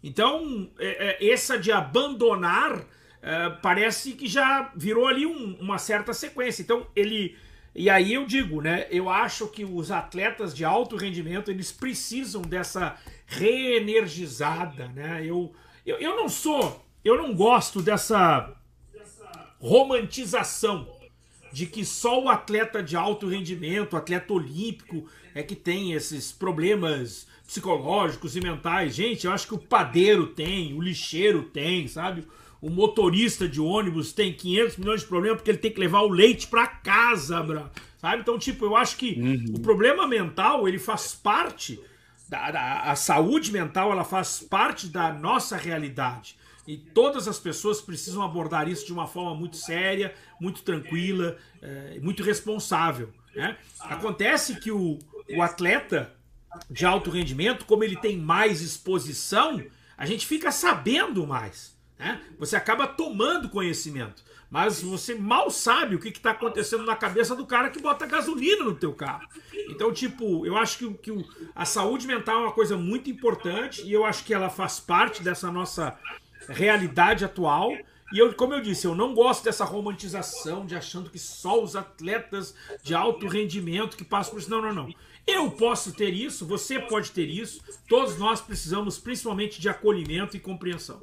Então, 0.02 0.70
é, 0.78 1.18
é, 1.26 1.30
essa 1.30 1.58
de 1.58 1.72
abandonar 1.72 2.84
é, 3.20 3.50
parece 3.62 4.12
que 4.12 4.28
já 4.28 4.72
virou 4.76 5.08
ali 5.08 5.26
um, 5.26 5.56
uma 5.60 5.78
certa 5.78 6.12
sequência. 6.12 6.62
Então, 6.62 6.86
ele. 6.94 7.36
E 7.74 7.88
aí 7.90 8.14
eu 8.14 8.26
digo, 8.26 8.60
né? 8.60 8.86
Eu 8.90 9.08
acho 9.08 9.46
que 9.48 9.64
os 9.64 9.90
atletas 9.90 10.54
de 10.54 10.64
alto 10.64 10.96
rendimento 10.96 11.50
eles 11.50 11.70
precisam 11.70 12.42
dessa 12.42 12.96
reenergizada, 13.26 14.88
né? 14.88 15.24
Eu, 15.24 15.52
eu, 15.84 15.96
eu 15.98 16.16
não 16.16 16.28
sou, 16.28 16.84
eu 17.04 17.16
não 17.16 17.34
gosto 17.34 17.80
dessa 17.82 18.54
romantização 19.60 20.88
de 21.52 21.66
que 21.66 21.84
só 21.84 22.22
o 22.22 22.28
atleta 22.28 22.82
de 22.82 22.96
alto 22.96 23.28
rendimento, 23.28 23.96
atleta 23.96 24.32
olímpico, 24.32 25.08
é 25.38 25.42
que 25.44 25.54
tem 25.54 25.92
esses 25.92 26.32
problemas 26.32 27.28
psicológicos 27.46 28.34
e 28.34 28.40
mentais. 28.40 28.92
Gente, 28.92 29.24
eu 29.24 29.32
acho 29.32 29.46
que 29.46 29.54
o 29.54 29.58
padeiro 29.58 30.26
tem, 30.26 30.74
o 30.74 30.82
lixeiro 30.82 31.44
tem, 31.44 31.86
sabe? 31.86 32.26
O 32.60 32.68
motorista 32.68 33.48
de 33.48 33.60
ônibus 33.60 34.12
tem 34.12 34.32
500 34.32 34.76
milhões 34.78 35.00
de 35.02 35.06
problemas 35.06 35.38
porque 35.38 35.52
ele 35.52 35.58
tem 35.58 35.70
que 35.70 35.78
levar 35.78 36.00
o 36.00 36.08
leite 36.08 36.48
para 36.48 36.66
casa, 36.66 37.40
bra. 37.40 37.70
sabe? 37.98 38.20
Então, 38.20 38.36
tipo, 38.36 38.64
eu 38.64 38.74
acho 38.74 38.96
que 38.96 39.12
uhum. 39.12 39.54
o 39.54 39.60
problema 39.60 40.08
mental, 40.08 40.66
ele 40.66 40.78
faz 40.78 41.14
parte 41.14 41.80
da, 42.28 42.50
da, 42.50 42.80
a 42.80 42.96
saúde 42.96 43.52
mental, 43.52 43.92
ela 43.92 44.04
faz 44.04 44.40
parte 44.40 44.88
da 44.88 45.12
nossa 45.12 45.56
realidade. 45.56 46.36
E 46.66 46.76
todas 46.76 47.28
as 47.28 47.38
pessoas 47.38 47.80
precisam 47.80 48.22
abordar 48.22 48.68
isso 48.68 48.84
de 48.84 48.92
uma 48.92 49.06
forma 49.06 49.36
muito 49.36 49.56
séria, 49.56 50.12
muito 50.40 50.62
tranquila, 50.62 51.36
é, 51.62 52.00
muito 52.02 52.24
responsável. 52.24 53.10
Né? 53.34 53.56
Acontece 53.80 54.58
que 54.58 54.72
o, 54.72 54.98
o 55.30 55.42
atleta 55.42 56.12
de 56.70 56.86
alto 56.86 57.10
rendimento, 57.10 57.64
como 57.64 57.84
ele 57.84 57.96
tem 57.96 58.16
mais 58.16 58.62
exposição, 58.62 59.62
a 59.96 60.06
gente 60.06 60.26
fica 60.26 60.50
sabendo 60.50 61.26
mais. 61.26 61.76
Né? 61.98 62.20
Você 62.38 62.56
acaba 62.56 62.86
tomando 62.86 63.48
conhecimento. 63.48 64.22
Mas 64.50 64.80
você 64.80 65.14
mal 65.14 65.50
sabe 65.50 65.94
o 65.94 65.98
que 65.98 66.08
está 66.08 66.30
acontecendo 66.30 66.84
na 66.84 66.96
cabeça 66.96 67.36
do 67.36 67.44
cara 67.44 67.68
que 67.68 67.82
bota 67.82 68.06
gasolina 68.06 68.64
no 68.64 68.74
teu 68.74 68.94
carro. 68.94 69.28
Então, 69.68 69.92
tipo, 69.92 70.46
eu 70.46 70.56
acho 70.56 70.78
que, 70.78 70.94
que 70.94 71.26
a 71.54 71.66
saúde 71.66 72.06
mental 72.06 72.40
é 72.40 72.42
uma 72.44 72.52
coisa 72.52 72.76
muito 72.76 73.10
importante 73.10 73.82
e 73.84 73.92
eu 73.92 74.06
acho 74.06 74.24
que 74.24 74.32
ela 74.32 74.48
faz 74.48 74.80
parte 74.80 75.22
dessa 75.22 75.52
nossa 75.52 75.98
realidade 76.48 77.26
atual. 77.26 77.76
E 78.10 78.18
eu, 78.18 78.32
como 78.32 78.54
eu 78.54 78.62
disse, 78.62 78.86
eu 78.86 78.94
não 78.94 79.12
gosto 79.12 79.44
dessa 79.44 79.66
romantização 79.66 80.64
de 80.64 80.74
achando 80.74 81.10
que 81.10 81.18
só 81.18 81.62
os 81.62 81.76
atletas 81.76 82.54
de 82.82 82.94
alto 82.94 83.26
rendimento 83.26 83.98
que 83.98 84.04
passam 84.04 84.32
por 84.32 84.40
isso. 84.40 84.50
Não, 84.50 84.62
não, 84.62 84.72
não. 84.72 84.94
Eu 85.28 85.50
posso 85.50 85.92
ter 85.92 86.14
isso, 86.14 86.46
você 86.46 86.78
pode 86.78 87.10
ter 87.10 87.28
isso. 87.28 87.60
Todos 87.86 88.18
nós 88.18 88.40
precisamos 88.40 88.98
principalmente 88.98 89.60
de 89.60 89.68
acolhimento 89.68 90.34
e 90.38 90.40
compreensão. 90.40 91.02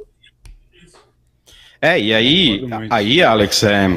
É, 1.80 2.00
e 2.00 2.12
aí, 2.12 2.62
aí 2.90 3.22
Alex, 3.22 3.62
é, 3.62 3.88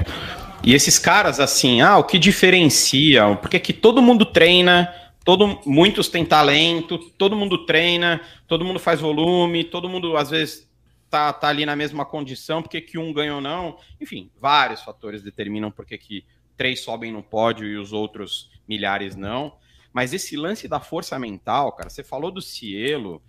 e 0.63 0.75
esses 0.75 0.99
caras 0.99 1.41
assim, 1.41 1.81
ah, 1.81 1.97
o 1.97 2.05
que 2.05 2.19
diferencia? 2.19 3.37
Porque 3.37 3.59
que 3.59 3.73
todo 3.73 4.03
mundo 4.03 4.27
treina, 4.27 4.93
todo, 5.25 5.59
muitos 5.65 6.09
têm 6.09 6.27
talento, 6.27 6.99
todo 7.17 7.35
mundo 7.35 7.65
treina, 7.65 8.21
todo 8.47 8.67
mundo 8.67 8.79
faz 8.79 9.01
volume, 9.01 9.65
todo 9.65 9.89
mundo 9.89 10.15
às 10.15 10.29
vezes 10.29 10.69
tá, 11.09 11.33
tá 11.33 11.49
ali 11.49 11.65
na 11.65 11.75
mesma 11.75 12.05
condição, 12.05 12.61
porque 12.61 12.83
que 12.83 12.99
um 12.99 13.15
ganha 13.15 13.37
ou 13.37 13.41
não. 13.41 13.79
Enfim, 13.99 14.31
vários 14.39 14.83
fatores 14.83 15.23
determinam 15.23 15.71
porque 15.71 15.97
que 15.97 16.23
três 16.55 16.83
sobem 16.83 17.11
no 17.11 17.23
pódio 17.23 17.67
e 17.67 17.79
os 17.79 17.95
outros 17.95 18.51
milhares 18.69 19.17
não. 19.17 19.55
Mas 19.99 20.13
esse 20.13 20.37
lance 20.37 20.69
da 20.69 20.79
força 20.79 21.19
mental, 21.19 21.73
cara, 21.73 21.91
você 21.91 22.05
falou 22.05 22.31
do 22.31 22.41
Cielo. 22.41 23.21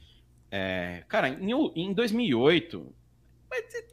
É, 0.51 1.03
cara, 1.07 1.27
em, 1.27 1.49
em 1.75 1.91
2008, 1.91 2.93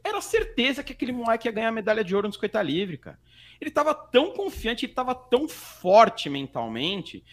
era 0.03 0.21
certeza 0.21 0.83
que 0.83 0.93
aquele 0.93 1.11
moleque 1.11 1.47
ia 1.47 1.51
ganhar 1.51 1.69
a 1.69 1.71
medalha 1.71 2.03
de 2.03 2.15
ouro 2.15 2.27
no 2.27 2.33
50 2.35 2.61
livre, 2.61 2.99
cara. 2.99 3.19
Ele 3.59 3.71
estava 3.71 3.95
tão 3.95 4.31
confiante, 4.31 4.85
ele 4.85 4.91
estava 4.91 5.15
tão 5.15 5.49
forte 5.49 6.29
mentalmente, 6.29 7.23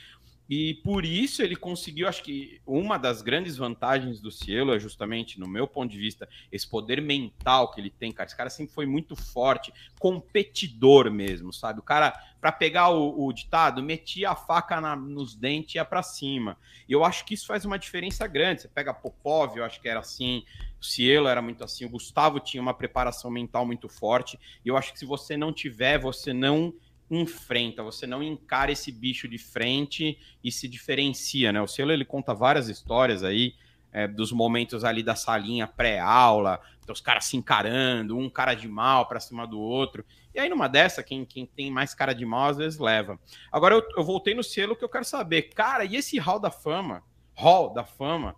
e 0.49 0.75
por 0.85 1.07
isso 1.07 1.43
ele 1.43 1.57
conseguiu, 1.57 2.07
acho 2.07 2.23
que 2.23 2.61
uma 2.67 2.99
das 2.99 3.23
grandes 3.23 3.57
vantagens 3.57 4.21
do 4.21 4.31
Cielo 4.31 4.75
é 4.75 4.79
justamente, 4.79 5.41
no 5.41 5.49
meu 5.49 5.67
ponto 5.67 5.91
de 5.91 5.99
vista, 5.99 6.29
esse 6.53 6.69
poder 6.69 7.01
mental 7.01 7.71
que 7.71 7.81
ele 7.81 7.89
tem, 7.89 8.13
cara. 8.13 8.27
Esse 8.27 8.37
cara 8.37 8.51
sempre 8.51 8.75
foi 8.75 8.85
muito 8.85 9.17
forte, 9.17 9.73
competidor 9.99 11.11
mesmo, 11.11 11.51
sabe? 11.51 11.81
O 11.81 11.83
cara, 11.83 12.13
para 12.43 12.53
pegar 12.53 12.91
o, 12.91 13.25
o, 13.27 13.33
ditado, 13.33 13.83
metia 13.83 14.31
a 14.31 14.37
faca 14.37 14.83
na, 14.83 14.95
nos 14.95 15.35
dentes 15.35 15.77
e 15.77 15.79
ia 15.79 15.85
para 15.85 16.03
cima. 16.03 16.59
E 16.87 16.93
eu 16.93 17.03
acho 17.03 17.25
que 17.25 17.33
isso 17.33 17.47
faz 17.47 17.65
uma 17.65 17.79
diferença 17.79 18.27
grande. 18.27 18.63
Você 18.63 18.69
pega 18.69 18.93
Popov, 18.93 19.57
eu 19.57 19.65
acho 19.65 19.81
que 19.81 19.89
era 19.89 20.01
assim, 20.01 20.45
o 20.79 20.85
Cielo 20.85 21.27
era 21.27 21.41
muito 21.41 21.65
assim, 21.65 21.87
o 21.87 21.89
Gustavo 21.89 22.39
tinha 22.39 22.63
uma 22.63 22.75
preparação 22.75 23.31
mental 23.31 23.65
muito 23.65 23.89
forte. 23.89 24.39
E 24.63 24.69
eu 24.69 24.77
acho 24.77 24.93
que 24.93 24.99
se 24.99 25.07
você 25.07 25.39
não 25.39 25.55
tiver, 25.55 25.99
você 25.99 26.35
não 26.35 26.75
enfrenta, 27.15 27.83
você 27.83 28.07
não 28.07 28.23
encara 28.23 28.73
esse 28.73 28.91
bicho 28.91 29.29
de 29.29 29.39
frente 29.39 30.19
e 30.43 30.51
se 30.51 30.69
diferencia, 30.69 31.53
né? 31.53 31.61
O 31.61 31.67
Cielo 31.67 31.93
ele 31.93 32.05
conta 32.05 32.35
várias 32.35 32.69
histórias 32.69 33.23
aí 33.23 33.55
é, 33.93 34.09
dos 34.09 34.33
momentos 34.33 34.85
ali 34.85 35.03
da 35.03 35.15
salinha 35.15 35.67
pré-aula, 35.67 36.61
os 36.89 37.01
caras 37.01 37.25
se 37.25 37.37
encarando, 37.37 38.19
um 38.19 38.29
cara 38.29 38.55
de 38.55 38.69
mal 38.69 39.07
para 39.07 39.21
cima 39.21 39.47
do 39.47 39.59
outro. 39.59 40.05
E 40.35 40.41
aí, 40.41 40.49
numa 40.49 40.69
dessa, 40.69 41.03
quem, 41.03 41.25
quem 41.25 41.47
tem 41.47 41.71
mais 41.71 41.95
cara 41.95 42.13
de 42.13 42.27
mal 42.27 42.51
às 42.51 42.57
vezes 42.57 42.79
leva. 42.79 43.19
Agora, 43.51 43.77
eu, 43.77 43.83
eu 43.97 44.05
voltei 44.05 44.35
no 44.35 44.43
selo 44.43 44.77
que 44.77 44.85
eu 44.85 44.89
quero 44.89 45.05
saber, 45.05 45.43
cara, 45.43 45.85
e 45.85 45.97
esse 45.97 46.19
Hall 46.19 46.41
da 46.41 46.51
Fama? 46.51 47.03
Hall 47.35 47.73
da 47.73 47.85
Fama? 47.85 48.35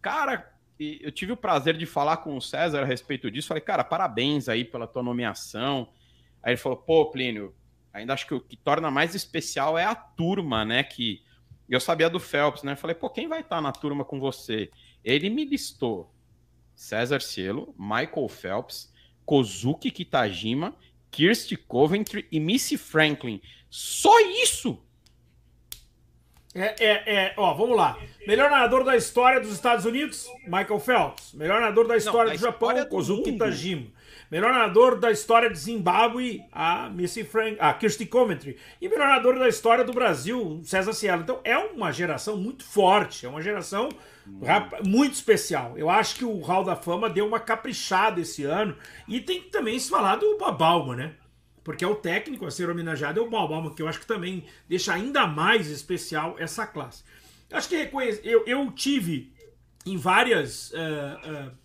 Cara, 0.00 0.52
eu 0.78 1.10
tive 1.10 1.32
o 1.32 1.36
prazer 1.36 1.76
de 1.76 1.86
falar 1.86 2.18
com 2.18 2.36
o 2.36 2.40
César 2.40 2.82
a 2.82 2.86
respeito 2.86 3.30
disso. 3.30 3.48
Falei, 3.48 3.62
cara, 3.62 3.82
parabéns 3.82 4.48
aí 4.48 4.64
pela 4.64 4.86
tua 4.86 5.02
nomeação. 5.02 5.88
Aí 6.42 6.52
ele 6.52 6.56
falou, 6.56 6.78
pô, 6.78 7.10
Plínio, 7.10 7.54
ainda 7.92 8.14
acho 8.14 8.26
que 8.26 8.34
o 8.34 8.40
que 8.40 8.56
torna 8.56 8.90
mais 8.90 9.14
especial 9.14 9.78
é 9.78 9.84
a 9.84 9.94
turma, 9.94 10.64
né? 10.64 10.82
Que 10.82 11.22
eu 11.68 11.80
sabia 11.80 12.10
do 12.10 12.20
Phelps, 12.20 12.62
né? 12.62 12.76
Falei, 12.76 12.94
pô, 12.94 13.08
quem 13.08 13.28
vai 13.28 13.40
estar 13.40 13.60
na 13.60 13.72
turma 13.72 14.04
com 14.04 14.18
você? 14.18 14.70
Ele 15.04 15.30
me 15.30 15.44
listou 15.44 16.12
César 16.74 17.20
Cielo, 17.20 17.74
Michael 17.78 18.28
Phelps, 18.28 18.92
Kozuki 19.24 19.90
Kitajima, 19.90 20.74
Kirsty 21.10 21.56
Coventry 21.56 22.26
e 22.30 22.40
Missy 22.40 22.76
Franklin. 22.76 23.40
Só 23.68 24.18
isso! 24.42 24.82
É, 26.54 26.84
é, 26.84 27.14
é, 27.14 27.34
ó, 27.36 27.54
vamos 27.54 27.76
lá. 27.76 27.96
Melhor 28.26 28.50
nadador 28.50 28.82
da 28.82 28.96
história 28.96 29.40
dos 29.40 29.52
Estados 29.52 29.84
Unidos, 29.84 30.26
Michael 30.44 30.80
Phelps. 30.80 31.32
Melhor 31.32 31.60
nadador 31.60 31.86
da 31.86 31.96
história 31.96 32.30
Não, 32.30 32.36
do 32.36 32.40
Japão, 32.40 32.84
Kozuki 32.86 33.32
Kitajima. 33.32 33.86
Melhor 34.30 34.52
nadador 34.52 34.96
da 34.96 35.10
história 35.10 35.50
de 35.50 35.58
Zimbábue, 35.58 36.44
a 36.52 36.88
Missy 36.88 37.24
Frank, 37.24 37.56
a 37.58 37.74
Kirsty 37.74 38.06
Coventry. 38.06 38.56
E 38.80 38.88
melhor 38.88 39.08
nadador 39.08 39.38
da 39.38 39.48
história 39.48 39.84
do 39.84 39.92
Brasil, 39.92 40.60
César 40.62 40.92
Cielo. 40.92 41.22
Então 41.22 41.40
é 41.42 41.58
uma 41.58 41.90
geração 41.90 42.36
muito 42.36 42.62
forte, 42.62 43.26
é 43.26 43.28
uma 43.28 43.42
geração 43.42 43.88
muito 44.86 45.14
especial. 45.14 45.76
Eu 45.76 45.90
acho 45.90 46.14
que 46.14 46.24
o 46.24 46.38
Hall 46.38 46.62
da 46.62 46.76
Fama 46.76 47.10
deu 47.10 47.26
uma 47.26 47.40
caprichada 47.40 48.20
esse 48.20 48.44
ano. 48.44 48.76
E 49.08 49.20
tem 49.20 49.42
que 49.42 49.50
também 49.50 49.76
se 49.78 49.90
falar 49.90 50.16
do 50.16 50.38
Babalma, 50.38 50.94
né? 50.94 51.14
Porque 51.64 51.84
é 51.84 51.88
o 51.88 51.96
técnico 51.96 52.46
a 52.46 52.50
ser 52.52 52.70
homenageado, 52.70 53.18
é 53.18 53.22
o 53.22 53.28
Babalma, 53.28 53.74
que 53.74 53.82
eu 53.82 53.88
acho 53.88 53.98
que 53.98 54.06
também 54.06 54.44
deixa 54.68 54.94
ainda 54.94 55.26
mais 55.26 55.68
especial 55.68 56.36
essa 56.38 56.66
classe. 56.66 57.02
Acho 57.52 57.68
que 57.68 57.90
eu, 58.22 58.44
eu 58.46 58.70
tive 58.70 59.32
em 59.84 59.96
várias. 59.96 60.70
Uh, 60.70 61.48
uh, 61.48 61.59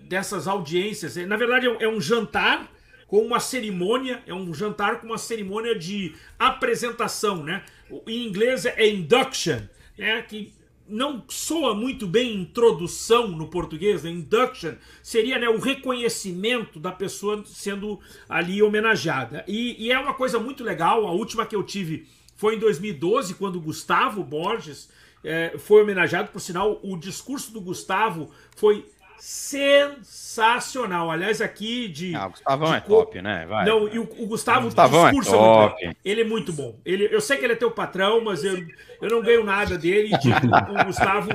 dessas 0.00 0.46
audiências. 0.46 1.16
Na 1.16 1.36
verdade, 1.36 1.66
é 1.66 1.88
um 1.88 2.00
jantar 2.00 2.70
com 3.06 3.18
uma 3.18 3.40
cerimônia, 3.40 4.22
é 4.26 4.32
um 4.32 4.54
jantar 4.54 5.00
com 5.00 5.06
uma 5.06 5.18
cerimônia 5.18 5.78
de 5.78 6.14
apresentação, 6.38 7.42
né? 7.42 7.62
Em 8.06 8.26
inglês 8.26 8.64
é 8.64 8.88
induction, 8.88 9.60
né? 9.98 10.22
Que 10.22 10.52
não 10.88 11.24
soa 11.28 11.74
muito 11.74 12.06
bem 12.06 12.34
introdução 12.34 13.28
no 13.28 13.48
português, 13.48 14.02
né? 14.02 14.10
induction, 14.10 14.74
seria 15.02 15.38
né, 15.38 15.48
o 15.48 15.58
reconhecimento 15.58 16.78
da 16.80 16.92
pessoa 16.92 17.42
sendo 17.46 18.00
ali 18.28 18.62
homenageada. 18.62 19.44
E, 19.46 19.86
e, 19.86 19.92
é 19.92 19.98
uma 19.98 20.14
coisa 20.14 20.38
muito 20.38 20.62
legal, 20.62 21.06
a 21.06 21.12
última 21.12 21.46
que 21.46 21.56
eu 21.56 21.62
tive 21.62 22.06
foi 22.36 22.56
em 22.56 22.58
2012, 22.58 23.34
quando 23.34 23.60
Gustavo 23.60 24.22
Borges 24.24 24.90
é, 25.24 25.56
foi 25.56 25.82
homenageado, 25.82 26.30
por 26.30 26.40
sinal, 26.40 26.80
o 26.82 26.96
discurso 26.96 27.52
do 27.52 27.60
Gustavo 27.60 28.30
foi 28.56 28.84
sensacional. 29.24 31.08
Aliás, 31.08 31.40
aqui 31.40 31.86
de. 31.86 32.12
Ah, 32.16 32.26
o 32.26 32.30
Gustavão 32.30 32.70
de 32.70 32.76
é 32.76 32.80
top, 32.80 33.22
né? 33.22 33.46
Vai. 33.46 33.64
Não, 33.64 33.86
e 33.86 34.00
o, 34.00 34.02
o 34.18 34.26
Gustavo, 34.26 34.62
o 34.62 34.64
Gustavão 34.64 35.06
é 35.06 35.10
discurso 35.10 35.30
é 35.30 35.38
top. 35.38 35.86
É 35.86 35.94
ele 36.04 36.22
é 36.22 36.24
muito 36.24 36.52
bom. 36.52 36.76
Ele, 36.84 37.08
eu 37.08 37.20
sei 37.20 37.36
que 37.36 37.44
ele 37.44 37.52
é 37.52 37.56
teu 37.56 37.70
patrão, 37.70 38.20
mas 38.24 38.42
eu, 38.42 38.66
eu 39.00 39.08
não 39.08 39.22
ganho 39.22 39.44
nada 39.44 39.78
dele. 39.78 40.10
Tipo, 40.18 40.48
o 40.74 40.84
Gustavo, 40.86 41.30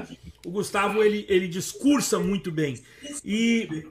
o 0.46 0.52
Gustavo 0.52 1.02
ele, 1.02 1.26
ele 1.30 1.48
discursa 1.48 2.20
muito 2.20 2.52
bem. 2.52 2.78
E, 3.24 3.86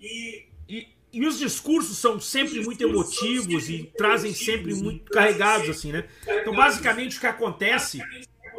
e, 0.00 0.46
e, 0.68 0.88
e, 1.12 1.24
os 1.24 1.38
discursos 1.38 1.98
são 1.98 2.18
sempre 2.18 2.64
muito 2.64 2.82
emotivos 2.82 3.70
e 3.70 3.92
trazem 3.96 4.34
sempre 4.34 4.74
muito 4.74 5.08
carregados, 5.12 5.68
assim, 5.70 5.92
né? 5.92 6.04
Então, 6.26 6.52
basicamente, 6.52 7.16
o 7.16 7.20
que 7.20 7.28
acontece 7.28 8.02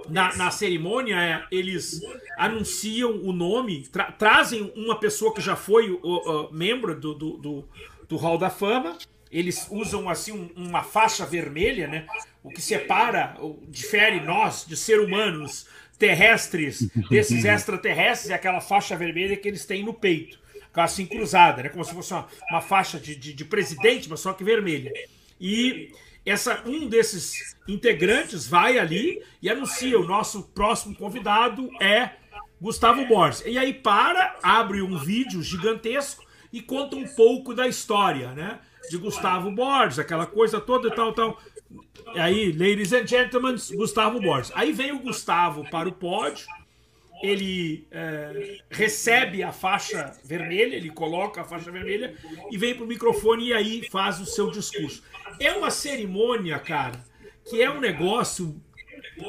na, 0.10 0.36
na 0.36 0.52
cerimônia, 0.52 1.16
é, 1.16 1.44
eles 1.52 2.02
anunciam 2.38 3.22
o 3.24 3.32
nome, 3.32 3.88
tra 3.88 4.12
trazem 4.12 4.72
uma 4.76 5.00
pessoa 5.00 5.34
que 5.34 5.42
já 5.42 5.56
foi 5.56 5.90
o, 5.92 6.00
o, 6.04 6.54
membro 6.54 7.00
do, 7.00 7.14
do, 7.14 7.38
do, 7.38 7.70
do 8.08 8.16
Hall 8.18 8.38
da 8.38 8.50
Fama. 8.50 8.98
Eles 9.32 9.68
usam 9.70 10.10
assim 10.10 10.32
um, 10.32 10.50
uma 10.56 10.84
faixa 10.84 11.26
vermelha, 11.26 11.88
né? 11.88 12.08
O 12.44 12.50
que 12.50 12.62
separa, 12.62 13.36
difere 13.68 14.22
nós 14.22 14.66
de 14.66 14.78
ser 14.78 15.00
humanos 15.00 15.68
terrestres 15.98 16.90
desses 17.10 17.44
extraterrestres 17.44 18.32
é 18.32 18.36
aquela 18.36 18.62
faixa 18.62 18.96
vermelha 18.96 19.36
que 19.36 19.48
eles 19.48 19.66
têm 19.66 19.84
no 19.84 19.94
peito, 19.94 20.40
assim 20.74 21.06
cruzada, 21.06 21.64
né? 21.64 21.70
Como 21.70 21.84
se 21.84 21.94
fosse 21.94 22.14
uma, 22.14 22.28
uma 22.50 22.62
faixa 22.62 23.00
de, 23.00 23.16
de, 23.16 23.34
de 23.34 23.46
presidente, 23.46 24.10
mas 24.10 24.20
só 24.20 24.32
que 24.32 24.44
vermelha. 24.44 24.94
E 25.40 25.92
essa, 26.30 26.62
um 26.66 26.88
desses 26.88 27.56
integrantes 27.68 28.48
vai 28.48 28.78
ali 28.78 29.24
e 29.42 29.50
anuncia: 29.50 30.00
o 30.00 30.06
nosso 30.06 30.44
próximo 30.50 30.96
convidado 30.96 31.70
é 31.82 32.12
Gustavo 32.60 33.06
Borges. 33.06 33.44
E 33.46 33.58
aí 33.58 33.74
para, 33.74 34.36
abre 34.42 34.82
um 34.82 34.98
vídeo 34.98 35.42
gigantesco 35.42 36.26
e 36.52 36.62
conta 36.62 36.96
um 36.96 37.08
pouco 37.08 37.54
da 37.54 37.68
história, 37.68 38.32
né? 38.32 38.60
De 38.90 38.98
Gustavo 38.98 39.52
Borges, 39.52 40.00
aquela 40.00 40.26
coisa 40.26 40.60
toda 40.60 40.88
e 40.88 40.92
tal, 40.96 41.14
tal. 41.14 41.40
E 42.16 42.20
aí, 42.20 42.52
ladies 42.52 42.94
and 42.94 43.06
gentlemen, 43.06 43.56
Gustavo 43.76 44.20
Borges. 44.22 44.52
Aí 44.56 44.72
vem 44.72 44.94
o 44.94 45.00
Gustavo 45.00 45.70
para 45.70 45.90
o 45.90 45.92
pódio 45.92 46.48
ele 47.22 47.88
é, 47.92 48.60
recebe 48.70 49.42
a 49.42 49.52
faixa 49.52 50.14
vermelha, 50.24 50.76
ele 50.76 50.90
coloca 50.90 51.42
a 51.42 51.44
faixa 51.44 51.72
vermelha 51.72 52.16
e 52.52 52.58
vem 52.58 52.76
para 52.76 52.84
o 52.84 52.88
microfone 52.88 53.48
e 53.48 53.54
aí 53.54 53.88
faz 53.90 54.20
o 54.20 54.26
seu 54.26 54.52
discurso. 54.52 55.04
É 55.40 55.52
uma 55.54 55.72
cerimônia, 55.72 56.60
cara, 56.60 57.04
que 57.50 57.62
é 57.62 57.70
um 57.70 57.80
negócio. 57.80 58.62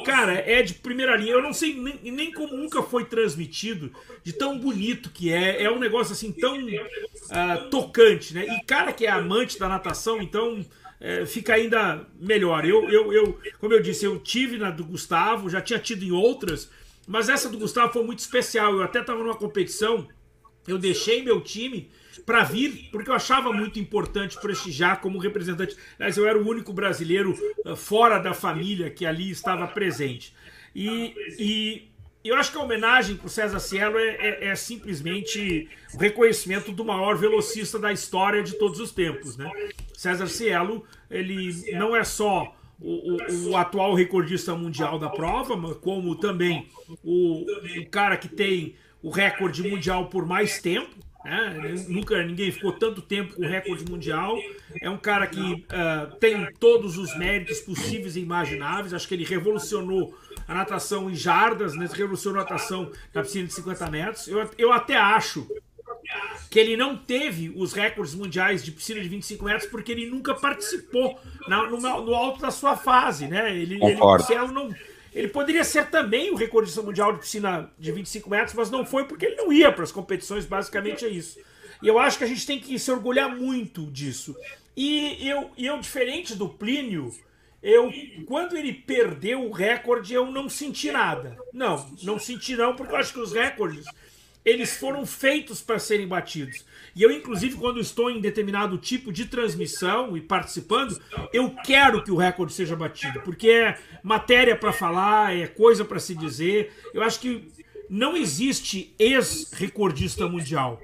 Cara, 0.04 0.34
é 0.34 0.62
de 0.62 0.74
primeira 0.74 1.16
linha. 1.16 1.32
Eu 1.32 1.42
não 1.42 1.52
sei 1.52 1.74
nem, 1.74 2.12
nem 2.12 2.32
como 2.32 2.54
nunca 2.54 2.82
foi 2.82 3.06
transmitido, 3.06 3.90
de 4.22 4.32
tão 4.34 4.58
bonito 4.58 5.10
que 5.10 5.32
é. 5.32 5.62
É 5.62 5.70
um 5.70 5.78
negócio 5.78 6.12
assim 6.12 6.30
tão 6.30 6.58
uh, 6.58 7.70
tocante, 7.70 8.34
né? 8.34 8.46
E 8.46 8.64
cara 8.64 8.92
que 8.92 9.06
é 9.06 9.10
amante 9.10 9.58
da 9.58 9.66
natação, 9.66 10.20
então 10.20 10.64
é, 11.00 11.24
fica 11.24 11.54
ainda 11.54 12.06
melhor. 12.20 12.66
Eu, 12.66 12.88
eu, 12.90 13.12
eu, 13.12 13.40
como 13.58 13.72
eu 13.72 13.80
disse, 13.80 14.04
eu 14.04 14.18
tive 14.18 14.58
na 14.58 14.70
do 14.70 14.84
Gustavo, 14.84 15.48
já 15.48 15.60
tinha 15.60 15.78
tido 15.78 16.04
em 16.04 16.12
outras 16.12 16.70
mas 17.08 17.30
essa 17.30 17.48
do 17.48 17.58
Gustavo 17.58 17.90
foi 17.90 18.04
muito 18.04 18.18
especial. 18.18 18.74
Eu 18.74 18.82
até 18.82 19.00
estava 19.00 19.22
numa 19.22 19.34
competição, 19.34 20.06
eu 20.66 20.76
deixei 20.76 21.22
meu 21.22 21.40
time 21.40 21.90
para 22.26 22.44
vir, 22.44 22.90
porque 22.92 23.08
eu 23.08 23.14
achava 23.14 23.50
muito 23.50 23.80
importante 23.80 24.38
prestigiar 24.38 25.00
como 25.00 25.18
representante. 25.18 25.74
Mas 25.98 26.18
eu 26.18 26.28
era 26.28 26.38
o 26.38 26.46
único 26.46 26.70
brasileiro 26.70 27.34
uh, 27.64 27.74
fora 27.74 28.18
da 28.18 28.34
família 28.34 28.90
que 28.90 29.06
ali 29.06 29.30
estava 29.30 29.66
presente. 29.66 30.34
E, 30.76 31.14
e 31.38 31.88
eu 32.22 32.36
acho 32.36 32.52
que 32.52 32.58
a 32.58 32.62
homenagem 32.62 33.16
para 33.16 33.26
o 33.26 33.30
César 33.30 33.58
Cielo 33.58 33.98
é, 33.98 34.08
é, 34.08 34.48
é, 34.48 34.54
simplesmente 34.54 35.66
o 35.94 35.96
reconhecimento 35.96 36.72
do 36.72 36.84
maior 36.84 37.16
velocista 37.16 37.78
da 37.78 37.90
história 37.90 38.42
de 38.42 38.52
todos 38.58 38.78
os 38.80 38.92
tempos. 38.92 39.34
Né? 39.38 39.50
César 39.94 40.26
Cielo, 40.26 40.84
ele 41.10 41.72
não 41.72 41.96
é 41.96 42.04
só 42.04 42.54
o, 42.80 43.16
o, 43.16 43.50
o, 43.50 43.56
atual 43.56 43.94
recordista 43.94 44.54
mundial 44.54 44.98
da 44.98 45.08
prova, 45.08 45.74
como 45.74 46.14
também 46.14 46.68
o, 47.02 47.44
o 47.80 47.90
cara 47.90 48.16
que 48.16 48.28
tem 48.28 48.76
o 49.02 49.10
recorde 49.10 49.62
mundial 49.62 50.06
por 50.06 50.26
mais 50.26 50.60
tempo. 50.60 50.96
Né? 51.24 51.74
Nunca 51.88 52.22
ninguém 52.22 52.50
ficou 52.52 52.72
tanto 52.72 53.02
tempo 53.02 53.34
com 53.34 53.42
o 53.42 53.48
recorde 53.48 53.84
mundial. 53.90 54.38
É 54.80 54.88
um 54.88 54.96
cara 54.96 55.26
que 55.26 55.40
uh, 55.40 56.16
tem 56.18 56.50
todos 56.54 56.96
os 56.96 57.16
méritos 57.18 57.60
possíveis 57.60 58.16
e 58.16 58.20
imagináveis. 58.20 58.94
Acho 58.94 59.08
que 59.08 59.14
ele 59.14 59.24
revolucionou 59.24 60.16
a 60.46 60.54
natação 60.54 61.10
em 61.10 61.14
jardas, 61.14 61.74
né? 61.74 61.88
revolucionou 61.92 62.40
a 62.40 62.44
natação 62.44 62.90
na 63.12 63.22
piscina 63.22 63.46
de 63.46 63.52
50 63.54 63.90
metros. 63.90 64.28
Eu, 64.28 64.48
eu 64.56 64.72
até 64.72 64.96
acho 64.96 65.46
que 66.50 66.58
ele 66.58 66.76
não 66.76 66.96
teve 66.96 67.52
os 67.54 67.72
recordes 67.72 68.14
mundiais 68.14 68.64
de 68.64 68.72
piscina 68.72 69.00
de 69.00 69.08
25 69.08 69.44
metros 69.44 69.70
porque 69.70 69.92
ele 69.92 70.08
nunca 70.08 70.34
participou 70.34 71.18
na, 71.46 71.68
no, 71.68 71.78
no, 71.78 72.14
alto 72.14 72.40
da 72.40 72.50
sua 72.50 72.76
fase, 72.76 73.26
né? 73.26 73.54
Ele, 73.54 73.74
ele, 73.82 73.94
não, 73.94 74.74
ele 75.14 75.28
poderia 75.28 75.64
ser 75.64 75.90
também 75.90 76.30
o 76.30 76.36
recordista 76.36 76.82
mundial 76.82 77.12
de 77.12 77.20
piscina 77.20 77.70
de 77.78 77.92
25 77.92 78.30
metros, 78.30 78.54
mas 78.54 78.70
não 78.70 78.84
foi 78.84 79.04
porque 79.04 79.26
ele 79.26 79.36
não 79.36 79.52
ia 79.52 79.70
para 79.70 79.84
as 79.84 79.92
competições, 79.92 80.46
basicamente 80.46 81.04
é 81.04 81.08
isso. 81.08 81.38
E 81.82 81.88
eu 81.88 81.98
acho 81.98 82.18
que 82.18 82.24
a 82.24 82.26
gente 82.26 82.46
tem 82.46 82.58
que 82.58 82.78
se 82.78 82.90
orgulhar 82.90 83.34
muito 83.34 83.86
disso. 83.86 84.36
E 84.76 85.28
eu, 85.28 85.50
eu 85.56 85.78
diferente 85.78 86.34
do 86.34 86.48
Plínio, 86.48 87.12
eu 87.62 87.92
quando 88.26 88.56
ele 88.56 88.72
perdeu 88.72 89.44
o 89.44 89.52
recorde, 89.52 90.14
eu 90.14 90.26
não 90.26 90.48
senti 90.48 90.90
nada. 90.90 91.36
Não, 91.52 91.84
não 92.02 92.18
senti 92.18 92.56
não, 92.56 92.74
porque 92.74 92.92
eu 92.92 92.96
acho 92.96 93.12
que 93.12 93.20
os 93.20 93.32
recordes 93.32 93.84
eles 94.48 94.76
foram 94.76 95.04
feitos 95.04 95.60
para 95.60 95.78
serem 95.78 96.06
batidos. 96.06 96.64
E 96.94 97.02
eu, 97.02 97.12
inclusive, 97.12 97.56
quando 97.56 97.78
estou 97.80 98.10
em 98.10 98.20
determinado 98.20 98.78
tipo 98.78 99.12
de 99.12 99.26
transmissão 99.26 100.16
e 100.16 100.20
participando, 100.20 101.00
eu 101.32 101.50
quero 101.64 102.02
que 102.02 102.10
o 102.10 102.16
recorde 102.16 102.52
seja 102.52 102.74
batido, 102.74 103.20
porque 103.20 103.48
é 103.50 103.78
matéria 104.02 104.56
para 104.56 104.72
falar, 104.72 105.36
é 105.36 105.46
coisa 105.46 105.84
para 105.84 105.98
se 105.98 106.14
dizer. 106.14 106.72
Eu 106.92 107.02
acho 107.02 107.20
que 107.20 107.48
não 107.88 108.16
existe 108.16 108.94
ex-recordista 108.98 110.28
mundial. 110.28 110.80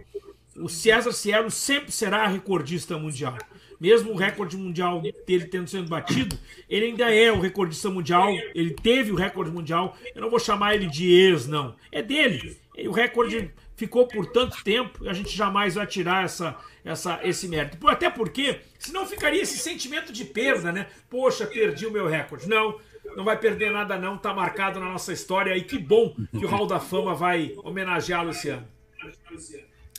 O 0.56 0.68
César 0.68 1.12
Cielo 1.12 1.50
sempre 1.50 1.90
será 1.90 2.26
recordista 2.26 2.96
mundial. 2.96 3.36
Mesmo 3.80 4.12
o 4.12 4.16
recorde 4.16 4.56
mundial 4.56 5.02
dele 5.26 5.46
tendo 5.46 5.68
sendo 5.68 5.88
batido, 5.88 6.38
ele 6.70 6.86
ainda 6.86 7.12
é 7.12 7.30
o 7.32 7.40
recordista 7.40 7.90
mundial. 7.90 8.32
Ele 8.54 8.70
teve 8.70 9.10
o 9.10 9.16
recorde 9.16 9.50
mundial. 9.50 9.96
Eu 10.14 10.22
não 10.22 10.30
vou 10.30 10.38
chamar 10.38 10.74
ele 10.74 10.86
de 10.86 11.10
ex, 11.10 11.46
não. 11.46 11.74
É 11.90 12.00
dele. 12.00 12.56
O 12.86 12.92
recorde 12.92 13.52
ficou 13.76 14.06
por 14.06 14.26
tanto 14.26 14.62
tempo, 14.64 15.09
a 15.09 15.12
gente 15.12 15.36
jamais 15.36 15.74
vai 15.74 15.86
tirar 15.86 16.24
essa, 16.24 16.56
essa, 16.84 17.20
esse 17.22 17.46
mérito. 17.48 17.88
Até 17.88 18.10
porque, 18.10 18.60
senão 18.78 19.06
ficaria 19.06 19.42
esse 19.42 19.59
sentimento 19.59 20.12
de 20.12 20.24
perda, 20.24 20.72
né? 20.72 20.88
Poxa, 21.09 21.46
perdi 21.46 21.86
o 21.86 21.92
meu 21.92 22.06
recorde. 22.06 22.48
Não, 22.48 22.78
não 23.16 23.24
vai 23.24 23.38
perder 23.38 23.70
nada 23.70 23.98
não, 23.98 24.18
tá 24.18 24.34
marcado 24.34 24.80
na 24.80 24.86
nossa 24.86 25.12
história 25.12 25.56
e 25.56 25.62
que 25.62 25.78
bom 25.78 26.14
que 26.30 26.44
o 26.44 26.48
Hall 26.48 26.66
da 26.66 26.80
Fama 26.80 27.14
vai 27.14 27.55
homenageá-lo 27.62 28.30
esse 28.30 28.48
ano. 28.48 28.66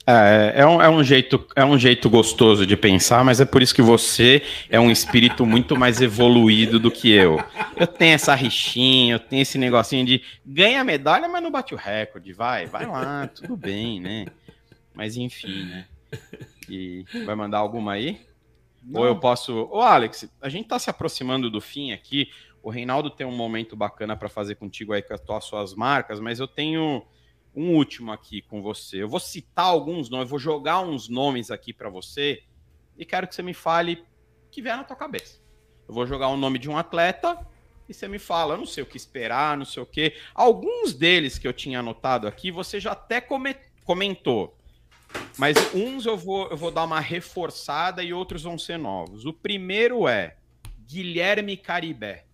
É, 0.07 0.61
é, 0.61 0.67
um, 0.67 0.81
é, 0.81 0.87
um 0.87 1.03
jeito, 1.03 1.47
é 1.55 1.65
um 1.65 1.79
jeito 1.79 2.07
gostoso 2.09 2.65
de 2.65 2.77
pensar, 2.77 3.23
mas 3.25 3.41
é 3.41 3.45
por 3.45 3.63
isso 3.63 3.73
que 3.73 3.81
você 3.81 4.43
é 4.69 4.79
um 4.79 4.91
espírito 4.91 5.45
muito 5.47 5.75
mais 5.75 5.99
evoluído 5.99 6.79
do 6.79 6.91
que 6.91 7.11
eu. 7.11 7.43
Eu 7.75 7.87
tenho 7.87 8.13
essa 8.13 8.35
rixinha, 8.35 9.15
eu 9.15 9.19
tenho 9.19 9.41
esse 9.41 9.57
negocinho 9.57 10.05
de 10.05 10.21
ganha 10.45 10.83
medalha, 10.83 11.27
mas 11.27 11.41
não 11.41 11.49
bate 11.49 11.73
o 11.73 11.77
recorde. 11.77 12.33
Vai, 12.33 12.67
vai 12.67 12.85
lá, 12.85 13.27
tudo 13.27 13.57
bem, 13.57 13.99
né? 13.99 14.27
Mas 14.93 15.17
enfim, 15.17 15.65
né? 15.65 15.85
E 16.69 17.03
vai 17.25 17.35
mandar 17.35 17.57
alguma 17.57 17.93
aí? 17.93 18.21
Não. 18.83 19.01
Ou 19.01 19.07
eu 19.07 19.15
posso. 19.15 19.67
Ô, 19.71 19.81
Alex, 19.81 20.29
a 20.39 20.49
gente 20.49 20.67
tá 20.67 20.77
se 20.77 20.89
aproximando 20.89 21.49
do 21.49 21.59
fim 21.59 21.91
aqui. 21.91 22.29
O 22.61 22.69
Reinaldo 22.69 23.09
tem 23.09 23.25
um 23.25 23.35
momento 23.35 23.75
bacana 23.75 24.15
para 24.15 24.29
fazer 24.29 24.55
contigo 24.55 24.93
aí 24.93 25.01
com 25.01 25.13
as 25.13 25.43
suas 25.43 25.73
marcas, 25.73 26.19
mas 26.19 26.39
eu 26.39 26.47
tenho 26.47 27.03
um 27.55 27.75
último 27.75 28.11
aqui 28.11 28.41
com 28.41 28.61
você. 28.61 29.01
Eu 29.01 29.09
vou 29.09 29.19
citar 29.19 29.65
alguns 29.65 30.09
nomes, 30.09 30.29
vou 30.29 30.39
jogar 30.39 30.81
uns 30.81 31.07
nomes 31.07 31.49
aqui 31.49 31.71
para 31.71 31.89
você 31.89 32.43
e 32.97 33.05
quero 33.05 33.27
que 33.27 33.35
você 33.35 33.41
me 33.41 33.53
fale 33.53 34.03
o 34.47 34.49
que 34.51 34.61
vier 34.61 34.75
na 34.75 34.83
tua 34.83 34.95
cabeça. 34.95 35.39
Eu 35.87 35.93
vou 35.93 36.05
jogar 36.05 36.27
o 36.27 36.37
nome 36.37 36.59
de 36.59 36.69
um 36.69 36.77
atleta 36.77 37.45
e 37.87 37.93
você 37.93 38.07
me 38.07 38.19
fala, 38.19 38.55
eu 38.55 38.57
não 38.57 38.65
sei 38.65 38.83
o 38.83 38.85
que 38.85 38.97
esperar, 38.97 39.57
não 39.57 39.65
sei 39.65 39.81
o 39.81 39.85
que. 39.85 40.13
Alguns 40.33 40.93
deles 40.93 41.37
que 41.37 41.47
eu 41.47 41.53
tinha 41.53 41.79
anotado 41.79 42.27
aqui, 42.27 42.51
você 42.51 42.79
já 42.79 42.91
até 42.91 43.21
comentou. 43.21 44.57
Mas 45.37 45.55
uns 45.73 46.05
eu 46.05 46.17
vou, 46.17 46.49
eu 46.49 46.57
vou 46.57 46.71
dar 46.71 46.83
uma 46.83 46.99
reforçada 46.99 48.03
e 48.03 48.13
outros 48.13 48.43
vão 48.43 48.57
ser 48.57 48.77
novos. 48.77 49.25
O 49.25 49.31
primeiro 49.31 50.07
é 50.07 50.35
Guilherme 50.85 51.55
Caribé. 51.55 52.24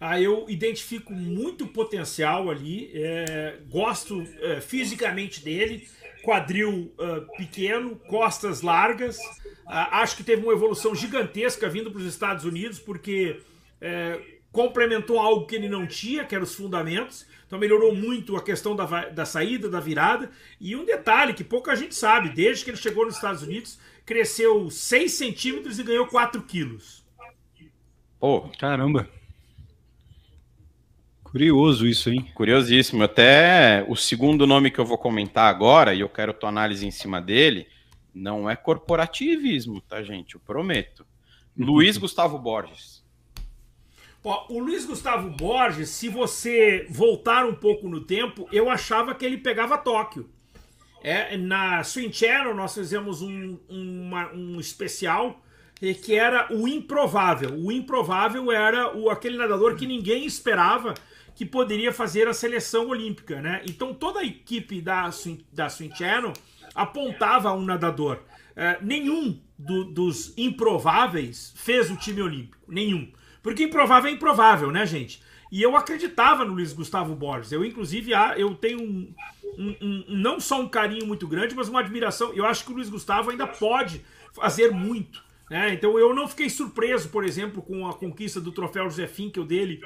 Ah, 0.00 0.18
eu 0.18 0.46
identifico 0.48 1.12
muito 1.12 1.66
potencial 1.66 2.48
ali, 2.48 2.90
é, 2.94 3.58
gosto 3.68 4.24
é, 4.40 4.58
fisicamente 4.58 5.44
dele, 5.44 5.86
quadril 6.22 6.92
uh, 6.98 7.36
pequeno, 7.36 7.96
costas 7.96 8.62
largas. 8.62 9.18
Uh, 9.18 9.88
acho 9.92 10.16
que 10.16 10.24
teve 10.24 10.42
uma 10.42 10.52
evolução 10.52 10.94
gigantesca 10.94 11.68
vindo 11.68 11.90
para 11.90 12.00
os 12.00 12.06
Estados 12.06 12.44
Unidos, 12.44 12.78
porque 12.78 13.40
uh, 13.80 14.22
complementou 14.52 15.18
algo 15.18 15.46
que 15.46 15.56
ele 15.56 15.68
não 15.68 15.86
tinha, 15.86 16.24
que 16.24 16.34
eram 16.34 16.44
os 16.44 16.54
fundamentos. 16.54 17.26
Então 17.46 17.58
melhorou 17.58 17.94
muito 17.94 18.36
a 18.36 18.42
questão 18.42 18.76
da, 18.76 19.08
da 19.08 19.24
saída, 19.24 19.68
da 19.68 19.80
virada. 19.80 20.30
E 20.60 20.76
um 20.76 20.84
detalhe 20.84 21.34
que 21.34 21.42
pouca 21.42 21.74
gente 21.74 21.94
sabe, 21.94 22.30
desde 22.30 22.64
que 22.64 22.70
ele 22.70 22.76
chegou 22.76 23.04
nos 23.04 23.16
Estados 23.16 23.42
Unidos, 23.42 23.78
cresceu 24.06 24.70
6 24.70 25.12
centímetros 25.12 25.78
e 25.78 25.82
ganhou 25.82 26.06
4 26.06 26.42
quilos. 26.42 27.04
Pô, 28.18 28.48
caramba. 28.58 29.08
Curioso 31.30 31.86
isso, 31.86 32.10
hein? 32.10 32.26
Curiosíssimo. 32.34 33.04
Até 33.04 33.84
o 33.88 33.94
segundo 33.94 34.46
nome 34.46 34.70
que 34.70 34.80
eu 34.80 34.84
vou 34.84 34.98
comentar 34.98 35.48
agora, 35.48 35.94
e 35.94 36.00
eu 36.00 36.08
quero 36.08 36.34
tua 36.34 36.48
análise 36.48 36.84
em 36.84 36.90
cima 36.90 37.20
dele, 37.20 37.68
não 38.12 38.50
é 38.50 38.56
corporativismo, 38.56 39.80
tá, 39.80 40.02
gente? 40.02 40.34
Eu 40.34 40.40
prometo. 40.40 41.06
Luiz 41.56 41.96
Gustavo 41.96 42.36
Borges. 42.36 43.04
Ó, 44.24 44.46
o 44.50 44.58
Luiz 44.58 44.84
Gustavo 44.84 45.30
Borges, 45.30 45.88
se 45.90 46.08
você 46.08 46.86
voltar 46.90 47.46
um 47.46 47.54
pouco 47.54 47.88
no 47.88 48.00
tempo, 48.00 48.48
eu 48.52 48.68
achava 48.68 49.14
que 49.14 49.24
ele 49.24 49.38
pegava 49.38 49.78
Tóquio. 49.78 50.28
É, 51.02 51.36
na 51.36 51.82
Swing 51.82 52.12
Channel 52.12 52.54
nós 52.54 52.74
fizemos 52.74 53.22
um, 53.22 53.58
uma, 53.68 54.30
um 54.32 54.60
especial 54.60 55.40
que 56.02 56.14
era 56.14 56.52
o 56.52 56.68
improvável. 56.68 57.54
O 57.56 57.72
improvável 57.72 58.52
era 58.52 58.94
o, 58.94 59.08
aquele 59.08 59.38
nadador 59.38 59.76
que 59.76 59.86
ninguém 59.86 60.26
esperava 60.26 60.92
que 61.34 61.44
poderia 61.44 61.92
fazer 61.92 62.28
a 62.28 62.34
seleção 62.34 62.88
olímpica, 62.88 63.40
né? 63.40 63.62
Então 63.66 63.94
toda 63.94 64.20
a 64.20 64.24
equipe 64.24 64.80
da 64.80 65.10
da 65.52 65.68
Swing 65.68 65.96
Channel 65.96 66.32
apontava 66.74 67.52
um 67.52 67.64
nadador. 67.64 68.20
É, 68.56 68.78
nenhum 68.82 69.40
do, 69.58 69.84
dos 69.84 70.36
improváveis 70.36 71.52
fez 71.56 71.90
o 71.90 71.96
time 71.96 72.20
olímpico, 72.20 72.58
nenhum. 72.68 73.10
Porque 73.42 73.64
improvável 73.64 74.10
é 74.10 74.14
improvável, 74.14 74.70
né, 74.70 74.84
gente? 74.84 75.22
E 75.50 75.62
eu 75.62 75.76
acreditava 75.76 76.44
no 76.44 76.54
Luiz 76.54 76.72
Gustavo 76.72 77.14
Borges. 77.14 77.50
Eu, 77.50 77.64
inclusive, 77.64 78.12
eu 78.36 78.54
tenho 78.54 78.80
um, 78.80 79.12
um, 79.58 79.76
um, 79.80 80.04
não 80.08 80.38
só 80.38 80.60
um 80.60 80.68
carinho 80.68 81.06
muito 81.06 81.26
grande, 81.26 81.54
mas 81.54 81.68
uma 81.68 81.80
admiração. 81.80 82.32
Eu 82.34 82.44
acho 82.44 82.64
que 82.64 82.70
o 82.70 82.74
Luiz 82.74 82.88
Gustavo 82.88 83.30
ainda 83.30 83.46
pode 83.46 84.04
fazer 84.32 84.70
muito. 84.70 85.24
Né? 85.50 85.74
Então 85.74 85.98
eu 85.98 86.14
não 86.14 86.28
fiquei 86.28 86.48
surpreso, 86.48 87.08
por 87.08 87.24
exemplo, 87.24 87.60
com 87.60 87.88
a 87.88 87.94
conquista 87.94 88.40
do 88.40 88.52
troféu 88.52 88.84
José 88.84 89.08
Finkel 89.08 89.44
dele 89.44 89.80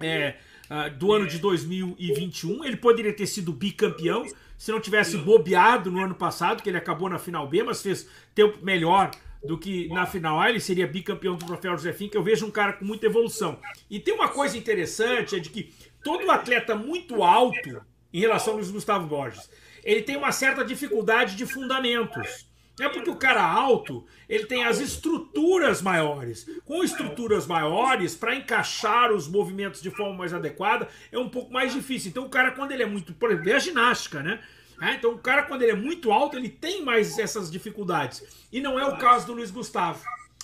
é, 0.00 0.36
uh, 0.72 0.90
do 0.96 1.12
ano 1.12 1.26
de 1.26 1.38
2021. 1.38 2.64
Ele 2.64 2.76
poderia 2.76 3.12
ter 3.12 3.26
sido 3.26 3.52
bicampeão 3.52 4.24
se 4.56 4.70
não 4.70 4.80
tivesse 4.80 5.18
bobeado 5.18 5.90
no 5.90 6.00
ano 6.00 6.14
passado, 6.14 6.62
que 6.62 6.70
ele 6.70 6.78
acabou 6.78 7.08
na 7.08 7.18
final 7.18 7.48
B, 7.48 7.64
mas 7.64 7.82
fez 7.82 8.08
tempo 8.32 8.64
melhor 8.64 9.10
do 9.44 9.58
que 9.58 9.88
na 9.88 10.06
final 10.06 10.40
A, 10.40 10.48
ele 10.48 10.60
seria 10.60 10.86
bicampeão 10.86 11.34
do 11.34 11.44
troféu 11.44 11.72
José 11.72 11.92
Finkel. 11.92 12.20
Eu 12.20 12.24
vejo 12.24 12.46
um 12.46 12.50
cara 12.50 12.74
com 12.74 12.84
muita 12.84 13.06
evolução. 13.06 13.58
E 13.90 13.98
tem 13.98 14.14
uma 14.14 14.28
coisa 14.28 14.56
interessante, 14.56 15.34
é 15.34 15.40
de 15.40 15.50
que 15.50 15.72
todo 16.04 16.30
atleta 16.30 16.76
muito 16.76 17.24
alto 17.24 17.82
em 18.12 18.20
relação 18.20 18.52
ao 18.52 18.58
Luiz 18.58 18.70
Gustavo 18.70 19.06
Borges, 19.06 19.50
ele 19.82 20.02
tem 20.02 20.16
uma 20.16 20.30
certa 20.30 20.64
dificuldade 20.64 21.34
de 21.34 21.44
fundamentos. 21.44 22.46
É 22.80 22.88
porque 22.88 23.10
o 23.10 23.16
cara 23.16 23.42
alto, 23.42 24.04
ele 24.28 24.46
tem 24.46 24.64
as 24.64 24.80
estruturas 24.80 25.82
maiores. 25.82 26.46
Com 26.64 26.82
estruturas 26.82 27.46
maiores, 27.46 28.14
para 28.14 28.34
encaixar 28.34 29.12
os 29.12 29.28
movimentos 29.28 29.82
de 29.82 29.90
forma 29.90 30.14
mais 30.16 30.32
adequada, 30.32 30.88
é 31.10 31.18
um 31.18 31.28
pouco 31.28 31.52
mais 31.52 31.72
difícil. 31.72 32.10
Então 32.10 32.24
o 32.24 32.30
cara, 32.30 32.52
quando 32.52 32.72
ele 32.72 32.82
é 32.82 32.86
muito... 32.86 33.12
Por 33.12 33.30
exemplo, 33.30 33.50
é 33.50 33.54
a 33.54 33.58
ginástica, 33.58 34.22
né? 34.22 34.40
É, 34.80 34.94
então 34.94 35.12
o 35.12 35.18
cara, 35.18 35.42
quando 35.42 35.62
ele 35.62 35.72
é 35.72 35.76
muito 35.76 36.10
alto, 36.10 36.36
ele 36.36 36.48
tem 36.48 36.82
mais 36.82 37.18
essas 37.18 37.50
dificuldades. 37.50 38.22
E 38.50 38.60
não 38.60 38.80
é 38.80 38.84
o 38.84 38.96
caso 38.96 39.26
do 39.26 39.34
Luiz 39.34 39.50
Gustavo. 39.50 40.02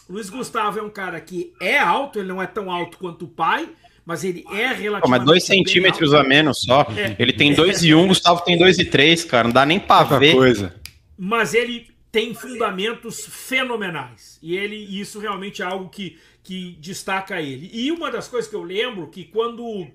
O 0.08 0.12
Luiz 0.12 0.30
Gustavo 0.30 0.78
é 0.78 0.82
um 0.82 0.90
cara 0.90 1.20
que 1.20 1.52
é 1.60 1.78
alto, 1.78 2.18
ele 2.18 2.28
não 2.28 2.40
é 2.40 2.46
tão 2.46 2.70
alto 2.70 2.98
quanto 2.98 3.24
o 3.24 3.28
pai, 3.28 3.68
mas 4.06 4.22
ele 4.22 4.44
é 4.52 4.68
relativamente. 4.68 5.08
mas 5.08 5.24
dois 5.24 5.44
centímetros 5.44 6.14
alto. 6.14 6.24
a 6.24 6.28
menos 6.28 6.60
só. 6.60 6.86
É. 6.96 7.16
Ele 7.18 7.32
tem 7.32 7.52
dois 7.52 7.82
e 7.82 7.92
um, 7.94 8.06
Gustavo 8.06 8.40
tem 8.42 8.56
dois 8.56 8.78
e 8.78 8.84
três, 8.84 9.24
cara. 9.24 9.48
Não 9.48 9.52
dá 9.52 9.66
nem 9.66 9.80
pra 9.80 10.04
ver. 10.04 10.34
Coisa. 10.34 10.74
Mas 11.18 11.52
ele 11.52 11.87
tem 12.10 12.34
fundamentos 12.34 13.26
fenomenais. 13.26 14.38
E 14.42 14.56
ele 14.56 14.76
isso 14.76 15.18
realmente 15.18 15.62
é 15.62 15.64
algo 15.64 15.88
que, 15.88 16.18
que 16.42 16.72
destaca 16.80 17.40
ele. 17.40 17.70
E 17.72 17.92
uma 17.92 18.10
das 18.10 18.28
coisas 18.28 18.48
que 18.48 18.56
eu 18.56 18.62
lembro 18.62 19.08
que 19.08 19.24
quando 19.24 19.86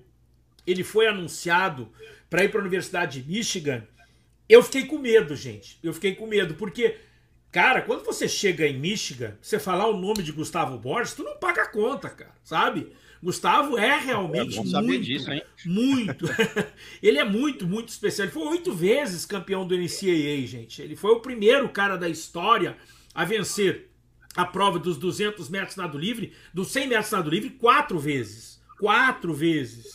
ele 0.66 0.84
foi 0.84 1.06
anunciado 1.06 1.90
para 2.30 2.44
ir 2.44 2.50
para 2.50 2.60
a 2.60 2.62
Universidade 2.62 3.20
de 3.20 3.28
Michigan, 3.28 3.86
eu 4.48 4.62
fiquei 4.62 4.86
com 4.86 4.98
medo, 4.98 5.34
gente. 5.34 5.78
Eu 5.82 5.92
fiquei 5.92 6.14
com 6.14 6.26
medo 6.26 6.54
porque 6.54 6.96
Cara, 7.54 7.82
quando 7.82 8.04
você 8.04 8.28
chega 8.28 8.66
em 8.66 8.76
Michigan, 8.76 9.38
você 9.40 9.60
falar 9.60 9.86
o 9.86 9.96
nome 9.96 10.24
de 10.24 10.32
Gustavo 10.32 10.76
Borges, 10.76 11.14
tu 11.14 11.22
não 11.22 11.36
paga 11.36 11.62
a 11.62 11.68
conta, 11.68 12.10
cara, 12.10 12.34
sabe? 12.42 12.92
Gustavo 13.24 13.78
é 13.78 13.98
realmente 13.98 14.58
é 14.58 14.82
muito, 14.82 15.02
disso, 15.02 15.30
muito. 15.64 16.26
ele 17.02 17.18
é 17.18 17.24
muito, 17.24 17.66
muito 17.66 17.88
especial. 17.88 18.26
Ele 18.26 18.34
foi 18.34 18.46
oito 18.48 18.70
vezes 18.70 19.24
campeão 19.24 19.66
do 19.66 19.74
NCAA, 19.74 20.46
gente. 20.46 20.82
Ele 20.82 20.94
foi 20.94 21.12
o 21.12 21.20
primeiro 21.20 21.66
cara 21.70 21.96
da 21.96 22.06
história 22.06 22.76
a 23.14 23.24
vencer 23.24 23.88
a 24.36 24.44
prova 24.44 24.78
dos 24.78 24.98
200 24.98 25.48
metros 25.48 25.74
nado 25.74 25.96
livre, 25.96 26.34
dos 26.52 26.68
100 26.68 26.88
metros 26.88 27.12
nado 27.12 27.30
livre, 27.30 27.48
quatro 27.48 27.98
vezes. 27.98 28.60
Quatro 28.78 29.32
vezes 29.32 29.90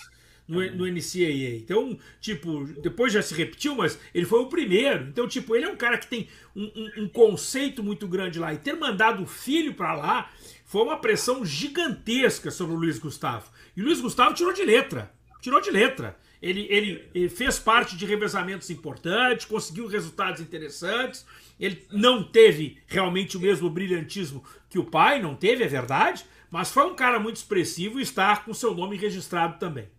no, 0.48 0.60
no 0.72 0.88
NCAA. 0.88 1.58
Então, 1.58 2.00
tipo, 2.20 2.66
depois 2.82 3.14
já 3.14 3.22
se 3.22 3.36
repetiu, 3.36 3.76
mas 3.76 4.00
ele 4.12 4.26
foi 4.26 4.40
o 4.40 4.48
primeiro. 4.48 5.04
Então, 5.08 5.28
tipo, 5.28 5.56
ele 5.56 5.66
é 5.66 5.70
um 5.70 5.78
cara 5.78 6.00
que 6.00 6.08
tem 6.08 6.28
um, 6.56 6.64
um, 6.64 7.04
um 7.04 7.08
conceito 7.08 7.84
muito 7.84 8.08
grande 8.08 8.40
lá. 8.40 8.52
E 8.52 8.58
ter 8.58 8.74
mandado 8.74 9.22
o 9.22 9.28
filho 9.28 9.76
para 9.76 9.94
lá 9.94 10.32
foi 10.70 10.84
uma 10.84 10.98
pressão 10.98 11.44
gigantesca 11.44 12.52
sobre 12.52 12.76
o 12.76 12.78
Luiz 12.78 13.00
Gustavo. 13.00 13.50
E 13.76 13.82
o 13.82 13.86
Luiz 13.86 14.00
Gustavo 14.00 14.36
tirou 14.36 14.54
de 14.54 14.64
letra. 14.64 15.12
Tirou 15.42 15.60
de 15.60 15.72
letra. 15.72 16.16
Ele, 16.40 16.68
ele, 16.70 17.10
ele, 17.12 17.28
fez 17.28 17.58
parte 17.58 17.98
de 17.98 18.06
revezamentos 18.06 18.70
importantes, 18.70 19.48
conseguiu 19.48 19.88
resultados 19.88 20.40
interessantes. 20.40 21.26
Ele 21.60 21.84
não 21.92 22.24
teve 22.24 22.78
realmente 22.86 23.36
o 23.36 23.40
mesmo 23.40 23.68
brilhantismo 23.68 24.44
que 24.70 24.78
o 24.78 24.84
pai, 24.84 25.20
não 25.20 25.34
teve, 25.34 25.64
é 25.64 25.68
verdade, 25.68 26.24
mas 26.52 26.72
foi 26.72 26.86
um 26.86 26.94
cara 26.94 27.20
muito 27.20 27.38
expressivo 27.38 28.00
e 28.00 28.04
está 28.04 28.38
com 28.38 28.54
seu 28.54 28.76
nome 28.76 28.96
registrado 28.96 29.58
também. 29.58 29.90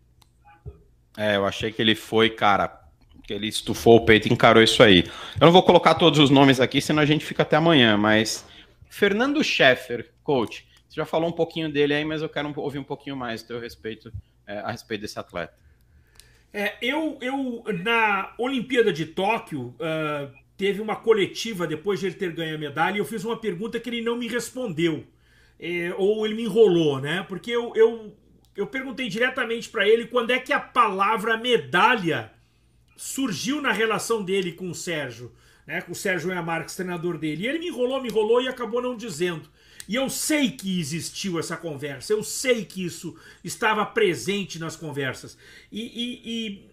É, 1.16 1.34
eu 1.34 1.44
achei 1.44 1.72
que 1.72 1.82
ele 1.82 1.96
foi, 1.96 2.30
cara, 2.30 2.80
que 3.24 3.32
ele 3.32 3.48
estufou 3.48 3.96
o 3.96 4.04
peito 4.04 4.28
e 4.28 4.32
encarou 4.32 4.62
isso 4.62 4.84
aí. 4.84 5.04
Eu 5.40 5.46
não 5.46 5.52
vou 5.52 5.64
colocar 5.64 5.96
todos 5.96 6.20
os 6.20 6.30
nomes 6.30 6.60
aqui, 6.60 6.80
senão 6.80 7.02
a 7.02 7.06
gente 7.06 7.24
fica 7.24 7.42
até 7.42 7.56
amanhã, 7.56 7.96
mas 7.96 8.46
Fernando 8.90 9.42
Scheffer, 9.42 10.12
coach, 10.24 10.66
você 10.88 10.96
já 10.96 11.06
falou 11.06 11.30
um 11.30 11.32
pouquinho 11.32 11.72
dele 11.72 11.94
aí, 11.94 12.04
mas 12.04 12.20
eu 12.20 12.28
quero 12.28 12.52
ouvir 12.56 12.80
um 12.80 12.84
pouquinho 12.84 13.16
mais 13.16 13.40
teu 13.40 13.60
respeito 13.60 14.12
é, 14.44 14.58
a 14.58 14.72
respeito 14.72 15.02
desse 15.02 15.18
atleta. 15.18 15.54
É, 16.52 16.76
eu, 16.82 17.16
eu, 17.20 17.64
na 17.84 18.34
Olimpíada 18.36 18.92
de 18.92 19.06
Tóquio, 19.06 19.76
uh, 19.78 20.36
teve 20.56 20.80
uma 20.80 20.96
coletiva 20.96 21.68
depois 21.68 22.00
de 22.00 22.06
ele 22.06 22.16
ter 22.16 22.32
ganho 22.32 22.56
a 22.56 22.58
medalha 22.58 22.96
e 22.96 22.98
eu 22.98 23.04
fiz 23.04 23.24
uma 23.24 23.36
pergunta 23.36 23.78
que 23.78 23.88
ele 23.88 24.02
não 24.02 24.16
me 24.16 24.26
respondeu. 24.26 25.06
É, 25.58 25.94
ou 25.96 26.26
ele 26.26 26.34
me 26.34 26.42
enrolou, 26.42 26.98
né? 26.98 27.24
Porque 27.28 27.52
eu, 27.52 27.72
eu, 27.76 28.16
eu 28.56 28.66
perguntei 28.66 29.08
diretamente 29.08 29.68
para 29.68 29.86
ele 29.86 30.06
quando 30.06 30.32
é 30.32 30.40
que 30.40 30.52
a 30.52 30.58
palavra 30.58 31.36
medalha 31.36 32.32
surgiu 32.96 33.62
na 33.62 33.70
relação 33.70 34.24
dele 34.24 34.52
com 34.52 34.68
o 34.70 34.74
Sérgio 34.74 35.32
né, 35.70 35.80
com 35.80 35.92
o 35.92 35.94
Sérgio 35.94 36.34
Marques, 36.42 36.74
treinador 36.74 37.16
dele. 37.16 37.44
E 37.44 37.46
ele 37.46 37.60
me 37.60 37.68
enrolou, 37.68 38.02
me 38.02 38.08
enrolou 38.08 38.42
e 38.42 38.48
acabou 38.48 38.82
não 38.82 38.96
dizendo. 38.96 39.48
E 39.88 39.94
eu 39.94 40.10
sei 40.10 40.50
que 40.50 40.80
existiu 40.80 41.38
essa 41.38 41.56
conversa, 41.56 42.12
eu 42.12 42.24
sei 42.24 42.64
que 42.64 42.84
isso 42.84 43.16
estava 43.44 43.86
presente 43.86 44.58
nas 44.58 44.74
conversas. 44.74 45.38
E, 45.70 45.80
e, 45.80 46.20
e, 46.24 46.70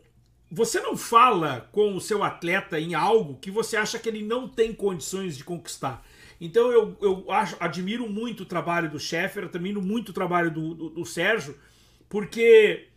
você 0.52 0.80
não 0.80 0.98
fala 0.98 1.69
com 1.72 1.95
o 1.95 2.02
seu 2.02 2.24
atleta 2.24 2.80
em 2.80 2.95
algo 2.95 3.38
que 3.38 3.52
você 3.52 3.78
acha 3.78 3.99
que 3.99 4.10
ele 4.10 4.24
não 4.24 4.48
tem 4.48 4.74
condições 4.74 5.38
de 5.38 5.44
conquistar. 5.44 6.03
Então 6.41 6.72
eu, 6.72 6.98
eu 6.99 7.32
acho, 7.32 7.56
admiro 7.60 8.10
muito 8.10 8.44
o 8.44 8.45
trabalho 8.45 8.90
do 8.90 8.99
Sheffer, 8.99 9.45
admiro 9.45 9.82
muito 9.82 10.10
o 10.10 10.14
trabalho 10.14 10.49
do, 10.49 10.74
do, 10.74 10.90
do 10.90 11.06
Sérgio, 11.06 11.56
porque 12.10 12.88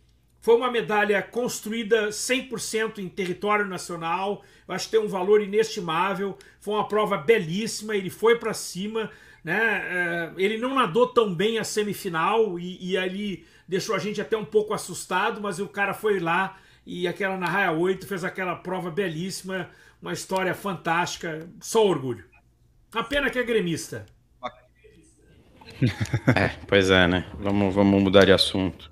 foi 0.41 0.55
uma 0.55 0.71
medalha 0.71 1.21
construída 1.21 2.09
100% 2.09 2.97
em 2.97 3.07
território 3.07 3.65
nacional. 3.65 4.43
Eu 4.67 4.73
acho 4.73 4.85
que 4.85 4.91
tem 4.91 4.99
um 4.99 5.07
valor 5.07 5.39
inestimável. 5.39 6.35
Foi 6.59 6.73
uma 6.73 6.87
prova 6.87 7.15
belíssima. 7.15 7.95
Ele 7.95 8.09
foi 8.09 8.39
para 8.39 8.51
cima. 8.53 9.11
Né? 9.43 9.55
É, 9.55 10.31
ele 10.37 10.57
não 10.57 10.73
nadou 10.73 11.07
tão 11.07 11.33
bem 11.33 11.59
a 11.59 11.63
semifinal 11.63 12.59
e, 12.59 12.91
e 12.91 12.97
ali 12.97 13.45
deixou 13.67 13.95
a 13.95 13.99
gente 13.99 14.19
até 14.19 14.35
um 14.35 14.43
pouco 14.43 14.73
assustado, 14.73 15.39
mas 15.39 15.59
o 15.59 15.67
cara 15.67 15.93
foi 15.93 16.19
lá 16.19 16.57
e 16.85 17.07
aquela 17.07 17.37
na 17.37 17.47
raia 17.47 17.71
8 17.71 18.05
fez 18.07 18.23
aquela 18.23 18.55
prova 18.55 18.91
belíssima, 18.91 19.69
uma 20.01 20.13
história 20.13 20.53
fantástica, 20.53 21.47
só 21.59 21.85
orgulho. 21.85 22.25
A 22.91 23.03
pena 23.03 23.29
que 23.29 23.39
é 23.39 23.43
gremista. 23.43 24.05
É, 26.35 26.49
pois 26.67 26.91
é, 26.91 27.07
né? 27.07 27.25
Vamos, 27.39 27.73
vamos 27.73 28.03
mudar 28.03 28.23
de 28.23 28.31
assunto. 28.31 28.87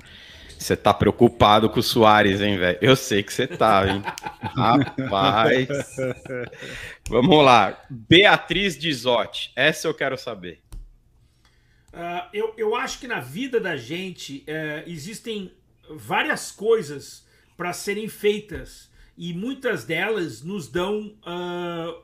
Você 0.60 0.76
tá 0.76 0.94
preocupado 0.94 1.69
com 1.69 1.80
o 1.80 1.84
Soares, 1.84 2.41
hein, 2.41 2.57
velho? 2.57 2.77
Eu 2.81 2.95
sei 2.95 3.23
que 3.23 3.34
você 3.34 3.48
tá, 3.48 3.88
hein? 3.88 4.03
Rapaz. 4.41 5.69
Vamos 7.07 7.45
lá. 7.45 7.81
Beatriz 7.90 8.77
Dizotti. 8.77 9.53
Essa 9.56 9.88
eu 9.88 9.94
quero 9.94 10.18
saber. 10.18 10.61
Uh, 11.94 12.27
eu, 12.34 12.53
eu 12.57 12.76
acho 12.76 12.99
que 12.99 13.07
na 13.07 13.22
vida 13.22 13.57
da 13.60 13.77
gente 13.77 14.45
uh, 14.48 14.88
existem 14.88 15.53
várias 15.90 16.52
coisas 16.52 17.26
para 17.56 17.72
serem 17.72 18.10
feitas 18.10 18.91
e 19.18 19.34
muitas 19.34 19.86
delas 19.86 20.44
nos 20.44 20.68
dão 20.68 21.18
uh, 21.26 22.03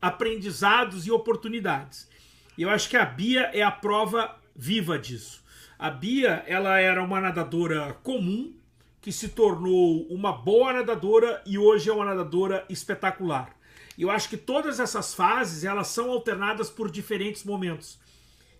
aprendizados 0.00 1.08
e 1.08 1.10
oportunidades. 1.10 2.08
Eu 2.56 2.70
acho 2.70 2.88
que 2.88 2.96
a 2.96 3.04
Bia 3.04 3.50
é 3.52 3.62
a 3.62 3.70
prova 3.70 4.40
viva 4.54 4.96
disso. 4.96 5.39
A 5.80 5.88
Bia 5.88 6.44
ela 6.46 6.78
era 6.78 7.02
uma 7.02 7.22
nadadora 7.22 7.94
comum 8.02 8.52
que 9.00 9.10
se 9.10 9.30
tornou 9.30 10.06
uma 10.08 10.30
boa 10.30 10.74
nadadora 10.74 11.42
e 11.46 11.56
hoje 11.56 11.88
é 11.88 11.92
uma 11.94 12.04
nadadora 12.04 12.66
espetacular. 12.68 13.56
E 13.96 14.02
eu 14.02 14.10
acho 14.10 14.28
que 14.28 14.36
todas 14.36 14.78
essas 14.78 15.14
fases 15.14 15.64
elas 15.64 15.88
são 15.88 16.10
alternadas 16.10 16.68
por 16.68 16.90
diferentes 16.90 17.44
momentos. 17.44 17.98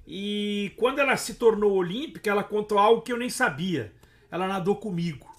E 0.06 0.72
quando 0.78 0.98
ela 0.98 1.14
se 1.18 1.34
tornou 1.34 1.72
olímpica, 1.72 2.30
ela 2.30 2.42
contou 2.42 2.78
algo 2.78 3.02
que 3.02 3.12
eu 3.12 3.18
nem 3.18 3.28
sabia. 3.28 3.92
Ela 4.30 4.48
nadou 4.48 4.76
comigo, 4.76 5.30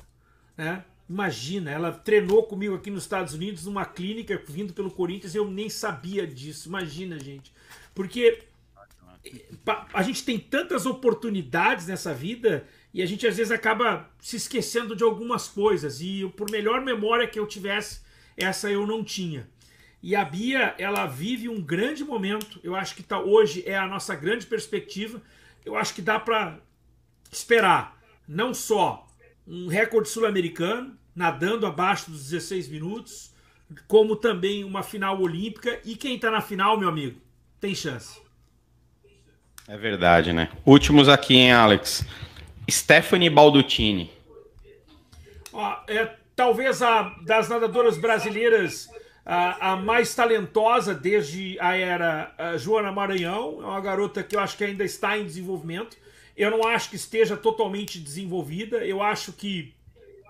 né? 0.55 0.85
Imagina, 1.09 1.71
ela 1.71 1.91
treinou 1.91 2.43
comigo 2.43 2.75
aqui 2.75 2.91
nos 2.91 3.01
Estados 3.01 3.33
Unidos 3.33 3.65
numa 3.65 3.85
clínica 3.85 4.39
vindo 4.47 4.71
pelo 4.71 4.91
Corinthians, 4.91 5.33
eu 5.33 5.49
nem 5.49 5.67
sabia 5.67 6.27
disso. 6.27 6.69
Imagina, 6.69 7.17
gente. 7.17 7.51
Porque 7.95 8.50
a 9.93 10.01
gente 10.01 10.23
tem 10.23 10.39
tantas 10.39 10.85
oportunidades 10.85 11.87
nessa 11.87 12.13
vida 12.13 12.67
e 12.93 13.01
a 13.01 13.05
gente 13.05 13.25
às 13.27 13.37
vezes 13.37 13.51
acaba 13.51 14.09
se 14.19 14.35
esquecendo 14.35 14.95
de 14.95 15.03
algumas 15.03 15.47
coisas. 15.47 16.01
E 16.01 16.27
por 16.35 16.49
melhor 16.49 16.81
memória 16.81 17.27
que 17.27 17.39
eu 17.39 17.47
tivesse, 17.47 18.01
essa 18.35 18.69
eu 18.69 18.85
não 18.87 19.03
tinha. 19.03 19.49
E 20.03 20.15
a 20.15 20.25
Bia, 20.25 20.73
ela 20.79 21.05
vive 21.05 21.47
um 21.47 21.61
grande 21.61 22.03
momento. 22.03 22.59
Eu 22.63 22.75
acho 22.75 22.95
que 22.95 23.03
tá, 23.03 23.19
hoje 23.19 23.63
é 23.67 23.77
a 23.77 23.87
nossa 23.87 24.15
grande 24.15 24.47
perspectiva. 24.47 25.21
Eu 25.63 25.75
acho 25.75 25.93
que 25.93 26.01
dá 26.01 26.19
para 26.19 26.59
esperar 27.31 28.01
não 28.27 28.53
só 28.53 29.07
um 29.45 29.67
recorde 29.67 30.09
sul-americano, 30.09 30.97
nadando 31.15 31.67
abaixo 31.67 32.09
dos 32.09 32.29
16 32.29 32.67
minutos, 32.69 33.31
como 33.87 34.15
também 34.15 34.63
uma 34.63 34.81
final 34.81 35.21
olímpica. 35.21 35.79
E 35.85 35.95
quem 35.95 36.15
está 36.15 36.31
na 36.31 36.41
final, 36.41 36.79
meu 36.79 36.89
amigo, 36.89 37.21
tem 37.59 37.75
chance. 37.75 38.20
É 39.71 39.77
verdade, 39.77 40.33
né? 40.33 40.49
Últimos 40.65 41.07
aqui, 41.07 41.33
hein, 41.33 41.53
Alex? 41.53 42.05
Stephanie 42.69 43.29
Baldutini. 43.29 44.11
É 45.87 46.13
talvez 46.35 46.81
a 46.81 47.03
das 47.21 47.47
nadadoras 47.47 47.97
brasileiras 47.97 48.89
a, 49.25 49.71
a 49.71 49.75
mais 49.77 50.13
talentosa 50.13 50.93
desde 50.93 51.57
a 51.57 51.77
era 51.77 52.33
a 52.37 52.57
Joana 52.57 52.91
Maranhão. 52.91 53.61
É 53.61 53.65
uma 53.65 53.79
garota 53.79 54.21
que 54.21 54.35
eu 54.35 54.41
acho 54.41 54.57
que 54.57 54.65
ainda 54.65 54.83
está 54.83 55.17
em 55.17 55.23
desenvolvimento. 55.23 55.95
Eu 56.35 56.51
não 56.51 56.67
acho 56.67 56.89
que 56.89 56.97
esteja 56.97 57.37
totalmente 57.37 57.97
desenvolvida. 57.97 58.85
Eu 58.85 59.01
acho 59.01 59.31
que 59.31 59.73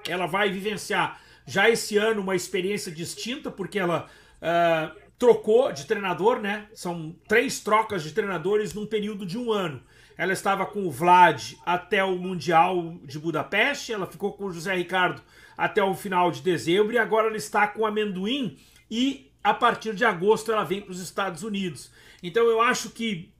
ela 0.08 0.28
vai 0.28 0.52
vivenciar 0.52 1.20
já 1.48 1.68
esse 1.68 1.98
ano 1.98 2.22
uma 2.22 2.36
experiência 2.36 2.92
distinta, 2.92 3.50
porque 3.50 3.80
ela 3.80 4.08
uh, 4.40 5.02
trocou 5.22 5.72
de 5.72 5.85
treinador, 5.85 6.39
né? 6.39 6.65
São 6.73 7.15
três 7.27 7.60
trocas 7.60 8.02
de 8.02 8.11
treinadores 8.11 8.73
num 8.73 8.88
período 8.88 9.23
de 9.23 9.38
um 9.38 9.52
ano. 9.52 9.80
Ela 10.18 10.34
estava 10.34 10.65
com 10.65 10.88
o 10.88 10.89
Vlad 10.89 11.53
até 11.64 12.03
o 12.03 12.18
Mundial 12.18 12.95
de 13.03 13.19
Budapeste, 13.19 13.93
ela 13.93 14.07
ficou 14.07 14.34
com 14.34 14.45
o 14.45 14.52
José 14.52 14.76
Ricardo 14.76 15.22
até 15.56 15.84
o 15.84 15.93
final 15.93 16.31
de 16.31 16.41
dezembro 16.41 16.93
e 16.93 16.98
agora 16.98 17.27
ela 17.27 17.38
está 17.38 17.68
com 17.68 17.81
o 17.81 17.85
Amendoim 17.85 18.57
e 18.89 19.31
a 19.43 19.53
partir 19.53 19.93
de 19.93 20.03
agosto 20.03 20.52
ela 20.52 20.64
vem 20.64 20.81
para 20.81 20.91
os 20.91 20.99
Estados 20.99 21.43
Unidos. 21.43 21.91
Então 22.23 22.48
eu 22.48 22.60
acho 22.60 22.89
que 22.89 23.31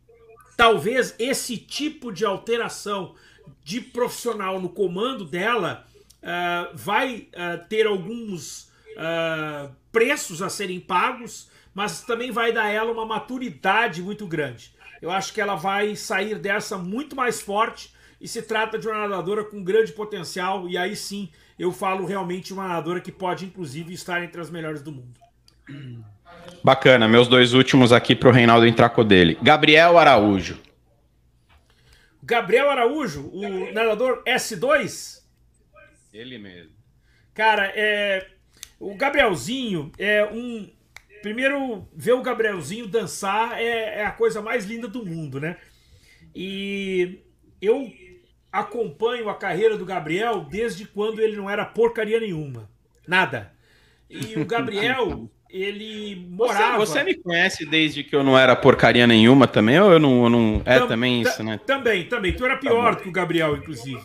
talvez 0.56 1.16
esse 1.18 1.58
tipo 1.58 2.12
de 2.12 2.24
alteração 2.24 3.16
de 3.64 3.82
profissional 3.82 4.62
no 4.62 4.70
comando 4.70 5.26
dela 5.26 5.88
uh, 6.22 6.78
vai 6.78 7.28
uh, 7.30 7.68
ter 7.68 7.88
alguns 7.88 8.72
uh, 8.92 9.76
preços 9.92 10.44
a 10.44 10.50
serem 10.50 10.80
pagos, 10.80 11.50
mas 11.74 12.02
também 12.02 12.32
vai 12.32 12.52
dar 12.52 12.66
a 12.66 12.70
ela 12.70 12.92
uma 12.92 13.06
maturidade 13.06 14.02
muito 14.02 14.28
grande. 14.28 14.74
Eu 15.02 15.10
acho 15.10 15.34
que 15.34 15.42
ela 15.42 15.56
vai 15.56 15.96
sair 15.96 16.38
dessa 16.38 16.78
muito 16.78 17.16
mais 17.16 17.42
forte 17.42 17.94
e 18.20 18.28
se 18.28 18.42
trata 18.42 18.78
de 18.78 18.88
uma 18.88 19.08
nadadora 19.08 19.44
com 19.44 19.64
grande 19.64 19.92
potencial 19.92 20.70
e 20.70 20.78
aí 20.78 20.96
sim 20.96 21.30
eu 21.58 21.72
falo 21.72 22.06
realmente 22.06 22.54
uma 22.54 22.68
nadadora 22.68 23.02
que 23.02 23.12
pode 23.12 23.46
inclusive 23.46 23.94
estar 23.94 24.24
entre 24.24 24.40
as 24.40 24.50
melhores 24.50 24.82
do 24.82 24.92
mundo. 24.92 25.20
Bacana, 26.64 27.08
meus 27.08 27.28
dois 27.28 27.54
últimos 27.54 27.92
aqui 27.92 28.16
para 28.16 28.30
o 28.30 28.32
Reinaldo 28.32 28.68
entrar 28.68 28.90
com 28.90 29.04
dele. 29.04 29.38
Gabriel 29.42 29.98
Araújo. 29.98 30.60
Gabriel 32.22 32.70
Araújo, 32.70 33.30
o 33.34 33.74
nadador 33.74 34.24
S2? 34.26 35.22
Ele 36.14 36.38
mesmo. 36.38 36.72
Cara, 37.34 37.72
é, 37.76 38.28
o 38.80 38.94
Gabrielzinho 38.96 39.92
é 39.98 40.26
um. 40.26 40.70
Primeiro, 41.22 41.88
ver 41.94 42.14
o 42.14 42.22
Gabrielzinho 42.22 42.88
dançar 42.88 43.60
é, 43.60 44.00
é 44.00 44.06
a 44.06 44.12
coisa 44.12 44.42
mais 44.42 44.66
linda 44.66 44.88
do 44.88 45.06
mundo, 45.06 45.40
né? 45.40 45.58
E 46.36 47.20
eu 47.62 47.92
acompanho 48.52 49.30
a 49.30 49.36
carreira 49.36 49.78
do 49.78 49.86
Gabriel 49.86 50.46
desde 50.50 50.86
quando 50.86 51.20
ele 51.20 51.38
não 51.38 51.50
era 51.50 51.66
porcaria 51.66 52.20
nenhuma. 52.20 52.70
Nada. 53.08 53.54
E 54.10 54.38
o 54.38 54.46
Gabriel, 54.46 55.30
ele 55.50 56.28
morava. 56.30 56.78
Você, 56.78 57.00
você, 57.00 57.04
me 57.04 57.16
conhece 57.16 57.66
desde 57.66 58.04
que 58.04 58.16
eu 58.16 58.24
não 58.24 58.38
era 58.38 58.56
porcaria 58.56 59.08
nenhuma 59.08 59.48
também, 59.48 59.80
ou 59.80 59.92
eu 59.92 60.00
não. 60.00 60.24
Eu 60.24 60.30
não... 60.30 60.62
É 60.66 60.80
Tam, 60.80 60.88
também 60.88 61.22
isso, 61.22 61.44
né? 61.44 61.60
Também, 61.66 62.06
também. 62.06 62.34
Tu 62.34 62.46
era 62.46 62.58
pior 62.58 62.92
tá 62.92 62.98
do 62.98 63.04
que 63.04 63.10
o 63.10 63.12
Gabriel, 63.12 63.56
inclusive. 63.56 64.02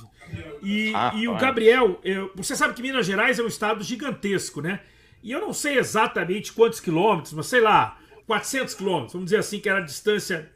E, 0.62 0.93
ah, 0.94 1.12
e 1.14 1.28
o 1.28 1.36
Gabriel, 1.36 2.01
eu, 2.02 2.30
você 2.34 2.56
sabe 2.56 2.74
que 2.74 2.82
Minas 2.82 3.06
Gerais 3.06 3.38
é 3.38 3.43
um 3.43 3.47
estado 3.47 3.82
gigantesco, 3.82 4.60
né? 4.60 4.80
E 5.26 5.32
eu 5.32 5.40
não 5.40 5.52
sei 5.52 5.76
exatamente 5.76 6.52
quantos 6.52 6.78
quilômetros, 6.78 7.32
mas 7.32 7.46
sei 7.46 7.60
lá, 7.60 7.98
400 8.28 8.74
quilômetros, 8.74 9.12
vamos 9.12 9.26
dizer 9.26 9.38
assim, 9.38 9.58
que 9.58 9.68
era 9.68 9.80
a 9.80 9.84
distância 9.84 10.52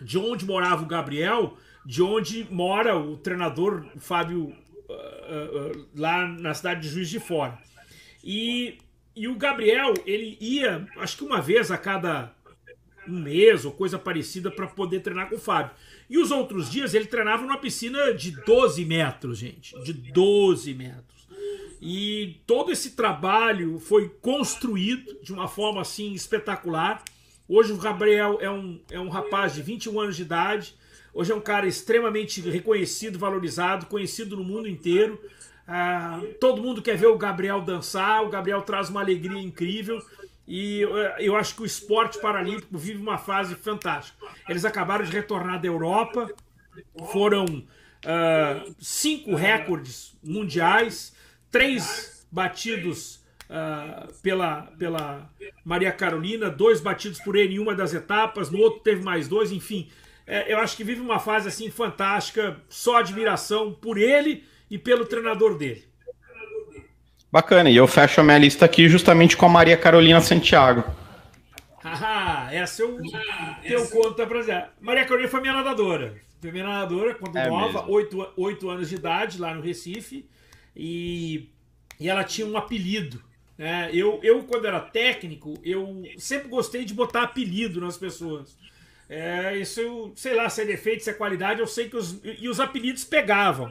de 0.00 0.16
onde 0.16 0.46
morava 0.46 0.84
o 0.84 0.86
Gabriel, 0.86 1.56
de 1.84 2.04
onde 2.04 2.46
mora 2.48 2.96
o 2.96 3.16
treinador 3.16 3.84
Fábio 3.98 4.44
uh, 4.44 4.92
uh, 4.92 5.72
uh, 5.72 5.88
lá 5.96 6.24
na 6.24 6.54
cidade 6.54 6.82
de 6.82 6.88
Juiz 6.88 7.10
de 7.10 7.18
Fora. 7.18 7.58
E 8.22 8.78
e 9.16 9.26
o 9.26 9.34
Gabriel, 9.34 9.92
ele 10.06 10.38
ia, 10.40 10.86
acho 10.98 11.16
que 11.16 11.24
uma 11.24 11.40
vez 11.40 11.72
a 11.72 11.76
cada 11.76 12.32
um 13.08 13.18
mês 13.18 13.64
ou 13.64 13.72
coisa 13.72 13.98
parecida 13.98 14.52
para 14.52 14.68
poder 14.68 15.00
treinar 15.00 15.28
com 15.28 15.34
o 15.34 15.40
Fábio. 15.40 15.72
E 16.08 16.16
os 16.16 16.30
outros 16.30 16.70
dias 16.70 16.94
ele 16.94 17.06
treinava 17.06 17.42
numa 17.42 17.58
piscina 17.58 18.14
de 18.14 18.30
12 18.30 18.84
metros, 18.84 19.38
gente. 19.38 19.76
De 19.82 19.92
12 19.92 20.72
metros. 20.74 21.11
E 21.84 22.40
todo 22.46 22.70
esse 22.70 22.92
trabalho 22.92 23.80
foi 23.80 24.08
construído 24.08 25.18
de 25.20 25.32
uma 25.32 25.48
forma 25.48 25.80
assim 25.80 26.12
espetacular. 26.12 27.02
Hoje 27.48 27.72
o 27.72 27.76
Gabriel 27.76 28.38
é 28.40 28.48
um, 28.48 28.80
é 28.88 29.00
um 29.00 29.08
rapaz 29.08 29.52
de 29.52 29.62
21 29.62 30.00
anos 30.00 30.14
de 30.14 30.22
idade. 30.22 30.76
Hoje 31.12 31.32
é 31.32 31.34
um 31.34 31.40
cara 31.40 31.66
extremamente 31.66 32.40
reconhecido, 32.40 33.18
valorizado, 33.18 33.86
conhecido 33.86 34.36
no 34.36 34.44
mundo 34.44 34.68
inteiro. 34.68 35.20
Ah, 35.66 36.20
todo 36.40 36.62
mundo 36.62 36.80
quer 36.80 36.96
ver 36.96 37.08
o 37.08 37.18
Gabriel 37.18 37.60
dançar, 37.60 38.24
o 38.24 38.28
Gabriel 38.28 38.62
traz 38.62 38.88
uma 38.88 39.00
alegria 39.00 39.42
incrível. 39.42 40.00
E 40.46 40.82
eu 41.18 41.34
acho 41.34 41.56
que 41.56 41.62
o 41.62 41.66
esporte 41.66 42.20
paralímpico 42.20 42.78
vive 42.78 43.02
uma 43.02 43.18
fase 43.18 43.56
fantástica. 43.56 44.24
Eles 44.48 44.64
acabaram 44.64 45.04
de 45.04 45.10
retornar 45.10 45.60
da 45.60 45.66
Europa, 45.66 46.30
foram 47.10 47.44
uh, 47.44 48.74
cinco 48.78 49.34
recordes 49.34 50.16
mundiais, 50.22 51.12
três 51.52 52.26
batidos 52.32 53.22
uh, 53.48 54.12
pela, 54.22 54.62
pela 54.78 55.30
Maria 55.64 55.92
Carolina, 55.92 56.50
dois 56.50 56.80
batidos 56.80 57.20
por 57.20 57.36
ele 57.36 57.54
em 57.54 57.58
uma 57.58 57.74
das 57.74 57.94
etapas, 57.94 58.50
no 58.50 58.58
outro 58.58 58.80
teve 58.80 59.04
mais 59.04 59.28
dois, 59.28 59.52
enfim. 59.52 59.88
É, 60.26 60.52
eu 60.52 60.58
acho 60.58 60.76
que 60.76 60.82
vive 60.82 61.00
uma 61.00 61.18
fase 61.18 61.48
assim 61.48 61.70
fantástica, 61.70 62.56
só 62.68 62.96
admiração 62.96 63.72
por 63.72 63.98
ele 63.98 64.44
e 64.70 64.78
pelo 64.78 65.04
treinador 65.04 65.56
dele. 65.56 65.84
Bacana, 67.30 67.70
e 67.70 67.76
eu 67.76 67.86
fecho 67.86 68.20
a 68.20 68.24
minha 68.24 68.38
lista 68.38 68.64
aqui 68.64 68.88
justamente 68.88 69.36
com 69.36 69.46
a 69.46 69.48
Maria 69.48 69.76
Carolina 69.76 70.20
Santiago. 70.20 70.84
Ah, 71.84 72.48
essa 72.52 72.82
eu 72.82 72.98
tenho 73.62 73.88
conta 73.88 74.26
pra 74.26 74.40
dizer. 74.40 74.66
Maria 74.80 75.04
Carolina 75.04 75.28
foi 75.28 75.40
minha 75.40 75.54
nadadora. 75.54 76.14
Foi 76.40 76.52
minha 76.52 76.64
nadadora 76.64 77.14
quando 77.14 77.36
é 77.36 77.48
nova, 77.48 77.86
oito, 77.88 78.26
oito 78.36 78.70
anos 78.70 78.88
de 78.88 78.94
idade, 78.94 79.40
lá 79.40 79.54
no 79.54 79.62
Recife. 79.62 80.28
E, 80.76 81.48
e 81.98 82.08
ela 82.08 82.24
tinha 82.24 82.46
um 82.46 82.56
apelido. 82.56 83.22
Né? 83.56 83.90
Eu, 83.92 84.18
eu, 84.22 84.42
quando 84.44 84.66
era 84.66 84.80
técnico, 84.80 85.54
eu 85.62 86.02
sempre 86.16 86.48
gostei 86.48 86.84
de 86.84 86.94
botar 86.94 87.22
apelido 87.22 87.80
nas 87.80 87.96
pessoas. 87.96 88.56
É, 89.08 89.56
isso, 89.58 90.12
sei 90.16 90.34
lá, 90.34 90.48
se 90.48 90.62
é 90.62 90.64
defeito, 90.64 91.04
se 91.04 91.10
é 91.10 91.14
qualidade, 91.14 91.60
eu 91.60 91.66
sei 91.66 91.88
que 91.88 91.96
os, 91.96 92.20
e 92.24 92.48
os 92.48 92.58
apelidos 92.58 93.04
pegavam. 93.04 93.70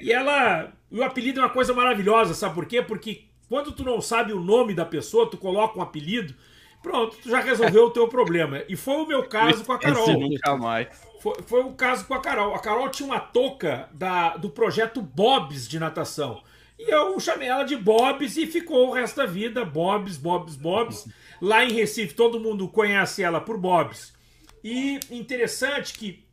E 0.00 0.12
ela. 0.12 0.72
O 0.90 1.02
apelido 1.02 1.40
é 1.40 1.42
uma 1.42 1.50
coisa 1.50 1.74
maravilhosa, 1.74 2.34
sabe 2.34 2.54
por 2.54 2.66
quê? 2.66 2.80
Porque 2.80 3.24
quando 3.48 3.72
tu 3.72 3.82
não 3.82 4.00
sabe 4.00 4.32
o 4.32 4.40
nome 4.40 4.74
da 4.74 4.84
pessoa, 4.84 5.28
tu 5.28 5.36
coloca 5.36 5.78
um 5.78 5.82
apelido, 5.82 6.34
pronto, 6.82 7.16
tu 7.20 7.28
já 7.28 7.40
resolveu 7.40 7.86
o 7.86 7.90
teu 7.90 8.06
problema. 8.08 8.62
E 8.68 8.76
foi 8.76 8.96
o 8.96 9.06
meu 9.06 9.24
caso 9.24 9.64
com 9.64 9.72
a 9.72 9.78
Carol. 9.78 10.18
Nunca 10.18 10.56
mais. 10.56 10.88
Foi, 11.26 11.42
foi 11.44 11.60
o 11.64 11.72
caso 11.72 12.06
com 12.06 12.14
a 12.14 12.20
Carol. 12.20 12.54
A 12.54 12.60
Carol 12.60 12.88
tinha 12.88 13.08
uma 13.08 13.18
touca 13.18 13.88
da, 13.92 14.36
do 14.36 14.48
projeto 14.48 15.02
Bobs 15.02 15.66
de 15.66 15.76
natação. 15.76 16.40
E 16.78 16.88
eu 16.88 17.18
chamei 17.18 17.48
ela 17.48 17.64
de 17.64 17.74
Bobs 17.76 18.36
e 18.36 18.46
ficou 18.46 18.86
o 18.86 18.92
resto 18.92 19.16
da 19.16 19.26
vida 19.26 19.64
Bobs, 19.64 20.16
Bobs, 20.16 20.54
Bobs. 20.54 21.08
Lá 21.42 21.64
em 21.64 21.72
Recife 21.72 22.14
todo 22.14 22.38
mundo 22.38 22.68
conhece 22.68 23.24
ela 23.24 23.40
por 23.40 23.58
Bobs. 23.58 24.14
E 24.62 25.00
interessante 25.10 25.94
que 25.94 26.24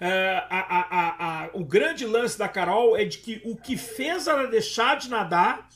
uh, 0.00 0.46
a, 0.50 0.60
a, 0.60 1.44
a, 1.46 1.50
o 1.54 1.64
grande 1.64 2.06
lance 2.06 2.38
da 2.38 2.48
Carol 2.48 2.96
é 2.96 3.04
de 3.04 3.18
que 3.18 3.42
o 3.44 3.56
que 3.56 3.76
fez 3.76 4.28
ela 4.28 4.46
deixar 4.46 4.98
de 4.98 5.10
nadar 5.10 5.68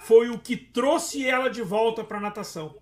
foi 0.00 0.28
o 0.28 0.38
que 0.38 0.54
trouxe 0.54 1.26
ela 1.26 1.48
de 1.48 1.62
volta 1.62 2.04
para 2.04 2.20
natação. 2.20 2.76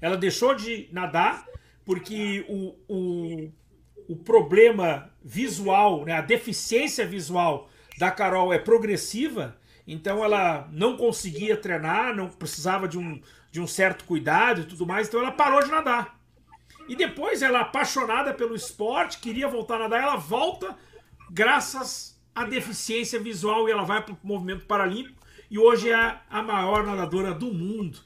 Ela 0.00 0.16
deixou 0.16 0.56
de 0.56 0.88
nadar 0.90 1.46
porque 1.84 2.44
o, 2.48 2.74
o, 2.88 3.52
o 4.08 4.16
problema 4.16 5.10
visual, 5.24 6.04
né, 6.04 6.12
a 6.12 6.20
deficiência 6.20 7.06
visual 7.06 7.68
da 7.98 8.10
Carol 8.10 8.52
é 8.52 8.58
progressiva, 8.58 9.56
então 9.86 10.22
ela 10.24 10.68
não 10.72 10.96
conseguia 10.96 11.56
treinar, 11.56 12.14
não 12.14 12.28
precisava 12.28 12.86
de 12.86 12.98
um, 12.98 13.20
de 13.50 13.60
um 13.60 13.66
certo 13.66 14.04
cuidado 14.04 14.62
e 14.62 14.64
tudo 14.64 14.86
mais, 14.86 15.08
então 15.08 15.20
ela 15.20 15.32
parou 15.32 15.62
de 15.62 15.70
nadar. 15.70 16.18
E 16.88 16.94
depois 16.94 17.42
ela, 17.42 17.60
apaixonada 17.60 18.32
pelo 18.32 18.54
esporte, 18.54 19.18
queria 19.18 19.48
voltar 19.48 19.76
a 19.76 19.80
nadar, 19.80 20.02
ela 20.02 20.16
volta 20.16 20.76
graças 21.30 22.20
à 22.34 22.44
deficiência 22.44 23.18
visual 23.18 23.68
e 23.68 23.72
ela 23.72 23.82
vai 23.82 24.02
para 24.02 24.14
o 24.14 24.18
movimento 24.22 24.66
paralímpico 24.66 25.26
e 25.50 25.58
hoje 25.58 25.90
é 25.90 26.20
a 26.28 26.42
maior 26.42 26.84
nadadora 26.84 27.32
do 27.32 27.52
mundo, 27.52 27.98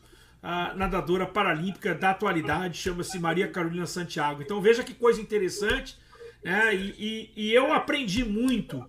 a 0.42 0.74
nadadora 0.74 1.26
paralímpica 1.26 1.94
da 1.94 2.10
atualidade, 2.10 2.78
chama-se 2.78 3.18
Maria 3.18 3.48
Carolina 3.48 3.86
Santiago. 3.86 4.42
Então 4.42 4.60
veja 4.60 4.82
que 4.82 4.94
coisa 4.94 5.20
interessante, 5.20 5.98
né? 6.42 6.74
E, 6.74 6.94
e, 6.98 7.32
e 7.36 7.52
eu 7.52 7.72
aprendi 7.72 8.24
muito 8.24 8.84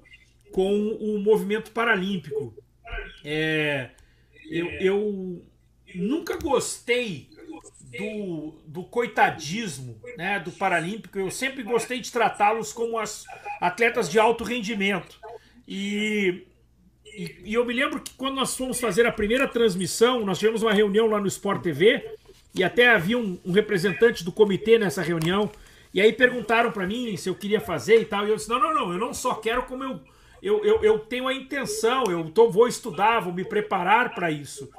com 0.52 0.74
o 0.74 1.20
movimento 1.20 1.72
paralímpico. 1.72 2.54
É, 3.24 3.92
eu, 4.50 4.68
eu 4.80 5.46
nunca 5.96 6.38
gostei 6.38 7.30
do, 7.98 8.62
do 8.66 8.84
coitadismo 8.84 10.00
né, 10.18 10.40
do 10.40 10.52
Paralímpico. 10.52 11.20
Eu 11.20 11.30
sempre 11.30 11.64
gostei 11.64 12.00
de 12.00 12.12
tratá-los 12.12 12.72
como 12.72 12.98
as 12.98 13.26
atletas 13.60 14.10
de 14.10 14.20
alto 14.20 14.44
rendimento. 14.44 15.20
E, 15.68 16.48
e, 17.24 17.52
e, 17.52 17.54
eu 17.54 17.66
me 17.66 17.74
lembro 17.74 18.00
que 18.00 18.14
quando 18.16 18.36
nós 18.36 18.56
fomos 18.56 18.80
fazer 18.80 19.06
a 19.06 19.12
primeira 19.12 19.48
transmissão, 19.48 20.26
nós 20.26 20.40
tivemos 20.40 20.62
uma 20.62 20.74
reunião 20.74 21.08
lá 21.08 21.20
no 21.20 21.28
Sport 21.28 21.62
TV 21.62 22.18
e 22.56 22.64
até 22.64 22.90
havia 22.90 23.18
um, 23.18 23.40
um 23.46 23.52
representante 23.52 24.24
do 24.24 24.32
comitê 24.32 24.78
nessa 24.78 25.02
reunião. 25.02 25.50
E 25.94 26.02
aí 26.02 26.14
perguntaram 26.14 26.72
para 26.72 26.88
mim 26.88 27.16
se 27.18 27.30
eu 27.30 27.36
queria 27.36 27.60
fazer 27.60 28.02
e 28.02 28.06
tal. 28.06 28.26
E 28.26 28.30
eu 28.30 28.36
disse: 28.36 28.50
não, 28.50 28.60
não, 28.60 28.74
não, 28.74 28.94
eu 28.94 29.00
não 29.00 29.14
só 29.14 29.36
quero 29.36 29.64
como 29.64 29.84
eu 29.84 30.00
eu, 30.42 30.66
eu, 30.66 30.84
eu 30.84 31.00
tenho 31.00 31.28
a 31.28 31.34
intenção, 31.34 32.06
eu 32.06 32.30
tô, 32.32 32.50
vou 32.50 32.68
estudar, 32.68 33.20
vou 33.20 33.32
me 33.32 33.46
preparar 33.46 34.16
para 34.16 34.32
isso. 34.32 34.70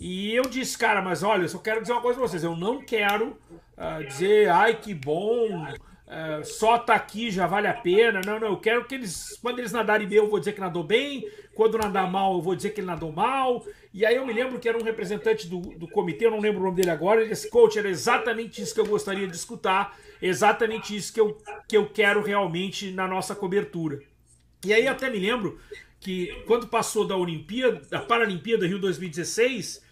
E 0.00 0.34
eu 0.34 0.44
disse, 0.44 0.78
cara, 0.78 1.02
mas 1.02 1.22
olha, 1.22 1.42
eu 1.42 1.48
só 1.48 1.58
quero 1.58 1.82
dizer 1.82 1.92
uma 1.92 2.00
coisa 2.00 2.18
pra 2.18 2.26
vocês. 2.26 2.42
Eu 2.42 2.56
não 2.56 2.80
quero 2.80 3.36
uh, 3.76 4.04
dizer, 4.08 4.48
ai, 4.48 4.74
que 4.74 4.94
bom, 4.94 5.66
uh, 6.08 6.44
só 6.44 6.78
tá 6.78 6.94
aqui 6.94 7.30
já 7.30 7.46
vale 7.46 7.68
a 7.68 7.74
pena. 7.74 8.20
Não, 8.24 8.40
não, 8.40 8.48
eu 8.48 8.56
quero 8.56 8.84
que 8.84 8.94
eles, 8.94 9.38
quando 9.40 9.60
eles 9.60 9.72
nadarem 9.72 10.08
bem, 10.08 10.18
eu 10.18 10.28
vou 10.28 10.38
dizer 10.38 10.52
que 10.52 10.60
nadou 10.60 10.82
bem. 10.82 11.28
Quando 11.54 11.78
nadar 11.78 12.10
mal, 12.10 12.34
eu 12.34 12.42
vou 12.42 12.54
dizer 12.54 12.70
que 12.70 12.80
ele 12.80 12.86
nadou 12.86 13.12
mal. 13.12 13.64
E 13.92 14.04
aí 14.04 14.16
eu 14.16 14.26
me 14.26 14.32
lembro 14.32 14.58
que 14.58 14.68
era 14.68 14.78
um 14.78 14.82
representante 14.82 15.46
do, 15.48 15.60
do 15.60 15.88
comitê, 15.88 16.26
eu 16.26 16.30
não 16.30 16.40
lembro 16.40 16.60
o 16.60 16.64
nome 16.64 16.76
dele 16.76 16.90
agora. 16.90 17.20
Ele 17.20 17.30
disse, 17.30 17.50
coach, 17.50 17.78
era 17.78 17.88
exatamente 17.88 18.62
isso 18.62 18.74
que 18.74 18.80
eu 18.80 18.86
gostaria 18.86 19.26
de 19.26 19.34
escutar, 19.34 19.96
exatamente 20.22 20.94
isso 20.96 21.12
que 21.12 21.20
eu, 21.20 21.36
que 21.68 21.76
eu 21.76 21.88
quero 21.88 22.22
realmente 22.22 22.90
na 22.92 23.08
nossa 23.08 23.34
cobertura. 23.34 24.00
E 24.64 24.72
aí 24.72 24.86
até 24.86 25.10
me 25.10 25.18
lembro 25.18 25.58
que 26.00 26.42
quando 26.46 26.68
passou 26.68 27.06
da 27.06 27.16
Olimpíada, 27.16 27.80
da 27.90 28.00
Paralimpíada 28.00 28.66
Rio 28.66 28.78
2016, 28.78 29.82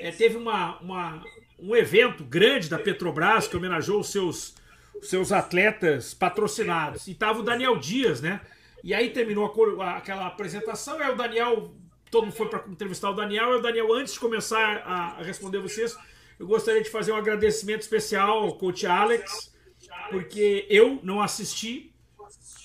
é, 0.00 0.10
teve 0.10 0.36
uma, 0.36 0.78
uma, 0.80 1.24
um 1.58 1.74
evento 1.74 2.24
grande 2.24 2.68
da 2.68 2.78
Petrobras 2.78 3.46
que 3.46 3.56
homenageou 3.56 4.00
os 4.00 4.10
seus, 4.10 4.54
seus 5.02 5.32
atletas 5.32 6.14
patrocinados. 6.14 7.06
E 7.06 7.14
tava 7.14 7.40
o 7.40 7.42
Daniel 7.42 7.76
Dias, 7.78 8.20
né? 8.20 8.40
E 8.82 8.94
aí 8.94 9.10
terminou 9.10 9.52
a, 9.80 9.96
aquela 9.96 10.26
apresentação, 10.26 11.00
aí 11.00 11.10
o 11.10 11.16
Daniel, 11.16 11.74
todo 12.10 12.24
mundo 12.24 12.36
foi 12.36 12.48
para 12.48 12.64
entrevistar 12.68 13.10
o 13.10 13.14
Daniel, 13.14 13.52
e 13.52 13.56
o 13.56 13.60
Daniel, 13.60 13.92
antes 13.92 14.14
de 14.14 14.20
começar 14.20 14.82
a, 14.84 15.18
a 15.18 15.22
responder 15.22 15.58
vocês, 15.58 15.96
eu 16.38 16.46
gostaria 16.46 16.82
de 16.82 16.90
fazer 16.90 17.12
um 17.12 17.16
agradecimento 17.16 17.80
especial 17.80 18.44
ao 18.44 18.56
coach 18.56 18.86
Alex, 18.86 19.52
porque 20.10 20.66
eu 20.68 21.00
não 21.02 21.20
assisti, 21.20 21.92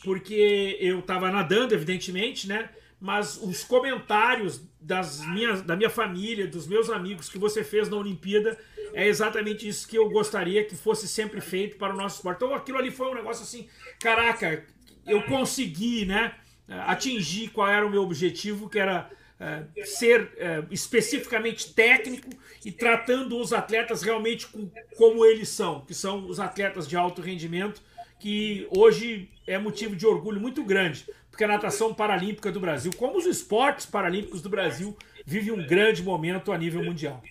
porque 0.04 0.78
eu 0.80 1.00
estava 1.00 1.32
nadando, 1.32 1.74
evidentemente, 1.74 2.48
né? 2.48 2.70
Mas 3.02 3.36
os 3.42 3.64
comentários 3.64 4.62
das 4.80 5.26
minhas, 5.26 5.64
da 5.64 5.76
minha 5.76 5.90
família, 5.90 6.46
dos 6.46 6.68
meus 6.68 6.88
amigos 6.88 7.30
que 7.30 7.40
você 7.40 7.64
fez 7.64 7.90
na 7.90 7.98
Olimpíada 7.98 8.56
é 8.94 9.08
exatamente 9.08 9.68
isso 9.68 9.88
que 9.88 9.98
eu 9.98 10.08
gostaria 10.10 10.64
que 10.64 10.76
fosse 10.76 11.08
sempre 11.08 11.42
feito 11.42 11.78
para 11.78 11.96
o 11.96 11.98
nosso 11.98 12.18
esporte. 12.18 12.38
Então 12.38 12.54
aquilo 12.54 12.78
ali 12.78 12.92
foi 12.92 13.10
um 13.10 13.16
negócio 13.16 13.42
assim, 13.42 13.68
caraca, 14.00 14.64
eu 15.08 15.24
consegui, 15.24 16.06
né? 16.06 16.36
Atingir 16.68 17.50
qual 17.50 17.68
era 17.68 17.86
o 17.86 17.90
meu 17.90 18.04
objetivo, 18.04 18.70
que 18.70 18.78
era 18.78 19.10
uh, 19.40 19.86
ser 19.86 20.22
uh, 20.22 20.68
especificamente 20.70 21.74
técnico 21.74 22.30
e 22.64 22.72
tratando 22.72 23.38
os 23.38 23.52
atletas 23.52 24.04
realmente 24.04 24.48
com, 24.48 24.70
como 24.96 25.26
eles 25.26 25.50
são, 25.50 25.82
que 25.82 25.94
são 25.96 26.28
os 26.28 26.40
atletas 26.40 26.88
de 26.88 26.96
alto 26.96 27.22
rendimento 27.22 27.82
que 28.22 28.68
hoje 28.70 29.30
é 29.48 29.58
motivo 29.58 29.96
de 29.96 30.06
orgulho 30.06 30.40
muito 30.40 30.64
grande, 30.64 31.08
porque 31.32 31.46
a 31.46 31.48
natação 31.48 31.94
paralímpica 31.94 32.52
do 32.52 32.60
Brasil, 32.60 32.92
como 32.98 33.18
os 33.18 33.26
esportes 33.26 33.86
paralímpicos 33.86 34.42
do 34.42 34.50
Brasil, 34.50 34.96
vive 35.26 35.52
um 35.52 35.66
grande 35.66 36.04
momento 36.04 36.52
a 36.52 36.58
nível 36.58 36.84
mundial. 36.84 37.24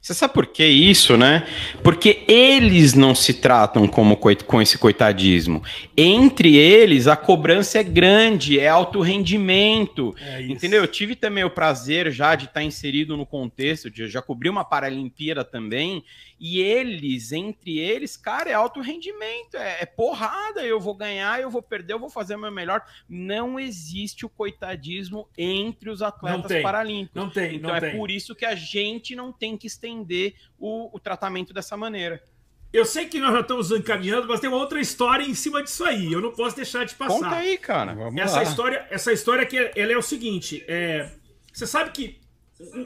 Você 0.00 0.14
sabe 0.14 0.32
por 0.32 0.46
que 0.46 0.64
isso, 0.64 1.14
né? 1.14 1.46
Porque 1.84 2.24
eles 2.26 2.94
não 2.94 3.14
se 3.14 3.34
tratam 3.34 3.86
como 3.86 4.16
com 4.16 4.62
esse 4.62 4.78
coitadismo. 4.78 5.62
Entre 5.94 6.56
eles, 6.56 7.06
a 7.06 7.16
cobrança 7.16 7.78
é 7.78 7.82
grande, 7.82 8.58
é 8.58 8.66
alto 8.66 9.02
rendimento. 9.02 10.14
É 10.18 10.40
entendeu? 10.40 10.80
Eu 10.80 10.88
tive 10.88 11.14
também 11.14 11.44
o 11.44 11.50
prazer 11.50 12.10
já 12.10 12.34
de 12.34 12.46
estar 12.46 12.62
inserido 12.62 13.14
no 13.14 13.26
contexto, 13.26 13.90
de 13.90 14.08
já 14.08 14.22
cobrir 14.22 14.48
uma 14.48 14.64
Paralimpíada 14.64 15.44
também. 15.44 16.02
E 16.40 16.58
eles, 16.58 17.32
entre 17.32 17.78
eles, 17.78 18.16
cara, 18.16 18.48
é 18.48 18.54
alto 18.54 18.80
rendimento, 18.80 19.56
é, 19.56 19.82
é 19.82 19.86
porrada. 19.86 20.64
Eu 20.64 20.80
vou 20.80 20.94
ganhar, 20.94 21.38
eu 21.38 21.50
vou 21.50 21.60
perder, 21.60 21.92
eu 21.92 21.98
vou 21.98 22.08
fazer 22.08 22.34
o 22.36 22.38
meu 22.38 22.50
melhor. 22.50 22.82
Não 23.06 23.60
existe 23.60 24.24
o 24.24 24.28
coitadismo 24.30 25.28
entre 25.36 25.90
os 25.90 26.00
atletas 26.00 26.40
não 26.40 26.48
tem, 26.48 26.62
paralímpicos. 26.62 27.22
Não 27.22 27.28
tem, 27.28 27.56
então 27.56 27.68
não 27.68 27.76
é 27.76 27.80
tem. 27.80 27.96
por 27.96 28.10
isso 28.10 28.34
que 28.34 28.46
a 28.46 28.54
gente 28.54 29.14
não 29.14 29.30
tem 29.30 29.54
que 29.58 29.66
estender 29.66 30.34
o, 30.58 30.88
o 30.96 30.98
tratamento 30.98 31.52
dessa 31.52 31.76
maneira. 31.76 32.22
Eu 32.72 32.86
sei 32.86 33.06
que 33.06 33.18
nós 33.18 33.32
já 33.34 33.40
estamos 33.40 33.70
encaminhando, 33.72 34.26
mas 34.26 34.40
tem 34.40 34.48
uma 34.48 34.58
outra 34.58 34.80
história 34.80 35.24
em 35.24 35.34
cima 35.34 35.62
disso 35.62 35.84
aí. 35.84 36.10
Eu 36.10 36.22
não 36.22 36.32
posso 36.32 36.56
deixar 36.56 36.86
de 36.86 36.94
passar. 36.94 37.14
Conta 37.14 37.36
aí, 37.36 37.58
cara. 37.58 37.94
Vamos 37.94 38.18
essa 38.18 38.36
lá. 38.36 38.42
história, 38.44 38.86
essa 38.88 39.12
história 39.12 39.44
que 39.44 39.58
ela 39.76 39.92
é 39.92 39.96
o 39.96 40.02
seguinte: 40.02 40.64
é, 40.66 41.10
você 41.52 41.66
sabe 41.66 41.90
que 41.90 42.19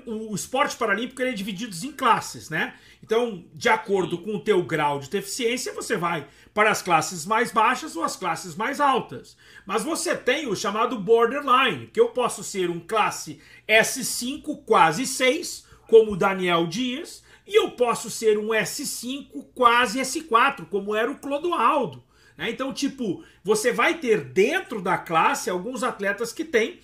o, 0.06 0.30
o 0.30 0.34
esporte 0.34 0.76
paralímpico 0.76 1.20
é 1.22 1.32
dividido 1.32 1.74
em 1.84 1.92
classes, 1.92 2.48
né? 2.48 2.74
Então, 3.02 3.44
de 3.52 3.68
acordo 3.68 4.18
com 4.18 4.36
o 4.36 4.40
teu 4.40 4.62
grau 4.62 5.00
de 5.00 5.10
deficiência, 5.10 5.72
você 5.72 5.96
vai 5.96 6.26
para 6.52 6.70
as 6.70 6.80
classes 6.80 7.26
mais 7.26 7.50
baixas 7.50 7.96
ou 7.96 8.04
as 8.04 8.16
classes 8.16 8.54
mais 8.54 8.80
altas. 8.80 9.36
Mas 9.66 9.82
você 9.82 10.16
tem 10.16 10.46
o 10.46 10.56
chamado 10.56 10.98
borderline, 10.98 11.88
que 11.88 12.00
eu 12.00 12.08
posso 12.10 12.44
ser 12.44 12.70
um 12.70 12.80
classe 12.80 13.40
S5 13.68 14.64
quase 14.64 15.06
6 15.06 15.66
como 15.88 16.12
o 16.12 16.16
Daniel 16.16 16.66
Dias, 16.66 17.22
e 17.46 17.58
eu 17.58 17.72
posso 17.72 18.08
ser 18.08 18.38
um 18.38 18.48
S5 18.48 19.46
quase 19.54 20.00
S4, 20.00 20.66
como 20.70 20.94
era 20.94 21.10
o 21.10 21.18
Clodoaldo. 21.18 22.02
Né? 22.38 22.50
Então, 22.50 22.72
tipo, 22.72 23.22
você 23.42 23.70
vai 23.70 23.98
ter 23.98 24.24
dentro 24.24 24.80
da 24.80 24.96
classe 24.96 25.50
alguns 25.50 25.82
atletas 25.82 26.32
que 26.32 26.44
têm 26.44 26.80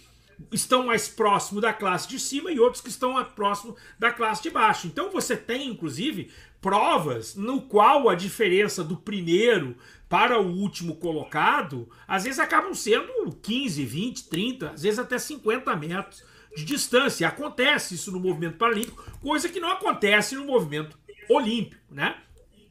estão 0.52 0.86
mais 0.86 1.08
próximo 1.08 1.60
da 1.60 1.72
classe 1.72 2.08
de 2.08 2.18
cima 2.18 2.50
e 2.50 2.60
outros 2.60 2.82
que 2.82 2.88
estão 2.88 3.22
próximo 3.24 3.76
da 3.98 4.12
classe 4.12 4.42
de 4.42 4.50
baixo. 4.50 4.86
Então 4.86 5.10
você 5.10 5.36
tem, 5.36 5.68
inclusive, 5.68 6.30
provas 6.60 7.34
no 7.34 7.62
qual 7.62 8.08
a 8.08 8.14
diferença 8.14 8.84
do 8.84 8.96
primeiro 8.96 9.76
para 10.08 10.40
o 10.40 10.46
último 10.46 10.96
colocado, 10.96 11.88
às 12.06 12.24
vezes 12.24 12.38
acabam 12.38 12.74
sendo 12.74 13.30
15, 13.42 13.84
20, 13.84 14.28
30, 14.28 14.70
às 14.70 14.82
vezes 14.82 14.98
até 14.98 15.18
50 15.18 15.74
metros 15.76 16.24
de 16.56 16.64
distância. 16.64 17.28
Acontece 17.28 17.94
isso 17.94 18.10
no 18.10 18.18
movimento 18.18 18.56
paralímpico, 18.56 19.02
coisa 19.20 19.48
que 19.48 19.60
não 19.60 19.70
acontece 19.70 20.34
no 20.34 20.44
movimento 20.44 20.98
olímpico, 21.28 21.94
né? 21.94 22.16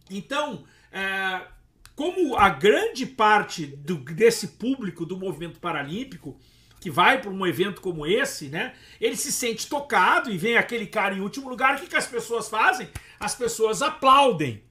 Então, 0.09 0.65
é, 0.91 1.47
como 1.95 2.35
a 2.35 2.49
grande 2.49 3.05
parte 3.05 3.65
do, 3.65 3.95
desse 3.97 4.49
público 4.49 5.05
do 5.05 5.17
movimento 5.17 5.59
paralímpico 5.59 6.39
que 6.79 6.89
vai 6.89 7.21
para 7.21 7.29
um 7.29 7.45
evento 7.45 7.81
como 7.81 8.07
esse, 8.07 8.47
né? 8.47 8.73
Ele 8.99 9.15
se 9.15 9.31
sente 9.31 9.67
tocado 9.67 10.31
e 10.31 10.37
vem 10.37 10.57
aquele 10.57 10.85
cara 10.85 11.13
em 11.13 11.21
último 11.21 11.49
lugar. 11.49 11.75
O 11.75 11.79
que, 11.79 11.87
que 11.87 11.97
as 11.97 12.07
pessoas 12.07 12.49
fazem? 12.49 12.87
As 13.19 13.35
pessoas 13.35 13.81
aplaudem. 13.81 14.63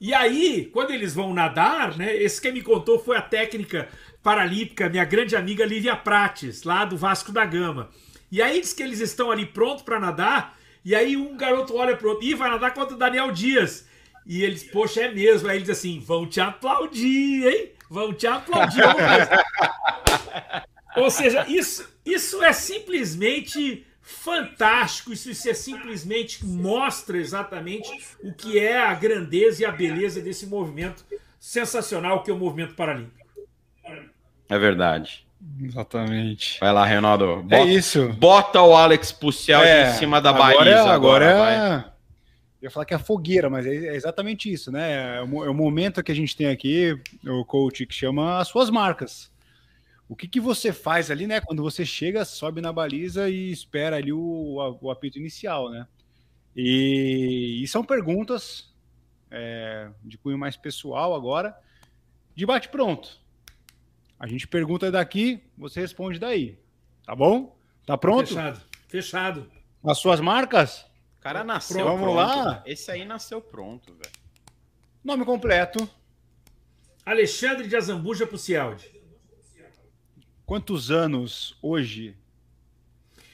E 0.00 0.14
aí, 0.14 0.70
quando 0.72 0.90
eles 0.90 1.14
vão 1.14 1.34
nadar, 1.34 1.96
né? 1.96 2.14
Esse 2.14 2.40
que 2.40 2.52
me 2.52 2.62
contou 2.62 2.98
foi 2.98 3.16
a 3.16 3.22
técnica 3.22 3.88
paralímpica, 4.22 4.88
minha 4.88 5.04
grande 5.04 5.34
amiga 5.34 5.64
Lívia 5.64 5.96
Prates, 5.96 6.62
lá 6.62 6.84
do 6.84 6.96
Vasco 6.96 7.32
da 7.32 7.44
Gama. 7.44 7.90
E 8.30 8.42
aí 8.42 8.60
diz 8.60 8.72
que 8.72 8.82
eles 8.82 9.00
estão 9.00 9.30
ali 9.30 9.46
prontos 9.46 9.82
para 9.82 9.98
nadar. 9.98 10.58
E 10.84 10.94
aí 10.94 11.16
um 11.16 11.36
garoto 11.36 11.76
olha 11.76 11.96
pro 11.96 12.10
outro 12.10 12.24
e 12.24 12.34
vai 12.34 12.50
nadar 12.50 12.74
contra 12.74 12.94
o 12.94 12.98
Daniel 12.98 13.32
Dias. 13.32 13.88
E 14.26 14.42
eles, 14.42 14.64
poxa, 14.64 15.02
é 15.02 15.12
mesmo. 15.12 15.48
Aí 15.48 15.56
ele 15.56 15.64
diz 15.64 15.78
assim: 15.78 16.00
vão 16.00 16.26
te 16.26 16.40
aplaudir, 16.40 17.46
hein? 17.46 17.70
Vão 17.88 18.12
te 18.12 18.26
aplaudir. 18.26 18.82
Ou 20.96 21.10
seja, 21.10 21.44
isso, 21.48 21.88
isso 22.04 22.42
é 22.42 22.52
simplesmente 22.52 23.86
fantástico. 24.00 25.12
Isso, 25.12 25.30
isso 25.30 25.48
é 25.48 25.54
simplesmente 25.54 26.44
mostra 26.44 27.18
exatamente 27.18 27.88
o 28.22 28.32
que 28.32 28.58
é 28.58 28.78
a 28.78 28.94
grandeza 28.94 29.62
e 29.62 29.66
a 29.66 29.72
beleza 29.72 30.20
desse 30.20 30.46
movimento 30.46 31.04
sensacional 31.38 32.22
que 32.22 32.30
é 32.30 32.34
o 32.34 32.36
movimento 32.38 32.74
paralímpico. 32.74 33.26
É 34.48 34.58
verdade. 34.58 35.26
Exatamente. 35.60 36.58
Vai 36.60 36.72
lá, 36.72 36.84
Reinaldo. 36.84 37.24
É 37.24 37.36
Bota, 37.42 37.56
é 37.56 37.64
isso. 37.66 38.08
Bota 38.14 38.62
o 38.62 38.74
Alex 38.76 39.12
Pucial 39.12 39.62
É, 39.62 39.90
em 39.90 39.94
cima 39.94 40.20
da 40.20 40.30
agora, 40.30 40.54
baliza. 40.56 40.90
agora, 40.90 41.30
Agora, 41.34 41.84
é- 41.92 41.96
Eu 42.62 42.68
ia 42.68 42.70
falar 42.70 42.86
que 42.86 42.94
é 42.94 42.98
fogueira, 42.98 43.50
mas 43.50 43.66
é 43.66 43.74
é 43.88 43.94
exatamente 43.96 44.50
isso, 44.50 44.72
né? 44.72 44.92
É 44.92 45.18
é 45.18 45.22
o 45.22 45.54
momento 45.54 46.02
que 46.02 46.10
a 46.10 46.14
gente 46.14 46.34
tem 46.36 46.48
aqui, 46.48 46.98
o 47.24 47.44
coach, 47.44 47.84
que 47.86 47.94
chama 47.94 48.38
as 48.40 48.48
suas 48.48 48.70
marcas. 48.70 49.30
O 50.08 50.14
que, 50.14 50.28
que 50.28 50.40
você 50.40 50.72
faz 50.72 51.10
ali, 51.10 51.26
né? 51.26 51.40
Quando 51.40 51.62
você 51.62 51.84
chega, 51.84 52.24
sobe 52.24 52.60
na 52.60 52.72
baliza 52.72 53.28
e 53.28 53.50
espera 53.50 53.96
ali 53.96 54.12
o, 54.12 54.78
o 54.80 54.90
apito 54.90 55.18
inicial, 55.18 55.68
né? 55.70 55.86
E, 56.54 57.60
e 57.62 57.68
são 57.68 57.84
perguntas 57.84 58.72
é, 59.30 59.90
de 60.02 60.16
cunho 60.16 60.38
mais 60.38 60.56
pessoal 60.56 61.14
agora, 61.14 61.56
de 62.34 62.46
bate-pronto. 62.46 63.20
A 64.18 64.26
gente 64.26 64.48
pergunta 64.48 64.90
daqui, 64.90 65.42
você 65.58 65.80
responde 65.80 66.18
daí. 66.18 66.58
Tá 67.04 67.14
bom? 67.14 67.56
Tá 67.84 67.98
pronto? 67.98 68.28
Fechado. 68.28 68.60
Fechado. 68.88 69.50
As 69.84 69.98
suas 69.98 70.20
marcas? 70.20 70.86
O 71.18 71.20
cara 71.20 71.44
nasceu 71.44 71.84
Pronto, 71.84 71.98
vamos 71.98 72.16
lá? 72.16 72.62
Esse 72.64 72.90
aí 72.90 73.04
nasceu 73.04 73.40
pronto, 73.40 73.92
velho. 73.94 74.14
Nome 75.04 75.24
completo. 75.24 75.88
Alexandre 77.04 77.68
de 77.68 77.76
Azambuja 77.76 78.26
Pucialdi. 78.26 78.95
Quantos 80.46 80.90
anos 80.90 81.58
hoje? 81.60 82.16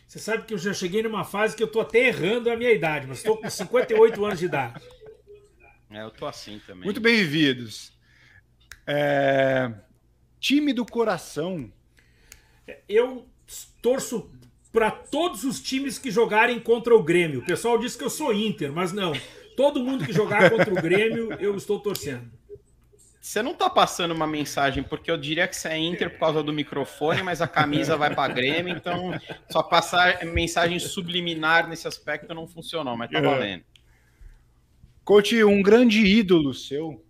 Você 0.08 0.18
sabe 0.18 0.44
que 0.44 0.54
eu 0.54 0.58
já 0.58 0.72
cheguei 0.72 1.02
numa 1.02 1.24
fase 1.24 1.54
que 1.54 1.62
eu 1.62 1.68
tô 1.68 1.80
até 1.80 2.08
errando 2.08 2.50
a 2.50 2.56
minha 2.56 2.72
idade, 2.72 3.06
mas 3.06 3.18
estou 3.18 3.36
com 3.36 3.48
58 3.48 4.24
anos 4.24 4.38
de 4.38 4.46
idade. 4.46 4.82
É, 5.90 6.02
eu 6.02 6.10
tô 6.10 6.26
assim 6.26 6.60
também. 6.66 6.84
Muito 6.84 7.00
bem 7.00 7.16
vividos. 7.16 7.92
É, 8.86 9.70
Time 10.42 10.72
do 10.72 10.84
coração. 10.84 11.72
Eu 12.88 13.28
torço 13.80 14.28
para 14.72 14.90
todos 14.90 15.44
os 15.44 15.60
times 15.60 15.98
que 15.98 16.10
jogarem 16.10 16.58
contra 16.58 16.96
o 16.96 17.02
Grêmio. 17.02 17.38
O 17.38 17.44
pessoal 17.44 17.78
diz 17.78 17.94
que 17.94 18.02
eu 18.02 18.10
sou 18.10 18.34
Inter, 18.34 18.72
mas 18.72 18.92
não. 18.92 19.12
Todo 19.56 19.84
mundo 19.84 20.04
que 20.04 20.12
jogar 20.12 20.50
contra 20.50 20.72
o 20.72 20.82
Grêmio, 20.82 21.32
eu 21.34 21.54
estou 21.56 21.78
torcendo. 21.78 22.28
Você 23.24 23.40
não 23.40 23.54
tá 23.54 23.70
passando 23.70 24.10
uma 24.10 24.26
mensagem, 24.26 24.82
porque 24.82 25.08
eu 25.08 25.16
diria 25.16 25.46
que 25.46 25.54
você 25.54 25.68
é 25.68 25.78
Inter 25.78 26.10
por 26.10 26.18
causa 26.18 26.42
do 26.42 26.52
microfone, 26.52 27.22
mas 27.22 27.40
a 27.40 27.46
camisa 27.46 27.96
vai 27.96 28.12
pra 28.12 28.26
Grêmio, 28.26 28.74
então 28.76 29.12
só 29.48 29.62
passar 29.62 30.24
mensagem 30.24 30.80
subliminar 30.80 31.68
nesse 31.68 31.86
aspecto 31.86 32.34
não 32.34 32.48
funcionou, 32.48 32.96
mas 32.96 33.08
tá 33.12 33.18
É. 33.18 33.22
valendo. 33.22 33.62
Coach, 35.04 35.44
um 35.44 35.62
grande 35.62 36.04
ídolo 36.04 36.52
seu. 36.52 37.04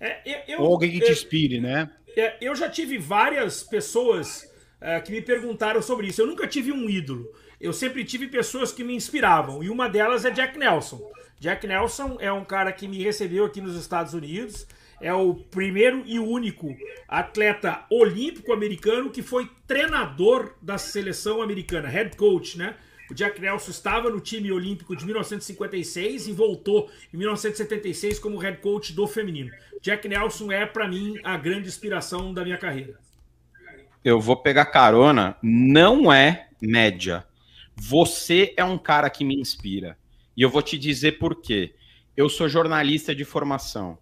É, 0.00 0.22
eu, 0.24 0.54
eu- 0.56 0.60
Ou 0.62 0.72
alguém 0.72 0.90
que 0.92 1.00
te 1.00 1.06
eu- 1.06 1.12
inspire, 1.12 1.60
né? 1.60 1.90
É, 2.16 2.38
eu 2.40 2.56
já 2.56 2.70
tive 2.70 2.96
várias 2.96 3.62
pessoas 3.62 4.50
é, 4.80 5.00
que 5.00 5.10
me 5.12 5.20
perguntaram 5.22 5.80
sobre 5.82 6.06
isso. 6.08 6.20
Eu 6.22 6.26
nunca 6.26 6.46
tive 6.46 6.70
um 6.72 6.88
ídolo. 6.90 7.26
Eu 7.60 7.72
sempre 7.72 8.04
tive 8.04 8.26
pessoas 8.28 8.70
que 8.72 8.84
me 8.84 8.94
inspiravam. 8.94 9.62
E 9.62 9.70
uma 9.70 9.88
delas 9.88 10.24
é 10.26 10.30
Jack 10.30 10.58
Nelson. 10.58 11.00
Jack 11.38 11.66
Nelson 11.66 12.16
é 12.20 12.32
um 12.32 12.44
cara 12.44 12.72
que 12.72 12.88
me 12.88 13.02
recebeu 13.02 13.44
aqui 13.44 13.60
nos 13.60 13.76
Estados 13.76 14.14
Unidos. 14.14 14.66
É 15.00 15.12
o 15.12 15.34
primeiro 15.34 16.02
e 16.06 16.18
único 16.18 16.74
atleta 17.08 17.84
olímpico 17.90 18.52
americano 18.52 19.10
que 19.10 19.22
foi 19.22 19.50
treinador 19.66 20.54
da 20.62 20.78
seleção 20.78 21.42
americana, 21.42 21.88
head 21.88 22.16
coach, 22.16 22.56
né? 22.56 22.76
O 23.10 23.14
Jack 23.14 23.38
Nelson 23.40 23.70
estava 23.70 24.08
no 24.08 24.18
time 24.18 24.50
olímpico 24.50 24.96
de 24.96 25.04
1956 25.04 26.26
e 26.28 26.32
voltou 26.32 26.90
em 27.12 27.18
1976 27.18 28.18
como 28.18 28.38
head 28.38 28.58
coach 28.58 28.94
do 28.94 29.06
feminino. 29.06 29.50
Jack 29.82 30.08
Nelson 30.08 30.50
é, 30.50 30.64
para 30.64 30.88
mim, 30.88 31.18
a 31.22 31.36
grande 31.36 31.68
inspiração 31.68 32.32
da 32.32 32.42
minha 32.42 32.56
carreira. 32.56 32.98
Eu 34.02 34.20
vou 34.20 34.36
pegar 34.36 34.66
carona, 34.66 35.36
não 35.42 36.10
é 36.10 36.48
média. 36.60 37.26
Você 37.76 38.54
é 38.56 38.64
um 38.64 38.78
cara 38.78 39.10
que 39.10 39.24
me 39.24 39.34
inspira. 39.34 39.98
E 40.36 40.42
eu 40.42 40.50
vou 40.50 40.62
te 40.62 40.78
dizer 40.78 41.18
por 41.18 41.40
quê. 41.40 41.74
Eu 42.16 42.28
sou 42.28 42.48
jornalista 42.48 43.14
de 43.14 43.24
formação. 43.24 43.98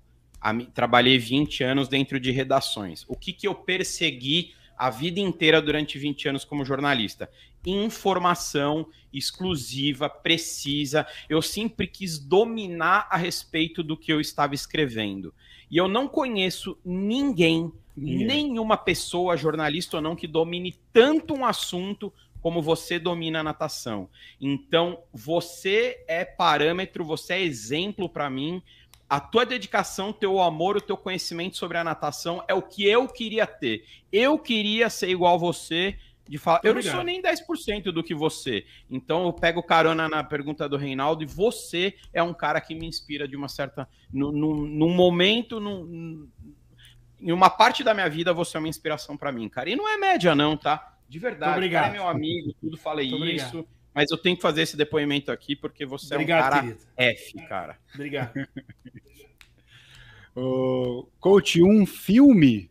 Trabalhei 0.75 1.19
20 1.19 1.63
anos 1.63 1.89
dentro 1.89 2.19
de 2.19 2.31
redações. 2.31 3.05
O 3.09 3.17
que, 3.17 3.33
que 3.33 3.47
eu 3.47 3.55
persegui 3.55 4.53
a 4.77 4.91
vida 4.91 5.21
inteira 5.21 5.63
durante 5.63 5.99
20 5.99 6.29
anos 6.31 6.45
como 6.45 6.65
jornalista? 6.65 7.31
Informação 7.65 8.87
exclusiva, 9.13 10.09
precisa. 10.09 11.07
Eu 11.29 11.41
sempre 11.41 11.87
quis 11.87 12.19
dominar 12.19 13.07
a 13.11 13.17
respeito 13.17 13.83
do 13.83 13.97
que 13.97 14.13
eu 14.13 14.21
estava 14.21 14.55
escrevendo. 14.55 15.33
E 15.71 15.77
eu 15.77 15.89
não 15.89 16.09
conheço 16.09 16.77
ninguém 16.85 17.73
Ninguém. 17.97 18.27
nenhuma 18.27 18.77
pessoa, 18.77 19.37
jornalista 19.37 19.99
ou 19.99 20.03
não, 20.03 20.17
que 20.17 20.27
domine 20.27 20.75
tanto 20.93 21.35
um 21.35 21.45
assunto 21.45 22.13
como 22.43 22.61
você 22.61 22.99
domina 22.99 23.41
a 23.41 23.43
natação. 23.43 24.11
Então, 24.41 25.05
você 25.13 26.05
é 26.09 26.25
parâmetro, 26.25 27.05
você 27.05 27.35
é 27.35 27.41
exemplo 27.41 28.09
para 28.09 28.29
mim. 28.29 28.61
A 29.09 29.21
tua 29.21 29.47
dedicação, 29.47 30.13
teu 30.13 30.41
amor, 30.41 30.77
o 30.77 30.81
teu 30.81 30.97
conhecimento 30.97 31.57
sobre 31.57 31.79
a 31.79 31.85
natação 31.85 32.43
é 32.49 32.53
o 32.53 32.61
que 32.61 32.85
eu 32.85 33.07
queria 33.07 33.47
ter. 33.47 33.85
Eu 34.11 34.39
queria 34.39 34.91
ser 34.91 35.09
igual 35.09 35.39
você. 35.39 35.97
De 36.29 36.39
falar, 36.39 36.61
eu 36.63 36.75
não 36.75 36.83
sou 36.83 37.03
nem 37.03 37.21
10% 37.21 37.91
do 37.93 38.03
que 38.03 38.15
você. 38.15 38.65
Então 38.89 39.27
eu 39.27 39.33
pego 39.33 39.63
carona 39.63 40.09
na 40.09 40.25
pergunta 40.25 40.69
do 40.69 40.77
Reinaldo 40.77 41.23
e 41.23 41.27
você 41.27 41.95
é 42.13 42.23
um 42.23 42.33
cara 42.33 42.61
que 42.61 42.75
me 42.75 42.87
inspira 42.87 43.29
de 43.29 43.37
uma 43.37 43.49
certa. 43.49 43.89
Num 44.11 44.95
momento, 44.95 45.61
num, 45.61 46.29
em 47.21 47.33
uma 47.33 47.51
parte 47.51 47.85
da 47.85 47.93
minha 47.93 48.09
vida, 48.09 48.33
você 48.33 48.57
é 48.57 48.61
uma 48.61 48.69
inspiração 48.69 49.17
para 49.17 49.33
mim, 49.33 49.49
cara. 49.49 49.69
E 49.69 49.77
não 49.77 49.89
é 49.89 49.99
média, 49.99 50.35
não, 50.35 50.57
tá? 50.57 50.92
De 51.13 51.19
verdade. 51.19 51.53
Obrigado. 51.53 51.83
cara 51.83 51.95
é 51.95 51.99
meu 51.99 52.09
amigo, 52.09 52.55
tudo 52.59 52.79
falei 52.79 53.07
isso. 53.07 53.17
obrigado. 53.17 53.69
Mas 53.93 54.11
eu 54.11 54.17
tenho 54.17 54.35
que 54.35 54.41
fazer 54.41 54.63
esse 54.63 54.79
depoimento 54.79 55.31
aqui 55.31 55.55
porque 55.55 55.85
você 55.85 56.15
é 56.15 56.17
um 56.17 56.21
Obrigado, 56.21 56.43
cara 56.43 56.63
querido. 56.63 56.81
F, 56.97 57.35
cara. 57.47 57.79
Obrigado. 57.95 58.33
Coach, 61.21 61.63
um 61.63 61.85
filme. 61.85 62.71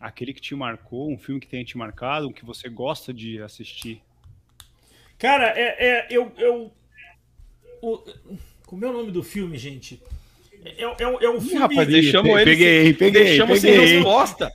Aquele 0.00 0.34
que 0.34 0.40
te 0.40 0.56
marcou, 0.56 1.08
um 1.08 1.16
filme 1.16 1.40
que 1.40 1.46
tenha 1.46 1.64
te 1.64 1.78
marcado, 1.78 2.26
um 2.26 2.32
que 2.32 2.44
você 2.44 2.68
gosta 2.68 3.14
de 3.14 3.40
assistir. 3.40 4.02
Cara, 5.16 5.56
é, 5.56 5.86
é- 5.86 6.06
eu. 6.10 6.32
eu 6.36 6.74
o, 7.80 7.98
como 8.66 8.84
é 8.84 8.88
o 8.88 8.92
nome 8.92 9.12
do 9.12 9.22
filme, 9.22 9.56
gente? 9.56 10.02
É, 10.64 10.84
é, 10.84 11.24
é 11.24 11.30
um 11.30 11.40
filme. 11.40 11.58
rapaz, 11.58 11.88
Deixamos 11.88 12.30
ele 12.30 12.44
peguei, 12.44 12.84
sem, 12.84 12.94
peguei, 12.94 13.24
deixamos 13.24 13.60
peguei. 13.60 13.78
sem 13.86 13.94
resposta. 13.96 14.52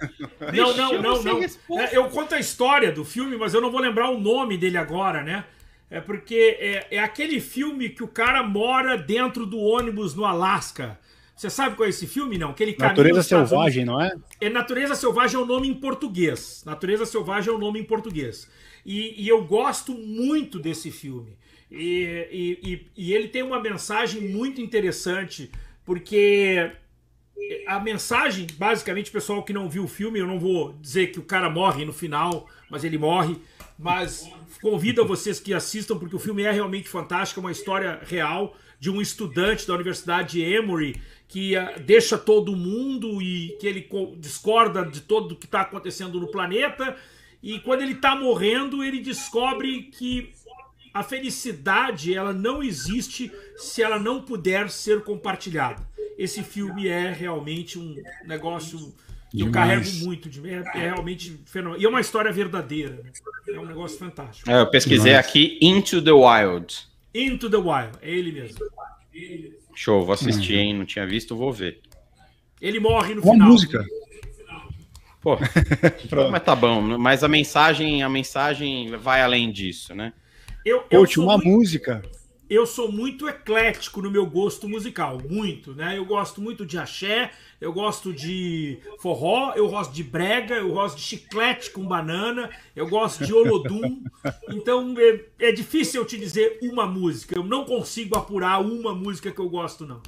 Não, 0.54 0.76
não, 0.78 1.02
não, 1.02 1.24
não. 1.24 1.44
É, 1.80 1.90
eu 1.98 2.06
conto 2.06 2.34
a 2.36 2.40
história 2.40 2.92
do 2.92 3.04
filme, 3.04 3.36
mas 3.36 3.54
eu 3.54 3.60
não 3.62 3.70
vou 3.72 3.82
lembrar 3.82 4.10
o 4.10 4.20
nome 4.20 4.58
dele 4.58 4.78
agora, 4.78 5.22
né? 5.22 5.44
É 5.90 6.00
porque 6.02 6.58
é, 6.60 6.88
é 6.92 7.00
aquele 7.00 7.40
filme 7.40 7.90
que 7.90 8.04
o 8.04 8.08
cara 8.08 8.44
mora 8.44 8.98
dentro 8.98 9.46
do 9.46 9.58
ônibus 9.60 10.14
no 10.16 10.26
Alasca. 10.26 10.98
Você 11.36 11.50
sabe 11.50 11.76
qual 11.76 11.86
é 11.86 11.90
esse 11.90 12.08
filme, 12.08 12.38
não? 12.38 12.50
Aquele 12.50 12.74
caminho 12.74 12.98
Natureza. 12.98 13.24
Selvagem, 13.24 13.86
não 13.86 14.02
é? 14.02 14.12
É 14.42 14.50
Natureza 14.50 14.96
Selvagem 14.96 15.36
é 15.38 15.40
o 15.40 15.46
nome 15.46 15.68
em 15.68 15.74
português. 15.74 16.64
Natureza 16.66 17.06
Selvagem 17.06 17.52
é 17.52 17.56
o 17.56 17.60
nome 17.60 17.80
em 17.80 17.84
português. 17.84 18.50
E, 18.86 19.14
e 19.24 19.28
eu 19.28 19.44
gosto 19.44 19.92
muito 19.94 20.58
desse 20.58 20.90
filme. 20.90 21.38
E, 21.70 22.28
e- 22.32 22.60
e- 22.74 22.88
e 22.98 23.14
ele 23.14 23.28
tem 23.28 23.44
uma 23.44 23.60
mensagem 23.62 24.22
muito 24.22 24.60
interessante, 24.62 25.52
porque 25.88 26.70
a 27.66 27.80
mensagem, 27.80 28.46
basicamente, 28.58 29.10
pessoal 29.10 29.42
que 29.42 29.54
não 29.54 29.70
viu 29.70 29.86
o 29.86 29.88
filme, 29.88 30.20
eu 30.20 30.28
não 30.28 30.38
vou 30.38 30.74
dizer 30.82 31.14
que 31.14 31.20
o 31.20 31.24
cara 31.24 31.50
morre 31.50 31.86
no 31.86 31.94
final, 31.94 32.46
mas 32.70 32.84
ele 32.84 32.98
morre. 32.98 33.38
Mas 33.80 34.30
convido 34.62 35.02
a 35.02 35.06
vocês 35.06 35.40
que 35.40 35.54
assistam, 35.54 35.98
porque 35.98 36.14
o 36.14 36.20
filme 36.20 36.44
é 36.44 36.52
realmente 36.52 36.90
fantástico, 36.90 37.40
é 37.40 37.44
uma 37.44 37.54
história 37.54 38.02
real 38.04 38.54
de 38.78 38.92
um 38.92 39.00
estudante 39.00 39.66
da 39.66 39.76
Universidade 39.76 40.34
de 40.34 40.42
Emory 40.42 41.02
que 41.26 41.56
uh, 41.56 41.80
deixa 41.86 42.18
todo 42.18 42.54
mundo 42.54 43.22
e 43.22 43.56
que 43.58 43.66
ele 43.66 43.90
discorda 44.18 44.86
de 44.86 45.00
todo 45.00 45.32
o 45.32 45.36
que 45.38 45.46
está 45.46 45.62
acontecendo 45.62 46.20
no 46.20 46.28
planeta. 46.28 46.98
E 47.42 47.62
quando 47.62 47.82
ele 47.82 47.94
está 47.94 48.14
morrendo, 48.14 48.84
ele 48.84 49.00
descobre 49.00 49.84
que 49.84 50.34
a 50.94 51.04
felicidade 51.04 52.14
ela 52.14 52.34
não 52.34 52.64
existe 52.64 53.32
se 53.56 53.82
ela 53.82 54.00
não 54.00 54.22
puder 54.22 54.70
ser 54.70 55.04
compartilhada. 55.04 55.88
Esse 56.18 56.42
filme 56.42 56.88
é 56.88 57.12
realmente 57.12 57.78
um 57.78 57.96
negócio 58.26 58.94
que 59.30 59.42
eu 59.42 59.52
carrego 59.52 59.90
muito, 60.04 60.30
de, 60.30 60.42
é, 60.50 60.64
é 60.74 60.80
realmente 60.80 61.40
fenomenal. 61.46 61.82
E 61.82 61.86
é 61.86 61.90
uma 61.90 62.02
história 62.02 62.32
verdadeira, 62.32 63.02
né? 63.04 63.12
é 63.48 63.60
um 63.60 63.66
negócio 63.66 63.98
fantástico. 63.98 64.50
É, 64.50 64.62
eu 64.62 64.68
pesquisei 64.68 65.12
Demais. 65.12 65.28
aqui 65.28 65.60
Into 65.62 66.02
the 66.02 66.12
Wild. 66.12 66.76
Into 67.14 67.50
the 67.50 67.58
Wild, 67.58 67.98
é 68.02 68.10
ele 68.10 68.32
mesmo. 68.32 68.60
Show, 69.76 70.04
vou 70.04 70.14
assistir, 70.14 70.54
uhum. 70.54 70.60
hein? 70.60 70.74
Não 70.74 70.86
tinha 70.86 71.06
visto, 71.06 71.36
vou 71.36 71.52
ver. 71.52 71.82
Ele 72.60 72.80
morre 72.80 73.14
no 73.14 73.22
Uma 73.22 73.34
final. 73.34 73.48
música. 73.50 73.86
Pô, 75.22 75.38
mas 76.32 76.44
tá 76.44 76.56
bom. 76.56 76.82
Mas 76.98 77.24
a 77.24 77.28
mensagem, 77.28 78.02
a 78.02 78.10
mensagem 78.10 78.96
vai 78.98 79.22
além 79.22 79.52
disso, 79.52 79.94
né? 79.94 80.14
Eu, 80.68 80.84
eu 80.89 80.99
Coach, 80.99 81.18
uma 81.18 81.38
muito, 81.38 81.48
música. 81.48 82.03
Eu 82.49 82.65
sou 82.65 82.91
muito 82.91 83.27
eclético 83.27 84.02
no 84.02 84.11
meu 84.11 84.26
gosto 84.26 84.68
musical, 84.68 85.18
muito, 85.30 85.73
né? 85.73 85.98
Eu 85.98 86.03
gosto 86.03 86.41
muito 86.41 86.65
de 86.65 86.77
axé, 86.77 87.31
eu 87.61 87.72
gosto 87.72 88.11
de 88.14 88.77
forró, 88.99 89.53
eu 89.56 89.69
gosto 89.69 89.94
de 89.94 90.03
brega, 90.03 90.56
eu 90.56 90.73
gosto 90.73 90.98
de 90.98 91.03
chiclete 91.03 91.72
com 91.72 91.85
banana, 91.85 92.49
eu 92.76 92.88
gosto 92.89 93.26
de 93.26 93.34
olodum. 93.34 94.03
Então 94.49 94.94
é, 94.98 95.48
é 95.48 95.52
difícil 95.53 96.02
eu 96.02 96.06
te 96.06 96.18
dizer 96.18 96.60
uma 96.61 96.85
música. 96.85 97.38
Eu 97.38 97.45
não 97.45 97.64
consigo 97.64 98.18
apurar 98.18 98.60
uma 98.60 98.94
música 98.94 99.31
que 99.31 99.39
eu 99.39 99.49
gosto, 99.49 99.85
não. 99.85 100.02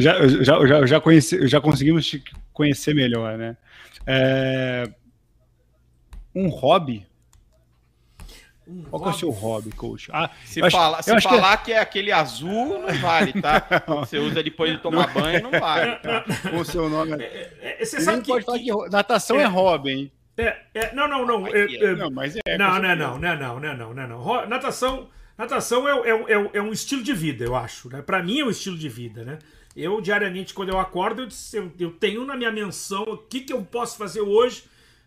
já, 0.00 0.26
já, 0.26 0.66
já, 0.66 0.86
já, 0.86 1.00
conheci, 1.00 1.46
já 1.46 1.60
conseguimos 1.60 2.06
te 2.06 2.22
conhecer 2.50 2.94
melhor, 2.94 3.36
né? 3.36 3.58
É... 4.06 4.90
Um 6.34 6.48
hobby 6.48 7.06
um 8.66 8.82
Qual 8.84 9.02
que 9.02 9.08
é 9.08 9.10
o 9.10 9.14
seu 9.14 9.30
hobby, 9.30 9.72
coach? 9.72 10.08
Ah, 10.12 10.30
se 10.44 10.62
é- 10.62 10.70
falar, 10.70 10.98
acho, 10.98 11.10
se 11.10 11.20
falar 11.20 11.56
que... 11.58 11.64
que... 11.66 11.72
é 11.72 11.78
aquele 11.80 12.12
azul, 12.12 12.78
não 12.78 12.94
vale, 13.00 13.32
tá? 13.40 13.82
Você 13.88 14.18
usa 14.18 14.42
depois 14.42 14.72
de 14.72 14.78
tomar 14.78 15.08
não. 15.08 15.20
banho, 15.20 15.42
não 15.42 15.50
vale. 15.50 15.96
Tá? 15.96 16.24
o 16.52 16.64
seu 16.64 16.88
nome 16.88 17.12
é. 17.12 17.24
é, 17.24 17.52
é, 17.60 17.82
é 17.82 17.84
você 17.84 18.00
sabe 18.00 18.22
que, 18.22 18.28
pode 18.28 18.44
falar 18.44 18.58
que, 18.58 18.90
natação 18.90 19.38
é, 19.38 19.42
é 19.42 19.46
hobby, 19.46 19.90
hein? 19.90 20.12
É, 20.36 20.94
não, 20.94 21.08
não, 21.08 21.26
não. 21.26 21.40
não, 21.96 22.10
mas 22.10 22.36
é. 22.46 22.56
Não, 22.56 22.80
não, 22.80 22.96
não, 22.96 23.16
é, 23.16 23.36
não, 23.36 23.60
não, 23.60 23.76
não, 23.76 23.94
não, 23.94 24.08
não, 24.08 24.46
Natação, 24.46 25.08
natação 25.36 25.86
é, 25.88 26.62
um 26.62 26.72
estilo 26.72 27.02
de 27.02 27.12
vida, 27.12 27.44
eu 27.44 27.56
acho. 27.56 27.88
Né? 27.88 28.00
Para 28.00 28.22
mim 28.22 28.40
é 28.40 28.44
um 28.44 28.50
estilo 28.50 28.78
de 28.78 28.88
vida, 28.88 29.24
né? 29.24 29.38
Eu 29.74 30.00
diariamente, 30.00 30.54
quando 30.54 30.68
eu 30.68 30.78
acordo, 30.78 31.26
eu, 31.52 31.72
eu 31.78 31.90
tenho 31.92 32.24
na 32.24 32.36
minha 32.36 32.52
menção 32.52 33.02
o 33.02 33.16
que, 33.16 33.40
que 33.40 33.52
eu 33.52 33.62
posso 33.62 33.96
fazer 33.96 34.20
hoje 34.20 34.64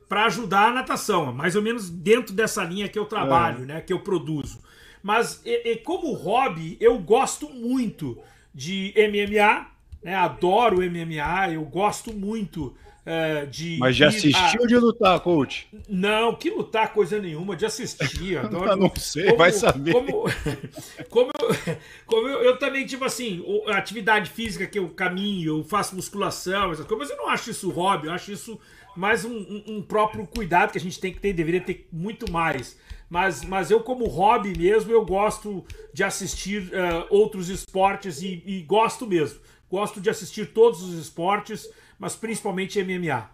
para 0.07 0.25
ajudar 0.25 0.69
a 0.69 0.73
natação, 0.73 1.33
mais 1.33 1.55
ou 1.55 1.61
menos 1.61 1.89
dentro 1.89 2.33
dessa 2.33 2.63
linha 2.63 2.87
que 2.87 2.97
eu 2.97 3.05
trabalho, 3.05 3.63
é. 3.63 3.65
né, 3.65 3.81
que 3.81 3.91
eu 3.91 3.99
produzo. 3.99 4.59
Mas 5.01 5.41
e, 5.45 5.71
e 5.71 5.75
como 5.77 6.13
hobby, 6.13 6.77
eu 6.79 6.97
gosto 6.99 7.49
muito 7.49 8.17
de 8.53 8.93
MMA, 8.97 9.67
né, 10.03 10.15
adoro 10.15 10.77
MMA, 10.77 11.53
eu 11.53 11.63
gosto 11.63 12.13
muito 12.13 12.75
uh, 13.05 13.47
de. 13.47 13.77
Mas 13.79 13.95
já 13.95 14.07
assistiu 14.07 14.63
a... 14.63 14.67
de 14.67 14.77
lutar, 14.77 15.19
coach? 15.19 15.67
Não, 15.87 16.35
que 16.35 16.49
lutar 16.49 16.91
coisa 16.91 17.19
nenhuma, 17.19 17.55
de 17.55 17.65
assistir. 17.65 18.37
Adoro. 18.39 18.75
não 18.75 18.91
sei, 18.95 19.25
como, 19.25 19.37
vai 19.37 19.51
saber. 19.51 19.93
Como, 19.93 20.23
como, 21.09 21.31
eu, 21.39 21.77
como 22.05 22.27
eu, 22.27 22.43
eu, 22.43 22.57
também, 22.57 22.85
tipo 22.85 23.05
assim, 23.05 23.43
atividade 23.67 24.29
física 24.29 24.65
que 24.65 24.79
eu 24.79 24.89
caminho, 24.89 25.59
eu 25.59 25.63
faço 25.63 25.95
musculação, 25.95 26.71
essas 26.71 26.85
coisas, 26.85 27.07
mas 27.07 27.17
eu 27.17 27.23
não 27.23 27.29
acho 27.29 27.51
isso 27.51 27.69
hobby, 27.69 28.07
eu 28.07 28.13
acho 28.13 28.31
isso 28.31 28.59
mais 28.95 29.25
um, 29.25 29.35
um, 29.35 29.63
um, 29.67 29.81
próprio 29.81 30.25
cuidado 30.25 30.71
que 30.71 30.77
a 30.77 30.81
gente 30.81 30.99
tem 30.99 31.13
que 31.13 31.19
ter, 31.19 31.33
deveria 31.33 31.61
ter 31.61 31.87
muito 31.91 32.31
mais. 32.31 32.79
Mas, 33.09 33.43
mas 33.43 33.69
eu, 33.69 33.81
como 33.81 34.07
hobby 34.07 34.57
mesmo, 34.57 34.91
eu 34.91 35.05
gosto 35.05 35.65
de 35.93 36.03
assistir 36.03 36.63
uh, 36.63 37.05
outros 37.09 37.49
esportes 37.49 38.21
e, 38.21 38.41
e, 38.45 38.61
gosto 38.63 39.05
mesmo. 39.05 39.39
Gosto 39.69 39.99
de 39.99 40.09
assistir 40.09 40.53
todos 40.53 40.81
os 40.81 40.93
esportes, 40.95 41.69
mas 41.99 42.15
principalmente 42.15 42.81
MMA. 42.83 43.29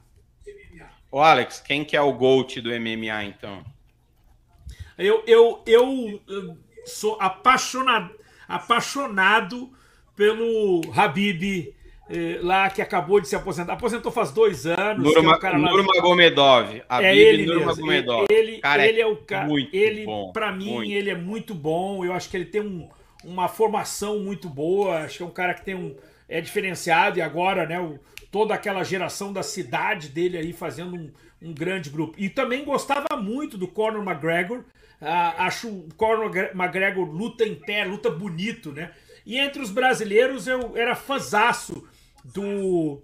Ô 1.11 1.19
Alex, 1.19 1.59
quem 1.59 1.83
que 1.83 1.95
é 1.95 2.01
o 2.01 2.13
GOAT 2.13 2.61
do 2.61 2.69
MMA, 2.69 3.25
então? 3.25 3.63
Eu, 4.97 5.23
eu, 5.27 5.61
eu 5.65 6.21
sou 6.85 7.17
apaixonado, 7.19 8.13
apaixonado 8.47 9.71
pelo 10.15 10.81
Habib 10.95 11.73
eh, 12.11 12.39
lá 12.41 12.69
que 12.69 12.81
acabou 12.81 13.21
de 13.21 13.27
se 13.27 13.35
aposentar. 13.35 13.73
Aposentou 13.73 14.11
faz 14.11 14.31
dois 14.31 14.65
anos. 14.65 15.03
Nurma, 15.03 15.39
é 15.41 15.57
Nurmagomedov. 15.57 16.81
É 16.89 17.15
ele 17.15 17.45
Nurmagomedov. 17.45 18.25
Ele, 18.29 18.57
cara, 18.57 18.85
ele 18.85 18.99
é 18.99 19.07
o 19.07 19.15
cara. 19.15 19.47
Ele, 19.71 20.05
para 20.33 20.51
mim, 20.51 20.73
muito. 20.73 20.91
ele 20.91 21.09
é 21.09 21.15
muito 21.15 21.55
bom. 21.55 22.03
Eu 22.03 22.11
acho 22.11 22.29
que 22.29 22.35
ele 22.35 22.45
tem 22.45 22.61
um, 22.61 22.89
uma 23.23 23.47
formação 23.47 24.19
muito 24.19 24.49
boa. 24.49 24.99
Acho 24.99 25.17
que 25.17 25.23
é 25.23 25.25
um 25.25 25.31
cara 25.31 25.53
que 25.53 25.63
tem 25.63 25.75
um 25.75 25.95
é 26.27 26.39
diferenciado 26.39 27.19
e 27.19 27.21
agora, 27.21 27.65
né, 27.65 27.79
o, 27.79 27.99
toda 28.31 28.53
aquela 28.53 28.83
geração 28.83 29.33
da 29.33 29.43
cidade 29.43 30.07
dele 30.07 30.37
aí 30.37 30.53
fazendo 30.53 30.95
um, 30.95 31.11
um 31.41 31.53
grande 31.53 31.89
grupo. 31.89 32.15
E 32.17 32.29
também 32.29 32.63
gostava 32.63 33.17
muito 33.17 33.57
do 33.57 33.67
Conor 33.67 34.01
McGregor. 34.01 34.63
Ah, 35.01 35.45
acho 35.45 35.67
o 35.67 35.89
Conor 35.97 36.31
McGregor 36.55 37.05
luta 37.09 37.45
em 37.45 37.55
pé, 37.55 37.83
luta 37.83 38.09
bonito, 38.09 38.71
né? 38.71 38.91
E 39.25 39.37
entre 39.37 39.61
os 39.61 39.71
brasileiros 39.71 40.47
eu 40.47 40.75
era 40.77 40.95
fãzaço 40.95 41.87
do, 42.23 43.01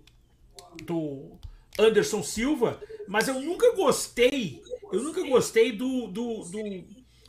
do 0.83 1.37
Anderson 1.79 2.23
Silva, 2.23 2.79
mas 3.07 3.27
eu 3.27 3.39
nunca 3.39 3.75
gostei, 3.75 4.61
eu 4.91 5.01
nunca 5.01 5.23
gostei 5.23 5.71
do, 5.71 6.07
do, 6.07 6.43
do, 6.43 6.85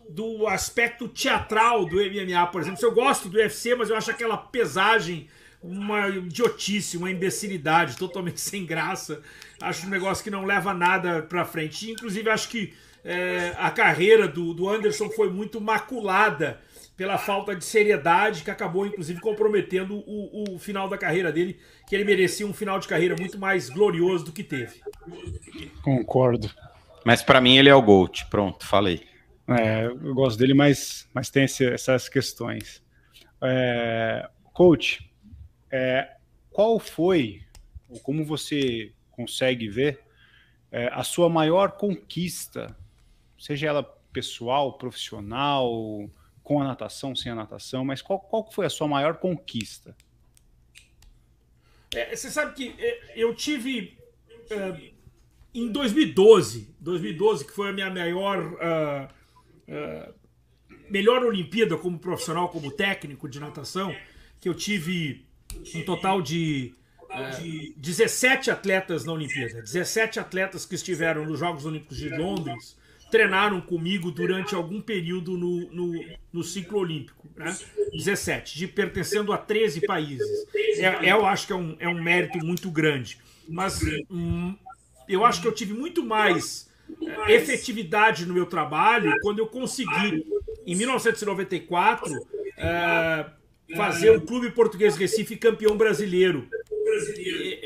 do 0.08 0.46
aspecto 0.46 1.08
teatral 1.08 1.84
do 1.84 1.96
MMA, 1.96 2.46
por 2.48 2.60
exemplo. 2.60 2.78
Eu 2.82 2.94
gosto 2.94 3.28
do 3.28 3.36
UFC, 3.36 3.74
mas 3.74 3.90
eu 3.90 3.96
acho 3.96 4.10
aquela 4.10 4.36
pesagem 4.36 5.28
uma 5.62 6.08
idiotice, 6.08 6.96
uma 6.96 7.10
imbecilidade, 7.10 7.96
totalmente 7.96 8.40
sem 8.40 8.64
graça. 8.64 9.22
Acho 9.60 9.86
um 9.86 9.90
negócio 9.90 10.22
que 10.22 10.30
não 10.30 10.44
leva 10.44 10.72
nada 10.72 11.22
pra 11.22 11.44
frente. 11.44 11.90
Inclusive, 11.90 12.30
acho 12.30 12.48
que 12.48 12.74
é, 13.04 13.54
a 13.58 13.70
carreira 13.70 14.26
do, 14.28 14.52
do 14.54 14.68
Anderson 14.68 15.10
foi 15.10 15.30
muito 15.30 15.60
maculada 15.60 16.60
pela 16.98 17.16
falta 17.16 17.54
de 17.54 17.64
seriedade 17.64 18.42
que 18.42 18.50
acabou, 18.50 18.84
inclusive, 18.84 19.20
comprometendo 19.20 20.02
o, 20.04 20.56
o 20.56 20.58
final 20.58 20.88
da 20.88 20.98
carreira 20.98 21.30
dele, 21.30 21.56
que 21.86 21.94
ele 21.94 22.02
merecia 22.02 22.44
um 22.44 22.52
final 22.52 22.80
de 22.80 22.88
carreira 22.88 23.14
muito 23.16 23.38
mais 23.38 23.70
glorioso 23.70 24.24
do 24.24 24.32
que 24.32 24.42
teve. 24.42 24.80
Concordo. 25.80 26.50
Mas 27.04 27.22
para 27.22 27.40
mim 27.40 27.56
ele 27.56 27.68
é 27.68 27.74
o 27.74 27.80
GOAT. 27.80 28.26
Pronto, 28.28 28.66
falei. 28.66 29.06
É, 29.46 29.86
eu 29.86 30.12
gosto 30.12 30.36
dele, 30.36 30.54
mas, 30.54 31.08
mas 31.14 31.30
tem 31.30 31.44
esse, 31.44 31.64
essas 31.64 32.08
questões. 32.08 32.82
É, 33.40 34.28
coach, 34.52 35.08
é, 35.70 36.16
qual 36.50 36.80
foi, 36.80 37.42
ou 37.88 38.00
como 38.00 38.24
você 38.24 38.92
consegue 39.12 39.68
ver, 39.68 40.00
é, 40.72 40.90
a 40.92 41.04
sua 41.04 41.28
maior 41.28 41.76
conquista, 41.76 42.76
seja 43.38 43.68
ela 43.68 43.84
pessoal, 44.12 44.76
profissional, 44.76 46.10
com 46.48 46.62
a 46.62 46.64
natação, 46.64 47.14
sem 47.14 47.30
a 47.30 47.34
natação, 47.34 47.84
mas 47.84 48.00
qual, 48.00 48.18
qual 48.18 48.50
foi 48.50 48.64
a 48.64 48.70
sua 48.70 48.88
maior 48.88 49.18
conquista? 49.18 49.94
É, 51.94 52.16
você 52.16 52.30
sabe 52.30 52.54
que 52.54 52.74
é, 52.78 53.12
eu 53.14 53.34
tive 53.34 53.98
é, 54.48 54.92
em 55.54 55.70
2012, 55.70 56.74
2012 56.80 57.44
que 57.44 57.52
foi 57.52 57.68
a 57.68 57.72
minha 57.74 57.90
maior 57.90 58.38
uh, 58.38 59.04
uh, 59.68 60.14
melhor 60.88 61.22
Olimpíada 61.22 61.76
como 61.76 61.98
profissional, 61.98 62.48
como 62.48 62.70
técnico 62.70 63.28
de 63.28 63.38
natação, 63.38 63.94
que 64.40 64.48
eu 64.48 64.54
tive 64.54 65.26
um 65.74 65.84
total 65.84 66.22
de 66.22 66.74
uh, 67.02 67.74
17 67.76 68.50
atletas 68.50 69.04
na 69.04 69.12
Olimpíada, 69.12 69.60
17 69.60 70.18
atletas 70.18 70.64
que 70.64 70.76
estiveram 70.76 71.26
nos 71.26 71.38
Jogos 71.38 71.66
Olímpicos 71.66 71.98
de 71.98 72.08
Londres 72.08 72.74
treinaram 73.10 73.60
comigo 73.60 74.10
durante 74.10 74.54
algum 74.54 74.80
período 74.80 75.36
no, 75.36 75.72
no, 75.72 76.04
no 76.32 76.42
ciclo 76.42 76.78
olímpico, 76.78 77.26
né? 77.36 77.56
17, 77.92 78.58
de 78.58 78.68
pertencendo 78.68 79.32
a 79.32 79.38
13 79.38 79.86
países. 79.86 80.26
É, 80.76 81.12
eu 81.12 81.24
acho 81.24 81.46
que 81.46 81.52
é 81.52 81.56
um, 81.56 81.76
é 81.78 81.88
um 81.88 82.02
mérito 82.02 82.38
muito 82.38 82.70
grande. 82.70 83.18
Mas 83.48 83.80
hum, 84.10 84.54
eu 85.08 85.24
acho 85.24 85.40
que 85.40 85.48
eu 85.48 85.52
tive 85.52 85.72
muito 85.72 86.04
mais 86.04 86.70
é, 87.26 87.32
efetividade 87.32 88.26
no 88.26 88.34
meu 88.34 88.46
trabalho 88.46 89.14
quando 89.22 89.38
eu 89.38 89.46
consegui, 89.46 90.26
em 90.66 90.74
1994, 90.74 92.12
é, 92.58 93.26
fazer 93.74 94.10
o 94.10 94.20
Clube 94.20 94.50
Português 94.50 94.96
Recife 94.96 95.36
campeão 95.36 95.76
brasileiro. 95.76 96.48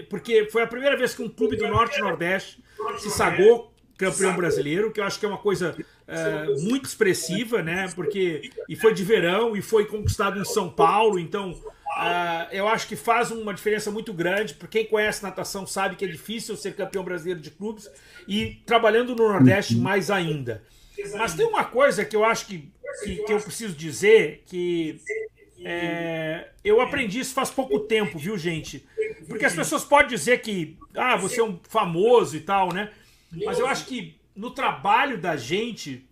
Porque 0.09 0.47
foi 0.47 0.63
a 0.63 0.67
primeira 0.67 0.97
vez 0.97 1.15
que 1.15 1.23
um 1.23 1.29
clube 1.29 1.57
do 1.57 1.67
Norte 1.67 1.99
e 1.99 2.03
Nordeste 2.03 2.63
se 2.99 3.11
sagou 3.11 3.72
campeão 3.97 4.35
brasileiro, 4.35 4.91
que 4.91 5.01
eu 5.01 5.05
acho 5.05 5.19
que 5.19 5.27
é 5.27 5.29
uma 5.29 5.39
coisa 5.39 5.77
é, 6.07 6.47
muito 6.61 6.87
expressiva, 6.87 7.63
né? 7.63 7.91
Porque 7.95 8.51
e 8.69 8.77
foi 8.77 8.95
de 8.95 9.05
verão 9.05 9.57
e 9.57 9.63
foi 9.63 9.87
conquistado 9.87 10.39
em 10.41 10.45
São 10.45 10.69
Paulo, 10.69 11.19
então 11.19 11.59
Uh, 11.93 12.49
eu 12.51 12.67
acho 12.67 12.89
que 12.89 12.97
faz 12.97 13.31
uma 13.31 13.53
diferença 13.53 13.91
muito 13.91 14.15
grande. 14.15 14.55
Para 14.55 14.67
quem 14.67 14.87
conhece 14.87 15.23
natação 15.23 15.67
sabe 15.67 15.95
que 15.95 16.05
é 16.05 16.09
difícil 16.09 16.57
ser 16.57 16.75
campeão 16.75 17.05
brasileiro 17.05 17.39
de 17.39 17.51
clubes 17.51 17.91
e 18.27 18.63
trabalhando 18.65 19.15
no 19.15 19.29
Nordeste 19.29 19.77
mais 19.77 20.11
ainda. 20.11 20.63
Mas 21.15 21.35
tem 21.35 21.47
uma 21.47 21.65
coisa 21.65 22.05
que 22.05 22.17
eu 22.17 22.25
acho 22.25 22.47
que, 22.47 22.71
que, 23.05 23.17
que 23.17 23.33
eu 23.33 23.41
preciso 23.41 23.75
dizer 23.75 24.43
que 24.47 25.01
é, 25.65 26.49
eu 26.65 26.81
aprendi 26.81 27.21
isso 27.21 27.35
faz 27.35 27.51
pouco 27.51 27.81
tempo, 27.81 28.19
viu, 28.19 28.39
gente? 28.39 28.87
Porque 29.29 29.45
as 29.45 29.55
pessoas 29.55 29.85
podem 29.85 30.09
dizer 30.09 30.41
que 30.41 30.77
ah, 30.95 31.17
você 31.17 31.41
é 31.41 31.45
um 31.45 31.59
famoso 31.69 32.37
e 32.37 32.41
tal, 32.41 32.73
né? 32.73 32.91
Mas 33.45 33.59
eu 33.59 33.67
acho 33.67 33.87
que 33.87 34.21
no 34.35 34.51
trabalho 34.51 35.19
da 35.19 35.37
gente, 35.37 36.07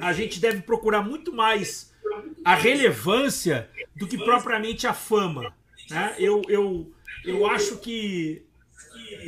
a 0.00 0.12
gente 0.12 0.40
deve 0.40 0.62
procurar 0.62 1.02
muito 1.02 1.32
mais 1.32 1.94
a 2.44 2.54
relevância 2.54 3.70
do 3.96 4.06
que 4.06 4.18
propriamente 4.18 4.86
a 4.86 4.94
fama. 4.94 5.54
Né? 5.90 6.14
Eu, 6.18 6.42
eu, 6.48 6.92
eu 7.24 7.46
acho 7.46 7.78
que 7.78 8.42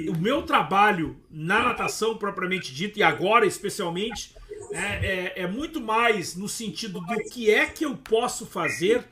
o 0.08 0.18
meu 0.18 0.42
trabalho 0.42 1.16
na 1.30 1.62
natação 1.62 2.16
propriamente 2.16 2.74
dito, 2.74 2.98
e 2.98 3.02
agora 3.02 3.46
especialmente, 3.46 4.34
é, 4.72 5.32
é, 5.36 5.42
é 5.42 5.46
muito 5.46 5.80
mais 5.80 6.36
no 6.36 6.48
sentido 6.48 7.00
do 7.00 7.16
que 7.30 7.50
é 7.50 7.66
que 7.66 7.84
eu 7.84 7.96
posso 7.96 8.46
fazer 8.46 9.04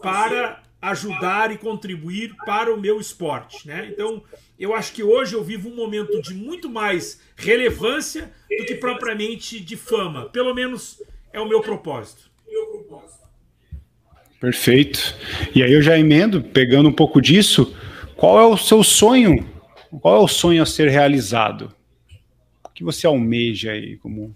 para 0.00 0.62
ajudar 0.80 1.52
e 1.52 1.58
contribuir 1.58 2.34
para 2.44 2.72
o 2.72 2.80
meu 2.80 3.00
esporte. 3.00 3.66
Né? 3.66 3.88
Então, 3.92 4.22
eu 4.58 4.74
acho 4.74 4.92
que 4.92 5.02
hoje 5.02 5.34
eu 5.34 5.44
vivo 5.44 5.68
um 5.68 5.76
momento 5.76 6.20
de 6.22 6.34
muito 6.34 6.70
mais 6.70 7.20
relevância 7.36 8.32
do 8.58 8.64
que 8.64 8.74
propriamente 8.74 9.60
de 9.60 9.76
fama. 9.76 10.26
Pelo 10.26 10.54
menos 10.54 11.02
é 11.32 11.40
o 11.40 11.48
meu 11.48 11.60
propósito. 11.60 12.30
Perfeito. 14.40 15.14
E 15.54 15.62
aí 15.62 15.70
eu 15.70 15.82
já 15.82 15.98
emendo, 15.98 16.42
pegando 16.42 16.88
um 16.88 16.92
pouco 16.92 17.20
disso, 17.20 17.76
qual 18.16 18.40
é 18.40 18.46
o 18.46 18.56
seu 18.56 18.82
sonho? 18.82 19.46
Qual 20.00 20.16
é 20.16 20.24
o 20.24 20.28
sonho 20.28 20.62
a 20.62 20.66
ser 20.66 20.88
realizado? 20.88 21.74
O 22.64 22.70
que 22.70 22.82
você 22.82 23.06
almeja 23.06 23.72
aí 23.72 23.98
como 23.98 24.34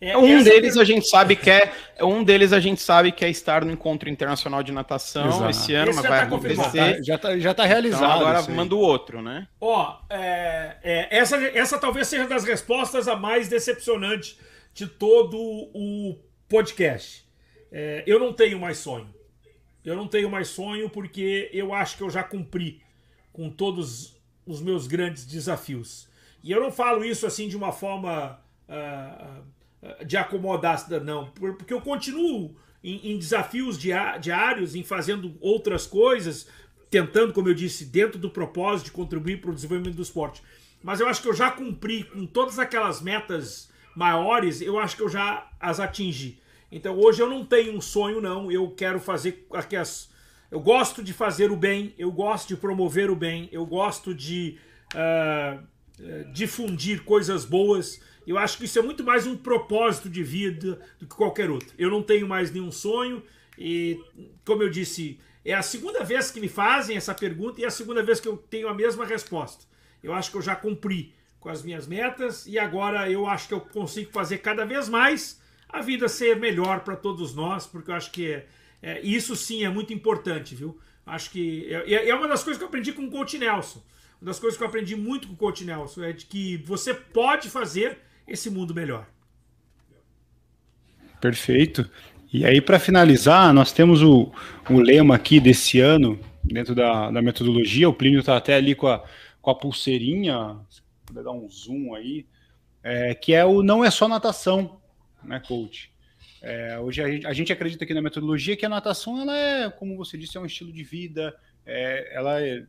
é, 0.00 0.16
um 0.16 0.42
deles 0.42 0.78
a 0.78 0.84
gente 0.84 1.06
sabe 1.06 1.36
que 1.36 1.50
é 1.50 1.70
um 2.00 2.24
deles 2.24 2.52
a 2.54 2.60
gente 2.60 2.80
sabe 2.80 3.12
que 3.12 3.22
é 3.24 3.28
estar 3.28 3.64
no 3.64 3.70
encontro 3.70 4.08
internacional 4.08 4.62
de 4.62 4.72
natação 4.72 5.28
Exato. 5.28 5.50
esse 5.50 5.74
ano, 5.74 5.90
esse 5.90 6.00
mas 6.00 6.08
vai 6.08 6.20
tá 6.20 6.26
acontecer. 6.26 7.04
Já 7.04 7.16
está 7.16 7.38
já 7.38 7.54
tá 7.54 7.66
realizado. 7.66 8.04
Então 8.04 8.28
agora 8.28 8.50
manda 8.50 8.74
o 8.74 8.78
outro, 8.78 9.20
né? 9.20 9.46
Ó, 9.60 9.98
é, 10.08 10.76
é, 10.82 11.18
essa, 11.18 11.36
essa 11.36 11.78
talvez 11.78 12.08
seja 12.08 12.26
das 12.26 12.44
respostas 12.44 13.08
a 13.08 13.16
mais 13.16 13.48
decepcionante 13.48 14.38
de 14.72 14.86
todo 14.86 15.36
o 15.36 16.16
podcast. 16.48 17.28
É, 17.70 18.02
eu 18.06 18.18
não 18.18 18.32
tenho 18.32 18.58
mais 18.58 18.78
sonho. 18.78 19.14
Eu 19.84 19.96
não 19.96 20.06
tenho 20.06 20.30
mais 20.30 20.48
sonho 20.48 20.88
porque 20.88 21.50
eu 21.52 21.74
acho 21.74 21.96
que 21.98 22.02
eu 22.02 22.10
já 22.10 22.22
cumpri 22.22 22.82
com 23.32 23.50
todos 23.50 24.16
os 24.46 24.60
meus 24.60 24.86
grandes 24.86 25.26
desafios. 25.26 26.08
E 26.42 26.50
eu 26.50 26.60
não 26.60 26.72
falo 26.72 27.04
isso 27.04 27.26
assim 27.26 27.48
de 27.48 27.56
uma 27.56 27.72
forma 27.72 28.40
uh, 28.68 29.42
de 30.06 30.16
acomodar, 30.16 30.86
não, 31.02 31.30
porque 31.30 31.72
eu 31.72 31.80
continuo 31.80 32.54
em, 32.82 33.12
em 33.12 33.18
desafios 33.18 33.78
diários, 33.78 34.74
em 34.74 34.82
fazendo 34.82 35.36
outras 35.40 35.86
coisas, 35.86 36.46
tentando, 36.90 37.32
como 37.32 37.48
eu 37.48 37.54
disse, 37.54 37.84
dentro 37.84 38.18
do 38.18 38.30
propósito 38.30 38.86
de 38.86 38.92
contribuir 38.92 39.40
para 39.40 39.50
o 39.50 39.54
desenvolvimento 39.54 39.96
do 39.96 40.02
esporte. 40.02 40.42
Mas 40.82 41.00
eu 41.00 41.08
acho 41.08 41.22
que 41.22 41.28
eu 41.28 41.34
já 41.34 41.50
cumpri 41.50 42.04
com 42.04 42.26
todas 42.26 42.58
aquelas 42.58 43.00
metas 43.00 43.70
maiores, 43.94 44.60
eu 44.60 44.78
acho 44.78 44.96
que 44.96 45.02
eu 45.02 45.08
já 45.08 45.48
as 45.60 45.78
atingi. 45.78 46.40
Então 46.72 46.98
hoje 46.98 47.20
eu 47.20 47.28
não 47.28 47.44
tenho 47.44 47.76
um 47.76 47.80
sonho, 47.80 48.20
não. 48.20 48.50
Eu 48.50 48.70
quero 48.70 49.00
fazer 49.00 49.46
aqui 49.52 49.76
as. 49.76 50.08
Eu 50.50 50.60
gosto 50.60 51.02
de 51.02 51.12
fazer 51.12 51.50
o 51.50 51.56
bem, 51.56 51.94
eu 51.98 52.10
gosto 52.10 52.48
de 52.48 52.56
promover 52.56 53.10
o 53.10 53.16
bem, 53.16 53.48
eu 53.52 53.64
gosto 53.64 54.14
de 54.14 54.58
uh, 54.94 55.62
difundir 56.32 57.04
coisas 57.04 57.44
boas. 57.44 58.00
Eu 58.30 58.38
acho 58.38 58.58
que 58.58 58.64
isso 58.64 58.78
é 58.78 58.82
muito 58.82 59.02
mais 59.02 59.26
um 59.26 59.36
propósito 59.36 60.08
de 60.08 60.22
vida 60.22 60.80
do 61.00 61.04
que 61.04 61.16
qualquer 61.16 61.50
outro. 61.50 61.74
Eu 61.76 61.90
não 61.90 62.00
tenho 62.00 62.28
mais 62.28 62.52
nenhum 62.52 62.70
sonho 62.70 63.20
e, 63.58 64.00
como 64.44 64.62
eu 64.62 64.70
disse, 64.70 65.18
é 65.44 65.52
a 65.52 65.62
segunda 65.62 66.04
vez 66.04 66.30
que 66.30 66.38
me 66.38 66.46
fazem 66.46 66.96
essa 66.96 67.12
pergunta 67.12 67.60
e 67.60 67.64
é 67.64 67.66
a 67.66 67.72
segunda 67.72 68.04
vez 68.04 68.20
que 68.20 68.28
eu 68.28 68.36
tenho 68.36 68.68
a 68.68 68.72
mesma 68.72 69.04
resposta. 69.04 69.64
Eu 70.00 70.14
acho 70.14 70.30
que 70.30 70.36
eu 70.36 70.42
já 70.42 70.54
cumpri 70.54 71.12
com 71.40 71.48
as 71.48 71.64
minhas 71.64 71.88
metas 71.88 72.46
e 72.46 72.56
agora 72.56 73.10
eu 73.10 73.26
acho 73.26 73.48
que 73.48 73.54
eu 73.54 73.62
consigo 73.62 74.12
fazer 74.12 74.38
cada 74.38 74.64
vez 74.64 74.88
mais 74.88 75.42
a 75.68 75.80
vida 75.80 76.08
ser 76.08 76.36
melhor 76.36 76.84
para 76.84 76.94
todos 76.94 77.34
nós, 77.34 77.66
porque 77.66 77.90
eu 77.90 77.96
acho 77.96 78.12
que 78.12 78.30
é, 78.30 78.46
é, 78.80 79.00
isso 79.00 79.34
sim 79.34 79.64
é 79.64 79.68
muito 79.68 79.92
importante, 79.92 80.54
viu? 80.54 80.78
Acho 81.04 81.32
que 81.32 81.66
é, 81.68 82.10
é 82.10 82.14
uma 82.14 82.28
das 82.28 82.44
coisas 82.44 82.58
que 82.58 82.62
eu 82.62 82.68
aprendi 82.68 82.92
com 82.92 83.06
o 83.06 83.10
Coach 83.10 83.36
Nelson. 83.38 83.82
Uma 84.22 84.26
das 84.26 84.38
coisas 84.38 84.56
que 84.56 84.62
eu 84.62 84.68
aprendi 84.68 84.94
muito 84.94 85.26
com 85.26 85.34
o 85.34 85.36
Coach 85.36 85.64
Nelson 85.64 86.04
é 86.04 86.12
de 86.12 86.26
que 86.26 86.58
você 86.58 86.94
pode 86.94 87.50
fazer 87.50 87.98
esse 88.30 88.48
mundo 88.48 88.74
melhor. 88.74 89.06
Perfeito. 91.20 91.90
E 92.32 92.46
aí, 92.46 92.60
para 92.60 92.78
finalizar, 92.78 93.52
nós 93.52 93.72
temos 93.72 94.02
o, 94.02 94.32
o 94.70 94.78
lema 94.78 95.16
aqui 95.16 95.40
desse 95.40 95.80
ano, 95.80 96.18
dentro 96.42 96.74
da, 96.74 97.10
da 97.10 97.20
metodologia. 97.20 97.88
O 97.88 97.94
Plínio 97.94 98.20
está 98.20 98.36
até 98.36 98.54
ali 98.54 98.74
com 98.74 98.86
a, 98.86 99.04
com 99.42 99.50
a 99.50 99.54
pulseirinha, 99.54 100.56
se 100.70 100.80
puder 101.04 101.24
dar 101.24 101.32
um 101.32 101.48
zoom 101.48 101.94
aí, 101.94 102.24
é, 102.82 103.14
que 103.14 103.34
é 103.34 103.44
o 103.44 103.62
não 103.62 103.84
é 103.84 103.90
só 103.90 104.08
natação 104.08 104.80
né, 105.22 105.40
coach? 105.40 105.92
É, 106.42 106.78
hoje 106.78 107.02
a 107.02 107.10
gente, 107.10 107.26
a 107.26 107.32
gente, 107.32 107.52
acredita 107.52 107.84
aqui 107.84 107.92
na 107.92 108.00
metodologia 108.00 108.56
que 108.56 108.64
a 108.64 108.68
natação, 108.68 109.20
ela 109.20 109.36
é, 109.36 109.70
como 109.70 109.96
você 109.96 110.16
disse, 110.16 110.38
é 110.38 110.40
um 110.40 110.46
estilo 110.46 110.72
de 110.72 110.82
vida, 110.82 111.36
é, 111.66 112.16
ela 112.16 112.40
é, 112.40 112.64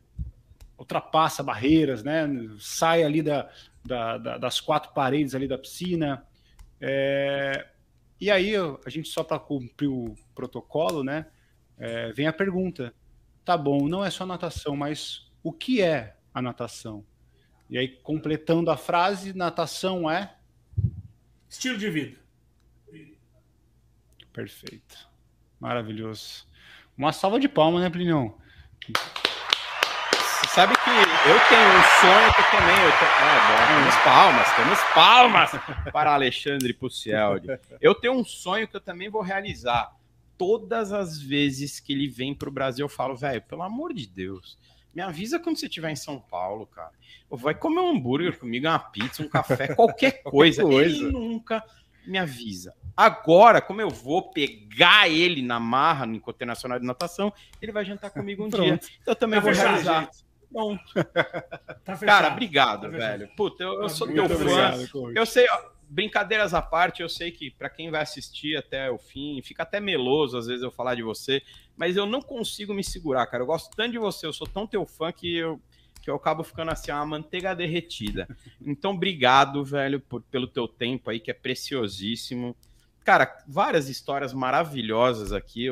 ultrapassa 0.78 1.42
barreiras, 1.42 2.02
né, 2.02 2.28
sai 2.58 3.02
ali 3.02 3.22
da, 3.22 3.48
da, 3.84 4.18
da, 4.18 4.38
das 4.38 4.60
quatro 4.60 4.92
paredes 4.92 5.34
ali 5.34 5.48
da 5.48 5.58
piscina. 5.58 6.26
É, 6.80 7.68
e 8.20 8.30
aí 8.30 8.54
a 8.56 8.90
gente 8.90 9.08
só 9.08 9.24
para 9.24 9.38
cumprir 9.38 9.88
o 9.88 10.14
protocolo, 10.34 11.02
né, 11.02 11.26
é, 11.78 12.12
vem 12.12 12.26
a 12.26 12.32
pergunta: 12.32 12.94
tá 13.44 13.56
bom, 13.56 13.88
não 13.88 14.04
é 14.04 14.10
só 14.10 14.24
natação, 14.24 14.76
mas 14.76 15.30
o 15.42 15.52
que 15.52 15.82
é 15.82 16.16
a 16.32 16.40
natação? 16.40 17.04
E 17.68 17.78
aí 17.78 17.88
completando 17.88 18.70
a 18.70 18.76
frase, 18.76 19.32
natação 19.32 20.10
é 20.10 20.36
estilo 21.48 21.78
de 21.78 21.90
vida. 21.90 22.22
Perfeito. 24.32 25.08
Maravilhoso. 25.60 26.46
Uma 26.96 27.12
salva 27.12 27.38
de 27.38 27.48
palmas, 27.48 27.82
né, 27.82 27.90
Plinião? 27.90 28.38
Que 30.92 31.28
eu 31.28 31.40
tenho 31.48 31.68
um 31.68 31.82
sonho 32.00 32.34
que 32.34 32.50
também. 32.50 32.76
Eu 32.76 32.92
tenho... 32.98 33.10
é, 33.22 33.38
bom, 33.48 33.76
temos 33.76 33.96
palmas, 34.04 34.56
temos 34.56 34.78
palmas 34.94 35.50
para 35.92 36.12
Alexandre 36.12 36.74
Pucieldi. 36.74 37.48
Eu 37.80 37.94
tenho 37.94 38.14
um 38.14 38.24
sonho 38.24 38.68
que 38.68 38.76
eu 38.76 38.80
também 38.80 39.08
vou 39.08 39.22
realizar. 39.22 39.96
Todas 40.36 40.92
as 40.92 41.20
vezes 41.20 41.80
que 41.80 41.92
ele 41.92 42.08
vem 42.08 42.34
para 42.34 42.48
o 42.48 42.52
Brasil, 42.52 42.84
eu 42.84 42.88
falo, 42.88 43.16
velho, 43.16 43.40
pelo 43.42 43.62
amor 43.62 43.94
de 43.94 44.06
Deus, 44.06 44.58
me 44.94 45.00
avisa 45.00 45.38
quando 45.38 45.56
você 45.56 45.66
estiver 45.66 45.90
em 45.90 45.96
São 45.96 46.18
Paulo, 46.18 46.66
cara. 46.66 46.90
Vai 47.30 47.54
comer 47.54 47.80
um 47.80 47.90
hambúrguer 47.90 48.38
comigo, 48.38 48.66
uma 48.66 48.78
pizza, 48.78 49.22
um 49.22 49.28
café, 49.28 49.68
qualquer 49.74 50.22
coisa. 50.22 50.62
qualquer 50.62 50.76
coisa. 50.76 50.96
Ele 50.96 51.12
nunca 51.12 51.64
me 52.06 52.18
avisa. 52.18 52.74
Agora, 52.94 53.62
como 53.62 53.80
eu 53.80 53.88
vou 53.88 54.30
pegar 54.30 55.08
ele 55.08 55.40
na 55.40 55.58
marra 55.58 56.04
no 56.04 56.14
Encontro 56.14 56.46
Nacional 56.46 56.78
de 56.78 56.84
Natação, 56.84 57.32
ele 57.60 57.72
vai 57.72 57.84
jantar 57.84 58.10
comigo 58.10 58.44
um 58.44 58.48
dia. 58.50 58.78
Eu 59.06 59.16
também 59.16 59.40
vou 59.40 59.52
realizar. 59.52 60.02
Gente. 60.02 60.31
Bom. 60.52 60.78
Tá 61.84 61.96
Cara, 61.96 62.28
obrigado, 62.28 62.82
tá 62.82 62.88
velho. 62.96 63.28
Puta, 63.36 63.64
eu, 63.64 63.82
eu 63.82 63.88
sou 63.88 64.06
Muito 64.06 64.28
teu 64.28 64.38
fã. 64.38 65.12
eu 65.16 65.26
sei, 65.26 65.48
ó, 65.50 65.70
brincadeiras 65.88 66.54
à 66.54 66.62
parte, 66.62 67.02
eu 67.02 67.08
sei 67.08 67.32
que 67.32 67.50
para 67.50 67.68
quem 67.68 67.90
vai 67.90 68.02
assistir 68.02 68.56
até 68.56 68.88
o 68.88 68.98
fim, 68.98 69.42
fica 69.42 69.64
até 69.64 69.80
meloso 69.80 70.38
às 70.38 70.46
vezes 70.46 70.62
eu 70.62 70.70
falar 70.70 70.94
de 70.94 71.02
você, 71.02 71.42
mas 71.76 71.96
eu 71.96 72.06
não 72.06 72.22
consigo 72.22 72.72
me 72.72 72.84
segurar, 72.84 73.26
cara. 73.26 73.42
Eu 73.42 73.48
gosto 73.48 73.74
tanto 73.74 73.90
de 73.90 73.98
você, 73.98 74.24
eu 74.24 74.32
sou 74.32 74.46
tão 74.46 74.64
teu 74.64 74.86
fã 74.86 75.10
que 75.10 75.36
eu 75.36 75.60
que 76.02 76.10
eu 76.10 76.16
acabo 76.16 76.42
ficando 76.42 76.72
assim, 76.72 76.90
uma 76.90 77.06
manteiga 77.06 77.54
derretida. 77.54 78.26
Então, 78.60 78.90
obrigado, 78.90 79.64
velho, 79.64 80.00
por, 80.00 80.20
pelo 80.22 80.48
teu 80.48 80.66
tempo 80.66 81.08
aí, 81.08 81.20
que 81.20 81.30
é 81.30 81.34
preciosíssimo. 81.34 82.56
Cara, 83.04 83.40
várias 83.46 83.88
histórias 83.88 84.32
maravilhosas 84.32 85.32
aqui. 85.32 85.70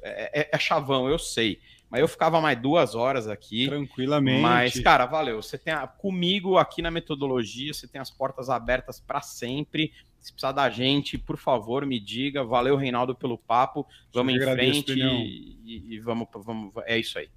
É, 0.00 0.42
é, 0.42 0.48
é 0.52 0.58
chavão, 0.58 1.08
eu 1.08 1.18
sei. 1.18 1.60
Mas 1.92 2.00
eu 2.00 2.08
ficava 2.08 2.40
mais 2.40 2.58
duas 2.58 2.94
horas 2.94 3.28
aqui. 3.28 3.66
Tranquilamente. 3.68 4.40
Mas, 4.40 4.80
cara, 4.80 5.04
valeu. 5.04 5.42
Você 5.42 5.58
tem 5.58 5.74
a, 5.74 5.86
comigo 5.86 6.56
aqui 6.56 6.80
na 6.80 6.90
metodologia, 6.90 7.74
você 7.74 7.86
tem 7.86 8.00
as 8.00 8.10
portas 8.10 8.48
abertas 8.48 8.98
para 8.98 9.20
sempre. 9.20 9.92
Se 10.18 10.32
precisar 10.32 10.52
da 10.52 10.70
gente, 10.70 11.18
por 11.18 11.36
favor, 11.36 11.84
me 11.84 12.00
diga. 12.00 12.42
Valeu, 12.42 12.76
Reinaldo, 12.76 13.14
pelo 13.14 13.36
papo. 13.36 13.86
Vamos 14.10 14.32
em 14.32 14.40
frente 14.40 14.94
e, 14.94 15.58
e, 15.62 15.94
e 15.94 16.00
vamos, 16.00 16.28
vamos. 16.34 16.72
É 16.86 16.96
isso 16.96 17.18
aí. 17.18 17.28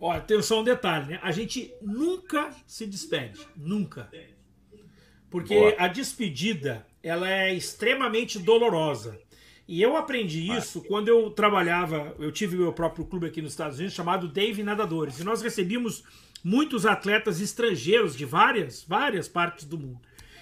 Olha, 0.00 0.22
tem 0.22 0.40
só 0.40 0.62
um 0.62 0.64
detalhe, 0.64 1.10
né? 1.10 1.20
A 1.22 1.30
gente 1.30 1.70
nunca 1.82 2.56
se 2.66 2.86
despede. 2.86 3.46
Nunca. 3.54 4.10
Porque 5.28 5.54
Boa. 5.54 5.74
a 5.76 5.88
despedida 5.88 6.86
ela 7.02 7.30
é 7.30 7.52
extremamente 7.52 8.38
dolorosa. 8.38 9.20
E 9.66 9.80
eu 9.80 9.96
aprendi 9.96 10.50
isso 10.52 10.82
quando 10.82 11.08
eu 11.08 11.30
trabalhava, 11.30 12.14
eu 12.18 12.30
tive 12.30 12.56
meu 12.56 12.72
próprio 12.72 13.04
clube 13.06 13.26
aqui 13.26 13.40
nos 13.40 13.52
Estados 13.52 13.78
Unidos 13.78 13.94
chamado 13.94 14.28
Dave 14.28 14.62
Nadadores, 14.62 15.18
e 15.18 15.24
nós 15.24 15.40
recebíamos 15.40 16.04
muitos 16.42 16.84
atletas 16.84 17.40
estrangeiros 17.40 18.14
de 18.14 18.26
várias, 18.26 18.84
várias 18.86 19.26
partes 19.26 19.64
do 19.64 19.78
mundo. 19.78 20.00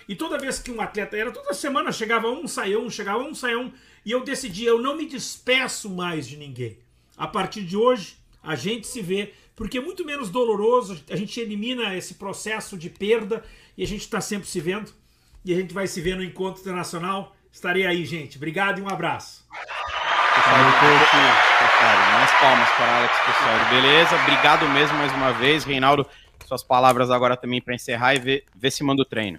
E 0.09 0.17
toda 0.17 0.39
vez 0.39 0.59
que 0.59 0.73
um 0.73 0.81
atleta 0.81 1.17
era, 1.17 1.31
toda 1.31 1.55
semana 1.55 1.93
chegava 1.93 2.29
um, 2.29 2.49
saía 2.49 2.79
um, 2.81 2.91
chegava 2.91 3.23
um, 3.23 3.33
saía 3.33 3.59
um, 3.59 3.73
e 4.05 4.11
eu 4.11 4.25
decidi, 4.25 4.65
eu 4.65 4.83
não 4.83 4.97
me 4.97 5.07
despeço 5.07 5.89
mais 5.89 6.27
de 6.27 6.37
ninguém. 6.37 6.79
A 7.17 7.29
partir 7.29 7.63
de 7.63 7.77
hoje, 7.77 8.17
a 8.43 8.57
gente 8.57 8.89
se 8.89 9.01
vê, 9.01 9.33
porque 9.55 9.79
é 9.79 9.81
muito 9.81 10.05
menos 10.05 10.29
doloroso, 10.31 11.01
a 11.09 11.15
gente 11.15 11.39
elimina 11.39 11.97
esse 11.97 12.15
processo 12.15 12.77
de 12.77 12.91
perda 12.91 13.45
e 13.79 13.85
a 13.85 13.87
gente 13.87 14.01
está 14.01 14.21
sempre 14.21 14.49
se 14.49 14.61
vendo. 14.61 14.93
E 15.45 15.53
a 15.53 15.57
gente 15.57 15.73
vai 15.73 15.87
se 15.87 16.01
ver 16.01 16.17
no 16.17 16.25
encontro 16.25 16.61
internacional. 16.61 17.37
Estarei 17.53 17.87
aí, 17.87 18.05
gente. 18.07 18.39
Obrigado 18.39 18.79
e 18.79 18.83
um 18.83 18.89
abraço. 18.89 19.47
Mais 22.15 22.31
palmas 22.41 22.69
para 22.71 22.97
Alex 22.97 23.15
Pessoal. 23.27 23.71
Beleza? 23.71 24.17
Obrigado 24.23 24.69
mesmo 24.71 24.97
mais 24.97 25.13
uma 25.13 25.33
vez, 25.33 25.63
Reinaldo. 25.63 26.07
Suas 26.47 26.63
palavras 26.63 27.11
agora 27.11 27.37
também 27.37 27.61
para 27.61 27.75
encerrar 27.75 28.15
e 28.15 28.19
ver, 28.19 28.45
ver 28.57 28.71
se 28.71 28.83
manda 28.83 29.03
o 29.03 29.05
treino. 29.05 29.39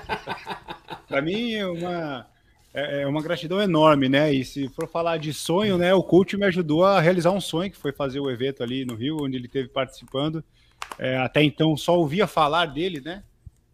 para 1.06 1.20
mim 1.20 1.52
é 1.52 1.66
uma 1.66 2.26
é, 2.72 3.06
uma 3.06 3.22
gratidão 3.22 3.60
enorme, 3.60 4.08
né? 4.08 4.32
E 4.32 4.42
se 4.42 4.68
for 4.70 4.88
falar 4.88 5.18
de 5.18 5.34
sonho, 5.34 5.76
né? 5.76 5.92
O 5.92 6.02
coach 6.02 6.38
me 6.38 6.46
ajudou 6.46 6.86
a 6.86 7.00
realizar 7.00 7.32
um 7.32 7.40
sonho, 7.40 7.70
que 7.70 7.76
foi 7.76 7.92
fazer 7.92 8.18
o 8.18 8.30
evento 8.30 8.62
ali 8.62 8.86
no 8.86 8.94
Rio, 8.94 9.18
onde 9.22 9.36
ele 9.36 9.46
teve 9.46 9.68
participando. 9.68 10.42
É, 10.98 11.18
até 11.18 11.42
então 11.42 11.76
só 11.76 11.98
ouvia 11.98 12.26
falar 12.26 12.64
dele, 12.64 13.02
né? 13.02 13.22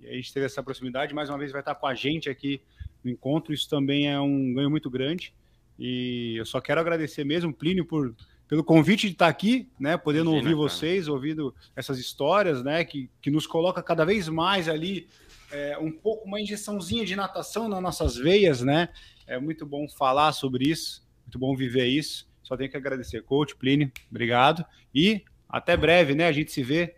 E 0.01 0.09
a 0.09 0.13
gente 0.15 0.35
teve 0.35 0.47
essa 0.47 0.63
proximidade. 0.65 1.15
Mais 1.15 1.31
uma 1.31 1.39
vez 1.39 1.53
vai 1.53 1.61
estar 1.61 1.77
com 1.77 1.87
a 1.87 1.95
gente 1.95 2.29
aqui 2.29 2.61
no 3.05 3.11
encontro. 3.11 3.53
Isso 3.53 3.69
também 3.69 4.09
é 4.11 4.19
um 4.19 4.55
ganho 4.55 4.71
muito 4.71 4.91
grande. 4.91 5.35
E 5.79 6.37
eu 6.37 6.47
só 6.47 6.61
quero 6.61 6.81
agradecer 6.81 7.25
mesmo, 7.25 7.53
Plínio, 7.53 7.85
por, 7.85 8.15
pelo 8.49 8.63
convite 8.63 9.07
de 9.07 9.15
estar 9.15 9.29
aqui, 9.29 9.69
né? 9.79 9.97
Podendo 9.97 10.31
Imagina, 10.31 10.51
ouvir 10.51 10.57
cara. 10.57 10.69
vocês, 10.69 11.09
ouvindo 11.09 11.55
essas 11.75 11.99
histórias, 11.99 12.63
né? 12.63 12.85
Que, 12.85 13.11
que 13.21 13.31
nos 13.31 13.47
coloca 13.47 13.83
cada 13.83 14.05
vez 14.05 14.29
mais 14.29 14.69
ali 14.69 15.09
é, 15.51 15.79
um 15.79 15.91
pouco 15.91 16.27
uma 16.27 16.41
injeçãozinha 16.41 17.05
de 17.05 17.15
natação 17.15 17.69
nas 17.69 17.83
nossas 17.83 18.17
veias, 18.17 18.61
né? 18.61 18.89
É 19.27 19.39
muito 19.39 19.65
bom 19.65 19.89
falar 19.89 20.33
sobre 20.33 20.69
isso, 20.69 21.07
muito 21.23 21.39
bom 21.39 21.55
viver 21.57 21.87
isso. 21.87 22.29
Só 22.43 22.57
tenho 22.57 22.71
que 22.71 22.77
agradecer, 22.77 23.23
coach 23.23 23.57
Plínio, 23.57 23.91
obrigado. 24.11 24.65
E 24.95 25.25
até 25.49 25.77
breve, 25.77 26.15
né? 26.15 26.27
A 26.27 26.33
gente 26.33 26.53
se 26.53 26.63
vê. 26.63 26.97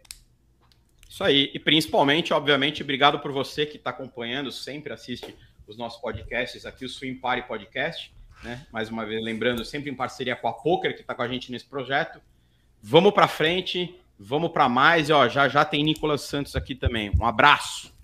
Isso 1.08 1.22
aí. 1.22 1.50
E 1.54 1.58
principalmente, 1.58 2.32
obviamente, 2.32 2.82
obrigado 2.82 3.20
por 3.20 3.30
você 3.30 3.64
que 3.64 3.76
está 3.76 3.90
acompanhando, 3.90 4.50
sempre 4.50 4.92
assiste 4.92 5.34
os 5.66 5.76
nossos 5.76 6.00
podcasts 6.00 6.64
aqui, 6.64 6.84
o 6.84 6.88
Swim 6.88 7.14
Party 7.14 7.46
Podcast, 7.46 8.14
né? 8.42 8.66
Mais 8.70 8.88
uma 8.88 9.04
vez, 9.04 9.22
lembrando, 9.22 9.64
sempre 9.64 9.90
em 9.90 9.94
parceria 9.94 10.36
com 10.36 10.48
a 10.48 10.52
Poker, 10.52 10.94
que 10.94 11.00
está 11.00 11.14
com 11.14 11.22
a 11.22 11.28
gente 11.28 11.50
nesse 11.50 11.64
projeto. 11.64 12.20
Vamos 12.82 13.12
para 13.12 13.26
frente, 13.26 13.98
vamos 14.18 14.50
para 14.52 14.68
mais. 14.68 15.08
E, 15.08 15.12
ó, 15.12 15.28
já 15.28 15.48
já 15.48 15.64
tem 15.64 15.82
Nicolas 15.82 16.22
Santos 16.22 16.54
aqui 16.54 16.74
também. 16.74 17.10
Um 17.18 17.24
abraço. 17.24 17.95